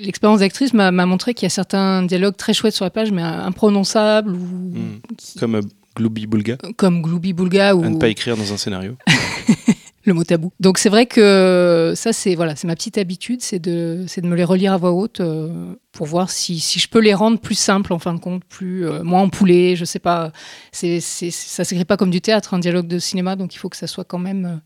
l'expérience 0.00 0.40
d'actrice 0.40 0.72
m'a 0.72 0.90
montré 0.90 1.34
qu'il 1.34 1.44
y 1.44 1.46
a 1.46 1.50
certains 1.50 2.02
dialogues 2.02 2.36
très 2.36 2.52
chouettes 2.54 2.74
sur 2.74 2.84
la 2.84 2.90
page, 2.90 3.12
mais 3.12 3.22
imprononçables 3.22 4.32
ou 4.34 4.38
Mm. 4.38 5.00
qui- 5.18 5.38
Comme 5.38 5.60
Glooby 5.96 6.26
Boulga, 6.26 6.56
comme 6.76 7.02
Glooby 7.02 7.32
Boulga 7.32 7.74
ou 7.74 7.82
à 7.84 7.88
ne 7.88 7.98
pas 7.98 8.08
écrire 8.08 8.36
dans 8.36 8.52
un 8.52 8.56
scénario. 8.56 8.96
le 10.10 10.14
mot 10.14 10.24
tabou. 10.24 10.52
Donc 10.60 10.78
c'est 10.78 10.88
vrai 10.88 11.06
que 11.06 11.92
ça, 11.96 12.12
c'est 12.12 12.34
voilà, 12.34 12.56
c'est 12.56 12.66
ma 12.66 12.74
petite 12.74 12.98
habitude, 12.98 13.40
c'est 13.42 13.58
de, 13.58 14.04
de 14.14 14.26
me 14.26 14.36
les 14.36 14.44
relire 14.44 14.72
à 14.72 14.76
voix 14.76 14.92
haute 14.92 15.20
euh, 15.20 15.74
pour 15.92 16.06
voir 16.06 16.30
si, 16.30 16.60
si 16.60 16.78
je 16.78 16.88
peux 16.88 17.00
les 17.00 17.14
rendre 17.14 17.38
plus 17.38 17.54
simples 17.54 17.92
en 17.92 17.98
fin 17.98 18.14
de 18.14 18.20
compte, 18.20 18.44
plus 18.44 18.86
euh, 18.86 19.02
moins 19.02 19.22
empoulés. 19.22 19.76
Je 19.76 19.84
sais 19.84 19.98
pas. 19.98 20.32
C'est, 20.72 21.00
c'est, 21.00 21.30
ça 21.30 21.64
s'écrit 21.64 21.84
pas 21.84 21.96
comme 21.96 22.10
du 22.10 22.20
théâtre, 22.20 22.54
un 22.54 22.58
dialogue 22.58 22.86
de 22.86 22.98
cinéma, 22.98 23.36
donc 23.36 23.54
il 23.54 23.58
faut 23.58 23.68
que 23.68 23.76
ça 23.76 23.86
soit 23.86 24.04
quand 24.04 24.18
même 24.18 24.60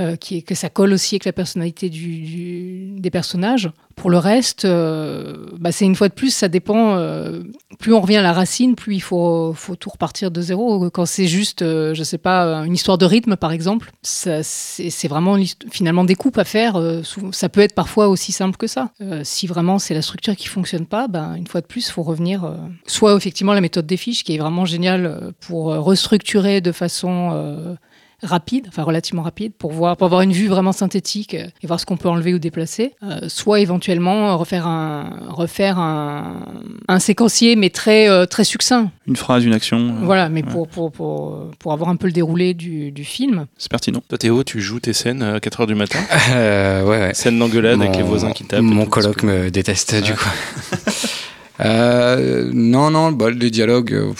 euh, 0.00 0.16
que 0.16 0.54
ça 0.56 0.68
colle 0.68 0.92
aussi 0.92 1.14
avec 1.14 1.26
la 1.26 1.32
personnalité 1.32 1.88
des 1.88 3.10
personnages. 3.10 3.70
Pour 3.94 4.10
le 4.10 4.18
reste, 4.18 4.64
euh, 4.64 5.46
bah, 5.60 5.70
c'est 5.70 5.84
une 5.84 5.94
fois 5.94 6.08
de 6.08 6.12
plus, 6.12 6.34
ça 6.34 6.48
dépend. 6.48 6.96
euh, 6.96 7.44
plus 7.78 7.94
on 7.94 8.00
revient 8.00 8.16
à 8.16 8.22
la 8.22 8.32
racine, 8.32 8.74
plus 8.74 8.96
il 8.96 9.00
faut, 9.00 9.54
tout 9.78 9.88
repartir 9.88 10.32
de 10.32 10.40
zéro. 10.40 10.90
Quand 10.90 11.06
c'est 11.06 11.28
juste, 11.28 11.60
je 11.60 12.02
sais 12.02 12.18
pas, 12.18 12.64
une 12.64 12.74
histoire 12.74 12.98
de 12.98 13.06
rythme, 13.06 13.36
par 13.36 13.52
exemple, 13.52 13.92
c'est 14.02 15.08
vraiment 15.08 15.36
finalement 15.70 16.02
des 16.02 16.16
coupes 16.16 16.38
à 16.38 16.44
faire. 16.44 16.82
ça 17.30 17.48
peut 17.48 17.60
être 17.60 17.74
parfois 17.74 18.08
aussi 18.08 18.32
simple 18.32 18.56
que 18.56 18.66
ça. 18.66 18.90
Si 19.22 19.46
vraiment 19.46 19.78
c'est 19.78 19.94
la 19.94 20.02
structure 20.02 20.34
qui 20.34 20.48
fonctionne 20.48 20.86
pas, 20.86 21.06
ben, 21.06 21.36
une 21.36 21.46
fois 21.46 21.60
de 21.60 21.66
plus, 21.66 21.86
il 21.86 21.92
faut 21.92 22.02
revenir. 22.02 22.52
soit 22.88 23.14
effectivement 23.14 23.54
la 23.54 23.60
méthode 23.60 23.86
des 23.86 23.96
fiches, 23.96 24.24
qui 24.24 24.34
est 24.34 24.38
vraiment 24.38 24.64
géniale 24.64 25.32
pour 25.38 25.66
restructurer 25.66 26.60
de 26.60 26.72
façon 26.72 27.76
rapide, 28.22 28.66
enfin 28.68 28.82
relativement 28.82 29.22
rapide, 29.22 29.52
pour 29.58 29.72
voir, 29.72 29.96
pour 29.96 30.06
avoir 30.06 30.22
une 30.22 30.32
vue 30.32 30.48
vraiment 30.48 30.72
synthétique 30.72 31.34
euh, 31.34 31.46
et 31.62 31.66
voir 31.66 31.78
ce 31.80 31.86
qu'on 31.86 31.96
peut 31.96 32.08
enlever 32.08 32.34
ou 32.34 32.38
déplacer. 32.38 32.94
Euh, 33.02 33.28
soit 33.28 33.60
éventuellement 33.60 34.30
euh, 34.30 34.34
refaire 34.36 34.66
un, 34.66 35.18
refaire 35.28 35.78
un, 35.78 36.44
un 36.88 36.98
séquencier, 36.98 37.56
mais 37.56 37.70
très, 37.70 38.08
euh, 38.08 38.26
très 38.26 38.44
succinct. 38.44 38.90
Une 39.06 39.16
phrase, 39.16 39.44
une 39.44 39.54
action 39.54 39.78
euh, 39.78 39.92
Voilà, 40.02 40.28
mais 40.28 40.42
ouais. 40.44 40.50
pour, 40.50 40.68
pour, 40.68 40.90
pour, 40.90 41.50
pour 41.58 41.72
avoir 41.72 41.90
un 41.90 41.96
peu 41.96 42.06
le 42.06 42.12
déroulé 42.12 42.54
du, 42.54 42.90
du 42.92 43.04
film. 43.04 43.46
C'est 43.58 43.70
pertinent. 43.70 44.02
Toi, 44.08 44.18
Théo, 44.18 44.44
tu 44.44 44.60
joues 44.60 44.80
tes 44.80 44.92
scènes 44.92 45.22
à 45.22 45.38
4h 45.38 45.66
du 45.66 45.74
matin 45.74 45.98
Euh, 46.32 46.82
ouais, 46.84 46.98
ouais. 46.98 47.14
Scène 47.14 47.38
d'engueulade 47.38 47.80
avec 47.80 47.96
les 47.96 48.02
voisins 48.02 48.32
qui 48.32 48.44
tapent. 48.44 48.60
Mon 48.62 48.84
coloc 48.86 49.22
me 49.22 49.50
déteste 49.50 49.94
du 50.02 50.12
coup. 50.12 50.28
Euh, 51.60 52.50
non, 52.52 52.90
non, 52.90 53.12
bah, 53.12 53.30
les 53.30 53.50
dialogues, 53.50 53.92
euh, 53.92 54.12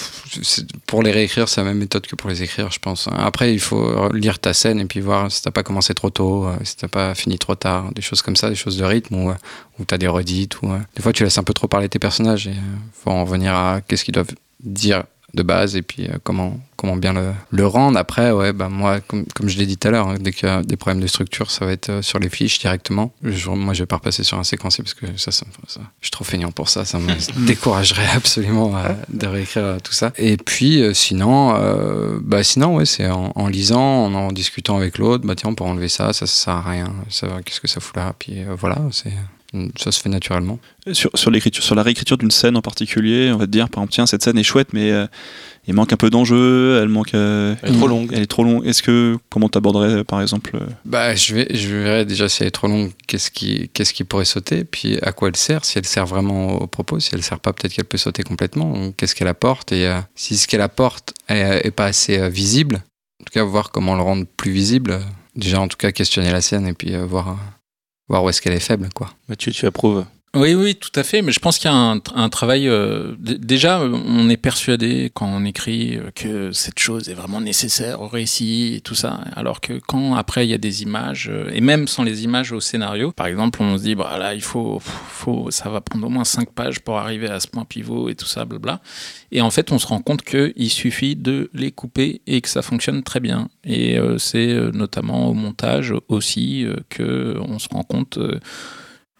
pour 0.86 1.02
les 1.02 1.10
réécrire, 1.10 1.48
c'est 1.48 1.60
la 1.60 1.66
même 1.66 1.78
méthode 1.78 2.06
que 2.06 2.16
pour 2.16 2.30
les 2.30 2.42
écrire, 2.42 2.70
je 2.70 2.78
pense. 2.78 3.08
Après, 3.12 3.52
il 3.52 3.60
faut 3.60 4.10
lire 4.12 4.38
ta 4.38 4.54
scène 4.54 4.80
et 4.80 4.86
puis 4.86 5.00
voir 5.00 5.30
si 5.30 5.42
t'as 5.42 5.50
pas 5.50 5.62
commencé 5.62 5.94
trop 5.94 6.10
tôt, 6.10 6.46
euh, 6.46 6.56
si 6.64 6.76
t'as 6.76 6.88
pas 6.88 7.14
fini 7.14 7.38
trop 7.38 7.54
tard, 7.54 7.92
des 7.92 8.02
choses 8.02 8.22
comme 8.22 8.36
ça, 8.36 8.48
des 8.48 8.54
choses 8.54 8.76
de 8.76 8.84
rythme, 8.84 9.14
ou, 9.16 9.30
euh, 9.30 9.34
ou 9.78 9.84
t'as 9.84 9.98
des 9.98 10.08
redites, 10.08 10.62
ou 10.62 10.70
des 10.94 11.02
fois 11.02 11.12
tu 11.12 11.24
laisses 11.24 11.38
un 11.38 11.44
peu 11.44 11.52
trop 11.54 11.68
parler 11.68 11.88
tes 11.88 11.98
personnages 11.98 12.46
et 12.46 12.54
faut 12.92 13.10
en 13.10 13.24
revenir 13.24 13.54
à 13.54 13.80
qu'est-ce 13.86 14.04
qu'ils 14.04 14.14
doivent 14.14 14.34
dire 14.60 15.04
de 15.36 15.42
base 15.42 15.76
et 15.76 15.82
puis 15.82 16.06
euh, 16.08 16.16
comment, 16.24 16.58
comment 16.76 16.96
bien 16.96 17.12
le, 17.12 17.32
le 17.50 17.66
rendre. 17.66 17.98
Après, 17.98 18.30
ouais, 18.32 18.52
bah, 18.52 18.68
moi, 18.68 19.00
comme, 19.00 19.24
comme 19.34 19.48
je 19.48 19.58
l'ai 19.58 19.66
dit 19.66 19.76
tout 19.76 19.86
à 19.88 19.90
l'heure, 19.92 20.08
hein, 20.08 20.16
dès 20.18 20.32
qu'il 20.32 20.48
y 20.48 20.50
a 20.50 20.62
des 20.62 20.76
problèmes 20.76 21.00
de 21.02 21.06
structure, 21.06 21.50
ça 21.50 21.64
va 21.66 21.72
être 21.72 21.90
euh, 21.90 22.02
sur 22.02 22.18
les 22.18 22.28
fiches 22.28 22.58
directement. 22.58 23.12
Je- 23.22 23.50
moi, 23.50 23.74
je 23.74 23.82
vais 23.82 23.86
pas 23.86 23.96
repasser 23.96 24.24
sur 24.24 24.38
un 24.38 24.44
séquencier 24.44 24.82
parce 24.82 24.94
que 24.94 25.06
ça, 25.16 25.30
ça, 25.30 25.46
je 25.68 26.06
suis 26.06 26.10
trop 26.10 26.24
feignant 26.24 26.50
pour 26.50 26.68
ça. 26.68 26.84
Ça 26.84 26.98
me 26.98 27.12
découragerait 27.46 28.08
absolument 28.14 28.76
euh, 28.76 28.88
de 29.08 29.26
réécrire 29.26 29.76
tout 29.84 29.92
ça. 29.92 30.12
Et 30.16 30.36
puis, 30.38 30.82
sinon, 30.94 31.54
euh, 31.56 32.18
bah, 32.22 32.42
sinon, 32.42 32.76
ouais, 32.76 32.86
c'est 32.86 33.08
en, 33.08 33.32
en 33.36 33.46
lisant, 33.48 34.06
en 34.06 34.14
en 34.14 34.32
discutant 34.32 34.76
avec 34.78 34.98
l'autre, 34.98 35.26
bah, 35.26 35.34
tiens, 35.36 35.50
on 35.50 35.54
peut 35.54 35.64
enlever 35.64 35.88
ça, 35.88 36.12
ça, 36.12 36.26
ça 36.26 36.44
sert 36.44 36.54
à 36.54 36.62
rien. 36.70 36.92
Ça, 37.10 37.26
qu'est-ce 37.44 37.60
que 37.60 37.68
ça 37.68 37.80
fout 37.80 37.96
là? 37.96 38.14
Puis 38.18 38.40
euh, 38.42 38.54
voilà, 38.58 38.78
c'est, 38.90 39.12
ça 39.78 39.92
se 39.92 40.00
fait 40.00 40.08
naturellement. 40.08 40.58
Sur, 40.92 41.10
sur 41.14 41.30
l'écriture, 41.30 41.64
sur 41.64 41.74
la 41.74 41.82
réécriture 41.82 42.18
d'une 42.18 42.30
scène 42.30 42.56
en 42.56 42.62
particulier, 42.62 43.30
on 43.32 43.38
va 43.38 43.46
te 43.46 43.50
dire, 43.50 43.68
par 43.68 43.82
exemple, 43.82 43.92
tiens, 43.94 44.06
cette 44.06 44.22
scène 44.22 44.38
est 44.38 44.42
chouette, 44.44 44.68
mais 44.72 44.90
euh, 44.92 45.06
il 45.66 45.74
manque 45.74 45.92
un 45.92 45.96
peu 45.96 46.10
d'enjeu, 46.10 46.78
elle 46.80 46.88
manque. 46.88 47.14
euh, 47.14 47.54
Elle 47.62 47.74
est 47.74 47.76
trop 47.78 47.88
longue. 47.88 48.10
Elle 48.12 48.22
est 48.22 48.26
trop 48.26 48.44
longue. 48.44 48.66
Est-ce 48.66 48.82
que 48.82 49.16
comment 49.30 49.48
t'aborderais 49.48 50.04
par 50.04 50.20
exemple 50.22 50.52
euh, 50.56 50.66
Bah, 50.84 51.14
je, 51.16 51.34
vais, 51.34 51.48
je 51.54 51.68
verrai 51.74 52.04
déjà 52.04 52.28
si 52.28 52.42
elle 52.42 52.48
est 52.48 52.52
trop 52.52 52.68
longue, 52.68 52.92
qu'est-ce 53.08 53.30
qui, 53.30 53.68
qu'est-ce 53.74 53.92
qui 53.92 54.04
pourrait 54.04 54.24
sauter, 54.24 54.64
puis 54.64 54.98
à 55.02 55.12
quoi 55.12 55.28
elle 55.28 55.36
sert, 55.36 55.64
si 55.64 55.78
elle 55.78 55.86
sert 55.86 56.06
vraiment 56.06 56.60
au 56.60 56.66
propos, 56.66 57.00
si 57.00 57.10
elle 57.14 57.22
sert 57.22 57.40
pas, 57.40 57.52
peut-être 57.52 57.72
qu'elle 57.72 57.84
peut 57.84 57.98
sauter 57.98 58.22
complètement, 58.22 58.92
qu'est-ce 58.96 59.14
qu'elle 59.16 59.28
apporte, 59.28 59.72
et 59.72 59.86
euh, 59.88 59.98
si 60.14 60.36
ce 60.36 60.46
qu'elle 60.46 60.60
apporte 60.60 61.14
est, 61.28 61.66
est 61.66 61.70
pas 61.72 61.86
assez 61.86 62.18
euh, 62.18 62.28
visible, 62.28 62.76
en 63.20 63.24
tout 63.24 63.32
cas 63.32 63.42
voir 63.42 63.70
comment 63.72 63.96
le 63.96 64.02
rendre 64.02 64.24
plus 64.36 64.52
visible, 64.52 64.92
euh, 64.92 65.00
déjà 65.34 65.60
en 65.60 65.66
tout 65.66 65.76
cas 65.78 65.90
questionner 65.90 66.30
la 66.30 66.40
scène, 66.42 66.66
et 66.68 66.74
puis 66.74 66.94
euh, 66.94 67.04
voir, 67.04 67.28
euh, 67.30 67.32
voir 68.08 68.24
où 68.24 68.28
est-ce 68.28 68.40
qu'elle 68.40 68.52
est 68.54 68.60
faible, 68.60 68.88
quoi. 68.94 69.10
Mathieu, 69.28 69.52
tu 69.52 69.66
approuves? 69.66 70.04
Oui, 70.36 70.52
oui, 70.52 70.74
tout 70.74 70.90
à 70.94 71.02
fait. 71.02 71.22
Mais 71.22 71.32
je 71.32 71.40
pense 71.40 71.56
qu'il 71.58 71.70
y 71.70 71.72
a 71.72 71.76
un, 71.76 71.98
un 72.14 72.28
travail. 72.28 72.68
euh, 72.68 73.14
déjà, 73.18 73.80
on 73.80 74.28
est 74.28 74.36
persuadé 74.36 75.10
quand 75.14 75.26
on 75.26 75.46
écrit 75.46 75.96
euh, 75.96 76.10
que 76.14 76.52
cette 76.52 76.78
chose 76.78 77.08
est 77.08 77.14
vraiment 77.14 77.40
nécessaire 77.40 78.02
au 78.02 78.06
récit 78.08 78.74
et 78.76 78.80
tout 78.82 78.94
ça. 78.94 79.20
Alors 79.34 79.62
que 79.62 79.80
quand 79.86 80.14
après 80.14 80.46
il 80.46 80.50
y 80.50 80.54
a 80.54 80.58
des 80.58 80.82
images, 80.82 81.30
euh, 81.32 81.50
et 81.54 81.62
même 81.62 81.88
sans 81.88 82.02
les 82.02 82.24
images 82.24 82.52
au 82.52 82.60
scénario, 82.60 83.12
par 83.12 83.28
exemple, 83.28 83.62
on 83.62 83.78
se 83.78 83.82
dit, 83.84 83.94
bah 83.94 84.18
là, 84.18 84.34
il 84.34 84.42
faut, 84.42 84.78
faut, 84.82 85.50
ça 85.50 85.70
va 85.70 85.80
prendre 85.80 86.06
au 86.06 86.10
moins 86.10 86.24
cinq 86.24 86.52
pages 86.52 86.80
pour 86.80 86.98
arriver 86.98 87.28
à 87.28 87.40
ce 87.40 87.46
point 87.48 87.64
pivot 87.64 88.10
et 88.10 88.14
tout 88.14 88.26
ça, 88.26 88.44
blabla. 88.44 88.82
Et 89.32 89.40
en 89.40 89.50
fait, 89.50 89.72
on 89.72 89.78
se 89.78 89.86
rend 89.86 90.02
compte 90.02 90.20
qu'il 90.20 90.70
suffit 90.70 91.16
de 91.16 91.48
les 91.54 91.72
couper 91.72 92.20
et 92.26 92.42
que 92.42 92.50
ça 92.50 92.60
fonctionne 92.60 93.02
très 93.02 93.20
bien. 93.20 93.48
Et 93.64 93.98
euh, 93.98 94.18
c'est 94.18 94.54
notamment 94.74 95.30
au 95.30 95.32
montage 95.32 95.94
aussi 96.08 96.66
que 96.90 97.38
on 97.40 97.58
se 97.58 97.68
rend 97.70 97.84
compte. 97.84 98.18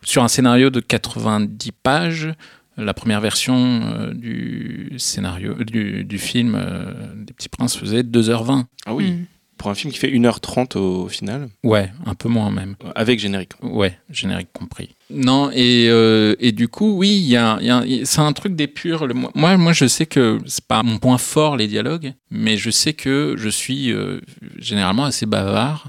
Euh, 0.06 0.10
sur 0.10 0.22
un 0.24 0.28
scénario 0.28 0.70
de 0.70 0.80
90 0.80 1.72
pages, 1.82 2.28
la 2.76 2.94
première 2.94 3.20
version 3.20 3.80
euh, 3.84 4.12
du 4.12 4.92
scénario 4.98 5.54
du, 5.64 6.04
du 6.04 6.18
film 6.18 6.54
euh, 6.54 6.92
des 7.16 7.32
Petits 7.32 7.48
Princes 7.48 7.76
faisait 7.76 8.02
2h20. 8.02 8.64
Ah 8.86 8.94
oui. 8.94 9.12
Mm. 9.12 9.24
Pour 9.58 9.70
un 9.70 9.74
film 9.74 9.90
qui 9.90 9.98
fait 9.98 10.10
1h30 10.10 10.76
au 10.76 11.08
final, 11.08 11.48
Ouais, 11.64 11.90
un 12.04 12.14
peu 12.14 12.28
moins 12.28 12.50
même. 12.50 12.76
avec 12.94 13.18
générique. 13.18 13.52
Ouais, 13.62 13.98
générique 14.10 14.48
compris. 14.52 14.90
Non, 15.08 15.50
et, 15.50 15.86
euh, 15.88 16.34
et 16.40 16.52
du 16.52 16.68
coup, 16.68 16.92
oui, 16.98 17.08
il 17.08 17.26
y 17.26 17.38
a, 17.38 17.58
y 17.62 17.70
a- 17.70 17.82
c'est 18.04 18.20
un 18.20 18.34
truc 18.34 18.54
d'épure. 18.54 19.08
Moi, 19.34 19.56
moi, 19.56 19.72
je 19.72 19.86
sais 19.86 20.04
que 20.04 20.38
c'est 20.44 20.66
pas 20.66 20.82
mon 20.82 20.98
point 20.98 21.16
fort, 21.16 21.56
les 21.56 21.68
dialogues, 21.68 22.12
mais 22.30 22.58
je 22.58 22.68
sais 22.68 22.92
que 22.92 23.34
je 23.38 23.48
suis 23.48 23.92
euh, 23.92 24.20
généralement 24.58 25.06
assez 25.06 25.24
bavard. 25.24 25.88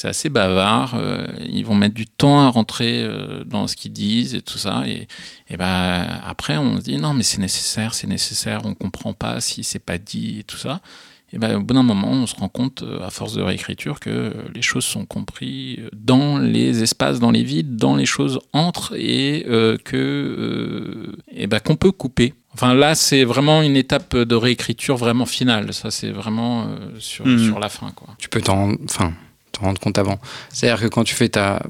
C'est 0.00 0.06
assez 0.06 0.28
bavard. 0.28 0.94
euh, 0.94 1.26
ils 1.48 1.66
vont 1.66 1.74
mettre 1.74 1.94
du 1.96 2.06
temps 2.06 2.40
à 2.46 2.48
rentrer 2.50 3.02
euh, 3.02 3.42
dans 3.44 3.66
ce 3.66 3.74
qu'ils 3.74 3.92
disent 3.92 4.36
et 4.36 4.42
tout 4.42 4.56
ça. 4.58 4.84
Et, 4.86 5.08
et 5.50 5.56
ben 5.56 6.06
après, 6.24 6.56
on 6.56 6.76
se 6.76 6.82
dit 6.82 6.98
non, 6.98 7.14
mais 7.14 7.24
c'est 7.24 7.40
nécessaire, 7.40 7.94
c'est 7.94 8.06
nécessaire. 8.06 8.60
On 8.64 8.74
comprend 8.74 9.12
pas 9.12 9.40
si 9.40 9.64
c'est 9.64 9.80
pas 9.80 9.98
dit 9.98 10.38
et 10.38 10.44
tout 10.44 10.56
ça. 10.56 10.80
Et 11.32 11.38
ben, 11.38 11.56
au 11.56 11.62
bout 11.62 11.74
d'un 11.74 11.82
moment, 11.82 12.12
on 12.12 12.26
se 12.28 12.36
rend 12.36 12.48
compte, 12.48 12.84
euh, 12.84 13.04
à 13.04 13.10
force 13.10 13.34
de 13.34 13.42
réécriture, 13.42 13.98
que 13.98 14.32
les 14.54 14.62
choses 14.62 14.84
sont 14.84 15.04
comprises 15.04 15.80
dans 15.92 16.38
les 16.38 16.80
espaces, 16.84 17.18
dans 17.18 17.32
les 17.32 17.42
vides, 17.42 17.74
dans 17.74 17.96
les 17.96 18.06
choses 18.06 18.38
entre, 18.52 18.94
et 18.96 19.44
euh, 19.48 19.76
que 19.84 21.12
et 21.32 21.48
ben, 21.48 21.58
qu'on 21.58 21.74
peut 21.76 21.90
couper. 21.92 22.34
Enfin, 22.54 22.72
là, 22.72 22.94
c'est 22.94 23.24
vraiment 23.24 23.62
une 23.62 23.76
étape 23.76 24.16
de 24.16 24.34
réécriture 24.36 24.96
vraiment 24.96 25.26
finale. 25.26 25.72
Ça, 25.74 25.90
c'est 25.90 26.10
vraiment 26.12 26.68
sur, 27.00 27.26
Mhm. 27.26 27.44
sur 27.46 27.58
la 27.58 27.68
fin, 27.68 27.90
quoi. 27.90 28.08
tu 28.18 28.28
peux 28.28 28.40
t'en 28.40 28.72
enfin, 28.84 29.12
t'en 29.58 29.66
rendre 29.66 29.80
compte 29.80 29.98
avant. 29.98 30.18
C'est-à-dire 30.52 30.82
que 30.82 30.88
quand 30.88 31.04
tu 31.04 31.14
fais 31.14 31.28
ta, 31.28 31.62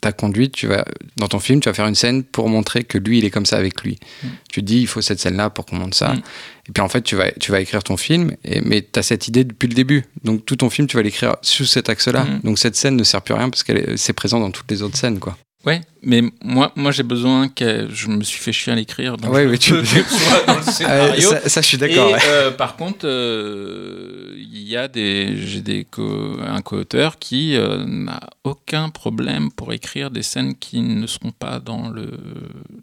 ta 0.00 0.12
conduite, 0.12 0.52
tu 0.52 0.66
vas, 0.66 0.84
dans 1.16 1.28
ton 1.28 1.38
film, 1.38 1.60
tu 1.60 1.68
vas 1.68 1.74
faire 1.74 1.86
une 1.86 1.94
scène 1.94 2.22
pour 2.22 2.48
montrer 2.48 2.84
que 2.84 2.98
lui, 2.98 3.18
il 3.18 3.24
est 3.24 3.30
comme 3.30 3.46
ça 3.46 3.56
avec 3.56 3.82
lui. 3.82 3.98
Mm. 4.22 4.26
Tu 4.50 4.60
te 4.60 4.66
dis, 4.66 4.80
il 4.80 4.86
faut 4.86 5.00
cette 5.00 5.20
scène-là 5.20 5.50
pour 5.50 5.66
qu'on 5.66 5.76
monte 5.76 5.94
ça. 5.94 6.12
Mm. 6.14 6.22
Et 6.68 6.72
puis 6.72 6.82
en 6.82 6.88
fait, 6.88 7.02
tu 7.02 7.16
vas, 7.16 7.30
tu 7.32 7.50
vas 7.50 7.60
écrire 7.60 7.82
ton 7.82 7.96
film, 7.96 8.32
et, 8.44 8.60
mais 8.60 8.82
tu 8.90 8.98
as 8.98 9.02
cette 9.02 9.28
idée 9.28 9.44
depuis 9.44 9.68
le 9.68 9.74
début. 9.74 10.04
Donc 10.24 10.44
tout 10.46 10.56
ton 10.56 10.70
film, 10.70 10.86
tu 10.86 10.96
vas 10.96 11.02
l'écrire 11.02 11.36
sous 11.42 11.64
cet 11.64 11.88
axe-là. 11.88 12.24
Mm. 12.24 12.40
Donc 12.44 12.58
cette 12.58 12.76
scène 12.76 12.96
ne 12.96 13.04
sert 13.04 13.22
plus 13.22 13.34
à 13.34 13.38
rien 13.38 13.50
parce 13.50 13.62
qu'elle 13.64 13.78
est- 13.78 13.96
c'est 13.96 14.12
présent 14.12 14.38
dans 14.40 14.50
toutes 14.50 14.70
les 14.70 14.82
autres 14.82 14.96
scènes, 14.96 15.18
quoi. 15.18 15.36
Ouais, 15.64 15.80
mais 16.02 16.22
moi, 16.42 16.72
moi 16.74 16.90
j'ai 16.90 17.04
besoin 17.04 17.48
que 17.48 17.86
je 17.88 18.08
me 18.08 18.24
suis 18.24 18.40
fait 18.40 18.52
chier 18.52 18.72
à 18.72 18.76
l'écrire. 18.76 19.16
donc 19.16 19.32
Ouais, 19.32 19.44
je 19.44 19.48
ouais, 19.50 19.58
tu- 19.58 19.70
dans 20.46 20.54
le 20.54 20.58
Ah, 20.58 20.62
scénario. 20.62 21.30
ça, 21.30 21.48
ça, 21.48 21.60
je 21.62 21.66
suis 21.68 21.78
d'accord. 21.78 22.10
ouais. 22.10 22.18
euh, 22.26 22.50
par 22.50 22.74
contre, 22.76 23.06
euh, 23.06 24.34
il 24.36 24.62
y 24.68 24.76
a 24.76 24.88
des, 24.88 25.36
j'ai 25.36 25.60
des 25.60 25.84
co- 25.84 26.38
un 26.44 26.60
co-auteur 26.62 27.18
qui 27.18 27.54
euh, 27.56 27.84
n'a 27.86 28.20
aucun 28.44 28.88
problème 28.88 29.50
pour 29.52 29.72
écrire 29.72 30.10
des 30.10 30.22
scènes 30.22 30.56
qui 30.56 30.80
ne 30.80 31.06
seront 31.06 31.32
pas 31.32 31.60
dans 31.60 31.88
le, 31.90 32.10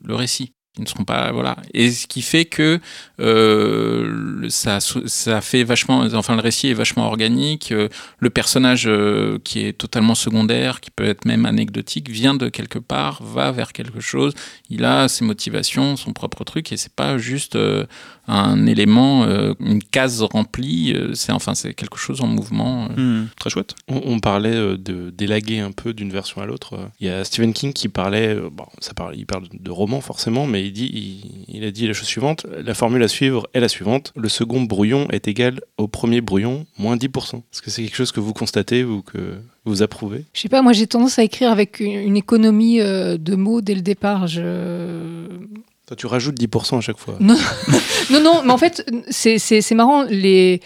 le 0.03 0.15
récit, 0.15 0.53
ne 0.80 0.86
seront 0.86 1.03
pas 1.03 1.32
voilà. 1.32 1.57
Et 1.73 1.91
ce 1.91 2.07
qui 2.07 2.21
fait 2.21 2.45
que 2.45 2.80
euh, 3.19 4.47
ça, 4.49 4.80
fait 5.41 5.63
vachement, 5.63 6.05
enfin 6.13 6.36
le 6.36 6.41
récit 6.41 6.69
est 6.69 6.73
vachement 6.73 7.07
organique. 7.07 7.71
euh, 7.71 7.89
le 8.19 8.30
personnage 8.30 8.86
euh, 8.88 9.39
qui 9.43 9.65
est 9.65 9.73
totalement 9.73 10.15
secondaire, 10.15 10.80
qui 10.82 10.91
peut 10.91 11.05
être 11.05 11.25
même 11.25 11.45
anecdotique, 11.45 12.09
vient 12.09 12.34
de 12.34 12.49
quelque 12.49 12.80
part, 12.80 13.23
va 13.23 13.51
vers 13.51 13.73
quelque 13.73 13.99
chose. 13.99 14.34
Il 14.69 14.86
a 14.86 15.07
ses 15.07 15.25
motivations, 15.25 15.95
son 15.95 16.13
propre 16.13 16.43
truc, 16.43 16.71
et 16.71 16.77
c'est 16.77 16.93
pas 16.93 17.17
juste 17.17 17.57
un 18.32 18.65
élément, 18.67 19.23
euh, 19.23 19.53
une 19.59 19.84
case 19.84 20.21
remplie. 20.21 20.93
euh, 20.95 21.13
c'est 21.13 21.32
enfin 21.32 21.55
c'est 21.55 21.73
quelque 21.73 21.97
chose 21.97 22.21
en 22.21 22.27
mouvement. 22.27 22.88
euh. 22.97 23.23
hmm, 23.23 23.27
Très 23.39 23.49
chouette. 23.49 23.75
On, 23.88 24.01
on 24.05 24.19
parlait 24.19 24.77
de 24.77 25.09
d'élaguer 25.09 25.59
un 25.59 25.71
peu 25.71 25.93
d'une 25.93 26.11
version 26.11 26.41
à 26.41 26.45
l'autre. 26.45 26.77
Il 26.99 27.07
y 27.07 27.09
a 27.09 27.23
Stephen 27.23 27.53
King 27.53 27.73
qui 27.73 27.89
parlait, 27.89 28.36
bon, 28.51 28.65
ça 28.80 28.93
parle, 28.93 29.15
il 29.15 29.25
parle 29.25 29.45
de 29.51 29.71
roman 29.71 30.01
forcément, 30.01 30.45
mais 30.47 30.65
il 30.65 30.71
dit, 30.73 30.89
il, 30.93 31.55
il 31.57 31.63
a 31.63 31.71
dit 31.71 31.88
la 31.88 31.93
chose 31.93 32.07
suivante 32.07 32.45
la 32.63 32.73
formule 32.73 33.03
à 33.03 33.07
suivre 33.07 33.47
est 33.53 33.59
la 33.59 33.69
suivante 33.69 34.13
le 34.15 34.30
second 34.30 34.61
brouillon 34.61 35.07
est 35.11 35.27
égal 35.27 35.61
au 35.77 35.88
premier 35.88 36.21
brouillon 36.21 36.65
moins 36.77 36.95
10%. 36.95 37.38
Est-ce 37.38 37.61
que 37.61 37.69
c'est 37.69 37.84
quelque 37.84 37.95
chose 37.95 38.11
que 38.11 38.19
vous 38.19 38.34
constatez 38.34 38.84
ou 38.84 39.01
que 39.01 39.39
vous 39.65 39.82
approuvez? 39.82 40.25
Je 40.34 40.41
sais 40.41 40.49
pas, 40.49 40.61
moi 40.61 40.73
j'ai 40.73 40.88
tendance 40.88 41.19
à 41.19 41.23
écrire 41.23 41.51
avec 41.51 41.80
une, 41.80 41.91
une 41.99 42.17
économie 42.17 42.80
euh, 42.82 43.17
de 43.17 43.36
mots 43.36 43.61
dès 43.61 43.75
le 43.75 43.82
départ. 43.82 44.27
Je... 44.27 44.41
Toi, 45.89 45.95
tu 45.95 46.05
rajoutes 46.05 46.39
10% 46.39 46.77
à 46.77 46.81
chaque 46.81 46.99
fois. 46.99 47.17
Non, 48.11 48.21
non, 48.21 48.43
mais 48.45 48.51
en 48.51 48.57
fait, 48.59 48.87
c'est- 49.09 49.71
marrant. 49.73 50.03
Les... 50.03 50.61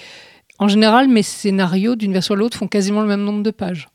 En 0.59 0.67
général, 0.67 1.07
mes 1.07 1.23
scénarios 1.23 1.95
d'une 1.95 2.11
version 2.11 2.35
à 2.35 2.37
l'autre 2.37 2.57
font 2.57 2.67
quasiment 2.67 2.99
le 3.01 3.07
même 3.07 3.23
nombre 3.23 3.41
de 3.41 3.51
pages. 3.51 3.87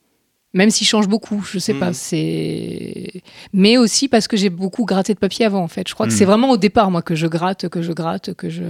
Même 0.55 0.71
s'ils 0.71 0.87
changent 0.87 1.09
beaucoup, 1.09 1.43
je 1.43 1.59
sais 1.59 1.75
pas. 1.75 1.93
C'est, 1.93 3.23
mais 3.53 3.77
aussi 3.77 4.09
parce 4.09 4.27
que 4.27 4.39
j'ai 4.39 4.49
beaucoup 4.49 4.87
gratté 4.87 5.13
de 5.13 5.19
papier 5.19 5.45
avant. 5.45 5.63
En 5.63 5.69
fait, 5.69 5.87
je 5.87 5.93
crois 5.93 6.07
que 6.07 6.13
c'est 6.15 6.25
vraiment 6.25 6.49
au 6.51 6.57
départ 6.57 6.91
moi 6.91 7.03
que 7.03 7.15
je 7.15 7.27
gratte, 7.27 7.69
que 7.69 7.83
je 7.83 7.93
gratte, 7.93 8.33
que 8.33 8.49
je 8.49 8.63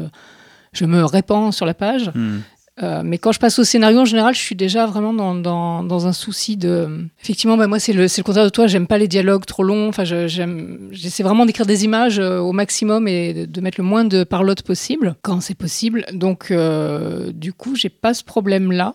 je 0.73 0.85
me 0.85 1.05
répands 1.05 1.53
sur 1.53 1.65
la 1.65 1.75
page. 1.75 2.11
Hmm. 2.13 2.41
Euh, 2.83 3.03
mais 3.05 3.19
quand 3.19 3.33
je 3.33 3.41
passe 3.41 3.59
au 3.59 3.65
scénario, 3.65 4.01
en 4.01 4.05
général, 4.05 4.35
je 4.35 4.41
suis 4.41 4.55
déjà 4.55 4.87
vraiment 4.87 5.13
dans, 5.13 5.35
dans, 5.35 6.07
un 6.07 6.13
souci 6.13 6.57
de. 6.57 7.07
Effectivement, 7.23 7.57
bah, 7.57 7.67
moi, 7.67 7.79
c'est 7.79 7.93
le, 7.93 8.05
le 8.05 8.23
contraire 8.23 8.45
de 8.45 8.51
toi. 8.51 8.67
J'aime 8.67 8.87
pas 8.87 8.99
les 8.99 9.09
dialogues 9.09 9.45
trop 9.45 9.63
longs. 9.65 9.89
Enfin, 9.89 10.05
j'essaie 10.05 11.23
vraiment 11.23 11.47
d'écrire 11.47 11.67
des 11.67 11.85
images 11.85 12.19
euh, 12.19 12.39
au 12.39 12.53
maximum 12.53 13.09
et 13.09 13.35
de, 13.35 13.45
de 13.47 13.61
mettre 13.61 13.81
le 13.81 13.85
moins 13.85 14.05
de 14.05 14.25
parlotte 14.25 14.63
possible 14.63 15.17
quand 15.23 15.41
c'est 15.41 15.57
possible. 15.57 16.05
Donc, 16.13 16.51
euh, 16.51 17.33
du 17.33 17.53
coup, 17.53 17.75
j'ai 17.75 17.89
pas 17.89 18.15
ce 18.15 18.25
problème-là. 18.25 18.95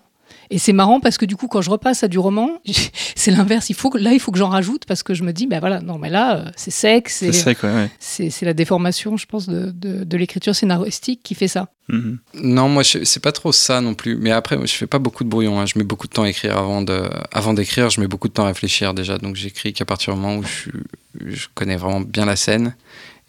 Et 0.50 0.58
c'est 0.58 0.74
marrant 0.74 1.00
parce 1.00 1.18
que 1.18 1.26
du 1.26 1.36
coup, 1.36 1.48
quand 1.48 1.62
je 1.62 1.70
repasse 1.70 2.04
à 2.04 2.08
du 2.08 2.20
roman, 2.20 2.62
c'est 3.16 3.32
l'inverse. 3.32 3.70
Il 3.70 3.76
faut 3.76 3.89
que, 3.89 3.98
là, 3.98 4.12
il 4.14 4.20
faut 4.20 4.32
que 4.32 4.38
j'en 4.38 4.50
rajoute 4.50 4.86
parce 4.86 5.04
que 5.04 5.14
je 5.14 5.24
me 5.24 5.32
dis, 5.34 5.48
ben 5.48 5.60
voilà, 5.60 5.82
non, 5.82 5.98
mais 5.98 6.10
là, 6.10 6.38
euh, 6.38 6.52
c'est 6.56 6.72
sec, 6.72 7.10
C'est 7.10 7.32
c'est, 7.32 7.44
sec, 7.44 7.64
ouais. 7.64 7.74
ouais. 7.74 7.89
c'est, 8.00 8.30
c'est 8.30 8.46
la 8.46 8.54
déformation, 8.54 9.18
je 9.18 9.26
pense, 9.26 9.48
de, 9.48 9.72
de, 9.72 10.04
de 10.04 10.18
l'écriture 10.18 10.56
scénaristique 10.56 11.22
qui 11.24 11.36
fait 11.36 11.48
ça. 11.48 11.70
Mhm. 11.89 12.20
Non, 12.36 12.70
moi, 12.70 12.84
c'est 12.84 13.20
pas 13.22 13.32
trop 13.32 13.52
ça 13.52 13.82
non 13.82 13.94
plus. 13.94 14.16
Mais 14.16 14.32
après, 14.32 14.56
moi, 14.58 14.66
je 14.66 14.74
fais 14.74 14.88
pas 14.88 15.00
beaucoup 15.00 15.24
de 15.24 15.30
brouillon. 15.30 15.60
hein. 15.60 15.66
Je 15.66 15.78
mets 15.78 15.84
beaucoup 15.84 16.08
de 16.08 16.14
temps 16.14 16.24
à 16.24 16.30
écrire 16.30 16.58
avant 16.58 16.82
de, 16.82 17.10
avant 17.32 17.54
d'écrire. 17.54 17.89
Je 17.89 18.00
mets 18.00 18.08
beaucoup 18.08 18.28
de 18.28 18.34
temps 18.34 18.44
à 18.44 18.48
réfléchir 18.48 18.94
déjà. 18.94 19.18
Donc, 19.18 19.36
j'écris 19.36 19.74
qu'à 19.74 19.86
partir 19.86 20.14
du 20.14 20.20
moment 20.20 20.38
où 20.38 20.44
je, 20.44 21.48
connais 21.56 21.76
vraiment 21.76 22.02
bien 22.02 22.26
la 22.26 22.36
scène. 22.36 22.76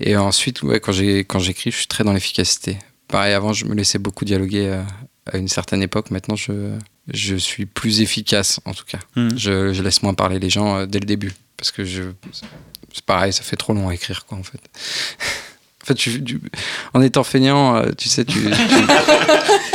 Et 0.01 0.17
ensuite, 0.17 0.63
ouais, 0.63 0.81
quand 0.81 0.93
j'ai, 0.93 1.21
quand 1.25 1.39
j'écris, 1.39 1.71
je 1.71 1.79
suis 1.79 1.87
très 1.87 2.05
dans 2.05 2.13
l'efficacité. 2.13 2.79
Pareil, 3.09 3.33
avant, 3.35 3.53
je 3.53 3.65
me 3.67 3.75
laissais 3.75 3.99
beaucoup 3.99 4.25
dialoguer 4.25 4.67
euh, 4.69 4.83
à 5.33 5.37
une 5.37 5.49
certaine 5.49 5.83
époque. 5.83 6.11
Maintenant, 6.11 6.37
je, 6.37 6.53
je 7.13 7.37
suis 7.37 7.67
plus 7.67 8.01
efficace, 8.01 8.61
en 8.65 8.73
tout 8.75 8.85
cas. 8.87 8.99
Mhm. 9.17 9.39
Je, 9.39 9.73
je 9.73 9.83
laisse 9.83 10.03
moins 10.03 10.15
parler 10.15 10.39
les 10.39 10.51
gens 10.51 10.77
euh, 10.79 10.87
dès 10.87 11.01
le 11.01 11.07
début. 11.07 11.33
Parce 11.57 11.71
que 11.71 11.85
je, 11.85 12.03
c'est 12.93 13.05
pareil, 13.05 13.33
ça 13.33 13.43
fait 13.43 13.57
trop 13.57 13.73
long 13.75 13.89
à 13.89 13.95
écrire, 13.95 14.25
quoi, 14.27 14.39
en 14.39 14.43
fait. 14.43 14.61
En 15.83 15.87
fait, 15.87 15.95
tu- 15.97 16.25
tu- 16.25 16.41
en 16.95 17.03
étant 17.03 17.25
feignant, 17.25 17.77
euh, 17.77 17.91
tu 17.99 18.09
sais, 18.09 18.25
tu, 18.25 18.39
tu, 18.41 18.49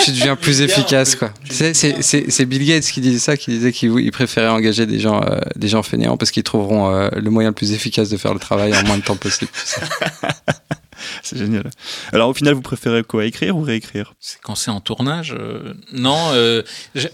tu 0.05 0.09
deviens 0.11 0.35
plus 0.35 0.61
efficace, 0.61 1.15
quoi. 1.15 1.31
Tu 1.47 1.53
sais, 1.53 1.75
c'est- 2.01 2.45
Bill 2.47 2.65
Gates 2.65 2.85
qui 2.85 2.99
disait 2.99 3.19
ça, 3.19 3.37
qui 3.37 3.51
disait 3.51 3.71
qu'il 3.71 3.91
il 3.99 4.11
préférait 4.11 4.47
engager 4.47 4.87
des 4.87 4.99
gens, 4.99 5.21
euh, 5.21 5.39
des 5.55 5.67
gens 5.67 5.83
feignants 5.83 6.17
parce 6.17 6.31
qu'ils 6.31 6.41
trouveront 6.41 6.89
euh, 6.91 7.09
le 7.15 7.29
moyen 7.29 7.49
le 7.49 7.53
plus 7.53 7.73
efficace 7.73 8.09
de 8.09 8.17
faire 8.17 8.33
le 8.33 8.39
travail 8.39 8.75
en 8.75 8.81
moins 8.87 8.97
de 8.97 9.03
temps 9.03 9.17
possible. 9.17 9.51
C'est 11.23 11.37
génial. 11.37 11.69
Alors 12.13 12.29
au 12.29 12.33
final, 12.33 12.53
vous 12.53 12.61
préférez 12.61 13.03
quoi 13.03 13.25
Écrire 13.25 13.55
ou 13.57 13.61
réécrire? 13.61 14.13
C'est 14.19 14.39
quand 14.41 14.55
c'est 14.55 14.71
en 14.71 14.81
tournage. 14.81 15.35
euh, 15.37 15.73
non, 15.93 16.17
euh, 16.33 16.61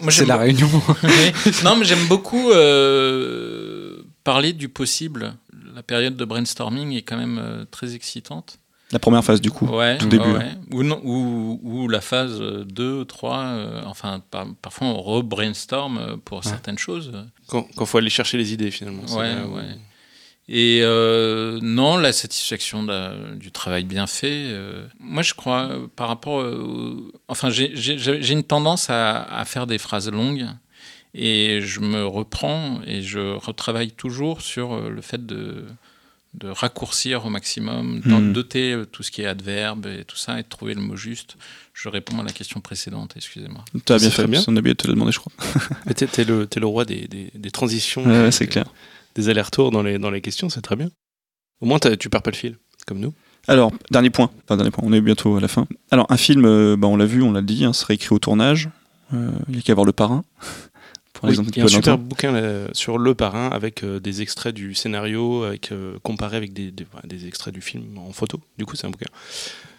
moi 0.02 0.12
C'est 0.12 0.26
la 0.26 0.38
réunion. 0.38 0.70
Non, 1.64 1.76
mais 1.76 1.86
j'aime 1.86 2.06
beaucoup 2.08 2.52
euh, 2.52 3.98
parler 4.24 4.54
du 4.54 4.70
possible. 4.70 5.34
La 5.76 5.84
période 5.84 6.16
de 6.16 6.26
brainstorming 6.26 6.94
est 6.94 7.02
quand 7.02 7.18
même 7.18 7.38
euh, 7.42 7.66
très 7.70 7.96
excitante. 7.96 8.60
La 8.92 9.00
première 9.00 9.24
phase, 9.24 9.42
du 9.42 9.50
coup. 9.52 9.66
Ouais, 9.66 9.98
tout 9.98 10.08
début, 10.08 10.24
ouais, 10.26 10.38
ouais. 10.38 10.52
Ou, 10.72 10.84
non, 10.84 11.02
ou, 11.04 11.60
ou 11.64 11.88
la 11.90 12.02
phase 12.02 12.40
2, 12.40 13.04
3, 13.06 13.38
euh, 13.40 13.82
enfin, 13.86 14.22
par- 14.30 14.46
parfois 14.62 14.88
on 14.88 15.02
re-brainstorm 15.02 16.18
pour 16.24 16.44
certaines 16.44 16.78
choses. 16.78 17.12
Quand 17.48 17.68
il 17.80 17.86
faut 17.88 17.98
aller 17.98 18.10
chercher 18.12 18.38
les 18.38 18.54
idées 18.54 18.70
finalement. 18.72 19.04
Ouais, 19.16 19.34
où- 19.48 19.56
ouais. 19.56 19.64
Et 20.48 20.82
euh, 20.84 21.58
non, 21.62 21.98
la 21.98 22.14
satisfaction 22.14 22.84
de- 22.84 23.36
du 23.36 23.52
travail 23.52 23.84
bien 23.84 24.06
fait. 24.06 24.46
euh, 24.50 24.86
moi, 25.00 25.24
je 25.24 25.34
crois, 25.34 25.70
euh, 25.72 25.88
par 25.96 26.08
rapport. 26.08 26.40
euh, 26.42 27.12
enfin, 27.28 27.50
j'ai- 27.50 28.32
une 28.32 28.44
tendance 28.44 28.90
à, 28.92 29.24
à 29.24 29.44
faire 29.46 29.66
des 29.66 29.78
phrases 29.80 30.10
longues. 30.12 30.46
Et 31.18 31.62
je 31.62 31.80
me 31.80 32.06
reprends 32.06 32.82
et 32.86 33.02
je 33.02 33.36
retravaille 33.38 33.92
toujours 33.92 34.42
sur 34.42 34.82
le 34.90 35.02
fait 35.02 35.26
de, 35.26 35.64
de 36.34 36.50
raccourcir 36.50 37.26
au 37.26 37.30
maximum, 37.30 38.02
d'en- 38.06 38.20
Mhm. 38.20 38.34
doter 38.34 38.76
tout 38.92 39.02
ce 39.02 39.12
qui 39.12 39.22
est 39.22 39.26
adverbe 39.26 39.86
et 39.88 40.04
tout 40.04 40.18
ça, 40.18 40.38
et 40.40 40.44
de 40.44 40.48
trouver 40.50 40.74
le 40.74 40.82
mot 40.82 40.98
juste. 40.98 41.38
Je 41.74 41.88
réponds 41.88 42.20
à 42.20 42.24
la 42.24 42.34
question 42.34 42.60
précédente, 42.60 43.14
excusez-moi. 43.16 43.64
T'as 43.86 43.98
bien 43.98 44.10
C'est 44.10 44.16
fait, 44.24 44.28
bien. 44.28 44.44
on 44.46 44.56
a 44.58 44.60
oublié 44.60 44.74
de 44.74 44.78
te 44.78 44.88
le 44.88 44.94
demander, 44.94 45.14
je 45.14 45.20
crois. 45.20 45.32
T'es, 45.96 46.06
t'es 46.06 46.26
le, 46.26 46.48
roi 46.66 46.84
des, 46.84 47.08
des, 47.08 47.32
des 47.34 47.52
transitions, 47.52 48.04
Ouais, 48.04 48.12
ouais, 48.12 48.24
des- 48.26 48.32
c'est 48.32 48.48
clair. 48.48 48.66
Des 49.16 49.30
allers-retours 49.30 49.72
dans 49.72 49.82
les, 49.84 49.98
dans 49.98 50.12
les 50.12 50.22
questions, 50.22 50.50
c'est 50.50 50.62
très 50.62 50.76
bien. 50.76 50.90
Au 51.62 51.66
moins, 51.66 51.80
tu 51.80 52.10
perds 52.10 52.22
pas 52.22 52.32
le 52.32 52.36
fil, 52.36 52.58
comme 52.86 53.00
nous. 53.00 53.14
Alors, 53.48 53.72
dernier 53.92 54.10
point. 54.10 54.30
Enfin, 54.44 54.58
dernier 54.58 54.72
point, 54.72 54.84
on 54.86 54.92
est 54.94 55.02
bientôt 55.02 55.38
à 55.38 55.40
la 55.40 55.48
fin. 55.48 55.68
Alors, 55.92 56.06
un 56.10 56.18
film, 56.18 56.46
euh, 56.46 56.76
bah, 56.78 56.88
on 56.88 56.98
l'a 56.98 57.06
vu, 57.06 57.22
on 57.22 57.32
l'a 57.32 57.42
dit, 57.42 57.64
hein, 57.64 57.74
serait 57.74 57.96
écrit 57.96 58.14
au 58.14 58.20
tournage. 58.20 58.70
Euh, 59.14 59.32
il 59.50 59.56
y 59.56 59.60
a 59.60 59.62
qu'à 59.62 59.74
voir 59.74 59.86
Le 59.86 59.92
Parrain. 59.94 60.24
Pour 61.14 61.26
Oui, 61.26 61.30
exemple, 61.30 61.50
il 61.54 61.58
y 61.60 61.62
a 61.62 61.66
un 61.66 61.68
super 61.70 61.98
bouquin 61.98 62.32
là, 62.34 62.68
sur 62.74 62.98
Le 62.98 63.16
Parrain 63.16 63.48
avec 63.50 63.84
euh, 63.84 64.00
des 64.02 64.22
extraits 64.22 64.54
du 64.54 64.74
scénario, 64.76 65.44
avec, 65.44 65.72
euh, 65.72 65.96
comparé 66.04 66.36
avec 66.36 66.52
des, 66.52 66.72
des, 66.72 67.28
extraits 67.28 67.54
du 67.54 67.62
film 67.62 67.98
en 67.98 68.12
photo. 68.12 68.42
Du 68.58 68.66
coup, 68.66 68.76
c'est 68.76 68.86
un 68.86 68.90
bouquin. 68.90 69.06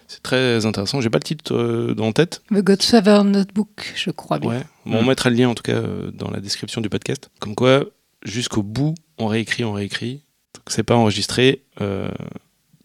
C'est 0.07 0.23
très 0.23 0.65
intéressant. 0.65 1.01
J'ai 1.01 1.09
pas 1.09 1.19
le 1.19 1.23
titre 1.23 1.53
euh, 1.53 1.93
en 1.99 2.11
tête. 2.13 2.41
The 2.49 2.63
Godfather 2.63 3.23
Notebook, 3.25 3.93
je 3.95 4.09
crois 4.09 4.39
bien. 4.39 4.49
Ouais. 4.49 4.63
Bon, 4.85 4.97
On 4.99 5.03
Mm. 5.03 5.07
mettra 5.07 5.29
le 5.29 5.35
lien 5.35 5.49
en 5.49 5.53
tout 5.53 5.63
cas 5.63 5.73
euh, 5.73 6.09
dans 6.11 6.31
la 6.31 6.39
description 6.39 6.79
du 6.81 6.89
podcast. 6.89 7.29
Comme 7.39 7.53
quoi, 7.55 7.83
jusqu'au 8.23 8.63
bout, 8.63 8.93
on 9.17 9.27
réécrit, 9.27 9.63
on 9.63 9.73
réécrit. 9.73 10.23
Donc, 10.55 10.63
C'est 10.69 10.83
pas 10.83 10.95
enregistré. 10.95 11.63
euh, 11.81 12.09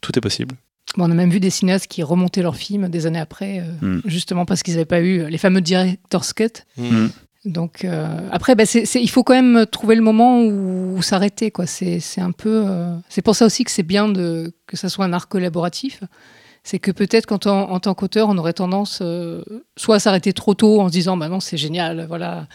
tout 0.01 0.17
est 0.19 0.21
possible. 0.21 0.57
Bon, 0.97 1.05
on 1.07 1.11
a 1.11 1.15
même 1.15 1.31
vu 1.31 1.39
des 1.41 1.51
cinéastes 1.51 1.87
qui 1.87 2.03
remontaient 2.03 2.43
leurs 2.43 2.57
films 2.57 2.89
des 2.89 3.07
années 3.07 3.21
après, 3.21 3.61
euh, 3.61 3.87
Mm. 3.99 4.03
justement 4.05 4.45
parce 4.45 4.63
qu'ils 4.63 4.75
n'avaient 4.75 4.85
pas 4.85 5.01
eu 5.01 5.29
les 5.29 5.39
fameux 5.39 5.61
director's 5.61 6.33
cut. 6.33 6.65
Mm. 6.77 7.07
Donc 7.45 7.85
euh, 7.85 8.29
après, 8.31 8.55
bah, 8.55 8.67
c'est- 8.67 8.85
c'est- 8.85 9.01
il 9.03 9.09
faut 9.09 9.23
quand 9.25 9.35
même 9.35 9.65
trouver 9.67 9.95
le 9.95 10.03
moment 10.03 10.43
où, 10.43 10.97
où 10.97 11.03
s'arrêter. 11.03 11.51
quoi. 11.51 11.67
C'est 11.67 11.99
c'est 12.01 12.21
un 12.21 12.33
peu. 12.33 12.65
euh, 12.69 12.95
c'est 13.09 13.23
pour 13.23 13.35
ça 13.37 13.47
aussi 13.47 13.65
que 13.65 13.71
c'est 13.71 13.83
bien 13.83 14.09
de, 14.09 14.53
que 14.67 14.77
ça 14.77 14.89
soit 14.89 15.05
un 15.05 15.13
art 15.13 15.29
collaboratif. 15.29 16.03
C'est 16.65 16.79
que 16.79 16.91
peut-être 16.93 17.27
qu'en 17.27 17.39
tant- 17.39 17.71
en 17.71 17.81
tant 17.81 17.95
qu'auteur, 17.95 18.29
on 18.29 18.39
aurait 18.39 18.53
tendance 18.53 19.01
euh, 19.03 19.43
soit 19.77 19.97
à 19.97 19.99
s'arrêter 19.99 20.33
trop 20.33 20.55
tôt 20.55 20.81
en 20.81 20.87
se 20.89 20.93
disant 20.93 21.17
bah 21.17 21.29
non 21.29 21.41
c'est 21.41 21.57
génial, 21.57 22.07
voilà, 22.07 22.47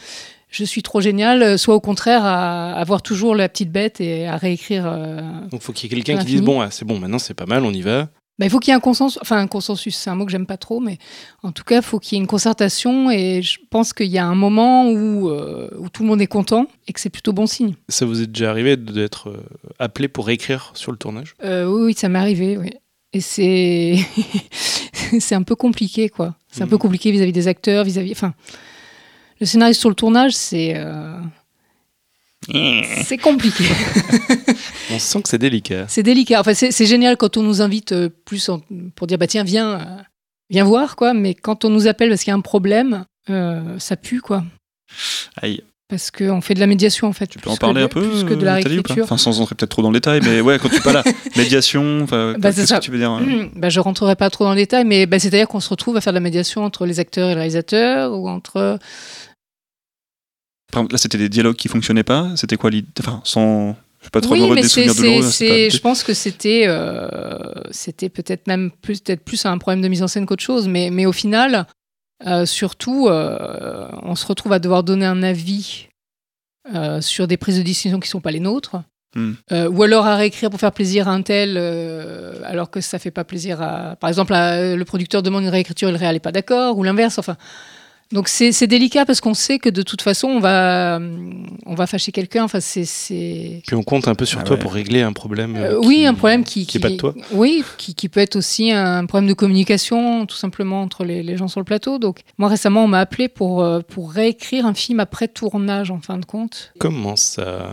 je 0.50 0.64
suis 0.64 0.82
trop 0.84 1.02
génial, 1.02 1.58
soit 1.60 1.76
au 1.76 1.82
contraire 1.82 2.24
à 2.26 2.74
avoir 2.74 3.02
toujours 3.02 3.36
la 3.36 3.50
petite 3.50 3.72
bête 3.72 4.00
et 4.02 4.28
à 4.28 4.38
réécrire. 4.38 4.86
euh, 4.88 5.22
Donc, 5.52 5.62
faut 5.62 5.74
qu'il 5.74 5.90
y 5.92 5.94
ait 5.94 6.02
quelqu'un 6.04 6.20
qui 6.22 6.26
dise 6.28 6.42
bon, 6.42 6.62
ah, 6.62 6.70
c'est 6.72 6.86
bon, 6.86 7.00
maintenant 7.00 7.20
c'est 7.20 7.34
pas 7.34 7.46
mal, 7.46 7.64
on 7.66 7.72
y 7.72 7.82
va. 7.82 8.10
bah, 8.40 8.46
il 8.46 8.50
faut 8.50 8.60
qu'il 8.60 8.72
y 8.72 8.74
ait 8.74 8.78
un 8.78 8.80
consensus, 8.80 9.20
enfin 9.22 9.38
un 9.38 9.48
consensus, 9.48 9.96
c'est 9.98 10.10
un 10.10 10.16
mot 10.16 10.26
que 10.26 10.32
j'aime 10.32 10.46
pas 10.46 10.58
trop, 10.58 10.80
mais 10.80 11.00
en 11.44 11.52
tout 11.52 11.64
cas, 11.64 11.78
il 11.78 11.82
faut 11.82 12.00
qu'il 12.00 12.16
y 12.16 12.20
ait 12.20 12.22
une 12.22 12.28
concertation 12.28 13.10
et 13.12 13.42
je 13.42 13.58
pense 13.70 13.92
qu'il 13.94 14.08
y 14.08 14.18
a 14.20 14.26
un 14.26 14.36
moment 14.36 14.90
où, 14.90 15.30
euh, 15.30 15.70
où 15.80 15.90
tout 15.90 16.04
le 16.04 16.08
monde 16.10 16.22
est 16.22 16.28
content 16.28 16.68
et 16.88 16.94
que 16.94 17.00
c'est 17.00 17.10
plutôt 17.10 17.34
bon 17.34 17.46
signe. 17.48 17.74
Ça 17.90 18.06
vous 18.06 18.22
est 18.22 18.28
déjà 18.28 18.50
arrivé 18.52 18.78
d'être 18.78 19.30
euh, 19.30 19.44
appelé 19.80 20.08
pour 20.08 20.28
réécrire 20.28 20.72
sur 20.76 20.92
le 20.92 20.98
tournage? 20.98 21.34
Euh, 21.44 21.66
oui, 21.66 21.82
oui, 21.88 21.94
ça 21.94 22.08
m'est 22.10 22.20
arrivé, 22.20 22.58
oui. 22.58 22.70
Et 23.14 23.22
c'est 23.22 23.98
c'est 25.20 25.36
un 25.36 25.44
peu 25.44 25.56
compliqué, 25.56 26.10
quoi. 26.10 26.36
C'est 26.52 26.62
un 26.64 26.68
peu 26.68 26.76
Mhm. 26.76 26.82
compliqué 26.82 27.12
vis-à-vis 27.12 27.32
des 27.32 27.48
acteurs, 27.48 27.84
vis-à-vis. 27.84 28.12
Enfin, 28.12 28.34
le 29.40 29.46
scénariste 29.46 29.80
sur 29.80 29.90
le 29.90 29.96
tournage, 29.96 30.34
c'est 30.34 30.74
euh, 30.76 31.20
c'est 33.04 33.18
compliqué. 33.18 33.64
On 34.92 35.00
sent 35.00 35.22
que 35.24 35.30
c'est 35.30 35.38
délicat. 35.38 35.86
C'est 35.88 36.04
délicat. 36.04 36.40
Enfin, 36.40 36.54
c'est 36.54 36.72
c'est 36.72 36.86
génial 36.86 37.18
quand 37.18 37.36
on 37.38 37.44
nous 37.44 37.62
invite 37.62 37.92
euh, 37.92 38.10
plus 38.26 38.48
en- 38.50 38.62
pour 38.96 39.08
dire 39.08 39.18
bah 39.18 39.28
tiens 39.28 39.44
viens 39.44 39.80
euh, 39.80 39.84
viens 40.50 40.64
voir 40.64 40.96
quoi. 40.96 41.14
Mais 41.14 41.34
quand 41.34 41.66
on 41.66 41.70
nous 41.70 41.88
appelle 41.88 42.10
parce 42.10 42.24
qu'il 42.24 42.32
y 42.32 42.34
a 42.34 42.38
un 42.38 42.42
problème, 42.42 43.06
euh, 43.30 43.78
ça 43.80 43.98
pue 43.98 44.22
quoi. 44.22 44.44
Aïe. 45.42 45.62
Parce 45.90 46.12
qu'on 46.12 46.42
fait 46.42 46.54
de 46.54 46.60
la 46.60 46.68
médiation 46.68 47.08
en 47.08 47.14
fait. 47.14 47.28
Tu 47.28 47.40
peux 47.40 47.50
en 47.50 47.56
parler 47.58 47.82
un 47.82 47.88
peu 47.88 48.02
plus 48.02 48.24
que 48.26 48.34
de 48.34 48.44
la 48.46 48.56
Nathalie, 48.56 48.80
ou 48.80 48.82
pas 48.84 48.90
réécriture. 48.94 49.04
Enfin, 49.06 49.18
sans 49.18 49.40
entrer 49.40 49.56
peut-être 49.56 49.70
trop 49.72 49.82
dans 49.82 49.90
le 49.90 49.94
détail, 49.98 50.20
mais 50.22 50.42
ouais, 50.42 50.60
quand 50.60 50.68
tu 50.68 50.82
parles 50.82 50.98
là, 50.98 51.04
médiation, 51.38 52.04
Bah, 52.04 52.34
c'est 52.36 52.42
qu'est-ce 52.56 52.66
ça. 52.66 52.80
que 52.80 52.84
tu 52.84 52.92
veux 52.92 52.98
dire 52.98 53.10
hein 53.12 53.50
bah, 53.56 53.70
je 53.70 53.80
rentrerai 53.80 54.18
pas 54.18 54.30
trop 54.30 54.44
dans 54.44 54.50
le 54.52 54.58
détail, 54.58 54.84
mais 54.84 55.06
bah, 55.06 55.18
c'est-à-dire 55.18 55.48
qu'on 55.48 55.62
se 55.62 55.70
retrouve 55.70 55.96
à 55.96 56.02
faire 56.02 56.12
de 56.12 56.18
la 56.18 56.22
médiation 56.22 56.66
entre 56.66 56.86
les 56.86 57.00
acteurs 57.00 57.30
et 57.30 57.34
le 57.34 57.40
réalisateur, 57.40 58.12
ou 58.20 58.28
entre. 58.28 58.80
Par 60.72 60.82
exemple, 60.82 60.94
Là, 60.94 60.98
c'était 60.98 61.18
des 61.18 61.30
dialogues 61.30 61.56
qui 61.56 61.68
fonctionnaient 61.68 62.04
pas. 62.04 62.32
C'était 62.36 62.58
quoi 62.58 62.70
l'idée? 62.70 62.88
Enfin, 63.00 63.22
sans. 63.24 63.76
Je 64.00 64.06
sais 64.06 64.10
pas 64.12 64.22
trop 64.22 64.34
oui, 64.36 64.42
me 64.42 64.56
mais 64.56 64.62
des 64.62 64.68
souvenirs 64.68 64.94
pas- 64.96 65.70
je 65.76 65.78
pense 65.80 66.04
que 66.04 66.14
c'était, 66.14 66.66
euh, 66.68 67.38
c'était 67.72 68.10
peut-être 68.10 68.46
même 68.48 68.70
plus, 68.82 69.02
peut-être 69.02 69.24
plus 69.24 69.44
un 69.46 69.58
problème 69.58 69.82
de 69.82 69.88
mise 69.88 70.04
en 70.04 70.08
scène 70.08 70.26
qu'autre 70.28 70.44
chose, 70.44 70.68
mais, 70.68 70.92
mais 70.92 71.06
au 71.08 71.12
final, 71.12 71.66
euh, 72.28 72.46
surtout, 72.46 73.08
euh, 73.08 73.88
on 74.04 74.16
se 74.16 74.26
retrouve 74.28 74.54
à 74.54 74.60
devoir 74.60 74.84
donner 74.84 75.06
un 75.06 75.24
avis 75.24 75.88
sur 77.00 77.28
des 77.28 77.38
prises 77.38 77.58
de 77.58 77.64
décision 77.64 78.00
qui 78.00 78.10
sont 78.10 78.20
pas 78.22 78.32
les 78.32 78.42
nôtres. 78.42 78.76
Hmm. 79.16 79.34
Euh, 79.54 79.70
ou 79.70 79.84
alors 79.84 80.06
à 80.06 80.16
réécrire 80.18 80.50
pour 80.50 80.60
faire 80.60 80.74
plaisir 80.74 81.08
à 81.08 81.12
un 81.12 81.22
tel, 81.22 81.56
euh, 81.58 82.34
alors 82.44 82.70
que 82.70 82.82
ça 82.82 83.00
fait 83.00 83.10
pas 83.10 83.24
plaisir 83.24 83.62
à. 83.62 83.96
Par 83.96 84.10
exemple, 84.10 84.34
à- 84.34 84.76
le 84.76 84.86
producteur 84.86 85.24
demande 85.24 85.44
une 85.44 85.50
réécriture 85.50 85.88
et 85.90 85.92
le 85.94 85.98
réal 85.98 86.14
n'est 86.14 86.20
pas 86.20 86.34
d'accord, 86.34 86.78
ou 86.78 86.84
l'inverse. 86.84 87.18
Enfin, 87.18 87.38
donc 88.12 88.28
c'est 88.30 88.52
c'est 88.52 88.68
délicat 88.68 89.06
parce 89.06 89.20
qu'on 89.22 89.34
sait 89.34 89.60
que 89.60 89.70
de 89.70 89.82
toute 89.82 90.02
façon 90.02 90.28
on 90.28 90.40
va 90.40 91.00
on 91.66 91.76
va 91.76 91.88
fâcher 91.88 92.12
quelqu'un. 92.12 92.44
Enfin, 92.46 92.60
c'est 92.62 93.62
Puis 93.66 93.76
on 93.76 93.84
compte 93.84 94.08
un 94.08 94.16
peu 94.16 94.26
sur 94.26 94.40
Ah 94.40 94.44
toi 94.44 94.56
ouais. 94.56 94.62
pour 94.62 94.74
régler 94.74 95.02
un 95.02 95.14
problème. 95.14 95.56
euh, 95.56 95.74
euh, 95.74 95.82
oui, 95.84 95.98
qui- 95.98 96.06
un 96.06 96.14
problème 96.14 96.44
qui, 96.44 96.66
qui 96.66 96.78
est 96.78 96.82
pas 96.82 96.90
de 96.90 96.96
toi. 96.96 97.14
Oui, 97.32 97.64
qui, 97.78 97.94
qui 97.96 98.10
peut 98.10 98.20
être 98.20 98.36
aussi 98.38 98.72
un 98.72 99.06
problème 99.06 99.28
de 99.30 99.34
communication, 99.34 100.26
tout 100.26 100.38
simplement 100.38 100.82
entre 100.82 101.04
les, 101.04 101.24
les 101.24 101.36
gens 101.38 101.48
sur 101.48 101.60
le 101.60 101.66
plateau. 101.66 102.00
Donc, 102.00 102.22
moi 102.38 102.48
récemment, 102.50 102.84
on 102.86 102.88
m'a 102.88 103.00
appelé 103.00 103.28
pour 103.28 103.62
euh, 103.62 103.82
pour 103.82 104.12
réécrire 104.12 104.66
un 104.66 104.74
film 104.74 105.00
après 105.00 105.28
tournage, 105.28 105.92
en 105.92 106.00
fin 106.00 106.18
de 106.18 106.26
compte. 106.26 106.72
Comment 106.80 107.16
ça? 107.16 107.72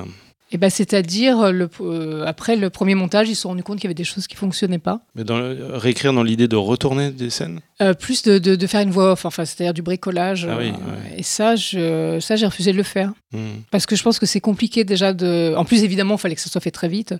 Et 0.54 0.56
ben, 0.56 0.70
c'est-à-dire 0.70 1.50
le 1.52 1.68
euh, 1.80 2.24
après 2.26 2.54
le 2.54 2.70
premier 2.70 2.94
montage, 2.94 3.28
ils 3.28 3.34
se 3.34 3.42
sont 3.42 3.48
rendus 3.48 3.64
compte 3.64 3.78
qu'il 3.78 3.84
y 3.84 3.88
avait 3.88 3.94
des 3.94 4.04
choses 4.04 4.28
qui 4.28 4.36
fonctionnaient 4.36 4.78
pas. 4.78 5.00
Mais 5.16 5.24
dans 5.24 5.36
le- 5.36 5.76
réécrire 5.76 6.12
dans 6.12 6.22
l'idée 6.22 6.46
de 6.46 6.54
retourner 6.54 7.10
des 7.10 7.28
scènes? 7.28 7.58
Euh, 7.82 7.92
plus 7.92 8.22
de, 8.22 8.38
de, 8.38 8.54
de 8.54 8.66
faire 8.68 8.80
une 8.80 8.92
voix 8.92 9.12
off, 9.12 9.24
enfin, 9.24 9.44
c'est-à-dire 9.44 9.74
du 9.74 9.82
bricolage. 9.82 10.46
Ah 10.48 10.56
oui, 10.56 10.68
euh, 10.68 10.70
ouais. 10.70 11.18
Et 11.18 11.24
ça, 11.24 11.56
je, 11.56 12.20
ça, 12.20 12.36
j'ai 12.36 12.46
refusé 12.46 12.70
de 12.70 12.76
le 12.76 12.84
faire. 12.84 13.12
Hmm. 13.32 13.62
Parce 13.72 13.84
que 13.84 13.96
je 13.96 14.02
pense 14.04 14.20
que 14.20 14.26
c'est 14.26 14.40
compliqué 14.40 14.84
déjà 14.84 15.12
de. 15.12 15.54
En 15.56 15.64
plus, 15.64 15.82
évidemment, 15.82 16.14
il 16.14 16.20
fallait 16.20 16.36
que 16.36 16.40
ça 16.40 16.50
soit 16.50 16.60
fait 16.60 16.70
très 16.70 16.88
vite. 16.88 17.14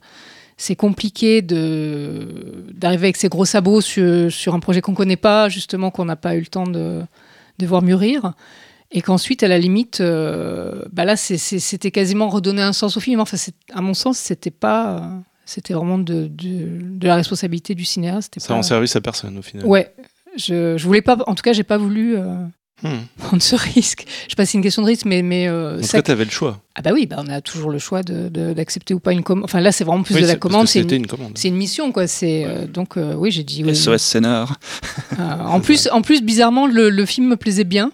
C'est 0.56 0.76
compliqué 0.76 1.42
de 1.42 2.28
d'arriver 2.72 3.06
avec 3.06 3.16
ses 3.16 3.28
gros 3.28 3.44
sabots 3.44 3.80
sur, 3.80 4.30
sur 4.30 4.54
un 4.54 4.60
projet 4.60 4.80
qu'on 4.80 4.94
connaît 4.94 5.16
pas, 5.16 5.48
justement, 5.48 5.90
qu'on 5.90 6.04
n'a 6.04 6.14
pas 6.14 6.36
eu 6.36 6.40
le 6.40 6.46
temps 6.46 6.68
de, 6.68 7.00
de 7.58 7.66
voir 7.66 7.82
mûrir. 7.82 8.32
Et 8.96 9.02
qu'ensuite, 9.02 9.42
à 9.42 9.48
la 9.48 9.58
limite, 9.58 10.00
euh, 10.00 10.82
bah 10.92 11.04
là, 11.04 11.16
c'était 11.16 11.90
quasiment 11.90 12.28
redonner 12.28 12.62
un 12.62 12.72
sens 12.72 12.96
au 12.96 13.00
film. 13.00 13.18
Enfin, 13.20 13.36
à 13.74 13.80
mon 13.82 13.92
sens, 13.92 14.16
c'était 14.18 14.52
pas. 14.52 14.96
euh, 14.98 15.00
C'était 15.46 15.74
vraiment 15.74 15.98
de, 15.98 16.28
de, 16.28 16.68
de 16.80 17.06
la 17.06 17.16
responsabilité 17.16 17.74
du 17.74 17.84
cinéaste. 17.84 18.34
Ça 18.38 18.48
pas- 18.48 18.54
rend 18.54 18.62
service 18.62 18.94
à 18.96 19.00
personne 19.00 19.36
au 19.36 19.42
final. 19.42 19.66
Ouais. 19.66 19.92
Je, 20.38 20.76
je 20.78 20.84
voulais 20.86 21.02
pas. 21.02 21.18
En 21.26 21.34
tout 21.34 21.42
cas, 21.42 21.52
j'ai 21.52 21.64
pas 21.64 21.76
voulu 21.76 22.16
euh, 22.16 22.36
Hmm. 22.82 23.04
prendre 23.18 23.40
ce 23.42 23.54
risque. 23.74 24.04
Je 24.24 24.30
sais 24.30 24.36
pas 24.36 24.44
si 24.44 24.52
c'est 24.52 24.58
une 24.58 24.62
question 24.62 24.82
de 24.82 24.86
risque, 24.88 25.06
mais. 25.06 25.22
mais 25.22 25.46
euh, 25.48 25.74
En 25.76 25.80
tout 25.80 25.86
ça- 25.86 25.98
cas, 25.98 26.02
t'avais 26.02 26.24
le 26.24 26.30
choix. 26.30 26.60
ah 26.76 26.82
bah 26.82 26.90
oui, 26.92 27.06
bah 27.06 27.16
on 27.18 27.28
a 27.28 27.40
toujours 27.40 27.70
le 27.70 27.78
choix 27.78 28.02
de- 28.02 28.28
de- 28.28 28.52
d'accepter 28.52 28.94
ou 28.94 29.00
pas 29.00 29.12
une 29.12 29.22
commande. 29.22 29.44
Enfin 29.44 29.60
là, 29.60 29.70
c'est 29.72 29.84
vraiment 29.84 30.02
plus 30.02 30.14
Oui, 30.16 30.22
de 30.22 30.26
la 30.26 30.36
commande. 30.36 30.66
C'est 30.68 30.82
C'était 30.82 30.96
une, 30.96 31.02
une 31.02 31.06
commande. 31.08 31.32
c'est 31.36 31.48
une 31.48 31.56
mission, 31.56 31.92
quoi. 31.92 32.06
C'est 32.06 32.44
euh, 32.44 32.66
donc 32.66 32.96
euh, 32.96 33.14
oui, 33.14 33.30
j'ai 33.30 33.42
dit 33.44 33.62
oui. 33.64 33.74
SOS 33.74 34.02
scénar. 34.02 34.58
Euh, 35.18 35.22
en 35.46 35.60
plus, 35.60 35.88
en 35.92 36.02
plus, 36.02 36.20
bizarrement, 36.22 36.66
le, 36.66 36.90
le 36.90 37.06
film 37.06 37.26
me 37.28 37.36
plaisait 37.36 37.64
bien. 37.64 37.90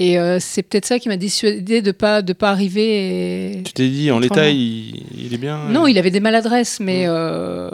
Et 0.00 0.18
euh, 0.18 0.38
c'est 0.40 0.62
peut-être 0.64 0.86
ça 0.86 0.98
qui 0.98 1.08
m'a 1.08 1.16
dissuadé 1.16 1.80
de 1.80 1.92
pas 1.92 2.20
de 2.20 2.32
pas 2.32 2.50
arriver. 2.50 3.52
Et... 3.58 3.62
Tu 3.62 3.72
t'es 3.72 3.88
dit, 3.88 4.10
en 4.10 4.18
l'état, 4.18 4.50
il, 4.50 5.04
il 5.16 5.32
est 5.32 5.38
bien 5.38 5.68
Non, 5.68 5.84
euh, 5.84 5.90
il 5.90 5.98
avait 5.98 6.10
des 6.10 6.18
maladresses, 6.20 6.80
mais 6.80 7.04
Mm. 7.06 7.10
euh, 7.10 7.70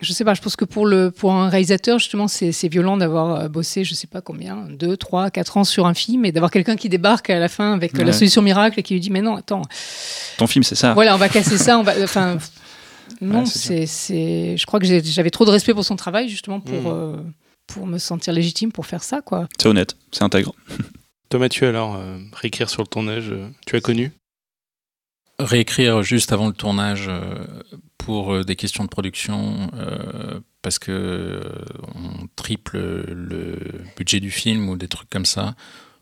je 0.00 0.12
sais 0.12 0.24
pas. 0.24 0.34
Je 0.34 0.40
pense 0.42 0.56
que 0.56 0.64
pour 0.64 0.84
le 0.84 1.12
pour 1.12 1.32
un 1.32 1.48
réalisateur, 1.48 2.00
justement, 2.00 2.26
c'est 2.26 2.50
c'est 2.50 2.66
violent 2.66 2.96
d'avoir 2.96 3.36
euh, 3.42 3.48
bossé, 3.48 3.84
je 3.84 3.94
sais 3.94 4.08
pas 4.08 4.20
combien, 4.20 4.66
deux, 4.68 4.96
trois, 4.96 5.30
quatre 5.30 5.56
ans 5.58 5.62
sur 5.62 5.86
un 5.86 5.94
film 5.94 6.24
et 6.24 6.32
d'avoir 6.32 6.50
quelqu'un 6.50 6.74
qui 6.74 6.88
débarque 6.88 7.30
à 7.30 7.38
la 7.38 7.48
fin 7.48 7.72
avec 7.74 7.94
Ouais. 7.96 8.02
la 8.04 8.12
solution 8.12 8.42
miracle 8.42 8.80
et 8.80 8.82
qui 8.82 8.94
lui 8.94 9.00
dit 9.00 9.10
mais 9.10 9.22
non, 9.22 9.36
attends, 9.36 9.62
Ton 10.38 10.48
film, 10.48 10.64
c'est 10.64 10.74
ça. 10.74 10.92
voilà, 10.92 11.14
on 11.14 11.18
va 11.18 11.28
casser 11.28 11.56
ça, 11.56 11.78
on 11.78 11.84
va. 11.84 11.92
Enfin, 12.02 12.38
non, 13.20 13.40
Ouais, 13.40 13.46
c'est 13.46 13.86
c'est 13.86 13.86
c'est. 13.86 14.56
Je 14.56 14.66
crois 14.66 14.80
que 14.80 14.86
j'ai- 14.86 15.04
j'avais 15.04 15.30
trop 15.30 15.44
de 15.44 15.50
respect 15.50 15.72
pour 15.72 15.84
son 15.84 15.94
travail 15.94 16.28
justement 16.28 16.58
pour 16.58 16.80
Mm. 16.82 16.86
euh, 16.96 17.16
pour 17.68 17.86
me 17.86 17.98
sentir 17.98 18.32
légitime 18.32 18.72
pour 18.72 18.86
faire 18.86 19.04
ça, 19.04 19.20
quoi. 19.20 19.46
C'est 19.56 19.68
honnête, 19.68 19.94
c'est 20.10 20.24
intègre. 20.24 20.52
Toi, 21.32 21.40
Mathieu, 21.40 21.66
alors, 21.66 21.96
euh, 21.96 22.18
réécrire 22.34 22.68
sur 22.68 22.82
le 22.82 22.86
tournage, 22.86 23.30
euh, 23.30 23.48
tu 23.66 23.74
as 23.74 23.80
connu? 23.80 24.12
Réécrire 25.38 26.02
juste 26.02 26.30
avant 26.30 26.46
le 26.46 26.52
tournage 26.52 27.06
euh, 27.08 27.42
pour 27.96 28.44
des 28.44 28.54
questions 28.54 28.84
de 28.84 28.90
production, 28.90 29.70
parce 30.60 30.78
que 30.78 31.40
on 31.94 32.26
triple 32.36 32.76
le 32.76 33.56
budget 33.96 34.20
du 34.20 34.30
film 34.30 34.68
ou 34.68 34.76
des 34.76 34.88
trucs 34.88 35.08
comme 35.08 35.24
ça. 35.24 35.54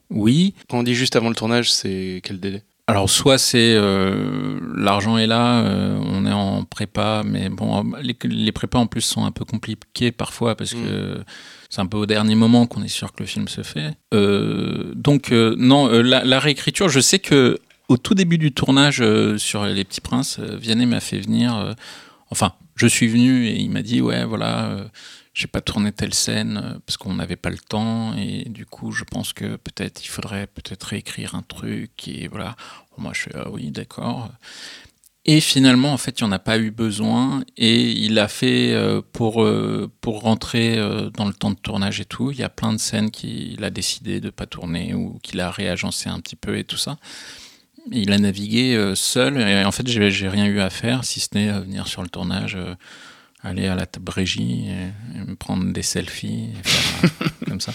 Oui. 0.08 0.56
Quand 0.68 0.80
on 0.80 0.82
dit 0.82 0.96
juste 0.96 1.14
avant 1.14 1.28
le 1.28 1.36
tournage, 1.36 1.70
c'est 1.70 2.20
quel 2.24 2.40
délai? 2.40 2.64
Alors 2.90 3.08
soit 3.08 3.38
c'est 3.38 3.74
euh, 3.76 4.58
l'argent 4.74 5.16
est 5.16 5.28
là, 5.28 5.60
euh, 5.60 5.96
on 6.02 6.26
est 6.26 6.32
en 6.32 6.64
prépa, 6.64 7.22
mais 7.24 7.48
bon, 7.48 7.92
les, 8.02 8.16
les 8.24 8.50
prépas 8.50 8.80
en 8.80 8.88
plus 8.88 9.02
sont 9.02 9.24
un 9.24 9.30
peu 9.30 9.44
compliqués 9.44 10.10
parfois 10.10 10.56
parce 10.56 10.74
que 10.74 11.22
c'est 11.70 11.80
un 11.80 11.86
peu 11.86 11.96
au 11.96 12.06
dernier 12.06 12.34
moment 12.34 12.66
qu'on 12.66 12.82
est 12.82 12.88
sûr 12.88 13.12
que 13.12 13.22
le 13.22 13.26
film 13.26 13.46
se 13.46 13.62
fait. 13.62 13.96
Euh, 14.12 14.92
donc 14.94 15.30
euh, 15.30 15.54
non, 15.56 15.88
euh, 15.88 16.02
la, 16.02 16.40
réécriture, 16.40 16.88
je 16.88 16.98
sais 16.98 17.20
que 17.20 17.58
au 17.88 17.96
tout 17.96 18.14
début 18.14 18.38
du 18.38 18.52
tournage 18.52 19.02
sur 19.38 19.64
Les 19.64 19.84
Petits 19.84 20.00
Princes, 20.00 20.38
Vianney 20.38 20.86
m'a 20.86 21.00
fait 21.00 21.18
venir. 21.18 21.74
enfin, 22.30 22.52
je 22.76 22.86
suis 22.86 23.08
venu 23.08 23.46
et 23.46 23.58
il 23.58 23.70
m'a 23.70 23.82
dit 23.82 24.00
ouais 24.00 24.24
voilà, 24.24 24.76
j'ai 25.34 25.48
pas 25.48 25.60
tourné 25.60 25.90
telle 25.90 26.14
scène 26.14 26.78
parce 26.86 26.96
qu'on 26.96 27.14
n'avait 27.14 27.34
pas 27.34 27.50
le 27.50 27.58
temps 27.58 28.14
et 28.16 28.48
du 28.48 28.64
coup 28.64 28.92
je 28.92 29.02
pense 29.02 29.32
que 29.32 29.56
peut-être 29.56 30.04
il 30.04 30.08
faudrait 30.08 30.46
peut-être 30.46 30.84
réécrire 30.84 31.34
un 31.34 31.42
truc 31.42 32.06
et 32.06 32.28
voilà. 32.28 32.54
Moi 32.96 33.10
je 33.12 33.22
fais 33.22 33.32
ah 33.34 33.50
oui 33.50 33.72
d'accord. 33.72 34.30
Et 35.26 35.40
finalement, 35.40 35.92
en 35.92 35.98
fait, 35.98 36.20
il 36.20 36.24
n'y 36.24 36.30
en 36.30 36.32
a 36.32 36.38
pas 36.38 36.58
eu 36.58 36.70
besoin. 36.70 37.44
Et 37.56 37.90
il 37.90 38.18
a 38.18 38.28
fait, 38.28 38.72
euh, 38.72 39.02
pour, 39.12 39.42
euh, 39.42 39.90
pour 40.00 40.22
rentrer 40.22 40.78
euh, 40.78 41.10
dans 41.10 41.26
le 41.26 41.34
temps 41.34 41.50
de 41.50 41.56
tournage 41.56 42.00
et 42.00 42.06
tout, 42.06 42.30
il 42.30 42.38
y 42.38 42.42
a 42.42 42.48
plein 42.48 42.72
de 42.72 42.78
scènes 42.78 43.10
qu'il 43.10 43.62
a 43.62 43.70
décidé 43.70 44.20
de 44.20 44.26
ne 44.26 44.30
pas 44.30 44.46
tourner 44.46 44.94
ou 44.94 45.18
qu'il 45.22 45.40
a 45.40 45.50
réagencé 45.50 46.08
un 46.08 46.20
petit 46.20 46.36
peu 46.36 46.56
et 46.56 46.64
tout 46.64 46.78
ça. 46.78 46.96
Et 47.92 48.00
il 48.00 48.12
a 48.12 48.18
navigué 48.18 48.92
seul. 48.94 49.38
Et 49.40 49.64
en 49.64 49.72
fait, 49.72 49.86
j'ai 49.86 50.28
rien 50.28 50.46
eu 50.46 50.60
à 50.60 50.70
faire, 50.70 51.04
si 51.04 51.20
ce 51.20 51.28
n'est 51.34 51.52
venir 51.52 51.86
sur 51.86 52.02
le 52.02 52.08
tournage, 52.08 52.56
aller 53.42 53.66
à 53.68 53.74
la 53.74 53.86
table 53.86 54.10
régie 54.10 54.68
et, 54.68 55.18
et 55.18 55.24
me 55.24 55.34
prendre 55.34 55.72
des 55.72 55.82
selfies, 55.82 56.50
et 56.58 56.68
faire, 56.68 57.10
comme 57.46 57.60
ça. 57.60 57.72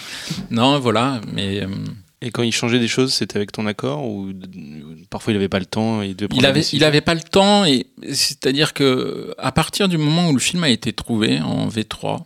Non, 0.50 0.78
voilà. 0.78 1.20
Mais. 1.32 1.66
Et 2.26 2.30
quand 2.32 2.42
il 2.42 2.52
changeait 2.52 2.78
des 2.80 2.88
choses, 2.88 3.14
c'était 3.14 3.36
avec 3.36 3.52
ton 3.52 3.66
accord 3.66 4.04
ou 4.04 4.32
parfois 5.10 5.32
il 5.32 5.36
avait 5.36 5.48
pas 5.48 5.60
le 5.60 5.66
temps 5.66 6.02
et 6.02 6.08
il 6.08 6.16
il 6.34 6.44
avait, 6.46 6.60
décision 6.60 6.78
il 6.78 6.84
avait 6.84 7.00
pas 7.00 7.14
le 7.14 7.20
temps 7.20 7.64
et 7.64 7.86
c'est-à-dire 8.12 8.74
que 8.74 9.32
à 9.38 9.52
partir 9.52 9.88
du 9.88 9.96
moment 9.96 10.28
où 10.28 10.32
le 10.32 10.40
film 10.40 10.64
a 10.64 10.68
été 10.68 10.92
trouvé 10.92 11.40
en 11.40 11.68
V3, 11.68 12.24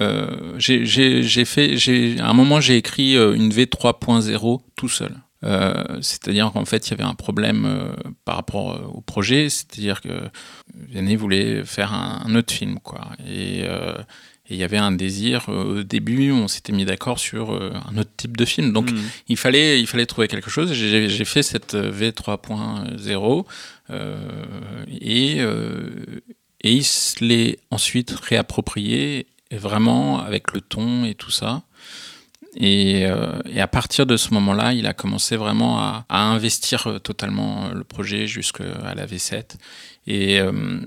euh, 0.00 0.54
j'ai- 0.58 1.44
fait, 1.44 1.76
j'ai 1.76 2.18
à 2.20 2.28
un 2.28 2.32
moment 2.32 2.60
j'ai 2.60 2.76
écrit 2.76 3.16
euh, 3.16 3.34
une 3.34 3.50
V3.0 3.50 4.60
tout 4.74 4.88
seul. 4.88 5.14
Euh, 5.42 5.98
c'est-à-dire 6.02 6.50
qu'en 6.52 6.64
fait 6.66 6.86
il 6.88 6.90
y 6.90 6.94
avait 6.94 7.02
un 7.02 7.14
problème 7.14 7.64
euh, 7.66 7.92
par 8.26 8.36
rapport 8.36 8.72
euh, 8.72 8.82
au 8.92 9.00
projet, 9.00 9.48
c'est-à-dire 9.48 10.00
que 10.02 10.08
Vianney 10.74 11.16
voulait 11.16 11.64
faire 11.64 11.92
un, 11.94 12.22
un 12.26 12.34
autre 12.34 12.52
film 12.52 12.78
quoi 12.80 13.08
et 13.26 13.64
et 14.50 14.54
il 14.54 14.58
y 14.58 14.64
avait 14.64 14.78
un 14.78 14.90
désir 14.92 15.46
euh, 15.48 15.78
au 15.78 15.82
début, 15.84 16.32
on 16.32 16.48
s'était 16.48 16.72
mis 16.72 16.84
d'accord 16.84 17.18
sur 17.20 17.54
euh, 17.54 17.72
un 17.88 17.96
autre 17.96 18.10
type 18.16 18.36
de 18.36 18.44
film. 18.44 18.72
Donc 18.72 18.90
Mm. 18.90 18.98
il 19.28 19.36
fallait, 19.36 19.80
il 19.80 19.86
fallait 19.86 20.06
trouver 20.06 20.26
quelque 20.28 20.50
chose. 20.50 20.72
J'ai 20.72 21.24
fait 21.24 21.42
cette 21.44 21.74
euh, 21.74 21.92
V3.0 21.92 23.44
euh, 23.90 24.16
et, 25.00 25.36
euh, 25.38 26.20
et 26.62 26.72
il 26.72 26.84
se 26.84 27.24
l'est 27.24 27.58
ensuite 27.70 28.10
réapproprié, 28.10 29.26
vraiment 29.52 30.20
avec 30.20 30.52
le 30.52 30.60
ton 30.60 31.04
et 31.04 31.14
tout 31.14 31.30
ça. 31.30 31.62
Et, 32.56 33.06
euh, 33.06 33.38
et 33.48 33.60
à 33.60 33.68
partir 33.68 34.06
de 34.06 34.16
ce 34.16 34.34
moment-là, 34.34 34.72
il 34.72 34.86
a 34.88 34.92
commencé 34.94 35.36
vraiment 35.36 35.78
à, 35.78 36.04
à 36.08 36.22
investir 36.22 36.98
totalement 37.04 37.68
le 37.72 37.84
projet 37.84 38.26
jusqu'à 38.26 38.94
la 38.96 39.06
V7. 39.06 39.54
Et, 40.08 40.40
euh, 40.40 40.80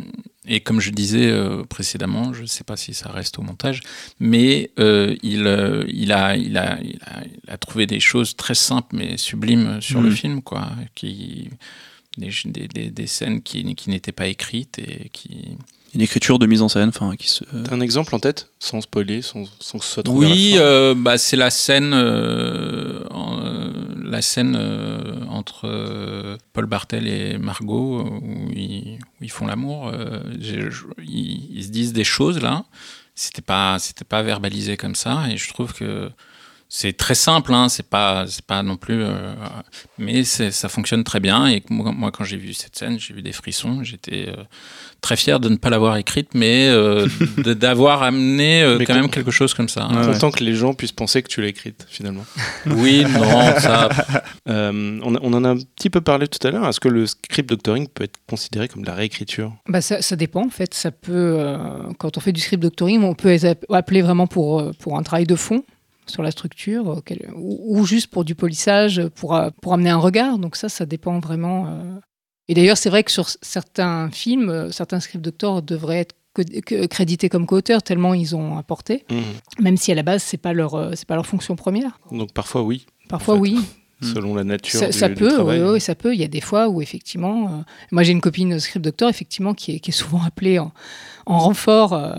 et 0.47 0.59
comme 0.59 0.79
je 0.81 0.91
disais 0.91 1.27
euh, 1.31 1.63
précédemment, 1.63 2.33
je 2.33 2.41
ne 2.41 2.47
sais 2.47 2.63
pas 2.63 2.75
si 2.77 2.93
ça 2.93 3.09
reste 3.11 3.39
au 3.39 3.41
montage, 3.41 3.81
mais 4.19 4.71
euh, 4.79 5.15
il, 5.23 5.47
euh, 5.47 5.85
il, 5.87 6.11
a, 6.11 6.35
il, 6.35 6.57
a, 6.57 6.79
il, 6.81 7.01
a, 7.03 7.23
il 7.25 7.49
a 7.49 7.57
trouvé 7.57 7.85
des 7.87 7.99
choses 7.99 8.35
très 8.35 8.55
simples 8.55 8.95
mais 8.95 9.17
sublimes 9.17 9.79
sur 9.81 10.01
le 10.01 10.09
Mhm. 10.09 10.15
film, 10.15 10.41
quoi, 10.41 10.69
qui, 10.95 11.49
des, 12.17 12.29
des, 12.45 12.67
des, 12.67 12.89
des 12.91 13.07
scènes 13.07 13.41
qui, 13.41 13.73
qui 13.75 13.89
n'étaient 13.89 14.11
pas 14.11 14.27
écrites 14.27 14.79
et 14.79 15.09
qui, 15.13 15.57
Une 15.93 16.01
écriture 16.01 16.39
de 16.39 16.45
mise 16.47 16.61
en 16.63 16.69
scène, 16.69 16.89
enfin, 16.89 17.15
qui 17.15 17.27
se. 17.29 17.43
T'as 17.43 17.75
un 17.75 17.81
exemple 17.81 18.15
en 18.15 18.19
tête, 18.19 18.49
sans 18.59 18.81
spoiler, 18.81 19.21
sans, 19.21 19.43
sans 19.59 19.77
que 19.77 19.85
ce 19.85 19.91
soit 19.91 20.03
trop 20.03 20.15
Oui, 20.15 20.53
fin 20.53 20.59
euh, 20.61 20.95
bah, 20.95 21.17
c'est 21.19 21.37
la 21.37 21.51
scène, 21.51 21.91
euh, 21.93 23.03
en- 23.11 23.39
euh, 23.45 23.71
la 24.03 24.21
scène 24.23 24.55
euh, 24.59 25.23
entre 25.29 25.65
euh, 25.65 26.37
Paul 26.53 26.65
Bartel 26.65 27.07
et 27.07 27.37
Margot 27.37 27.99
euh, 27.99 28.09
où 28.09 28.49
ils, 28.55 28.97
où 29.19 29.23
ils 29.23 29.31
font 29.31 29.45
l'amour. 29.45 29.89
euh, 29.93 30.19
ils, 30.39 31.49
ils 31.57 31.63
se 31.63 31.69
disent 31.69 31.93
des 31.93 32.03
choses 32.03 32.41
là. 32.41 32.65
C'était 33.15 33.43
pas, 33.43 33.77
c'était 33.77 34.05
pas 34.05 34.23
verbalisé 34.23 34.75
comme 34.77 34.95
ça, 34.95 35.25
et 35.29 35.37
je 35.37 35.47
trouve 35.53 35.73
que 35.73 36.09
c'est 36.75 36.97
très 36.97 37.13
simple. 37.13 37.53
Hein, 37.53 37.69
c'est 37.69 37.87
pas, 37.87 38.25
c'est 38.27 38.43
pas 38.43 38.63
non 38.63 38.77
plus, 38.77 39.03
euh, 39.03 39.35
mais 39.99 40.23
ça 40.23 40.69
fonctionne 40.69 41.03
très 41.03 41.19
bien. 41.19 41.45
Et 41.47 41.61
moi, 41.69 41.91
moi, 41.91 42.11
quand 42.11 42.23
j'ai 42.23 42.35
vu 42.37 42.53
cette 42.55 42.75
scène, 42.75 42.97
j'ai 42.99 43.13
eu 43.13 43.21
des 43.21 43.31
frissons. 43.31 43.83
J'étais 43.83 44.25
euh, 44.29 44.43
très 44.99 45.15
fier 45.15 45.39
de 45.39 45.49
ne 45.49 45.57
pas 45.57 45.69
l'avoir 45.69 45.97
écrite, 45.97 46.29
mais 46.33 46.67
euh, 46.69 47.07
d'avoir 47.37 48.01
amené 48.01 48.63
euh, 48.63 48.77
Mais 48.79 48.85
quand 48.85 48.95
même 48.95 49.11
quelque 49.11 49.29
chose 49.29 49.53
comme 49.53 49.69
ça. 49.69 49.83
hein. 49.83 50.01
Ouais, 50.01 50.07
ouais. 50.07 50.13
Content 50.13 50.31
que 50.31 50.43
les 50.43 50.55
gens 50.55 50.73
puissent 50.73 50.91
penser 50.93 51.21
que 51.21 51.27
tu 51.27 51.41
l'as 51.41 51.47
écrite, 51.49 51.85
finalement. 51.89 52.25
Oui, 52.65 53.05
non, 53.05 53.53
ça. 53.59 53.89
Euh, 54.49 54.99
on, 55.03 55.15
a- 55.15 55.19
on 55.21 55.31
en 55.33 55.43
a 55.45 55.49
un 55.49 55.57
petit 55.57 55.89
peu 55.89 56.01
parlé 56.01 56.27
tout 56.27 56.45
à 56.45 56.51
l'heure. 56.51 56.67
Est-ce 56.67 56.79
que 56.81 56.89
le 56.89 57.05
script 57.05 57.47
doctoring 57.49 57.87
peut 57.87 58.03
être 58.03 58.17
considéré 58.27 58.67
comme 58.67 58.81
de 58.81 58.87
la 58.87 58.93
réécriture? 58.93 59.53
Bah 59.69 59.79
ça, 59.79 60.01
ça 60.01 60.17
dépend 60.17 60.45
en 60.45 60.49
fait. 60.49 60.73
Ça 60.73 60.91
peut, 60.91 61.11
euh, 61.39 61.57
quand 61.97 62.17
on 62.17 62.19
fait 62.19 62.33
du 62.33 62.41
script 62.41 62.61
doctoring, 62.61 63.01
on 63.03 63.13
peut 63.15 63.37
appelé 63.69 64.01
vraiment 64.01 64.27
pour, 64.27 64.71
pour 64.79 64.97
un 64.97 65.03
travail 65.03 65.25
de 65.25 65.35
fond 65.35 65.63
sur 66.05 66.23
la 66.23 66.31
structure 66.31 66.89
euh, 66.91 67.01
quel- 67.05 67.29
ou, 67.35 67.79
ou 67.79 67.85
juste 67.85 68.07
pour 68.07 68.23
du 68.25 68.35
polissage, 68.35 69.01
pour, 69.15 69.35
euh, 69.35 69.49
pour 69.61 69.73
amener 69.73 69.89
un 69.89 69.97
regard. 69.97 70.37
Donc 70.37 70.55
ça, 70.55 70.69
ça 70.69 70.85
dépend 70.85 71.19
vraiment. 71.19 71.67
euh. 71.67 71.99
Et 72.49 72.53
d'ailleurs, 72.53 72.77
c'est 72.77 72.89
vrai 72.89 73.03
que 73.03 73.11
sur 73.11 73.27
certains 73.41 74.09
films, 74.11 74.49
euh, 74.49 74.71
certains 74.71 74.99
script 74.99 75.23
doctors 75.23 75.61
devraient 75.61 75.99
être 75.99 76.15
crédités 76.89 77.29
comme 77.29 77.45
co-auteurs 77.45 77.83
tellement 77.83 78.15
ils 78.15 78.35
ont 78.35 78.57
apporté, 78.57 79.05
même 79.59 79.77
si 79.77 79.91
à 79.91 79.95
la 79.95 80.01
base 80.01 80.23
c'est 80.23 80.37
pas 80.37 80.51
leur 80.51 80.73
euh, 80.73 80.91
c'est 80.95 81.07
pas 81.07 81.13
leur 81.15 81.27
fonction 81.27 81.55
première. 81.55 81.99
Donc 82.11 82.33
parfois, 82.33 82.63
oui, 82.63 82.85
Parfois 83.07 83.35
En 83.35 83.37
fait, 83.37 83.41
oui, 83.41 83.59
Mm. 84.01 84.13
selon 84.15 84.35
la 84.35 84.43
nature 84.43 84.79
ça, 84.79 84.87
du, 84.87 84.93
ça 84.93 85.07
du 85.07 85.13
peut, 85.15 85.31
travail. 85.31 85.61
oui, 85.61 85.69
oui, 85.73 85.79
ça 85.79 85.93
peut. 85.95 86.13
Il 86.13 86.19
y 86.19 86.23
a 86.23 86.27
des 86.27 86.41
fois 86.41 86.67
où 86.67 86.81
effectivement, 86.81 87.45
euh, 87.45 87.61
moi 87.91 88.01
j'ai 88.03 88.11
une 88.11 88.19
copine 88.19 88.59
script 88.59 88.83
doctor 88.83 89.07
effectivement 89.09 89.53
qui 89.53 89.75
est, 89.75 89.79
qui 89.79 89.91
est 89.91 89.93
souvent 89.93 90.23
appelée 90.23 90.57
en, 90.59 90.71
en 91.25 91.39
renfort 91.39 91.93
euh, 91.93 92.13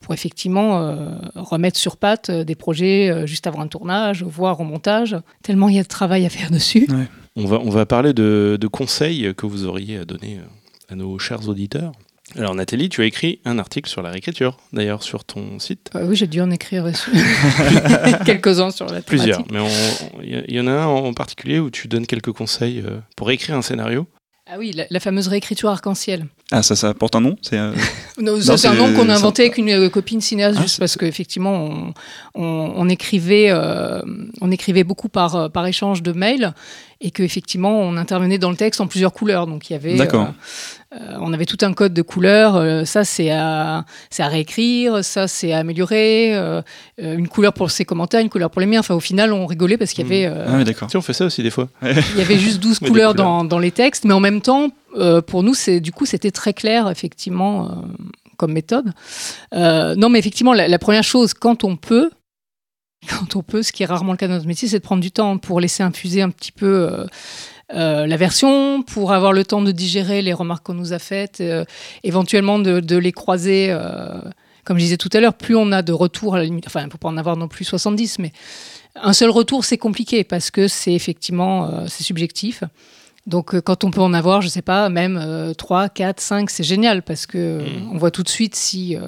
pour 0.00 0.14
effectivement 0.14 0.80
euh, 0.80 1.10
remettre 1.34 1.78
sur 1.78 1.96
pattes 1.96 2.30
euh, 2.30 2.44
des 2.44 2.54
projets 2.54 3.26
juste 3.26 3.46
avant 3.46 3.60
un 3.60 3.68
tournage, 3.68 4.22
voire 4.22 4.60
au 4.60 4.64
montage. 4.64 5.16
Tellement 5.42 5.68
il 5.68 5.76
y 5.76 5.78
a 5.78 5.82
de 5.82 5.88
travail 5.88 6.26
à 6.26 6.30
faire 6.30 6.50
dessus. 6.50 6.88
On 7.36 7.44
va, 7.46 7.58
on 7.64 7.70
va 7.70 7.86
parler 7.86 8.12
de, 8.12 8.58
de 8.60 8.66
conseils 8.66 9.32
que 9.36 9.46
vous 9.46 9.64
auriez 9.64 9.98
à 9.98 10.04
donner 10.04 10.40
à 10.88 10.94
nos 10.96 11.18
chers 11.18 11.48
auditeurs. 11.48 11.92
Alors 12.36 12.54
Nathalie, 12.54 12.88
tu 12.90 13.00
as 13.00 13.06
écrit 13.06 13.40
un 13.46 13.58
article 13.58 13.88
sur 13.88 14.02
la 14.02 14.10
réécriture, 14.10 14.58
d'ailleurs 14.74 15.02
sur 15.02 15.24
ton 15.24 15.58
site. 15.58 15.90
Euh, 15.94 16.06
oui, 16.06 16.14
j'ai 16.16 16.26
dû 16.26 16.40
en 16.42 16.50
écrire 16.50 16.84
quelques-uns 18.26 18.70
sur 18.70 18.86
la 18.86 19.00
Plusieurs, 19.00 19.44
thématique. 19.44 19.52
mais 19.52 19.60
on- 19.60 20.22
il 20.22 20.44
y 20.50 20.56
y, 20.56 20.60
en 20.60 20.66
a 20.66 20.72
un 20.72 20.86
en 20.86 21.12
particulier 21.14 21.58
où 21.58 21.70
tu 21.70 21.88
donnes 21.88 22.06
quelques 22.06 22.32
conseils 22.32 22.84
pour 23.16 23.30
écrire 23.30 23.56
un 23.56 23.62
scénario. 23.62 24.06
Ah 24.50 24.56
oui, 24.58 24.72
la, 24.72 24.84
la 24.88 24.98
fameuse 25.00 25.28
réécriture 25.28 25.68
arc-en-ciel. 25.68 26.26
Ah, 26.50 26.62
ça, 26.62 26.74
ça 26.74 26.94
porte 26.94 27.14
un 27.14 27.20
nom 27.20 27.36
C'est. 27.42 27.58
euh, 27.58 27.72
Non, 28.18 28.40
ça, 28.40 28.52
Non, 28.52 28.56
c'est 28.56 28.68
un 28.68 28.74
nom 28.74 28.94
qu'on 28.94 29.08
a 29.10 29.14
inventé 29.14 29.42
avec 29.42 29.58
une 29.58 29.68
euh, 29.68 29.88
copine 29.90 30.20
cinéaste, 30.22 30.56
Ah, 30.58 30.62
juste 30.62 30.78
parce 30.78 30.96
qu'effectivement, 30.96 31.52
on, 31.54 31.94
on, 32.34 32.72
on 32.76 32.88
écrivait, 32.88 33.48
euh, 33.50 34.00
on 34.40 34.50
écrivait 34.50 34.84
beaucoup 34.84 35.10
par, 35.10 35.50
par 35.50 35.66
échange 35.66 36.02
de 36.02 36.12
mails 36.12 36.54
et 37.00 37.10
qu'effectivement, 37.12 37.78
on 37.80 37.96
intervenait 37.96 38.38
dans 38.38 38.50
le 38.50 38.56
texte 38.56 38.80
en 38.80 38.86
plusieurs 38.88 39.12
couleurs. 39.12 39.46
Donc, 39.46 39.70
il 39.70 39.74
y 39.74 39.76
avait. 39.76 39.96
D'accord. 39.96 40.22
euh, 40.94 40.96
euh, 41.00 41.16
on 41.20 41.32
avait 41.34 41.44
tout 41.44 41.58
un 41.62 41.72
code 41.74 41.92
de 41.94 42.02
couleurs. 42.02 42.56
euh, 42.56 42.84
ça, 42.84 43.04
c'est 43.04 43.30
à, 43.30 43.84
c'est 44.10 44.22
à 44.22 44.28
réécrire. 44.28 45.04
Ça, 45.04 45.28
c'est 45.28 45.52
à 45.52 45.58
améliorer. 45.58 46.34
euh, 46.34 46.60
une 46.98 47.28
couleur 47.28 47.52
pour 47.52 47.70
ses 47.70 47.84
commentaires, 47.84 48.20
une 48.20 48.30
couleur 48.30 48.50
pour 48.50 48.60
les 48.60 48.66
miens. 48.66 48.80
Enfin, 48.80 48.94
au 48.94 49.00
final, 49.00 49.32
on 49.32 49.46
rigolait 49.46 49.76
parce 49.76 49.92
qu'il 49.92 50.04
y 50.04 50.08
avait. 50.08 50.26
euh, 50.26 50.46
Ah, 50.48 50.56
oui, 50.56 50.64
d'accord. 50.64 50.88
Tu 50.88 50.92
sais, 50.92 50.98
on 50.98 51.02
fait 51.02 51.12
ça 51.12 51.26
aussi 51.26 51.42
des 51.42 51.50
fois. 51.50 51.68
il 51.82 52.18
y 52.18 52.20
avait 52.22 52.38
juste 52.38 52.58
12 52.60 52.80
Mais 52.80 52.86
des 52.88 52.90
couleurs, 52.92 53.10
couleurs. 53.12 53.26
Dans, 53.26 53.44
dans 53.44 53.58
les 53.58 53.70
textes, 53.70 54.04
mais 54.04 54.14
en 54.14 54.20
même 54.20 54.40
temps, 54.40 54.70
euh, 54.96 55.20
pour 55.22 55.42
nous, 55.42 55.54
c'est 55.54 55.80
du 55.80 55.92
coup, 55.92 56.06
c'était 56.06 56.30
très 56.32 56.52
clair, 56.54 56.88
effectivement, 56.90 57.66
euh, 57.66 57.68
comme 58.38 58.52
méthode. 58.52 58.92
Euh, 59.54 59.94
non, 59.94 60.08
mais 60.08 60.18
effectivement, 60.18 60.54
la, 60.54 60.68
la 60.68 60.78
première 60.78 61.04
chose, 61.04 61.34
quand 61.34 61.64
on 61.64 61.76
peut, 61.76 62.10
quand 63.08 63.36
on 63.36 63.42
peut, 63.42 63.62
ce 63.62 63.72
qui 63.72 63.82
est 63.82 63.86
rarement 63.86 64.12
le 64.12 64.18
cas 64.18 64.28
dans 64.28 64.34
notre 64.34 64.46
métier, 64.46 64.68
c'est 64.68 64.78
de 64.78 64.84
prendre 64.84 65.02
du 65.02 65.10
temps 65.10 65.38
pour 65.38 65.60
laisser 65.60 65.82
infuser 65.82 66.22
un 66.22 66.30
petit 66.30 66.52
peu 66.52 66.66
euh, 66.92 67.06
euh, 67.74 68.06
la 68.06 68.16
version, 68.16 68.82
pour 68.82 69.12
avoir 69.12 69.32
le 69.32 69.44
temps 69.44 69.62
de 69.62 69.72
digérer 69.72 70.22
les 70.22 70.32
remarques 70.32 70.66
qu'on 70.66 70.74
nous 70.74 70.92
a 70.92 70.98
faites, 70.98 71.40
euh, 71.40 71.64
éventuellement 72.02 72.58
de, 72.58 72.80
de 72.80 72.96
les 72.96 73.12
croiser. 73.12 73.74
comme 74.64 74.78
je 74.78 74.82
disais 74.84 74.96
tout 74.96 75.10
à 75.12 75.20
l'heure, 75.20 75.34
plus 75.34 75.54
on 75.56 75.70
a 75.72 75.82
de 75.82 75.92
retours, 75.92 76.34
à 76.34 76.38
la 76.38 76.44
limite, 76.44 76.66
enfin, 76.66 76.80
il 76.80 76.86
ne 76.86 76.90
faut 76.90 76.98
pas 76.98 77.08
en 77.08 77.16
avoir 77.16 77.36
non 77.36 77.48
plus 77.48 77.64
70, 77.64 78.18
mais 78.18 78.32
un 79.00 79.12
seul 79.12 79.30
retour, 79.30 79.64
c'est 79.64 79.78
compliqué 79.78 80.24
parce 80.24 80.50
que 80.50 80.66
c'est 80.68 80.92
effectivement 80.92 81.86
c'est 81.86 82.02
subjectif. 82.04 82.64
Donc, 83.26 83.60
quand 83.60 83.84
on 83.84 83.90
peut 83.90 84.00
en 84.00 84.14
avoir, 84.14 84.40
je 84.40 84.48
sais 84.48 84.62
pas, 84.62 84.88
même 84.88 85.18
euh, 85.22 85.52
3, 85.52 85.90
4, 85.90 86.18
5, 86.18 86.48
c'est 86.50 86.64
génial 86.64 87.02
parce 87.02 87.26
que 87.26 87.36
euh, 87.38 87.58
Mm. 87.60 87.90
on 87.92 87.98
voit 87.98 88.10
tout 88.10 88.22
de 88.22 88.28
suite 88.28 88.54
si, 88.56 88.96
euh, 88.96 89.00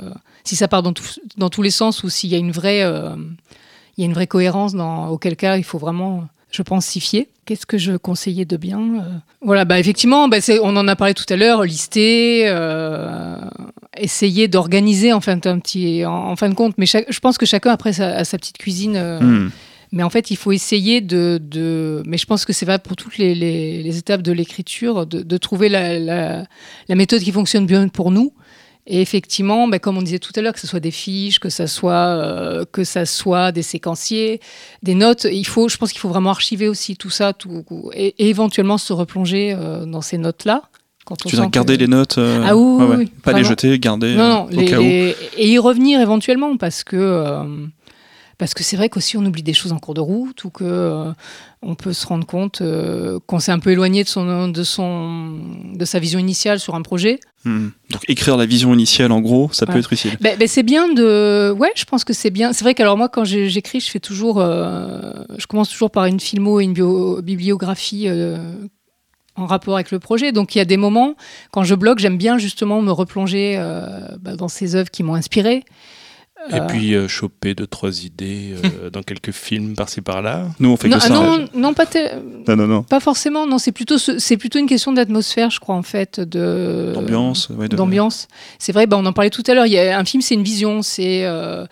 si 0.45 0.57
ça 0.57 0.69
part 0.69 0.83
dans, 0.83 0.93
tout- 0.93 1.05
dans 1.39 1.49
tous 1.49 1.63
les 1.63 1.71
sens 1.71 2.03
ou 2.05 2.11
s'il 2.11 2.29
y 2.31 2.35
a 2.35 2.39
une 2.39 2.53
vraie, 2.53 2.83
euh, 2.83 3.17
il 4.01 4.05
y 4.05 4.05
a 4.05 4.07
une 4.07 4.15
vraie 4.15 4.27
cohérence, 4.27 4.75
dans, 4.75 5.09
auquel 5.09 5.37
cas 5.37 5.57
il 5.59 5.65
faut 5.65 5.79
vraiment, 5.79 6.25
je 6.51 6.63
pense, 6.63 6.87
s'y 6.87 7.01
fier. 7.01 7.27
Qu'est-ce 7.45 7.67
que 7.67 7.79
je 7.79 7.93
conseillais 7.97 8.45
de 8.47 8.57
bien 8.57 8.79
Euh, 8.81 9.03
Voilà, 9.43 9.65
bah 9.65 9.79
effectivement, 9.79 10.27
bah, 10.29 10.39
on 10.63 10.77
en 10.77 10.89
a 10.89 10.97
parlé 10.97 11.15
tout 11.15 11.25
à 11.29 11.37
l'heure, 11.37 11.65
lister, 11.65 12.45
euh, 12.47 13.37
essayer 13.97 14.49
d'organiser 14.49 15.13
en 15.13 15.21
fin 15.21 15.37
de, 15.37 15.49
un 15.49 15.59
petit, 15.59 16.05
en, 16.07 16.13
en 16.31 16.37
fin 16.37 16.49
de 16.49 16.55
compte. 16.55 16.75
Mais 16.79 16.87
chaque- 16.87 17.11
je 17.13 17.21
pense 17.21 17.39
que 17.39 17.47
chacun 17.47 17.71
après 17.73 17.93
sa, 17.93 18.17
a 18.17 18.25
sa 18.25 18.39
petite 18.39 18.59
cuisine. 18.59 18.95
euh, 18.97 19.21
Hmm. 19.21 19.51
mais 19.93 20.05
en 20.05 20.11
fait, 20.11 20.31
il 20.31 20.37
faut 20.37 20.53
essayer 20.53 21.01
de, 21.01 21.41
de- 21.43 22.03
mais 22.07 22.17
je 22.17 22.25
pense 22.25 22.45
que 22.45 22.53
c'est 22.53 22.65
vrai 22.65 22.79
pour 22.79 22.95
toutes 22.97 23.19
les, 23.19 23.35
les- 23.35 23.83
les 23.83 23.99
étapes 23.99 24.23
de 24.23 24.31
l'écriture, 24.33 25.05
de, 25.07 25.23
de 25.23 25.37
trouver 25.37 25.69
la, 25.69 25.99
la- 25.99 26.45
la 26.89 26.95
méthode 26.95 27.21
qui 27.21 27.33
fonctionne 27.33 27.67
bien 27.67 27.89
pour 27.89 28.11
nous. 28.13 28.33
Et 28.93 29.01
effectivement, 29.01 29.69
ben, 29.69 29.79
comme 29.79 29.97
on 29.99 30.03
disait 30.03 30.19
tout 30.19 30.33
à 30.35 30.41
l'heure, 30.41 30.53
que 30.53 30.59
ce 30.59 30.67
soit 30.67 30.81
des 30.81 30.91
fiches, 30.91 31.39
que 31.39 31.49
ça 31.49 31.69
soit, 31.69 31.93
euh, 31.95 32.65
que 32.73 32.83
ça 32.83 33.07
soit 33.07 33.53
des 33.53 33.63
séquenciers, 33.63 34.41
des 34.83 34.95
notes, 34.97 35.29
il 35.31 35.47
faut, 35.47 35.69
je 35.69 35.77
pense 35.77 35.93
qu'il 35.93 36.01
faut 36.01 36.09
vraiment 36.09 36.31
archiver 36.31 36.67
aussi 36.69 36.97
tout 36.97 37.09
ça, 37.09 37.33
tout, 37.33 37.65
et, 37.95 38.15
et 38.19 38.29
éventuellement 38.29 38.79
se 38.79 38.93
replonger 38.93 39.55
euh, 39.57 39.87
dans 39.87 40.01
ces 40.03 40.19
notes-là. 40.19 40.63
Quand 41.05 41.17
on 41.25 41.29
Tu 41.29 41.37
dire 41.37 41.49
garder 41.51 41.75
que- 41.77 41.81
les 41.83 41.87
notes 41.89 42.19
euh, 42.19 42.43
Ah 42.45 42.57
oui, 42.57 43.11
Pas 43.23 43.33
les 43.33 43.45
jeter, 43.45 43.79
garder 43.79 44.15
non, 44.17 44.29
non, 44.29 44.45
au 44.47 44.51
les- 44.51 44.65
cas 44.67 44.79
où. 44.81 44.83
et 44.83 45.15
y 45.39 45.59
revenir 45.59 46.01
éventuellement 46.01 46.57
parce 46.57 46.83
que 46.85 46.97
parce 48.41 48.55
que 48.55 48.65
c'est 48.65 48.77
vrai 48.77 48.89
qu'aussi 48.89 49.19
on 49.19 49.25
oublie 49.27 49.43
des 49.43 49.53
choses 49.53 49.71
en 49.71 49.79
cours 49.79 49.93
de 49.93 50.01
route 50.01 50.45
ou 50.45 50.51
que 50.51 50.65
euh, 50.65 51.13
on 51.61 51.75
peut 51.75 51.93
se 51.93 52.07
rendre 52.07 52.27
compte 52.27 52.63
euh, 52.63 53.19
qu'on 53.27 53.39
s'est 53.39 53.53
un 53.53 53.59
peu 53.59 53.71
éloigné 53.71 54.03
de 54.03 54.09
son 54.09 54.49
de 54.49 54.63
son 54.65 55.39
de 55.75 55.85
sa 55.85 55.99
vision 55.99 56.19
initiale 56.19 56.59
sur 56.59 56.75
un 56.75 56.81
projet. 56.81 57.21
Hmm. 57.45 57.69
Donc 57.91 58.03
écrire 58.09 58.39
la 58.39 58.47
vision 58.47 58.73
initiale 58.73 59.13
en 59.13 59.21
gros, 59.21 59.51
ça 59.53 59.67
peut 59.67 59.79
être 59.79 59.93
utile. 59.93 60.17
Ben, 60.23 60.39
ben, 60.39 60.49
c'est 60.49 60.63
bien 60.63 60.91
de 60.93 61.55
ouais, 61.57 61.71
je 61.77 61.85
pense 61.85 62.03
que 62.03 62.15
c'est 62.15 62.31
bien. 62.31 62.55
C'est 62.55 62.65
vrai 62.65 62.75
qu'alors 62.75 62.97
moi 62.97 63.11
quand 63.11 63.25
j'écris, 63.25 63.81
je 63.81 63.91
fais 63.91 64.01
toujours 64.01 64.41
euh, 64.41 65.13
je 65.37 65.47
commence 65.47 65.69
toujours 65.69 65.91
par 65.91 66.07
une 66.07 66.19
filmo 66.19 66.61
et 66.61 66.65
une 66.65 66.73
bio- 66.73 67.21
bibliographie 67.21 68.09
en 69.37 69.45
rapport 69.45 69.75
avec 69.75 69.91
le 69.91 69.99
projet. 69.99 70.33
Donc 70.33 70.55
il 70.55 70.59
y 70.59 70.63
a 70.63 70.65
des 70.65 70.79
moments 70.79 71.15
quand 71.51 71.63
je 71.63 71.75
blogue, 71.75 71.99
j'aime 71.99 72.17
bien 72.17 72.39
justement 72.39 72.81
me 72.81 72.91
replonger 72.91 73.57
euh, 73.59 74.17
bah, 74.19 74.35
dans 74.35 74.49
ces 74.49 74.77
œuvres 74.77 74.91
qui 74.91 75.03
m'ont 75.03 75.15
inspiré. 75.15 75.65
Et 76.49 76.55
Euh, 76.55 76.67
puis 76.69 76.95
euh, 76.95 77.07
choper 77.07 77.55
deux, 77.55 77.67
trois 77.67 78.03
idées 78.05 78.55
euh, 78.65 78.89
dans 78.93 79.03
quelques 79.03 79.31
films 79.33 79.75
par-ci 79.75 80.01
par-là. 80.01 80.47
Nous 80.59 80.71
on 80.71 80.77
fait 80.77 80.89
non, 80.89 80.97
que 80.99 81.03
ah 81.05 81.07
ça. 81.09 81.13
non, 81.15 81.45
non, 81.55 81.75
pas, 81.75 81.87
te- 81.87 82.17
Non, 82.49 82.57
non, 82.57 82.67
non. 82.67 82.83
pas 82.83 82.99
forcément. 83.01 83.47
Non, 83.47 83.59
c'est 83.59 83.73
plutôt, 83.73 83.99
c'est 83.99 84.37
plutôt 84.39 84.59
une 84.59 84.67
question 84.67 84.93
d'atmosphère, 84.93 85.51
je 85.51 85.61
crois, 85.61 85.75
en 85.75 85.83
fait, 85.83 86.19
de 86.19 86.93
D'ambiance. 86.95 87.51
ouais, 87.51 87.69
de- 87.69 87.77
d'ambiance. 87.77 88.27
C'est 88.59 88.73
vrai, 88.73 88.87
bah, 88.87 88.97
on 88.99 89.05
en 89.07 89.13
parlait 89.13 89.31
tout 89.31 89.45
à 89.47 89.55
l'heure. 89.55 89.67
Il 89.67 89.73
y 89.73 89.79
a 89.79 89.99
un 89.99 90.05
film, 90.05 90.23
c'est 90.23 90.35
une 90.35 90.43
vision. 90.43 90.81
C'est 90.83 91.25
euh, 91.27 91.67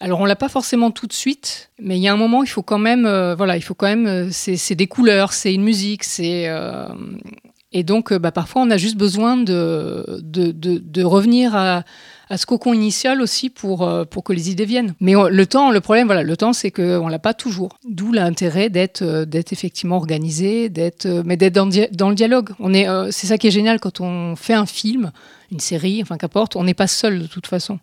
alors 0.00 0.20
on 0.20 0.24
l'a 0.26 0.36
pas 0.36 0.48
forcément 0.48 0.90
tout 0.90 1.06
de 1.06 1.12
suite, 1.12 1.70
mais 1.80 1.96
il 1.96 2.02
y 2.02 2.08
a 2.08 2.12
un 2.12 2.16
moment, 2.16 2.42
il 2.42 2.48
faut 2.48 2.62
quand 2.62 2.78
même, 2.78 3.06
euh, 3.06 3.34
voilà, 3.36 3.56
il 3.56 3.62
faut 3.62 3.74
quand 3.74 3.86
même. 3.88 4.06
euh, 4.06 4.28
c'est 4.30 4.56
c'est 4.56 4.74
des 4.76 4.86
couleurs, 4.88 5.32
c'est 5.32 5.52
une 5.54 5.62
musique, 5.64 6.04
c'est 6.04 6.48
euh, 6.48 6.86
et 7.72 7.82
donc 7.82 8.12
euh, 8.12 8.18
bah, 8.18 8.30
parfois 8.32 8.62
on 8.62 8.70
a 8.70 8.76
juste 8.76 8.96
besoin 8.96 9.36
de 9.36 10.04
de, 10.22 10.50
de, 10.52 10.78
de 10.78 11.02
revenir 11.04 11.54
à 11.56 11.84
à 12.30 12.36
ce 12.36 12.46
cocon 12.46 12.72
initial 12.72 13.20
aussi 13.20 13.50
pour, 13.50 13.86
euh, 13.86 14.04
pour 14.04 14.24
que 14.24 14.32
les 14.32 14.50
idées 14.50 14.64
viennent. 14.64 14.94
Mais 15.00 15.14
le 15.14 15.46
temps, 15.46 15.70
le 15.70 15.80
problème, 15.80 16.06
voilà, 16.06 16.22
le 16.22 16.36
temps, 16.36 16.52
c'est 16.52 16.70
qu'on 16.70 17.08
l'a 17.08 17.18
pas 17.18 17.34
toujours. 17.34 17.78
D'où 17.88 18.12
l'intérêt 18.12 18.68
d'être 18.70 19.02
euh, 19.02 19.24
effectivement 19.50 19.96
organisé, 19.96 20.70
euh, 21.06 21.22
mais 21.24 21.36
d'être 21.36 21.54
dans, 21.54 22.08
le 22.08 22.14
dialogue. 22.14 22.50
On 22.60 22.74
est, 22.74 22.86
c'est 23.12 23.26
ça 23.26 23.38
qui 23.38 23.46
est 23.46 23.52
génial 23.52 23.80
quand 23.80 24.00
on 24.00 24.36
fait 24.36 24.54
un 24.54 24.66
film, 24.66 25.12
une 25.50 25.60
série, 25.60 26.00
enfin 26.02 26.16
qu'importe, 26.16 26.56
on 26.56 26.64
n'est 26.64 26.74
pas 26.74 26.86
seul 26.86 27.20
de 27.20 27.26
toute 27.26 27.46
façon. 27.46 27.78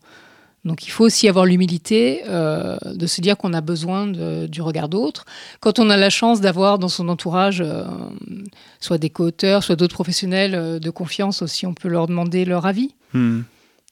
Donc 0.64 0.88
il 0.88 0.90
faut 0.90 1.06
aussi 1.06 1.30
avoir 1.30 1.46
l'humilité 1.46 2.24
de 2.26 3.08
se 3.08 3.22
dire 3.22 3.38
qu'on 3.38 3.54
a 3.54 3.62
besoin 3.62 4.08
du 4.08 4.62
regard 4.62 4.90
d'autres. 4.90 5.26
Quand 5.60 5.78
on 5.78 5.92
a 5.92 5.98
la 5.98 6.10
chance 6.10 6.42
d'avoir 6.42 6.80
dans 6.80 6.90
son 6.90 7.08
entourage 7.08 7.64
soit 8.80 8.98
des 8.98 9.12
co-auteurs, 9.12 9.64
soit 9.64 9.76
d'autres 9.76 9.94
professionnels 9.94 10.80
de 10.80 10.90
confiance 10.90 11.44
aussi, 11.44 11.68
on 11.68 11.76
peut 11.76 11.88
leur 11.88 12.08
demander 12.08 12.46
leur 12.46 12.66
avis 12.66 12.96
Hmm. 13.16 13.44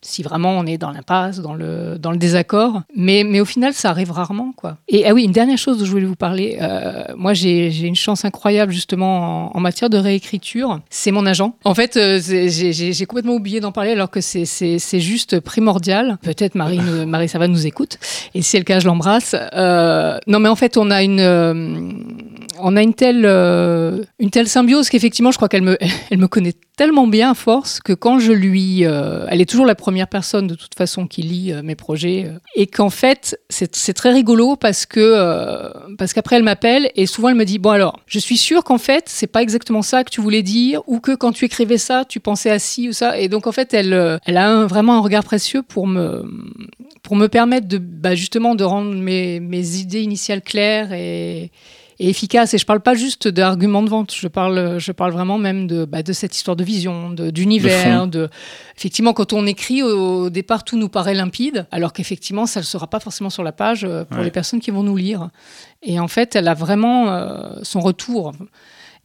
Si 0.03 0.21
vraiment 0.23 0.51
on 0.51 0.65
est 0.65 0.77
dans 0.77 0.91
l'impasse, 0.91 1.39
dans 1.39 1.53
le, 1.53 1.97
dans 1.99 2.11
le 2.11 2.17
désaccord. 2.17 2.81
Mais, 2.95 3.23
mais 3.23 3.39
au 3.39 3.45
final, 3.45 3.73
ça 3.73 3.89
arrive 3.89 4.11
rarement. 4.11 4.53
quoi. 4.55 4.77
Et 4.87 5.05
ah 5.07 5.13
oui, 5.13 5.23
une 5.23 5.31
dernière 5.31 5.57
chose 5.57 5.77
dont 5.79 5.85
je 5.85 5.91
voulais 5.91 6.05
vous 6.05 6.15
parler. 6.15 6.57
euh, 6.61 7.03
moi, 7.17 7.33
j'ai 7.33 7.69
une 7.87 7.95
chance 7.95 8.25
incroyable 8.25 8.71
justement 8.71 9.55
en, 9.55 9.59
matière 9.59 9.89
de 9.89 9.97
réécriture. 9.97 10.81
C'est 10.89 11.11
mon 11.11 11.25
agent. 11.25 11.55
En 11.63 11.73
fait, 11.73 11.97
euh, 11.97 12.19
j'ai 12.21 13.05
complètement 13.05 13.33
oublié 13.33 13.59
d'en 13.61 13.71
parler 13.71 13.91
alors 13.91 14.09
que 14.09 14.21
c'est- 14.21 14.99
juste 14.99 15.39
primordial. 15.39 16.17
Peut-être 16.21 16.55
Marie, 16.55 16.77
nous- 16.79 17.05
Marie 17.07 17.27
Sava 17.29 17.47
nous 17.47 17.65
écoute. 17.65 17.97
Et 18.35 18.41
si 18.41 18.51
c'est 18.51 18.57
le 18.59 18.63
cas, 18.65 18.79
je 18.79 18.85
l'embrasse. 18.87 19.35
Euh, 19.53 20.17
non, 20.27 20.39
mais 20.39 20.49
en 20.49 20.55
fait, 20.55 20.77
on 20.77 20.91
a 20.91 21.01
une... 21.03 21.21
on 22.65 22.77
a 22.77 22.81
une 22.81 22.93
telle, 22.93 23.25
euh, 23.25 24.03
une 24.19 24.29
telle 24.29 24.47
symbiose 24.47 24.89
qu'effectivement, 24.89 25.31
je 25.31 25.37
crois 25.37 25.49
qu'elle 25.49 25.61
me, 25.61 25.77
elle 26.09 26.17
me 26.17 26.27
connaît 26.27 26.53
tellement 26.77 27.07
bien 27.07 27.31
à 27.31 27.33
force 27.33 27.79
que 27.81 27.93
quand 27.93 28.19
je 28.19 28.31
lui, 28.31 28.85
euh, 28.85 29.27
elle 29.29 29.41
est 29.41 29.45
toujours 29.45 29.65
la 29.65 29.75
première 29.75 30.07
personne 30.07 30.47
de 30.47 30.55
toute 30.55 30.73
façon 30.73 31.05
qui 31.05 31.21
lit 31.21 31.51
euh, 31.51 31.61
mes 31.61 31.75
projets 31.75 32.31
et 32.55 32.65
qu'en 32.65 32.89
fait 32.89 33.37
c'est 33.49 33.93
très 33.93 34.11
rigolo 34.11 34.55
parce 34.55 34.85
que 34.85 35.95
parce 35.97 36.13
qu'après 36.13 36.37
elle 36.37 36.43
m'appelle 36.43 36.89
et 36.95 37.05
souvent 37.05 37.29
elle 37.29 37.35
me 37.35 37.45
dit 37.45 37.59
bon 37.59 37.69
alors 37.69 37.99
je 38.07 38.17
suis 38.17 38.37
sûre 38.37 38.63
qu'en 38.63 38.79
fait 38.79 39.03
c'est 39.07 39.27
pas 39.27 39.43
exactement 39.43 39.81
ça 39.81 40.03
que 40.03 40.09
tu 40.09 40.21
voulais 40.21 40.41
dire 40.41 40.81
ou 40.87 40.99
que 40.99 41.15
quand 41.15 41.31
tu 41.31 41.45
écrivais 41.45 41.77
ça 41.77 42.05
tu 42.07 42.19
pensais 42.19 42.49
à 42.49 42.57
ci 42.57 42.89
ou 42.89 42.93
ça 42.93 43.19
et 43.19 43.27
donc 43.27 43.45
en 43.45 43.51
fait 43.51 43.73
elle 43.73 44.19
elle 44.25 44.37
a 44.37 44.65
vraiment 44.65 44.97
un 44.97 45.01
regard 45.01 45.23
précieux 45.23 45.61
pour 45.61 45.85
me 45.85 46.23
pour 47.03 47.15
me 47.15 47.27
permettre 47.27 47.67
de 47.67 47.77
bah, 47.77 48.15
justement 48.15 48.55
de 48.55 48.63
rendre 48.63 48.95
mes, 48.95 49.39
mes 49.39 49.77
idées 49.77 50.01
initiales 50.01 50.41
claires 50.41 50.93
et 50.93 51.51
et 51.99 52.09
efficace. 52.09 52.53
Et 52.53 52.57
je 52.57 52.65
parle 52.65 52.79
pas 52.81 52.93
juste 52.95 53.27
d'arguments 53.27 53.83
de 53.83 53.89
vente, 53.89 54.13
je 54.13 54.27
parle, 54.27 54.79
je 54.79 54.91
parle 54.91 55.11
vraiment 55.11 55.37
même 55.37 55.67
de, 55.67 55.85
bah, 55.85 56.03
de 56.03 56.13
cette 56.13 56.35
histoire 56.35 56.55
de 56.55 56.63
vision, 56.63 57.09
d'univers. 57.11 58.07
De, 58.07 58.29
Effectivement, 58.77 59.13
quand 59.13 59.33
on 59.33 59.45
écrit, 59.45 59.83
au, 59.83 60.23
au 60.25 60.29
départ, 60.29 60.63
tout 60.63 60.77
nous 60.77 60.89
paraît 60.89 61.13
limpide, 61.13 61.67
alors 61.71 61.93
qu'effectivement, 61.93 62.45
ça 62.45 62.59
ne 62.61 62.65
sera 62.65 62.87
pas 62.87 62.99
forcément 62.99 63.29
sur 63.29 63.43
la 63.43 63.51
page 63.51 63.83
euh, 63.83 64.03
pour 64.05 64.17
Ouais. 64.19 64.25
les 64.25 64.31
personnes 64.31 64.59
qui 64.59 64.71
vont 64.71 64.83
nous 64.83 64.95
lire. 64.97 65.29
Et 65.83 65.99
en 65.99 66.07
fait, 66.07 66.35
elle 66.35 66.47
a 66.47 66.53
vraiment 66.53 67.09
euh, 67.09 67.55
son 67.63 67.79
retour 67.79 68.31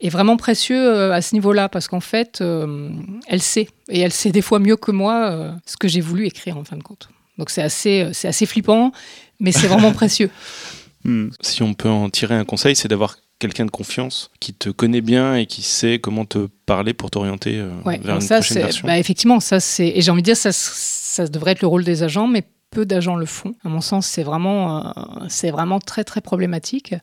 est 0.01 0.11
vraiment 0.11 0.37
précieux 0.37 0.79
euh, 0.81 1.13
à 1.13 1.21
ce 1.21 1.35
niveau-là, 1.35 1.69
parce 1.69 1.89
qu'en 1.89 1.99
fait, 2.01 2.41
euh, 2.41 2.89
elle 3.27 3.43
sait, 3.43 3.69
et 3.89 3.99
elle 4.01 4.13
sait 4.13 4.31
des 4.31 4.43
fois 4.43 4.61
mieux 4.61 4.77
que 4.77 4.93
moi 4.93 5.29
euh, 5.31 5.51
ce 5.67 5.77
que 5.77 5.89
j'ai 5.89 6.01
voulu 6.01 6.25
écrire 6.27 6.57
en 6.57 6.63
fin 6.63 6.77
de 6.77 6.85
compte. 6.85 7.09
Donc 7.37 7.51
c'est 7.51 7.63
assez, 7.63 8.09
c'est 8.13 8.29
assez 8.29 8.47
flippant, 8.47 8.93
mais 9.41 9.51
c'est 9.53 9.67
vraiment 9.67 9.91
précieux. 10.03 10.31
Hmm. 11.05 11.29
Si 11.41 11.63
on 11.63 11.75
peut 11.75 11.89
en 11.89 12.11
tirer 12.11 12.35
un 12.35 12.45
conseil, 12.45 12.75
c'est 12.77 12.89
d'avoir 12.89 13.17
quelqu'un 13.39 13.65
de 13.67 13.71
confiance 13.71 14.31
qui 14.41 14.53
te 14.53 14.69
connaît 14.69 15.01
bien 15.01 15.37
et 15.37 15.47
qui 15.47 15.63
sait 15.63 16.01
comment 16.01 16.25
te 16.25 16.49
parler 16.67 16.93
pour 16.93 17.11
t'orienter 17.11 17.59
euh, 17.59 17.71
Ouais, 17.85 17.99
vers 17.99 18.17
une 18.17 18.21
ça, 18.21 18.37
prochaine 18.37 18.63
version. 18.63 18.87
bah, 18.89 18.99
effectivement, 18.99 19.39
ça 19.41 19.61
c'est, 19.61 19.87
et 19.89 20.01
j'ai 20.01 20.11
envie 20.11 20.23
de 20.23 20.27
dire, 20.27 20.37
ça, 20.37 20.51
ça 20.53 21.27
devrait 21.29 21.53
être 21.53 21.63
le 21.63 21.69
rôle 21.69 21.85
des 21.85 22.03
agents, 22.03 22.27
mais 22.27 22.43
peu 22.71 22.85
d'agents 22.85 23.17
le 23.17 23.27
font. 23.27 23.55
À 23.65 23.69
mon 23.69 23.81
sens, 23.81 24.07
c'est 24.07 24.23
vraiment, 24.25 24.89
euh, 24.89 24.93
c'est 25.29 25.51
vraiment 25.51 25.79
très 25.79 26.05
très 26.05 26.21
problématique. 26.21 26.95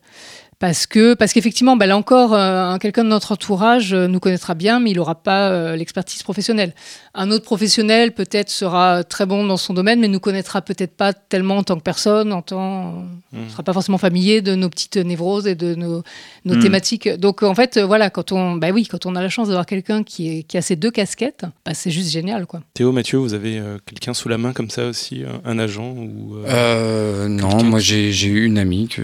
Parce 0.58 0.86
que, 0.86 1.14
parce 1.14 1.34
qu'effectivement, 1.34 1.76
bah, 1.76 1.86
là 1.86 1.96
encore, 1.98 2.32
euh, 2.32 2.78
quelqu'un 2.78 3.04
de 3.04 3.10
notre 3.10 3.32
entourage 3.32 3.92
euh, 3.92 4.06
nous 4.08 4.20
connaîtra 4.20 4.54
bien, 4.54 4.80
mais 4.80 4.90
il 4.90 4.96
n'aura 4.96 5.14
pas 5.14 5.50
euh, 5.50 5.76
l'expertise 5.76 6.22
professionnelle. 6.22 6.72
Un 7.14 7.30
autre 7.30 7.44
professionnel 7.44 8.12
peut-être 8.12 8.48
sera 8.50 9.04
très 9.04 9.26
bon 9.26 9.44
dans 9.44 9.58
son 9.58 9.74
domaine, 9.74 10.00
mais 10.00 10.08
nous 10.08 10.20
connaîtra 10.20 10.62
peut-être 10.62 10.96
pas 10.96 11.12
tellement 11.12 11.58
en 11.58 11.62
tant 11.62 11.76
que 11.76 11.82
personne, 11.82 12.32
en 12.32 12.40
tant, 12.40 13.04
ne 13.32 13.48
sera 13.50 13.62
pas 13.62 13.74
forcément 13.74 13.98
familier 13.98 14.40
de 14.40 14.54
nos 14.54 14.70
petites 14.70 14.96
névroses 14.96 15.46
et 15.46 15.54
de 15.54 15.74
nos, 15.74 16.02
nos 16.44 16.56
Mm. 16.56 16.60
thématiques. 16.60 17.08
Donc 17.08 17.42
en 17.42 17.54
fait, 17.54 17.76
euh, 17.76 17.86
voilà, 17.86 18.10
quand 18.10 18.32
on, 18.32 18.56
bah 18.56 18.70
oui, 18.72 18.86
quand 18.86 19.06
on 19.06 19.14
a 19.14 19.22
la 19.22 19.28
chance 19.28 19.48
d'avoir 19.48 19.66
quelqu'un 19.66 20.02
qui, 20.02 20.38
est, 20.38 20.42
qui 20.42 20.56
a 20.56 20.62
ces 20.62 20.76
deux 20.76 20.90
casquettes, 20.90 21.44
bah, 21.64 21.74
c'est 21.74 21.90
juste 21.90 22.10
génial, 22.10 22.46
quoi. 22.46 22.62
Théo, 22.74 22.92
Mathieu, 22.92 23.18
vous 23.18 23.34
avez 23.34 23.58
euh, 23.58 23.78
quelqu'un 23.84 24.14
sous 24.14 24.28
la 24.28 24.38
main 24.38 24.52
comme 24.52 24.70
ça 24.70 24.86
aussi, 24.86 25.22
un, 25.44 25.58
agent 25.58 25.90
ou 25.90 26.36
euh, 26.36 26.44
Euh, 26.48 27.28
non, 27.28 27.62
moi 27.62 27.78
j'ai 27.78 28.26
eu 28.26 28.44
une 28.44 28.58
amie 28.58 28.88
que, 28.88 29.02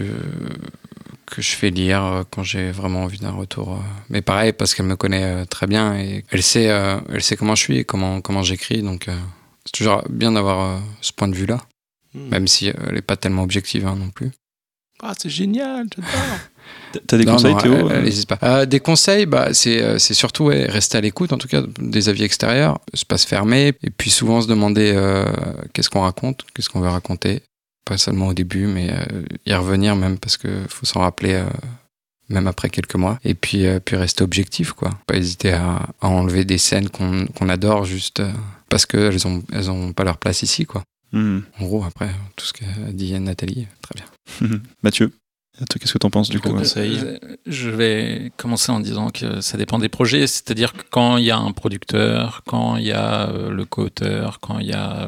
que 1.25 1.41
je 1.41 1.51
fais 1.51 1.69
lire 1.69 2.03
euh, 2.03 2.23
quand 2.29 2.43
j'ai 2.43 2.71
vraiment 2.71 3.03
envie 3.03 3.19
d'un 3.19 3.31
retour. 3.31 3.73
euh. 3.73 3.77
Mais 4.09 4.21
pareil, 4.21 4.53
parce 4.53 4.73
qu'elle 4.75 4.85
me 4.85 4.95
connaît 4.95 5.23
euh, 5.23 5.45
très 5.45 5.67
bien 5.67 5.95
et 5.97 6.23
elle 6.29 6.43
sait, 6.43 6.63
elle 6.65 7.21
sait 7.23 7.35
comment 7.35 7.55
je 7.55 7.61
suis 7.63 7.77
et 7.77 7.83
comment, 7.85 8.21
comment 8.21 8.43
j'écris. 8.43 8.81
Donc 8.81 9.07
c'est 9.65 9.71
toujours 9.71 10.03
bien 10.09 10.31
d'avoir 10.33 10.81
ce 11.01 11.11
point 11.13 11.27
de 11.27 11.35
vue-là, 11.35 11.61
hmm. 12.13 12.29
même 12.29 12.47
si 12.47 12.67
elle 12.67 12.93
n'est 12.95 13.01
pas 13.01 13.17
tellement 13.17 13.43
objective 13.43 13.85
hein, 13.87 13.95
non 13.97 14.09
plus. 14.09 14.31
Ah, 15.01 15.13
c'est 15.17 15.29
génial, 15.29 15.87
j'adore. 15.95 16.11
T'as- 17.07 17.17
des 17.17 17.25
Non, 17.25 17.33
conseils, 17.33 17.53
non, 17.53 17.59
Théo 17.59 17.73
elle- 17.73 17.83
euh 17.85 17.89
elle 17.99 18.07
hésite 18.07 18.29
pas. 18.29 18.37
Euh, 18.43 18.65
Des 18.65 18.79
conseils, 18.79 19.25
bah, 19.25 19.53
c'est 19.53 19.99
c'est 19.99 20.13
surtout 20.13 20.45
ouais, 20.45 20.65
rester 20.65 20.97
à 20.97 21.01
l'écoute, 21.01 21.33
en 21.33 21.37
tout 21.37 21.47
cas, 21.49 21.61
des 21.79 22.07
avis 22.07 22.23
extérieurs, 22.23 22.79
se 22.93 23.03
pas 23.05 23.17
se 23.17 23.27
fermer, 23.27 23.73
et 23.83 23.89
puis 23.89 24.09
souvent 24.11 24.41
se 24.41 24.47
demander 24.47 24.93
euh, 24.95 25.25
qu'est-ce 25.73 25.89
qu'on 25.89 26.01
raconte, 26.01 26.45
qu'est-ce 26.53 26.69
qu'on 26.69 26.79
veut 26.79 26.87
raconter. 26.89 27.41
Pas 27.85 27.97
seulement 27.97 28.27
au 28.27 28.33
début, 28.33 28.67
mais 28.67 28.91
euh, 28.91 29.23
y 29.45 29.53
revenir 29.53 29.95
même, 29.95 30.17
parce 30.17 30.37
que 30.37 30.65
faut 30.69 30.85
s'en 30.85 31.01
rappeler 31.01 31.33
euh, 31.33 31.45
même 32.29 32.47
après 32.47 32.69
quelques 32.69 32.95
mois. 32.95 33.19
Et 33.23 33.33
puis, 33.33 33.65
euh, 33.65 33.79
puis 33.79 33.95
rester 33.97 34.23
objectif, 34.23 34.71
quoi. 34.71 34.91
Pas 35.07 35.17
hésiter 35.17 35.51
à, 35.53 35.89
à 36.01 36.07
enlever 36.07 36.45
des 36.45 36.57
scènes 36.57 36.89
qu'on 36.89 37.49
adore 37.49 37.83
juste 37.85 38.21
euh, 38.21 38.31
parce 38.69 38.85
qu'elles 38.85 39.27
ont, 39.27 39.43
elles 39.51 39.69
ont 39.69 39.93
pas 39.93 40.03
leur 40.03 40.17
place 40.17 40.43
ici, 40.43 40.65
quoi. 40.65 40.83
Hmm. 41.11 41.41
En 41.59 41.65
gros, 41.65 41.83
après, 41.83 42.09
tout 42.35 42.45
ce 42.45 42.53
qu'a 42.53 42.65
dit 42.91 43.19
Nathalie, 43.19 43.67
très 43.81 43.93
bien. 43.95 44.59
Mathieu, 44.81 45.11
toi, 45.57 45.79
qu'est-ce 45.79 45.93
que 45.93 45.99
t'en 45.99 46.09
penses 46.09 46.29
du 46.29 46.39
coup 46.39 46.49
conseil. 46.49 46.97
Euh, 47.03 47.17
Je 47.45 47.69
vais 47.69 48.31
commencer 48.37 48.71
en 48.71 48.79
disant 48.79 49.11
que 49.11 49.39
ça 49.41 49.55
dépend 49.57 49.77
des 49.77 49.89
projets. 49.89 50.25
C'est-à-dire 50.25 50.73
que 50.73 50.81
quand 50.89 51.17
il 51.17 51.25
y 51.25 51.31
a 51.31 51.37
un 51.37 51.51
producteur, 51.51 52.41
quand 52.47 52.77
il 52.77 52.85
y 52.85 52.91
a 52.91 53.29
euh, 53.29 53.51
le 53.51 53.63
co-auteur, 53.65 54.39
quand 54.39 54.57
il 54.57 54.67
y 54.67 54.73
a 54.73 55.07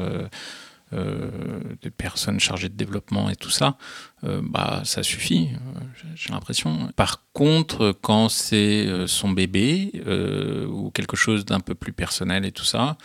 des 1.81 1.89
personnes 1.91 2.39
chargées 2.39 2.69
de 2.69 2.75
développement 2.75 3.29
et 3.29 3.35
tout 3.35 3.49
ça, 3.49 3.77
euh, 4.23 4.41
bah 4.43 4.81
ça 4.85 5.03
suffit. 5.03 5.49
euh, 5.53 5.79
j'ai- 6.15 6.31
l'impression. 6.31 6.89
Par 6.95 7.23
contre, 7.33 7.91
quand 8.01 8.29
c'est 8.29 8.85
euh, 8.87 9.07
son 9.07 9.29
bébé 9.29 9.91
euh, 10.07 10.65
ou 10.67 10.91
quelque 10.91 11.15
chose 11.17 11.45
d'un 11.45 11.59
peu 11.59 11.75
plus 11.75 11.93
personnel 11.93 12.45
et 12.45 12.51
tout 12.51 12.65
ça. 12.65 12.97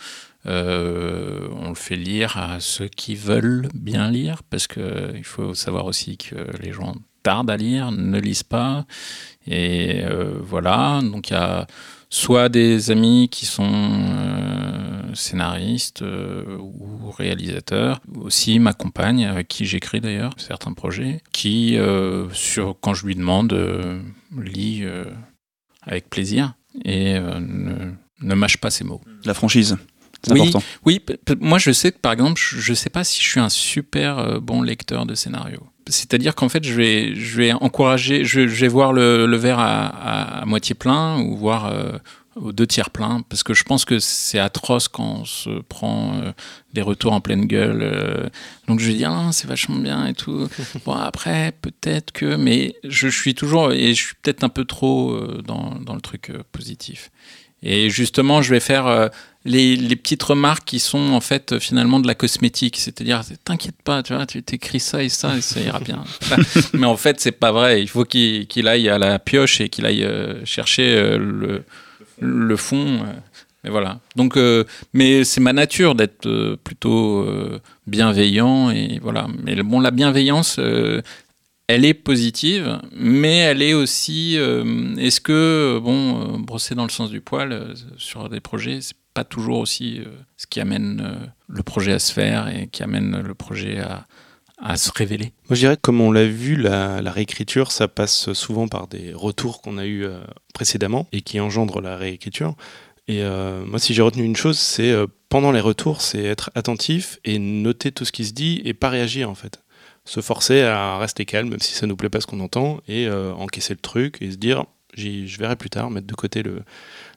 euh, 0.47 1.47
on 1.55 1.69
le 1.69 1.75
fait 1.75 1.95
lire 1.95 2.37
à 2.37 2.59
ceux 2.59 2.87
qui 2.87 3.15
veulent 3.15 3.67
bien 3.75 4.09
lire, 4.09 4.41
parce 4.49 4.65
que 4.67 5.13
il 5.15 5.23
faut 5.23 5.53
savoir 5.53 5.85
aussi 5.85 6.17
que 6.17 6.35
les 6.61 6.71
gens 6.73 6.95
tardent 7.23 7.51
à 7.51 7.57
lire, 7.57 7.91
ne 7.91 8.19
lisent 8.19 8.41
pas, 8.43 8.85
et 9.47 10.01
euh, 10.03 10.33
voilà. 10.41 11.01
Donc 11.03 11.29
il 11.29 11.33
y 11.33 11.35
a 11.35 11.67
soit 12.11 12.49
des 12.49 12.91
amis 12.91 13.29
qui 13.29 13.45
sont 13.45 13.71
euh, 13.71 15.15
scénaristes 15.15 16.01
euh, 16.01 16.57
ou 16.59 17.09
réalisateurs, 17.09 18.01
aussi 18.15 18.59
ma 18.59 18.73
compagne 18.73 19.25
avec 19.25 19.47
qui 19.47 19.65
j'écris 19.65 20.01
d'ailleurs 20.01 20.33
certains 20.37 20.73
projets, 20.73 21.21
qui 21.31 21.77
euh, 21.77 22.29
sur 22.33 22.75
quand 22.79 22.93
je 22.93 23.05
lui 23.07 23.15
demande 23.15 23.53
lit 24.37 24.83
avec 25.81 26.09
plaisir 26.09 26.53
et 26.85 27.13
ne, 27.19 27.91
ne 28.21 28.35
mâche 28.35 28.57
pas 28.57 28.69
ses 28.69 28.83
mots. 28.83 29.01
La 29.25 29.33
franchise, 29.33 29.77
c'est 30.21 30.33
Oui. 30.33 30.41
important. 30.41 30.63
Oui, 30.85 31.01
moi 31.39 31.59
je 31.59 31.71
sais 31.71 31.91
que 31.91 31.97
par 31.97 32.11
exemple, 32.11 32.39
je 32.43 32.59
je 32.59 32.73
sais 32.73 32.89
pas 32.89 33.03
si 33.05 33.21
je 33.21 33.27
suis 33.29 33.39
un 33.39 33.49
super 33.49 34.41
bon 34.41 34.61
lecteur 34.61 35.05
de 35.05 35.15
scénario. 35.15 35.61
C'est-à-dire 35.91 36.33
qu'en 36.35 36.49
fait, 36.49 36.63
je 36.63 36.73
vais, 36.73 37.13
je 37.15 37.37
vais 37.37 37.51
encourager, 37.53 38.23
je, 38.25 38.47
je 38.47 38.61
vais 38.61 38.67
voir 38.67 38.93
le, 38.93 39.25
le 39.27 39.37
verre 39.37 39.59
à, 39.59 39.85
à- 39.87 40.41
à 40.41 40.45
moitié 40.45 40.73
plein 40.73 41.19
ou 41.21 41.35
voir 41.37 41.67
euh, 41.67 41.91
aux 42.35 42.51
deux 42.53 42.65
tiers 42.65 42.89
plein, 42.89 43.21
parce 43.29 43.43
que 43.43 43.53
je 43.53 43.63
pense 43.63 43.83
que 43.85 43.99
c'est 43.99 44.39
atroce 44.39 44.87
quand 44.87 45.17
on 45.21 45.25
se 45.25 45.49
prend 45.63 46.13
euh, 46.15 46.31
des 46.73 46.81
retours 46.81 47.11
en 47.13 47.19
pleine 47.21 47.45
gueule. 47.45 47.81
euh. 47.83 48.29
donc 48.67 48.79
je 48.79 48.87
vais 48.87 48.93
dire, 48.93 49.11
ah, 49.11 49.29
c'est 49.33 49.47
vachement 49.47 49.75
bien 49.77 50.07
et 50.07 50.13
tout. 50.13 50.47
Bon, 50.85 50.93
après, 50.93 51.51
peut-être 51.61 52.11
que, 52.11 52.37
mais 52.37 52.73
je, 52.85 53.09
je 53.09 53.17
suis 53.19 53.35
toujours, 53.35 53.73
et 53.73 53.93
je 53.93 54.01
suis 54.05 54.15
peut-être 54.21 54.43
un 54.45 54.49
peu 54.49 54.63
trop 54.65 55.17
dans, 55.45 55.75
dans 55.81 55.93
le 55.95 56.01
truc 56.01 56.31
positif. 56.53 57.11
Et 57.63 57.89
justement, 57.89 58.41
je 58.41 58.51
vais 58.51 58.59
faire 58.59 58.87
euh, 58.87 59.07
les, 59.45 59.75
les 59.75 59.95
petites 59.95 60.23
remarques 60.23 60.65
qui 60.65 60.79
sont 60.79 61.11
en 61.13 61.21
fait 61.21 61.51
euh, 61.51 61.59
finalement 61.59 61.99
de 61.99 62.07
la 62.07 62.15
cosmétique, 62.15 62.77
c'est-à-dire 62.77 63.21
t'inquiète 63.43 63.81
pas, 63.83 64.01
tu 64.03 64.13
vois, 64.13 64.25
tu 64.25 64.41
t'écris 64.41 64.79
ça 64.79 65.03
et 65.03 65.09
ça 65.09 65.37
et 65.37 65.41
ça 65.41 65.59
ira 65.59 65.79
bien. 65.79 66.03
Mais 66.73 66.87
en 66.87 66.97
fait, 66.97 67.19
c'est 67.19 67.31
pas 67.31 67.51
vrai. 67.51 67.81
Il 67.81 67.87
faut 67.87 68.05
qu'il 68.05 68.67
aille 68.67 68.89
à 68.89 68.97
la 68.97 69.19
pioche 69.19 69.61
et 69.61 69.69
qu'il 69.69 69.85
aille 69.85 70.03
euh, 70.03 70.43
chercher 70.45 71.17
le, 71.17 71.63
le 72.19 72.55
fond. 72.57 73.01
Mais 73.63 73.69
voilà. 73.69 73.99
Donc, 74.15 74.37
euh, 74.37 74.63
mais 74.93 75.23
c'est 75.23 75.39
ma 75.39 75.53
nature 75.53 75.93
d'être 75.93 76.55
plutôt 76.63 77.27
bienveillant 77.87 78.71
et 78.71 78.99
voilà. 79.01 79.27
Mais 79.43 79.61
bon, 79.61 79.79
la 79.79 79.91
bienveillance, 79.91 80.55
euh, 80.59 81.01
elle 81.71 81.85
est 81.85 81.93
positive, 81.93 82.79
mais 82.91 83.37
elle 83.37 83.61
est 83.61 83.73
aussi. 83.73 84.37
euh, 84.37 84.95
Est-ce 84.97 85.21
que 85.21 85.79
bon, 85.81 86.35
euh, 86.35 86.37
brosser 86.37 86.75
dans 86.75 86.83
le 86.83 86.89
sens 86.89 87.09
du 87.09 87.21
poil 87.21 87.53
euh, 87.53 87.73
sur 87.97 88.27
des 88.27 88.41
projets, 88.41 88.81
c'est 88.81 88.95
pas 89.13 89.23
toujours 89.23 89.59
aussi 89.59 89.99
ce 90.37 90.47
qui 90.47 90.61
amène 90.61 91.33
le 91.49 91.63
projet 91.63 91.91
à 91.91 91.99
se 91.99 92.13
faire 92.13 92.47
et 92.47 92.67
qui 92.67 92.81
amène 92.81 93.19
le 93.19 93.35
projet 93.35 93.77
à, 93.77 94.77
se 94.77 94.89
révéler? 94.95 95.33
Moi, 95.49 95.55
je 95.55 95.59
dirais 95.59 95.75
que 95.75 95.81
comme 95.81 95.99
on 95.99 96.13
l'a 96.13 96.25
vu, 96.25 96.55
la, 96.55 97.11
réécriture, 97.11 97.73
ça 97.73 97.89
passe 97.89 98.31
souvent 98.31 98.69
par 98.69 98.87
des 98.87 99.13
retours 99.13 99.61
qu'on 99.61 99.77
a 99.77 99.85
eus 99.85 100.05
précédemment 100.53 101.09
et 101.11 101.19
qui 101.19 101.41
engendrent 101.41 101.81
la 101.81 101.97
réécriture. 101.97 102.55
Et 103.09 103.21
moi, 103.65 103.79
si 103.79 103.93
j'ai 103.93 104.01
retenu 104.01 104.23
une 104.23 104.37
chose, 104.37 104.57
c'est 104.57 104.95
pendant 105.27 105.51
les 105.51 105.59
retours, 105.59 105.99
c'est 105.99 106.23
être 106.23 106.49
attentif 106.55 107.19
et 107.25 107.37
noter 107.37 107.91
tout 107.91 108.05
ce 108.05 108.13
qui 108.13 108.23
se 108.23 108.31
dit 108.31 108.61
et 108.63 108.73
pas 108.73 108.87
réagir 108.87 109.29
en 109.29 109.35
fait. 109.35 109.60
Se 110.05 110.19
forcer 110.21 110.61
à 110.61 110.97
rester 110.97 111.25
calme, 111.25 111.49
même 111.49 111.59
si 111.59 111.73
ça 111.73 111.85
nous 111.87 111.95
plaît 111.95 112.09
pas 112.09 112.21
ce 112.21 112.27
qu'on 112.27 112.39
entend, 112.39 112.81
et 112.87 113.05
euh, 113.07 113.33
encaisser 113.33 113.73
le 113.73 113.79
truc 113.79 114.17
et 114.21 114.31
se 114.31 114.37
dire, 114.37 114.65
je 114.95 115.37
verrai 115.37 115.55
plus 115.55 115.69
tard, 115.69 115.89
mettre 115.91 116.07
de 116.07 116.13
côté 116.15 116.41
le, 116.43 116.63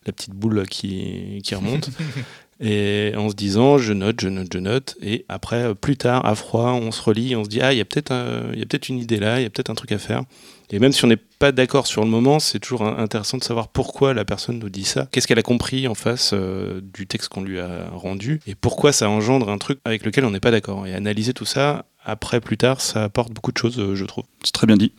la 0.06 0.12
petite 0.12 0.34
boule 0.34 0.66
qui, 0.68 1.40
qui 1.42 1.54
remonte. 1.54 1.90
Et 2.60 3.12
en 3.16 3.28
se 3.28 3.34
disant, 3.34 3.78
je 3.78 3.92
note, 3.92 4.20
je 4.20 4.28
note, 4.28 4.46
je 4.52 4.58
note. 4.60 4.96
Et 5.02 5.24
après, 5.28 5.64
euh, 5.64 5.74
plus 5.74 5.96
tard, 5.96 6.24
à 6.24 6.36
froid, 6.36 6.70
on 6.70 6.92
se 6.92 7.02
relit, 7.02 7.34
on 7.34 7.42
se 7.42 7.48
dit, 7.48 7.60
ah, 7.60 7.72
il 7.72 7.78
y 7.78 7.80
a 7.80 7.84
peut-être 7.84 8.12
un- 8.12 8.52
il 8.52 8.60
y 8.60 8.62
a 8.62 8.64
peut-être 8.64 8.88
une 8.88 9.00
idée 9.00 9.18
là, 9.18 9.40
il 9.40 9.42
y 9.42 9.46
a 9.46 9.50
peut-être 9.50 9.70
un 9.70 9.74
truc 9.74 9.90
à 9.90 9.98
faire. 9.98 10.22
Et 10.70 10.78
même 10.78 10.92
si 10.92 11.04
on 11.04 11.08
n'est 11.08 11.18
pas 11.44 11.52
d'accord 11.52 11.86
sur 11.86 12.02
le 12.02 12.08
moment, 12.08 12.38
c'est 12.40 12.58
toujours 12.58 12.84
intéressant 12.86 13.36
de 13.36 13.44
savoir 13.44 13.68
pourquoi 13.68 14.14
la 14.14 14.24
personne 14.24 14.58
nous 14.58 14.70
dit 14.70 14.84
ça. 14.84 15.08
Qu'est-ce 15.12 15.26
qu'elle 15.26 15.38
a 15.38 15.42
compris 15.42 15.86
en 15.86 15.94
face 15.94 16.30
euh, 16.32 16.80
du 16.80 17.06
texte 17.06 17.28
qu'on 17.28 17.42
lui 17.42 17.60
a 17.60 17.90
rendu 17.92 18.40
et 18.46 18.54
pourquoi 18.54 18.92
ça 18.92 19.10
engendre 19.10 19.50
un 19.50 19.58
truc 19.58 19.78
avec 19.84 20.06
lequel 20.06 20.24
on 20.24 20.30
n'est 20.30 20.40
pas 20.40 20.50
d'accord. 20.50 20.86
Et 20.86 20.94
analyser 20.94 21.34
tout 21.34 21.44
ça, 21.44 21.84
après, 22.02 22.40
plus 22.40 22.56
tard, 22.56 22.80
ça 22.80 23.04
apporte 23.04 23.30
beaucoup 23.34 23.52
de 23.52 23.58
choses, 23.58 23.78
euh, 23.78 23.94
je 23.94 24.06
trouve. 24.06 24.24
C'est 24.42 24.52
très 24.52 24.66
bien 24.66 24.78
dit. 24.78 24.92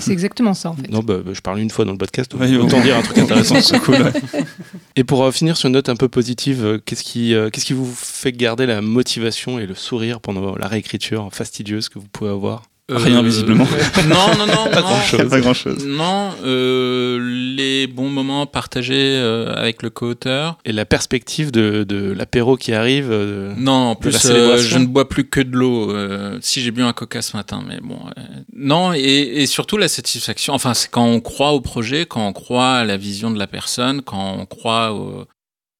C'est 0.00 0.10
exactement 0.10 0.52
ça 0.52 0.70
en 0.70 0.74
fait. 0.74 0.88
Non, 0.90 0.98
bah, 0.98 1.18
bah, 1.24 1.30
je 1.32 1.40
parle 1.40 1.60
une 1.60 1.70
fois 1.70 1.84
dans 1.84 1.92
le 1.92 1.98
podcast, 1.98 2.34
Ouais, 2.34 2.56
autant 2.56 2.78
ouais. 2.78 2.82
dire 2.82 2.96
un 2.96 3.02
truc 3.02 3.18
intéressant. 3.18 3.54
C'est 3.60 3.78
cool. 3.78 4.02
ouais. 4.02 4.12
Et 4.96 5.04
pour 5.04 5.22
euh, 5.22 5.30
finir 5.30 5.56
sur 5.56 5.68
une 5.68 5.74
note 5.74 5.88
un 5.88 5.96
peu 5.96 6.08
positive, 6.08 6.64
euh, 6.64 6.78
qu'est-ce 6.84 7.04
qui, 7.04 7.34
euh, 7.34 7.50
qu'est-ce 7.50 7.66
qui 7.66 7.72
vous 7.72 7.88
fait 7.94 8.32
garder 8.32 8.66
la 8.66 8.80
motivation 8.82 9.60
et 9.60 9.66
le 9.66 9.76
sourire 9.76 10.20
pendant 10.20 10.56
la 10.56 10.66
réécriture 10.66 11.28
fastidieuse 11.32 11.88
que 11.88 12.00
vous 12.00 12.08
pouvez 12.08 12.30
avoir? 12.30 12.64
Rien, 12.96 13.18
Euh, 13.18 13.22
visiblement. 13.22 13.66
Non, 14.08 14.34
non, 14.38 14.46
non. 14.46 14.70
Pas 14.70 14.80
non. 14.80 14.88
grand-chose. 14.88 15.28
Pas 15.30 15.40
grand 15.40 15.54
chose. 15.54 15.86
Non, 15.86 16.30
euh, 16.44 17.18
les 17.56 17.86
bons 17.86 18.08
moments 18.08 18.46
partagés 18.46 18.94
euh, 19.16 19.52
avec 19.54 19.82
le 19.82 19.90
co-auteur. 19.90 20.58
Et 20.64 20.72
la 20.72 20.84
perspective 20.84 21.50
de, 21.50 21.84
de 21.84 22.12
l'apéro 22.12 22.56
qui 22.56 22.72
arrive 22.72 23.08
euh, 23.10 23.52
Non, 23.56 23.72
en 23.90 23.94
plus, 23.94 24.16
euh, 24.26 24.56
je 24.58 24.78
ne 24.78 24.86
bois 24.86 25.08
plus 25.08 25.28
que 25.28 25.40
de 25.40 25.56
l'eau. 25.56 25.90
euh, 25.92 26.38
si 26.40 26.60
j'ai 26.60 26.70
bu 26.70 26.82
un 26.82 26.92
coca 26.92 27.22
ce 27.22 27.36
matin, 27.36 27.62
mais 27.66 27.78
bon. 27.82 27.98
euh, 28.18 28.22
non, 28.54 28.92
et, 28.94 28.98
et 29.00 29.46
surtout 29.46 29.76
la 29.76 29.88
satisfaction. 29.88 30.54
Enfin, 30.54 30.74
c'est 30.74 30.90
quand 30.90 31.04
on 31.06 31.20
croit 31.20 31.52
au 31.52 31.60
projet, 31.60 32.06
quand 32.06 32.26
on 32.26 32.32
croit 32.32 32.72
à 32.74 32.84
la 32.84 32.96
vision 32.96 33.30
de 33.30 33.38
la 33.38 33.46
personne, 33.46 34.02
quand 34.02 34.36
on 34.38 34.46
croit 34.46 34.92
au, 34.92 35.24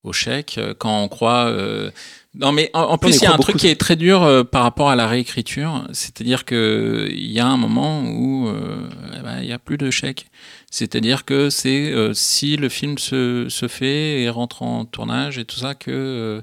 au 0.05 0.12
chèque, 0.12 0.59
quand 0.78 1.02
on 1.02 1.09
croit. 1.09 1.47
euh, 1.47 1.90
Non, 2.35 2.51
mais 2.51 2.71
en, 2.73 2.97
plus, 2.97 3.17
il 3.17 3.25
y 3.25 3.27
a 3.27 3.35
un 3.35 3.39
truc 3.39 3.57
qui 3.57 3.69
est 3.69 3.79
très 3.79 3.95
dur 3.95 4.23
euh, 4.23 4.43
par 4.43 4.63
rapport 4.63 4.89
à 4.89 4.97
la 4.97 5.07
réécriture. 5.07 5.87
C'est-à-dire 5.93 6.47
que 6.47 7.09
il 7.11 7.31
y 7.31 7.41
a 7.41 7.47
un 7.47 7.59
moment 7.59 8.03
où 8.05 8.49
euh, 8.49 8.89
eh 9.19 9.23
ben, 9.23 9.41
il 9.41 9.47
n'y 9.47 9.53
a 9.53 9.59
plus 9.59 9.77
de 9.77 9.91
chèque. 9.91 10.27
C'est-à-dire 10.71 11.27
que 11.27 11.51
c'est 11.51 11.93
euh, 11.93 12.15
si 12.15 12.57
le 12.57 12.71
film 12.71 12.97
se, 12.97 13.47
se 13.51 13.69
fait 13.69 14.23
et 14.23 14.31
rentre 14.31 14.63
en 14.63 14.87
tournage 14.87 15.39
et 15.39 15.45
tout 15.45 15.59
ça 15.59 15.75
que 15.75 15.91
euh, 15.91 16.41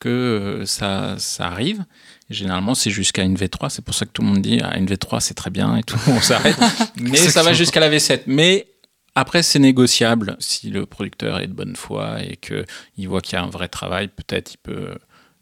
que 0.00 0.08
euh, 0.08 0.66
ça, 0.66 1.14
ça 1.18 1.46
arrive. 1.46 1.84
Généralement, 2.28 2.74
c'est 2.74 2.90
jusqu'à 2.90 3.22
une 3.22 3.36
V3. 3.36 3.70
C'est 3.70 3.84
pour 3.84 3.94
ça 3.94 4.04
que 4.04 4.10
tout 4.10 4.22
le 4.22 4.28
monde 4.28 4.42
dit 4.42 4.60
ah, 4.62 4.76
une 4.76 4.86
V3, 4.86 5.20
c'est 5.20 5.34
très 5.34 5.50
bien 5.50 5.76
et 5.76 5.84
tout. 5.84 5.98
On 6.08 6.20
s'arrête. 6.20 6.58
Mais 6.96 7.16
ça 7.16 7.44
va 7.44 7.52
jusqu'à 7.52 7.78
la 7.78 7.88
V7. 7.88 8.22
Mais 8.26 8.66
après, 9.14 9.44
c'est 9.44 9.60
négociable. 9.60 10.36
Si 10.40 10.70
le 10.70 10.84
producteur 10.84 11.38
est 11.38 11.46
de 11.46 11.52
bonne 11.52 11.76
foi 11.76 12.22
et 12.22 12.36
qu'il 12.36 13.08
voit 13.08 13.20
qu'il 13.20 13.34
y 13.34 13.36
a 13.36 13.44
un 13.44 13.50
vrai 13.50 13.68
travail, 13.68 14.08
peut-être 14.08 14.54
il 14.54 14.58
peut 14.58 14.98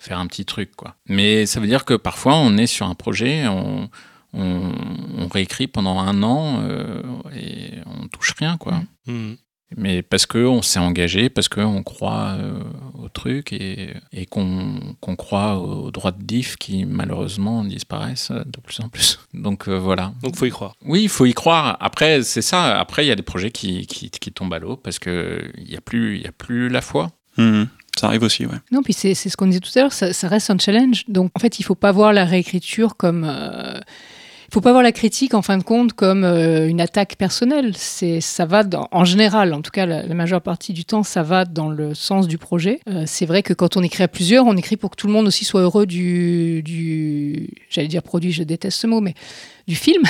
faire 0.07 0.19
un 0.19 0.27
petit 0.27 0.45
truc. 0.45 0.75
quoi. 0.77 0.95
Mais 1.09 1.47
ça 1.47 1.61
veut 1.61 1.67
dire 1.67 1.85
que 1.85 1.95
parfois, 1.95 2.37
on 2.37 2.57
est 2.57 2.67
sur 2.67 2.87
un 2.87 2.95
projet, 2.95 3.47
on, 3.49 3.89
on, 4.33 4.73
on 5.19 5.29
réécrit 5.29 5.67
pendant 5.67 5.99
un 5.99 6.23
an 6.23 6.61
euh, 6.63 7.03
et 7.35 7.73
on 7.87 8.07
touche 8.09 8.35
rien. 8.39 8.57
quoi. 8.57 8.83
hmm. 9.07 9.35
Mais 9.77 10.03
parce 10.03 10.27
qu'on 10.27 10.63
s'est 10.63 10.79
engagé, 10.79 11.29
parce 11.29 11.49
qu'on 11.49 11.83
croit 11.83 12.37
euh, 12.39 12.61
au 13.03 13.09
truc 13.09 13.53
et, 13.53 13.95
et 14.13 14.25
qu'on 14.25 14.79
qu'on 15.01 15.17
croit 15.17 15.57
aux 15.59 15.91
droits 15.91 16.13
de 16.13 16.23
diff 16.23 16.55
qui 16.57 16.85
malheureusement 16.85 17.65
disparaissent 17.65 18.31
de 18.31 18.61
plus 18.63 18.79
en 18.79 18.89
plus. 18.89 19.19
Donc 19.35 19.67
euh, 19.69 19.77
voilà. 19.77 20.13
Donc 20.23 20.37
faut 20.37 20.47
y 20.47 20.51
croire. 20.51 20.77
Oui, 20.85 21.03
il 21.03 21.09
faut 21.09 21.27
y 21.27 21.35
croire. 21.35 21.77
Après, 21.81 22.23
c'est 22.23 22.43
ça. 22.43 22.79
Après, 22.79 23.05
il 23.05 23.09
y 23.09 23.11
a 23.11 23.17
des 23.17 23.23
projets 23.25 23.51
qui, 23.51 23.89
qui, 23.89 24.09
qui 24.09 24.31
tombent 24.31 24.55
à 24.55 24.61
l'eau 24.61 24.77
parce 24.77 25.01
qu'il 25.01 25.53
n'y 25.69 25.75
a, 25.77 25.81
plus- 25.81 26.15
il 26.19 26.23
y 26.23 26.29
a 26.29 26.33
plus 26.33 26.69
la 26.69 26.81
foi. 26.81 27.11
Mhm. 27.37 27.67
Ça 27.99 28.09
arrive 28.09 28.23
aussi, 28.23 28.45
ouais. 28.47 28.57
Non, 28.71 28.83
puis 28.83 28.93
c'est 28.93 29.15
ce 29.15 29.37
qu'on 29.37 29.47
disait 29.47 29.61
tout 29.61 29.71
à 29.77 29.81
l'heure, 29.81 29.93
ça, 29.93 30.29
reste 30.29 30.51
un 30.51 30.59
challenge. 30.59 31.05
Donc 31.09 31.31
en 31.35 31.41
fait, 31.41 31.59
il 31.59 31.63
faut 31.63 31.75
pas 31.75 31.93
voir 31.93 32.13
la 32.13 32.25
réécriture 32.25 32.97
comme. 32.97 33.25
euh, 33.29 33.79
il 34.49 34.55
faut 34.55 34.61
pas 34.61 34.71
voir 34.71 34.85
la 34.85 34.93
critique 34.93 35.35
en 35.35 35.43
fin 35.43 35.59
de 35.59 35.65
compte 35.65 35.93
comme 35.93 36.23
euh, 36.23 36.69
une 36.69 36.81
attaque 36.81 37.17
personnelle. 37.17 37.73
C'est 37.77 38.21
ça 38.21 38.47
va 38.47 38.63
en 38.93 39.05
général, 39.05 39.53
en 39.53 39.61
tout 39.61 39.73
cas 39.73 39.87
la, 39.87 40.07
la 40.07 40.15
majeure 40.15 40.41
partie 40.41 40.73
du 40.73 40.85
temps, 40.85 41.03
ça 41.03 41.25
va 41.25 41.45
dans 41.45 41.69
le 41.69 41.95
sens 41.95 42.29
du 42.29 42.39
projet. 42.39 42.79
Euh, 42.89 43.03
c'est 43.07 43.27
vrai 43.27 43.43
que 43.43 43.53
quand 43.55 43.77
on 43.77 43.83
écrit 43.83 44.05
à 44.05 44.09
plusieurs, 44.09 44.47
on 44.47 44.57
écrit 44.57 44.77
pour 44.77 44.91
que 44.91 44.97
tout 44.97 45.09
le 45.09 45.13
monde 45.13 45.27
aussi 45.27 45.45
soit 45.45 45.63
heureux 45.63 45.85
du, 45.85 46.63
du 46.63 47.49
j'allais 47.71 47.89
dire 47.89 48.05
produit, 48.05 48.31
je 48.31 48.45
déteste 48.45 48.81
ce 48.81 48.87
mot, 48.87 49.01
mais 49.01 49.15
du 49.67 49.75
film 49.75 50.03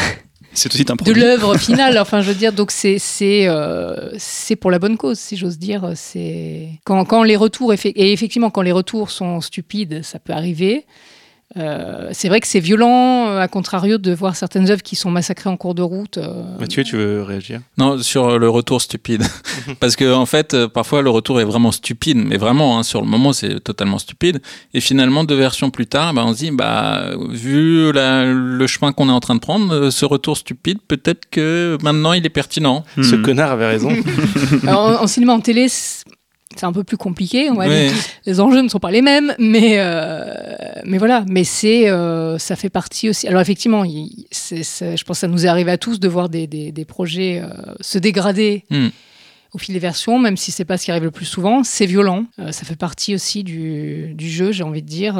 C'est 0.52 0.72
aussi 0.72 0.84
un 0.88 0.94
de 0.94 1.12
l'œuvre 1.12 1.56
finale. 1.58 1.98
Enfin, 1.98 2.22
je 2.22 2.28
veux 2.28 2.34
dire, 2.34 2.52
donc 2.52 2.70
c'est 2.70 2.98
c'est 2.98 3.46
euh, 3.46 4.10
c'est 4.18 4.56
pour 4.56 4.70
la 4.70 4.78
bonne 4.78 4.96
cause, 4.96 5.18
si 5.18 5.36
j'ose 5.36 5.58
dire. 5.58 5.92
C'est 5.94 6.70
quand 6.84 7.04
quand 7.04 7.22
les 7.22 7.36
retours 7.36 7.72
et 7.72 8.12
effectivement 8.12 8.50
quand 8.50 8.62
les 8.62 8.72
retours 8.72 9.10
sont 9.10 9.40
stupides, 9.40 10.02
ça 10.02 10.18
peut 10.18 10.32
arriver. 10.32 10.86
Euh, 11.56 12.08
c'est 12.12 12.28
vrai 12.28 12.40
que 12.40 12.46
c'est 12.46 12.60
violent, 12.60 13.28
euh, 13.28 13.38
à 13.40 13.46
contrario, 13.48 13.98
de 13.98 14.12
voir 14.12 14.34
certaines 14.34 14.68
œuvres 14.68 14.82
qui 14.82 14.96
sont 14.96 15.10
massacrées 15.10 15.48
en 15.48 15.56
cours 15.56 15.74
de 15.76 15.80
route. 15.82 16.18
euh. 16.18 16.42
Mathieu, 16.58 16.82
tu 16.82 16.96
veux 16.96 17.22
réagir? 17.22 17.60
Non, 17.78 17.98
sur 18.02 18.38
le 18.38 18.48
retour 18.50 18.82
stupide. 18.82 19.22
Parce 19.80 19.94
que, 19.96 20.12
en 20.12 20.26
fait, 20.26 20.66
parfois, 20.66 21.02
le 21.02 21.10
retour 21.10 21.40
est 21.40 21.44
vraiment 21.44 21.70
stupide. 21.72 22.18
Mais 22.18 22.36
vraiment, 22.36 22.78
hein, 22.78 22.82
sur 22.82 23.00
le 23.00 23.06
moment, 23.06 23.32
c'est 23.32 23.60
totalement 23.60 23.98
stupide. 23.98 24.40
Et 24.74 24.80
finalement, 24.80 25.22
deux 25.24 25.36
versions 25.36 25.70
plus 25.70 25.86
tard, 25.86 26.12
bah, 26.14 26.24
on 26.26 26.32
se 26.34 26.38
dit, 26.38 26.50
bah, 26.50 27.12
vu 27.30 27.92
la- 27.92 28.24
le 28.26 28.66
chemin 28.66 28.92
qu'on 28.92 29.08
est 29.08 29.12
en 29.12 29.20
train 29.20 29.36
de 29.36 29.40
prendre, 29.40 29.90
ce 29.90 30.04
retour 30.04 30.36
stupide, 30.36 30.78
peut-être 30.88 31.30
que 31.30 31.78
maintenant, 31.82 32.12
il 32.12 32.26
est 32.26 32.30
pertinent. 32.30 32.84
Ce 33.00 33.14
Hmm. 33.14 33.22
connard 33.22 33.52
avait 33.52 33.66
raison. 33.68 33.90
Alors, 34.66 34.80
en, 35.00 35.02
en 35.04 35.06
cinéma, 35.06 35.32
en 35.32 35.40
télé, 35.40 35.68
c'est 36.58 36.66
un 36.66 36.72
peu 36.72 36.84
plus 36.84 36.96
compliqué. 36.96 37.50
On 37.50 37.54
va 37.54 37.66
Ouais. 37.68 37.88
dire. 37.88 37.96
Les 38.26 38.40
enjeux 38.40 38.62
ne 38.62 38.68
sont 38.68 38.78
pas 38.78 38.90
les 38.90 39.02
mêmes, 39.02 39.34
mais, 39.38 39.74
euh, 39.78 40.24
mais 40.84 40.98
voilà. 40.98 41.24
Mais 41.28 41.44
c'est, 41.44 41.88
euh, 41.88 42.38
ça 42.38 42.56
fait 42.56 42.70
partie 42.70 43.08
aussi. 43.08 43.26
Alors 43.28 43.40
effectivement, 43.40 43.84
il- 43.84 44.26
je 44.32 45.04
pense 45.04 45.16
que 45.18 45.20
ça 45.20 45.28
nous 45.28 45.44
est 45.46 45.48
arrivé 45.48 45.70
à 45.70 45.78
tous 45.78 46.00
de 46.00 46.08
voir 46.08 46.28
des, 46.28 46.46
des- 46.46 46.72
des 46.72 46.84
projets 46.84 47.42
euh, 47.42 47.48
se 47.80 47.98
dégrader. 47.98 48.64
Hmm. 48.70 48.88
Au 49.52 49.58
fil 49.58 49.72
des 49.72 49.78
versions, 49.80 50.18
même 50.18 50.36
si 50.36 50.50
c'est 50.52 50.66
pas 50.66 50.76
ce 50.76 50.84
qui 50.84 50.90
arrive 50.90 51.04
le 51.04 51.10
plus 51.10 51.24
souvent, 51.24 51.62
c'est 51.64 51.86
violent. 51.86 52.26
Ça 52.50 52.64
fait 52.66 52.76
partie 52.76 53.14
aussi 53.14 53.42
du, 53.42 54.12
du 54.12 54.28
jeu, 54.28 54.52
j'ai 54.52 54.64
envie 54.64 54.82
de 54.82 54.88
dire. 54.88 55.14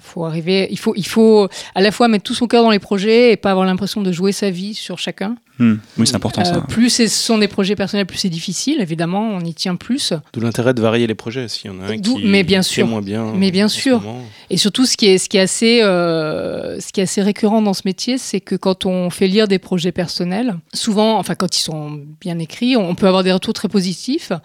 Faut 0.00 0.24
arriver, 0.24 0.66
il 0.70 0.78
faut, 0.78 0.94
il 0.96 1.06
faut 1.06 1.46
à 1.74 1.80
la 1.82 1.90
fois 1.90 2.08
mettre 2.08 2.24
tout 2.24 2.32
son 2.32 2.46
cœur 2.46 2.62
dans 2.62 2.70
les 2.70 2.78
projets 2.78 3.32
et 3.32 3.36
pas 3.36 3.50
avoir 3.50 3.66
l'impression 3.66 4.00
de 4.00 4.10
jouer 4.10 4.32
sa 4.32 4.48
vie 4.48 4.72
sur 4.72 4.98
chacun. 4.98 5.36
Hmm. 5.62 5.76
Oui, 5.96 6.06
c'est 6.08 6.16
important 6.16 6.42
Euh, 6.42 6.44
ça. 6.44 6.60
plus 6.62 6.90
ce 6.90 7.06
sont 7.06 7.38
des 7.38 7.46
projets 7.46 7.76
personnels, 7.76 8.04
plus 8.06 8.18
c'est 8.18 8.28
difficile. 8.28 8.80
Évidemment, 8.80 9.28
on 9.30 9.40
y 9.40 9.54
tient 9.54 9.76
plus. 9.76 10.12
D'où 10.32 10.40
l'intérêt 10.40 10.74
de 10.74 10.80
varier 10.82 11.06
les 11.06 11.14
projets. 11.14 11.46
S'il 11.46 11.70
y 11.70 11.74
en 11.74 11.80
a 11.80 11.84
un 11.92 11.98
qui, 11.98 12.24
mais 12.24 12.42
bien 12.42 12.60
qui 12.62 12.66
est 12.66 12.72
sûr. 12.74 12.86
moins 12.88 13.00
bien. 13.00 13.32
Mais 13.36 13.52
bien 13.52 13.68
sûr. 13.68 14.02
Et 14.50 14.56
surtout, 14.56 14.86
ce 14.86 14.96
qui 14.96 15.06
est, 15.06 15.18
ce 15.18 15.28
qui 15.28 15.36
est, 15.36 15.40
assez, 15.40 15.80
euh, 15.82 16.80
ce 16.80 16.92
qui 16.92 16.98
est 17.00 17.04
assez 17.04 17.22
récurrent 17.22 17.62
dans 17.62 17.74
ce 17.74 17.82
métier, 17.84 18.18
c'est 18.18 18.40
que 18.40 18.56
quand 18.56 18.86
on 18.86 19.08
fait 19.10 19.28
lire 19.28 19.46
des 19.46 19.60
projets 19.60 19.92
personnels, 19.92 20.56
souvent, 20.74 21.18
enfin 21.18 21.34
quand 21.36 21.56
ils 21.56 21.62
sont 21.62 22.00
bien 22.20 22.38
écrits, 22.40 22.76
on 22.76 22.94
peut 22.96 23.06
avoir 23.06 23.22
des 23.22 23.32
retours 23.32 23.54
très 23.54 23.68
positifs 23.68 24.32
euh, 24.32 24.36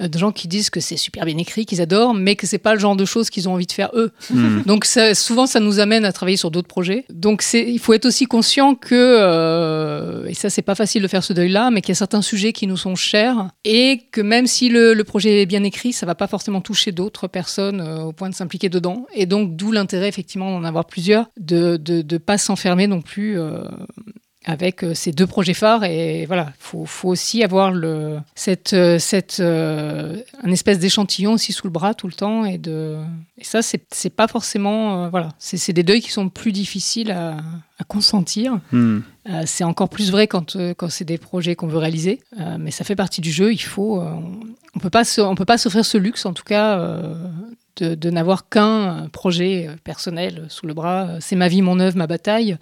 de 0.00 0.18
gens 0.18 0.32
qui 0.32 0.48
disent 0.48 0.70
que 0.70 0.80
c'est 0.80 0.96
super 0.96 1.24
bien 1.24 1.38
écrit, 1.38 1.66
qu'ils 1.66 1.80
adorent, 1.80 2.14
mais 2.14 2.36
que 2.36 2.46
c'est 2.46 2.58
pas 2.58 2.74
le 2.74 2.80
genre 2.80 2.96
de 2.96 3.04
choses 3.04 3.30
qu'ils 3.30 3.48
ont 3.48 3.54
envie 3.54 3.66
de 3.66 3.72
faire 3.72 3.90
eux. 3.94 4.12
Hmm. 4.30 4.62
Donc 4.66 4.84
ça, 4.84 5.14
souvent, 5.14 5.46
ça 5.46 5.60
nous 5.60 5.80
amène 5.80 6.04
à 6.04 6.12
travailler 6.12 6.36
sur 6.36 6.50
d'autres 6.50 6.68
projets. 6.68 7.04
Donc 7.10 7.44
il 7.54 7.78
faut 7.78 7.92
être 7.92 8.06
aussi 8.06 8.26
conscient 8.26 8.74
que, 8.74 8.94
euh, 8.94 10.26
et 10.26 10.34
ça 10.34 10.50
c'est 10.50 10.62
pas 10.62 10.74
facile 10.74 11.02
de 11.02 11.08
faire 11.08 11.24
ce 11.24 11.32
deuil-là, 11.32 11.70
mais 11.70 11.80
qu'il 11.80 11.90
y 11.90 11.92
a 11.92 11.96
certains 11.96 12.22
sujets 12.22 12.52
qui 12.52 12.66
nous 12.66 12.76
sont 12.76 12.94
chers 12.94 13.48
et 13.64 14.02
que 14.12 14.20
même 14.20 14.46
si 14.46 14.68
le, 14.68 14.94
le 14.94 15.04
projet 15.04 15.42
est 15.42 15.46
bien 15.46 15.64
écrit, 15.64 15.92
ça 15.92 16.06
va 16.06 16.14
pas 16.14 16.26
forcément 16.26 16.60
toucher 16.60 16.92
d'autres 16.92 17.28
personnes 17.28 17.80
euh, 17.80 18.02
au 18.02 18.12
point 18.12 18.28
de 18.30 18.34
s'impliquer 18.34 18.68
dedans. 18.68 19.06
Et 19.14 19.26
donc 19.26 19.56
d'où 19.56 19.72
l'intérêt 19.72 20.08
effectivement 20.08 20.50
d'en 20.50 20.64
avoir 20.64 20.86
plusieurs, 20.86 21.28
de 21.38 21.76
de 21.76 22.18
pas 22.18 22.38
s'enfermer 22.38 22.86
non 22.86 23.00
plus. 23.00 23.38
euh, 23.38 23.62
avec 24.46 24.84
euh, 24.84 24.94
ces 24.94 25.10
deux 25.10 25.26
projets 25.26 25.54
phares 25.54 25.84
et 25.84 26.24
voilà 26.24 26.52
faut, 26.58 26.86
faut 26.86 27.08
aussi 27.08 27.42
avoir 27.42 27.72
le 27.72 28.18
cette 28.36 28.72
euh, 28.72 28.98
cette 28.98 29.40
euh, 29.40 30.16
un 30.42 30.50
espèce 30.52 30.78
d'échantillon 30.78 31.32
aussi 31.32 31.52
sous 31.52 31.66
le 31.66 31.72
bras 31.72 31.94
tout 31.94 32.06
le 32.06 32.12
temps 32.12 32.44
et 32.44 32.56
de 32.56 32.96
et 33.36 33.44
ça 33.44 33.60
c'est 33.60 33.84
c'est 33.92 34.14
pas 34.14 34.28
forcément 34.28 35.04
euh, 35.04 35.08
voilà 35.08 35.30
c'est 35.38 35.56
c'est 35.56 35.72
des 35.72 35.82
deuils 35.82 36.00
qui 36.00 36.12
sont 36.12 36.28
plus 36.28 36.52
difficiles 36.52 37.10
à, 37.10 37.38
à 37.78 37.84
consentir 37.86 38.60
Hmm. 38.72 39.00
Euh, 39.28 39.42
c'est 39.44 39.64
encore 39.64 39.88
plus 39.88 40.10
vrai 40.10 40.28
quand 40.28 40.56
quand 40.76 40.88
c'est 40.88 41.04
des 41.04 41.18
projets 41.18 41.56
qu'on 41.56 41.66
veut 41.66 41.78
réaliser 41.78 42.20
mais 42.58 42.70
ça 42.70 42.84
fait 42.84 42.96
partie 42.96 43.20
du 43.20 43.30
jeu 43.30 43.52
il 43.52 43.58
faut 43.58 44.00
on, 44.00 44.40
on 44.74 44.78
peut 44.78 44.90
pas 44.90 45.04
se, 45.04 45.20
on 45.20 45.34
peut 45.34 45.44
pas 45.44 45.58
s'offrir 45.58 45.84
ce 45.84 45.98
luxe 45.98 46.26
en 46.26 46.32
tout 46.32 46.44
cas 46.44 46.78
de, 47.76 47.94
de 47.94 48.10
n'avoir 48.10 48.48
qu'un 48.48 49.08
projet 49.12 49.66
euh, 49.68 49.74
personnel 49.84 50.44
sous 50.48 50.66
le 50.66 50.74
bras. 50.74 51.08
Euh, 51.08 51.18
C'est 51.20 51.36
ma 51.36 51.48
vie, 51.48 51.62
mon 51.62 51.78
œuvre, 51.80 51.96
ma 51.96 52.06
bataille. 52.06 52.56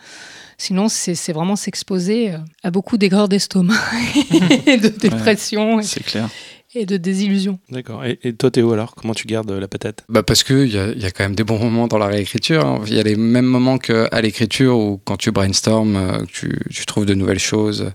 Sinon, 0.58 0.88
c'est 0.88 1.32
vraiment 1.32 1.56
s'exposer 1.56 2.32
euh, 2.32 2.38
à 2.62 2.70
beaucoup 2.70 2.96
d'aigreur 2.98 3.28
d'estomac 3.28 3.74
et 4.66 4.76
de 4.76 4.88
dépression 4.88 5.80
et- 5.80 5.82
C'est 5.82 6.02
clair. 6.04 6.28
et 6.76 6.86
de 6.86 6.96
désillusion. 6.96 7.58
D'accord. 7.70 8.04
Et, 8.04 8.18
et 8.22 8.32
toi, 8.34 8.50
Théo, 8.52 8.72
alors, 8.72 8.94
comment 8.94 9.14
tu 9.14 9.26
gardes 9.26 9.50
euh, 9.50 9.58
la 9.60 9.66
patate? 9.68 10.04
Bah 10.08 10.22
parce 10.22 10.42
qu'il 10.44 10.72
y 10.72 10.78
a, 10.78 10.92
y 10.92 11.04
a 11.04 11.10
quand 11.10 11.24
même 11.24 11.34
des 11.34 11.42
bons 11.44 11.58
moments 11.58 11.88
dans 11.88 11.98
la 11.98 12.06
réécriture. 12.06 12.64
hein. 12.64 12.80
Il 12.86 12.94
y 12.94 13.00
a 13.00 13.02
les 13.02 13.16
mêmes 13.16 13.44
moments 13.46 13.78
qu'à 13.78 14.20
l'écriture 14.20 14.78
où 14.78 15.00
quand 15.04 15.16
tu 15.16 15.32
brainstorm, 15.32 15.96
euh, 15.96 16.18
que 16.20 16.26
tu, 16.32 16.58
tu 16.70 16.86
trouves 16.86 17.06
de 17.06 17.14
nouvelles 17.14 17.38
choses. 17.40 17.90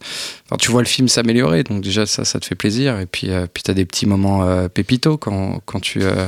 Enfin, 0.45 0.57
tu 0.57 0.69
vois 0.71 0.81
le 0.81 0.87
film 0.87 1.07
s'améliorer, 1.07 1.63
donc 1.63 1.81
déjà 1.81 2.05
ça, 2.05 2.25
ça 2.25 2.39
te 2.41 2.45
fait 2.45 2.55
plaisir. 2.55 2.99
Et 2.99 3.05
puis, 3.05 3.29
euh, 3.31 3.47
puis 3.53 3.63
tu 3.63 3.71
as 3.71 3.73
des 3.73 3.85
petits 3.85 4.05
moments 4.05 4.43
euh, 4.43 4.67
pépitos 4.67 5.17
quand, 5.17 5.61
quand 5.65 5.79
tu... 5.79 5.99
euh, 6.03 6.25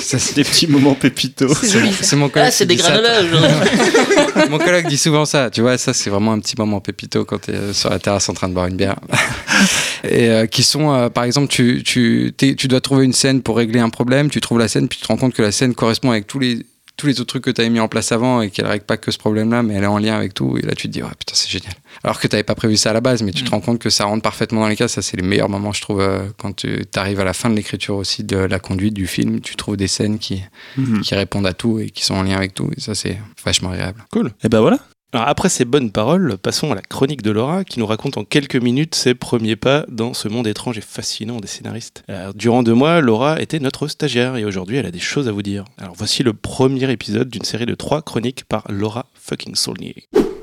ça, 0.00 0.18
c'est- 0.18 0.34
Des 0.34 0.44
petits 0.44 0.66
moments 0.66 0.94
pépitos. 0.94 1.54
C'est 1.54 1.68
joli, 1.68 1.92
ça. 1.92 2.02
c'est 2.04 2.16
mon 2.16 2.28
collègue 2.28 2.48
Ah, 2.48 2.50
c'est 2.52 2.66
des 2.66 2.76
granulages. 2.76 3.26
Mon 4.50 4.58
collègue 4.58 4.86
dit 4.88 4.96
souvent 4.96 5.24
ça, 5.24 5.50
tu 5.50 5.60
vois, 5.62 5.76
ça 5.78 5.92
c'est 5.92 6.10
vraiment 6.10 6.32
un 6.32 6.38
petit 6.40 6.54
moment 6.56 6.80
pépito 6.80 7.24
quand 7.24 7.40
tu 7.40 7.50
es 7.50 7.72
sur 7.72 7.90
la 7.90 7.98
terrasse 7.98 8.28
en 8.28 8.34
train 8.34 8.48
de 8.48 8.54
boire 8.54 8.66
une 8.66 8.76
bière. 8.76 8.96
Et 10.04 10.28
euh, 10.28 10.46
qui 10.46 10.62
sont, 10.62 10.92
euh, 10.94 11.08
par 11.08 11.24
exemple, 11.24 11.48
tu, 11.48 11.82
tu, 11.84 12.32
tu 12.36 12.68
dois 12.68 12.80
trouver 12.80 13.04
une 13.04 13.12
scène 13.12 13.42
pour 13.42 13.56
régler 13.56 13.80
un 13.80 13.90
problème, 13.90 14.30
tu 14.30 14.40
trouves 14.40 14.58
la 14.58 14.68
scène, 14.68 14.86
puis 14.88 14.98
tu 14.98 15.02
te 15.04 15.08
rends 15.08 15.16
compte 15.16 15.34
que 15.34 15.42
la 15.42 15.50
scène 15.52 15.74
correspond 15.74 16.10
avec 16.12 16.26
tous 16.28 16.38
les, 16.38 16.64
tous 16.98 17.06
les 17.06 17.20
autres 17.20 17.28
trucs 17.28 17.44
que 17.44 17.50
tu 17.50 17.60
avais 17.62 17.70
mis 17.70 17.80
en 17.80 17.88
place 17.88 18.12
avant 18.12 18.42
et 18.42 18.50
qu'elle 18.50 18.66
règle 18.66 18.84
pas 18.84 18.98
que 18.98 19.10
ce 19.10 19.16
problème-là, 19.18 19.62
mais 19.62 19.74
elle 19.74 19.84
est 19.84 19.86
en 19.86 19.98
lien 19.98 20.16
avec 20.16 20.34
tout. 20.34 20.58
Et 20.58 20.62
là, 20.62 20.74
tu 20.74 20.88
te 20.88 20.92
dis, 20.92 21.02
ouais, 21.02 21.08
putain, 21.18 21.32
c'est 21.34 21.48
génial. 21.48 21.72
Alors 22.04 22.20
que 22.20 22.26
tu 22.28 22.44
pas 22.44 22.54
prévu 22.54 22.76
ça 22.76 22.90
à 22.90 22.92
la 22.92 23.00
base, 23.00 23.22
mais 23.22 23.32
tu 23.32 23.44
te 23.44 23.50
rends 23.50 23.60
compte 23.60 23.78
que 23.78 23.88
ça 23.88 24.04
rentre 24.04 24.22
parfaitement 24.22 24.60
dans 24.60 24.68
les 24.68 24.76
cas. 24.76 24.88
Ça, 24.88 25.00
c'est 25.00 25.16
les 25.16 25.22
meilleurs 25.22 25.48
moments, 25.48 25.72
je 25.72 25.80
trouve, 25.80 26.00
euh, 26.00 26.26
quand 26.38 26.54
tu 26.56 26.84
arrives 26.96 27.20
à 27.20 27.24
la 27.24 27.32
fin 27.32 27.48
de 27.48 27.54
l'écriture 27.54 27.96
aussi 27.96 28.24
de 28.24 28.36
la 28.36 28.58
conduite 28.58 28.94
du 28.94 29.06
film. 29.06 29.40
Tu 29.40 29.56
trouves 29.56 29.76
des 29.76 29.88
scènes 29.88 30.18
qui, 30.18 30.42
Mhm. 30.76 31.00
qui 31.00 31.14
répondent 31.14 31.46
à 31.46 31.52
tout 31.54 31.78
et 31.78 31.88
qui 31.90 32.04
sont 32.04 32.14
en 32.14 32.22
lien 32.24 32.36
avec 32.36 32.52
tout. 32.54 32.68
Et 32.76 32.80
ça, 32.80 32.94
c'est 32.94 33.18
vachement 33.44 33.70
agréable. 33.70 34.04
Cool. 34.12 34.32
Et 34.42 34.48
ben 34.48 34.60
voilà. 34.60 34.78
Alors, 35.14 35.26
après 35.26 35.48
ces 35.48 35.64
bonnes 35.64 35.90
paroles, 35.90 36.36
passons 36.36 36.70
à 36.70 36.74
la 36.74 36.82
chronique 36.82 37.22
de 37.22 37.30
Laura 37.30 37.64
qui 37.64 37.78
nous 37.78 37.86
raconte 37.86 38.18
en 38.18 38.24
quelques 38.24 38.56
minutes 38.56 38.94
ses 38.94 39.14
premiers 39.14 39.56
pas 39.56 39.86
dans 39.88 40.12
ce 40.12 40.28
monde 40.28 40.46
étrange 40.46 40.76
et 40.76 40.82
fascinant 40.82 41.40
des 41.40 41.48
scénaristes. 41.48 42.04
Durant 42.34 42.62
deux 42.62 42.74
mois, 42.74 43.00
Laura 43.00 43.40
était 43.40 43.58
notre 43.58 43.88
stagiaire 43.88 44.36
et 44.36 44.44
aujourd'hui 44.44 44.76
elle 44.76 44.84
a 44.84 44.90
des 44.90 44.98
choses 44.98 45.26
à 45.26 45.32
vous 45.32 45.42
dire. 45.42 45.64
Alors 45.78 45.94
voici 45.96 46.22
le 46.22 46.34
premier 46.34 46.90
épisode 46.90 47.30
d'une 47.30 47.44
série 47.44 47.64
de 47.64 47.74
trois 47.74 48.02
chroniques 48.02 48.44
par 48.44 48.64
Laura 48.68 49.06
fucking 49.14 49.54
Saulnier. 49.54 49.94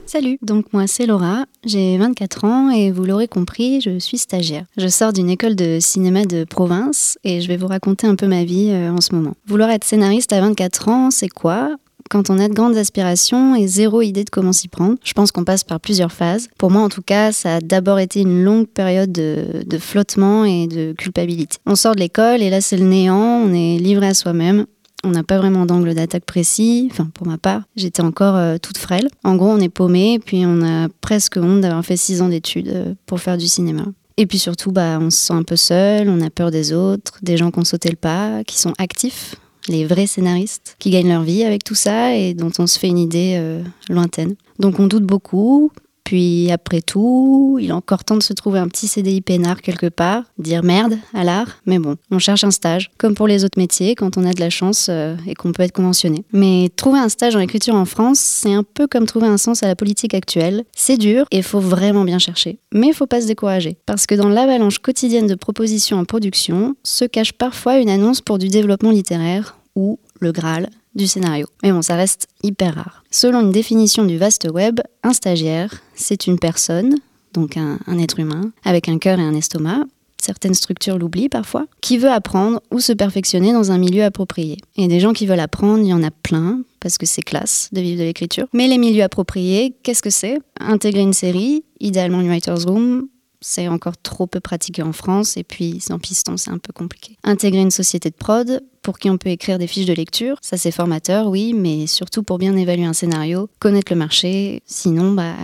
Salut, 0.08 0.38
donc 0.44 0.72
moi 0.72 0.86
c'est 0.86 1.08
Laura, 1.08 1.46
j'ai 1.66 1.98
24 1.98 2.46
ans 2.46 2.70
et 2.70 2.92
vous 2.92 3.06
l'aurez 3.06 3.28
compris, 3.28 3.82
je 3.82 3.98
suis 3.98 4.20
stagiaire. 4.20 4.66
Je 4.78 4.88
sors 4.88 5.14
d'une 5.14 5.32
école 5.32 5.56
de 5.56 5.80
cinéma 5.80 6.26
de 6.26 6.44
province 6.44 7.18
et 7.24 7.42
je 7.42 7.48
vais 7.48 7.58
vous 7.58 7.68
raconter 7.68 8.06
un 8.06 8.16
peu 8.16 8.28
ma 8.28 8.44
vie 8.44 8.70
euh, 8.70 8.92
en 8.92 9.02
ce 9.02 9.16
moment. 9.16 9.34
Vouloir 9.48 9.72
être 9.72 9.84
scénariste 9.84 10.32
à 10.32 10.42
24 10.42 10.90
ans, 10.90 11.12
c'est 11.12 11.30
quoi? 11.30 11.76
Quand 12.10 12.30
on 12.30 12.40
a 12.40 12.48
de 12.48 12.54
grandes 12.54 12.78
aspirations 12.78 13.56
et 13.56 13.68
zéro 13.68 14.02
idée 14.02 14.24
de 14.24 14.30
comment 14.30 14.54
s'y 14.54 14.68
prendre, 14.68 14.96
je 15.04 15.14
pense 15.14 15.32
qu'on 15.32 15.44
passe 15.44 15.64
par 15.64 15.80
plusieurs 15.80 16.12
phases. 16.12 16.50
Pour 16.58 16.72
moi, 16.72 16.82
en 16.82 16.90
tout 16.90 17.02
cas, 17.02 17.32
ça 17.32 17.56
a 17.56 17.62
d'abord 17.62 18.00
été 18.00 18.22
une 18.22 18.44
longue 18.44 18.68
période 18.68 19.12
de, 19.12 19.78
flottement 19.80 20.46
et 20.46 20.68
de 20.68 20.94
culpabilité. 20.94 21.58
On 21.66 21.76
sort 21.76 21.96
de 21.96 22.00
l'école 22.00 22.42
et 22.42 22.50
là, 22.50 22.62
c'est 22.62 22.78
le 22.78 22.86
néant, 22.86 23.42
on 23.44 23.54
est 23.54 23.78
livré 23.78 24.08
à 24.08 24.14
soi-même. 24.14 24.66
On 25.04 25.10
n'a 25.10 25.24
pas 25.24 25.38
vraiment 25.38 25.68
d'angle 25.68 25.94
d'attaque 25.94 26.26
précis, 26.26 26.90
enfin 26.92 27.08
pour 27.14 27.28
ma 27.28 27.38
part, 27.38 27.62
j'étais 27.76 28.02
encore 28.02 28.36
euh, 28.36 28.58
toute 28.60 28.80
frêle. 28.80 29.08
En 29.24 29.36
gros, 29.36 29.50
on 29.50 29.60
est 29.60 29.70
paumé, 29.70 30.20
puis 30.24 30.46
on 30.48 30.64
a 30.64 30.88
presque 31.02 31.38
honte 31.38 31.62
d'avoir 31.62 31.86
fait 31.86 31.98
six 31.98 32.24
ans 32.24 32.30
d'études 32.30 32.70
euh, 32.70 32.94
pour 33.06 33.20
faire 33.20 33.38
du 33.38 33.48
cinéma. 33.48 33.84
Et 34.18 34.26
puis 34.26 34.40
surtout, 34.40 34.72
bah, 34.72 34.98
on 35.00 35.12
se 35.12 35.18
sent 35.18 35.34
un 35.34 35.44
peu 35.44 35.58
seul, 35.58 36.10
on 36.10 36.22
a 36.22 36.30
peur 36.32 36.50
des 36.50 36.74
autres, 36.74 37.20
des 37.22 37.38
gens 37.38 37.52
qui 37.52 37.60
ont 37.60 37.66
sauté 37.66 37.90
le 37.90 37.98
pas, 37.98 38.44
qui 38.46 38.58
sont 38.58 38.74
actifs, 38.80 39.36
les 39.68 39.86
vrais 39.86 40.08
scénaristes, 40.08 40.76
qui 40.80 40.90
gagnent 40.90 41.10
leur 41.10 41.24
vie 41.24 41.44
avec 41.44 41.64
tout 41.64 41.76
ça 41.76 42.16
et 42.16 42.34
dont 42.34 42.52
on 42.60 42.68
se 42.68 42.80
fait 42.80 42.88
une 42.88 43.00
idée 43.00 43.36
euh, 43.38 43.62
lointaine. 43.90 44.36
Donc 44.60 44.80
on 44.80 44.88
doute 44.88 45.04
beaucoup, 45.04 45.72
puis 46.06 46.52
après 46.52 46.82
tout, 46.82 47.58
il 47.60 47.70
est 47.70 47.74
encore 47.74 48.04
temps 48.06 48.16
de 48.16 48.24
se 48.24 48.32
trouver 48.32 48.60
un 48.60 48.68
petit 48.68 48.88
CDI 48.88 49.22
peinard 49.22 49.62
quelque 49.62 49.88
part, 49.88 50.24
dire 50.38 50.64
merde 50.64 50.98
à 51.14 51.24
l'art, 51.24 51.58
mais 51.66 51.80
bon, 51.80 51.96
on 52.12 52.20
cherche 52.20 52.44
un 52.44 52.52
stage, 52.52 52.92
comme 52.98 53.16
pour 53.16 53.28
les 53.28 53.44
autres 53.44 53.60
métiers, 53.60 53.96
quand 53.96 54.16
on 54.16 54.24
a 54.24 54.32
de 54.32 54.40
la 54.40 54.52
chance 54.52 54.88
euh, 54.90 55.16
et 55.28 55.34
qu'on 55.34 55.52
peut 55.52 55.64
être 55.64 55.74
conventionné. 55.74 56.24
Mais 56.32 56.70
trouver 56.76 57.00
un 57.00 57.10
stage 57.10 57.36
en 57.36 57.40
écriture 57.40 57.74
en 57.74 57.86
France, 57.86 58.20
c'est 58.20 58.54
un 58.54 58.64
peu 58.64 58.86
comme 58.88 59.08
trouver 59.08 59.28
un 59.28 59.38
sens 59.38 59.64
à 59.64 59.68
la 59.68 59.76
politique 59.76 60.14
actuelle. 60.14 60.64
C'est 60.76 60.98
dur 60.98 61.26
et 61.32 61.42
faut 61.42 61.60
vraiment 61.60 62.04
bien 62.04 62.20
chercher. 62.20 62.60
Mais 62.72 62.94
faut 62.94 63.08
pas 63.08 63.22
se 63.22 63.28
décourager, 63.28 63.78
parce 63.88 64.06
que 64.06 64.14
dans 64.14 64.30
l'avalanche 64.30 64.78
quotidienne 64.78 65.28
de 65.28 65.36
propositions 65.36 65.98
en 65.98 66.06
production, 66.06 66.76
se 66.84 67.06
cache 67.06 67.34
parfois 67.34 67.80
une 67.80 67.90
annonce 67.90 68.22
pour 68.22 68.38
du 68.38 68.50
développement 68.50 68.92
littéraire 68.92 69.58
ou 69.76 70.00
le 70.20 70.32
Graal 70.32 70.70
du 70.96 71.08
scénario. 71.08 71.48
Mais 71.64 71.72
bon, 71.72 71.82
ça 71.82 71.96
reste 71.96 72.28
hyper 72.44 72.76
rare. 72.76 73.04
Selon 73.12 73.42
une 73.42 73.52
définition 73.52 74.06
du 74.06 74.18
vaste 74.18 74.48
web, 74.52 74.80
un 75.04 75.14
stagiaire, 75.14 75.82
c'est 75.94 76.28
une 76.28 76.40
personne, 76.40 76.96
donc 77.34 77.58
un, 77.58 77.80
un 77.88 77.98
être 78.00 78.20
humain, 78.20 78.52
avec 78.64 78.90
un 78.90 78.98
cœur 78.98 79.20
et 79.20 79.24
un 79.24 79.36
estomac, 79.36 79.86
certaines 80.26 80.54
structures 80.56 80.98
l'oublient 80.98 81.30
parfois, 81.30 81.68
qui 81.82 81.98
veut 81.98 82.10
apprendre 82.10 82.62
ou 82.72 82.80
se 82.80 82.94
perfectionner 82.94 83.54
dans 83.54 83.72
un 83.72 83.78
milieu 83.78 84.04
approprié. 84.04 84.58
Et 84.76 84.88
des 84.88 85.00
gens 85.00 85.14
qui 85.14 85.26
veulent 85.28 85.40
apprendre, 85.40 85.84
il 85.84 85.90
y 85.90 85.94
en 85.94 86.04
a 86.04 86.12
plein, 86.12 86.62
parce 86.80 86.98
que 86.98 87.06
c'est 87.06 87.22
classe 87.22 87.70
de 87.72 87.82
vivre 87.82 88.00
de 88.00 88.06
l'écriture. 88.06 88.48
Mais 88.54 88.68
les 88.68 88.78
milieux 88.78 89.04
appropriés, 89.04 89.76
qu'est-ce 89.84 90.02
que 90.02 90.10
c'est? 90.10 90.40
Intégrer 90.60 91.02
une 91.02 91.14
série, 91.14 91.64
idéalement 91.80 92.22
une 92.22 92.30
writer's 92.30 92.66
room, 92.66 93.08
c'est 93.48 93.68
encore 93.68 93.96
trop 93.96 94.26
peu 94.26 94.40
pratiqué 94.40 94.82
en 94.82 94.92
France, 94.92 95.38
et 95.38 95.44
puis 95.44 95.80
sans 95.80 96.00
piston, 96.00 96.36
c'est 96.36 96.50
un 96.50 96.58
peu 96.58 96.74
compliqué. 96.74 97.16
Intégrer 97.24 97.62
une 97.62 97.70
société 97.70 98.10
de 98.10 98.16
prod, 98.16 98.64
pour 98.82 98.98
qui 98.98 99.08
on 99.08 99.20
peut 99.20 99.30
écrire 99.30 99.60
des 99.60 99.68
fiches 99.68 99.86
de 99.86 99.94
lecture, 99.94 100.38
ça 100.42 100.58
c'est 100.58 100.72
formateur, 100.72 101.28
oui, 101.28 101.54
mais 101.54 101.86
surtout 101.86 102.24
pour 102.24 102.40
bien 102.40 102.58
évaluer 102.58 102.86
un 102.86 102.94
scénario, 102.94 103.48
connaître 103.60 103.94
le 103.94 104.00
marché, 104.00 104.64
sinon, 104.66 105.12
bah, 105.12 105.36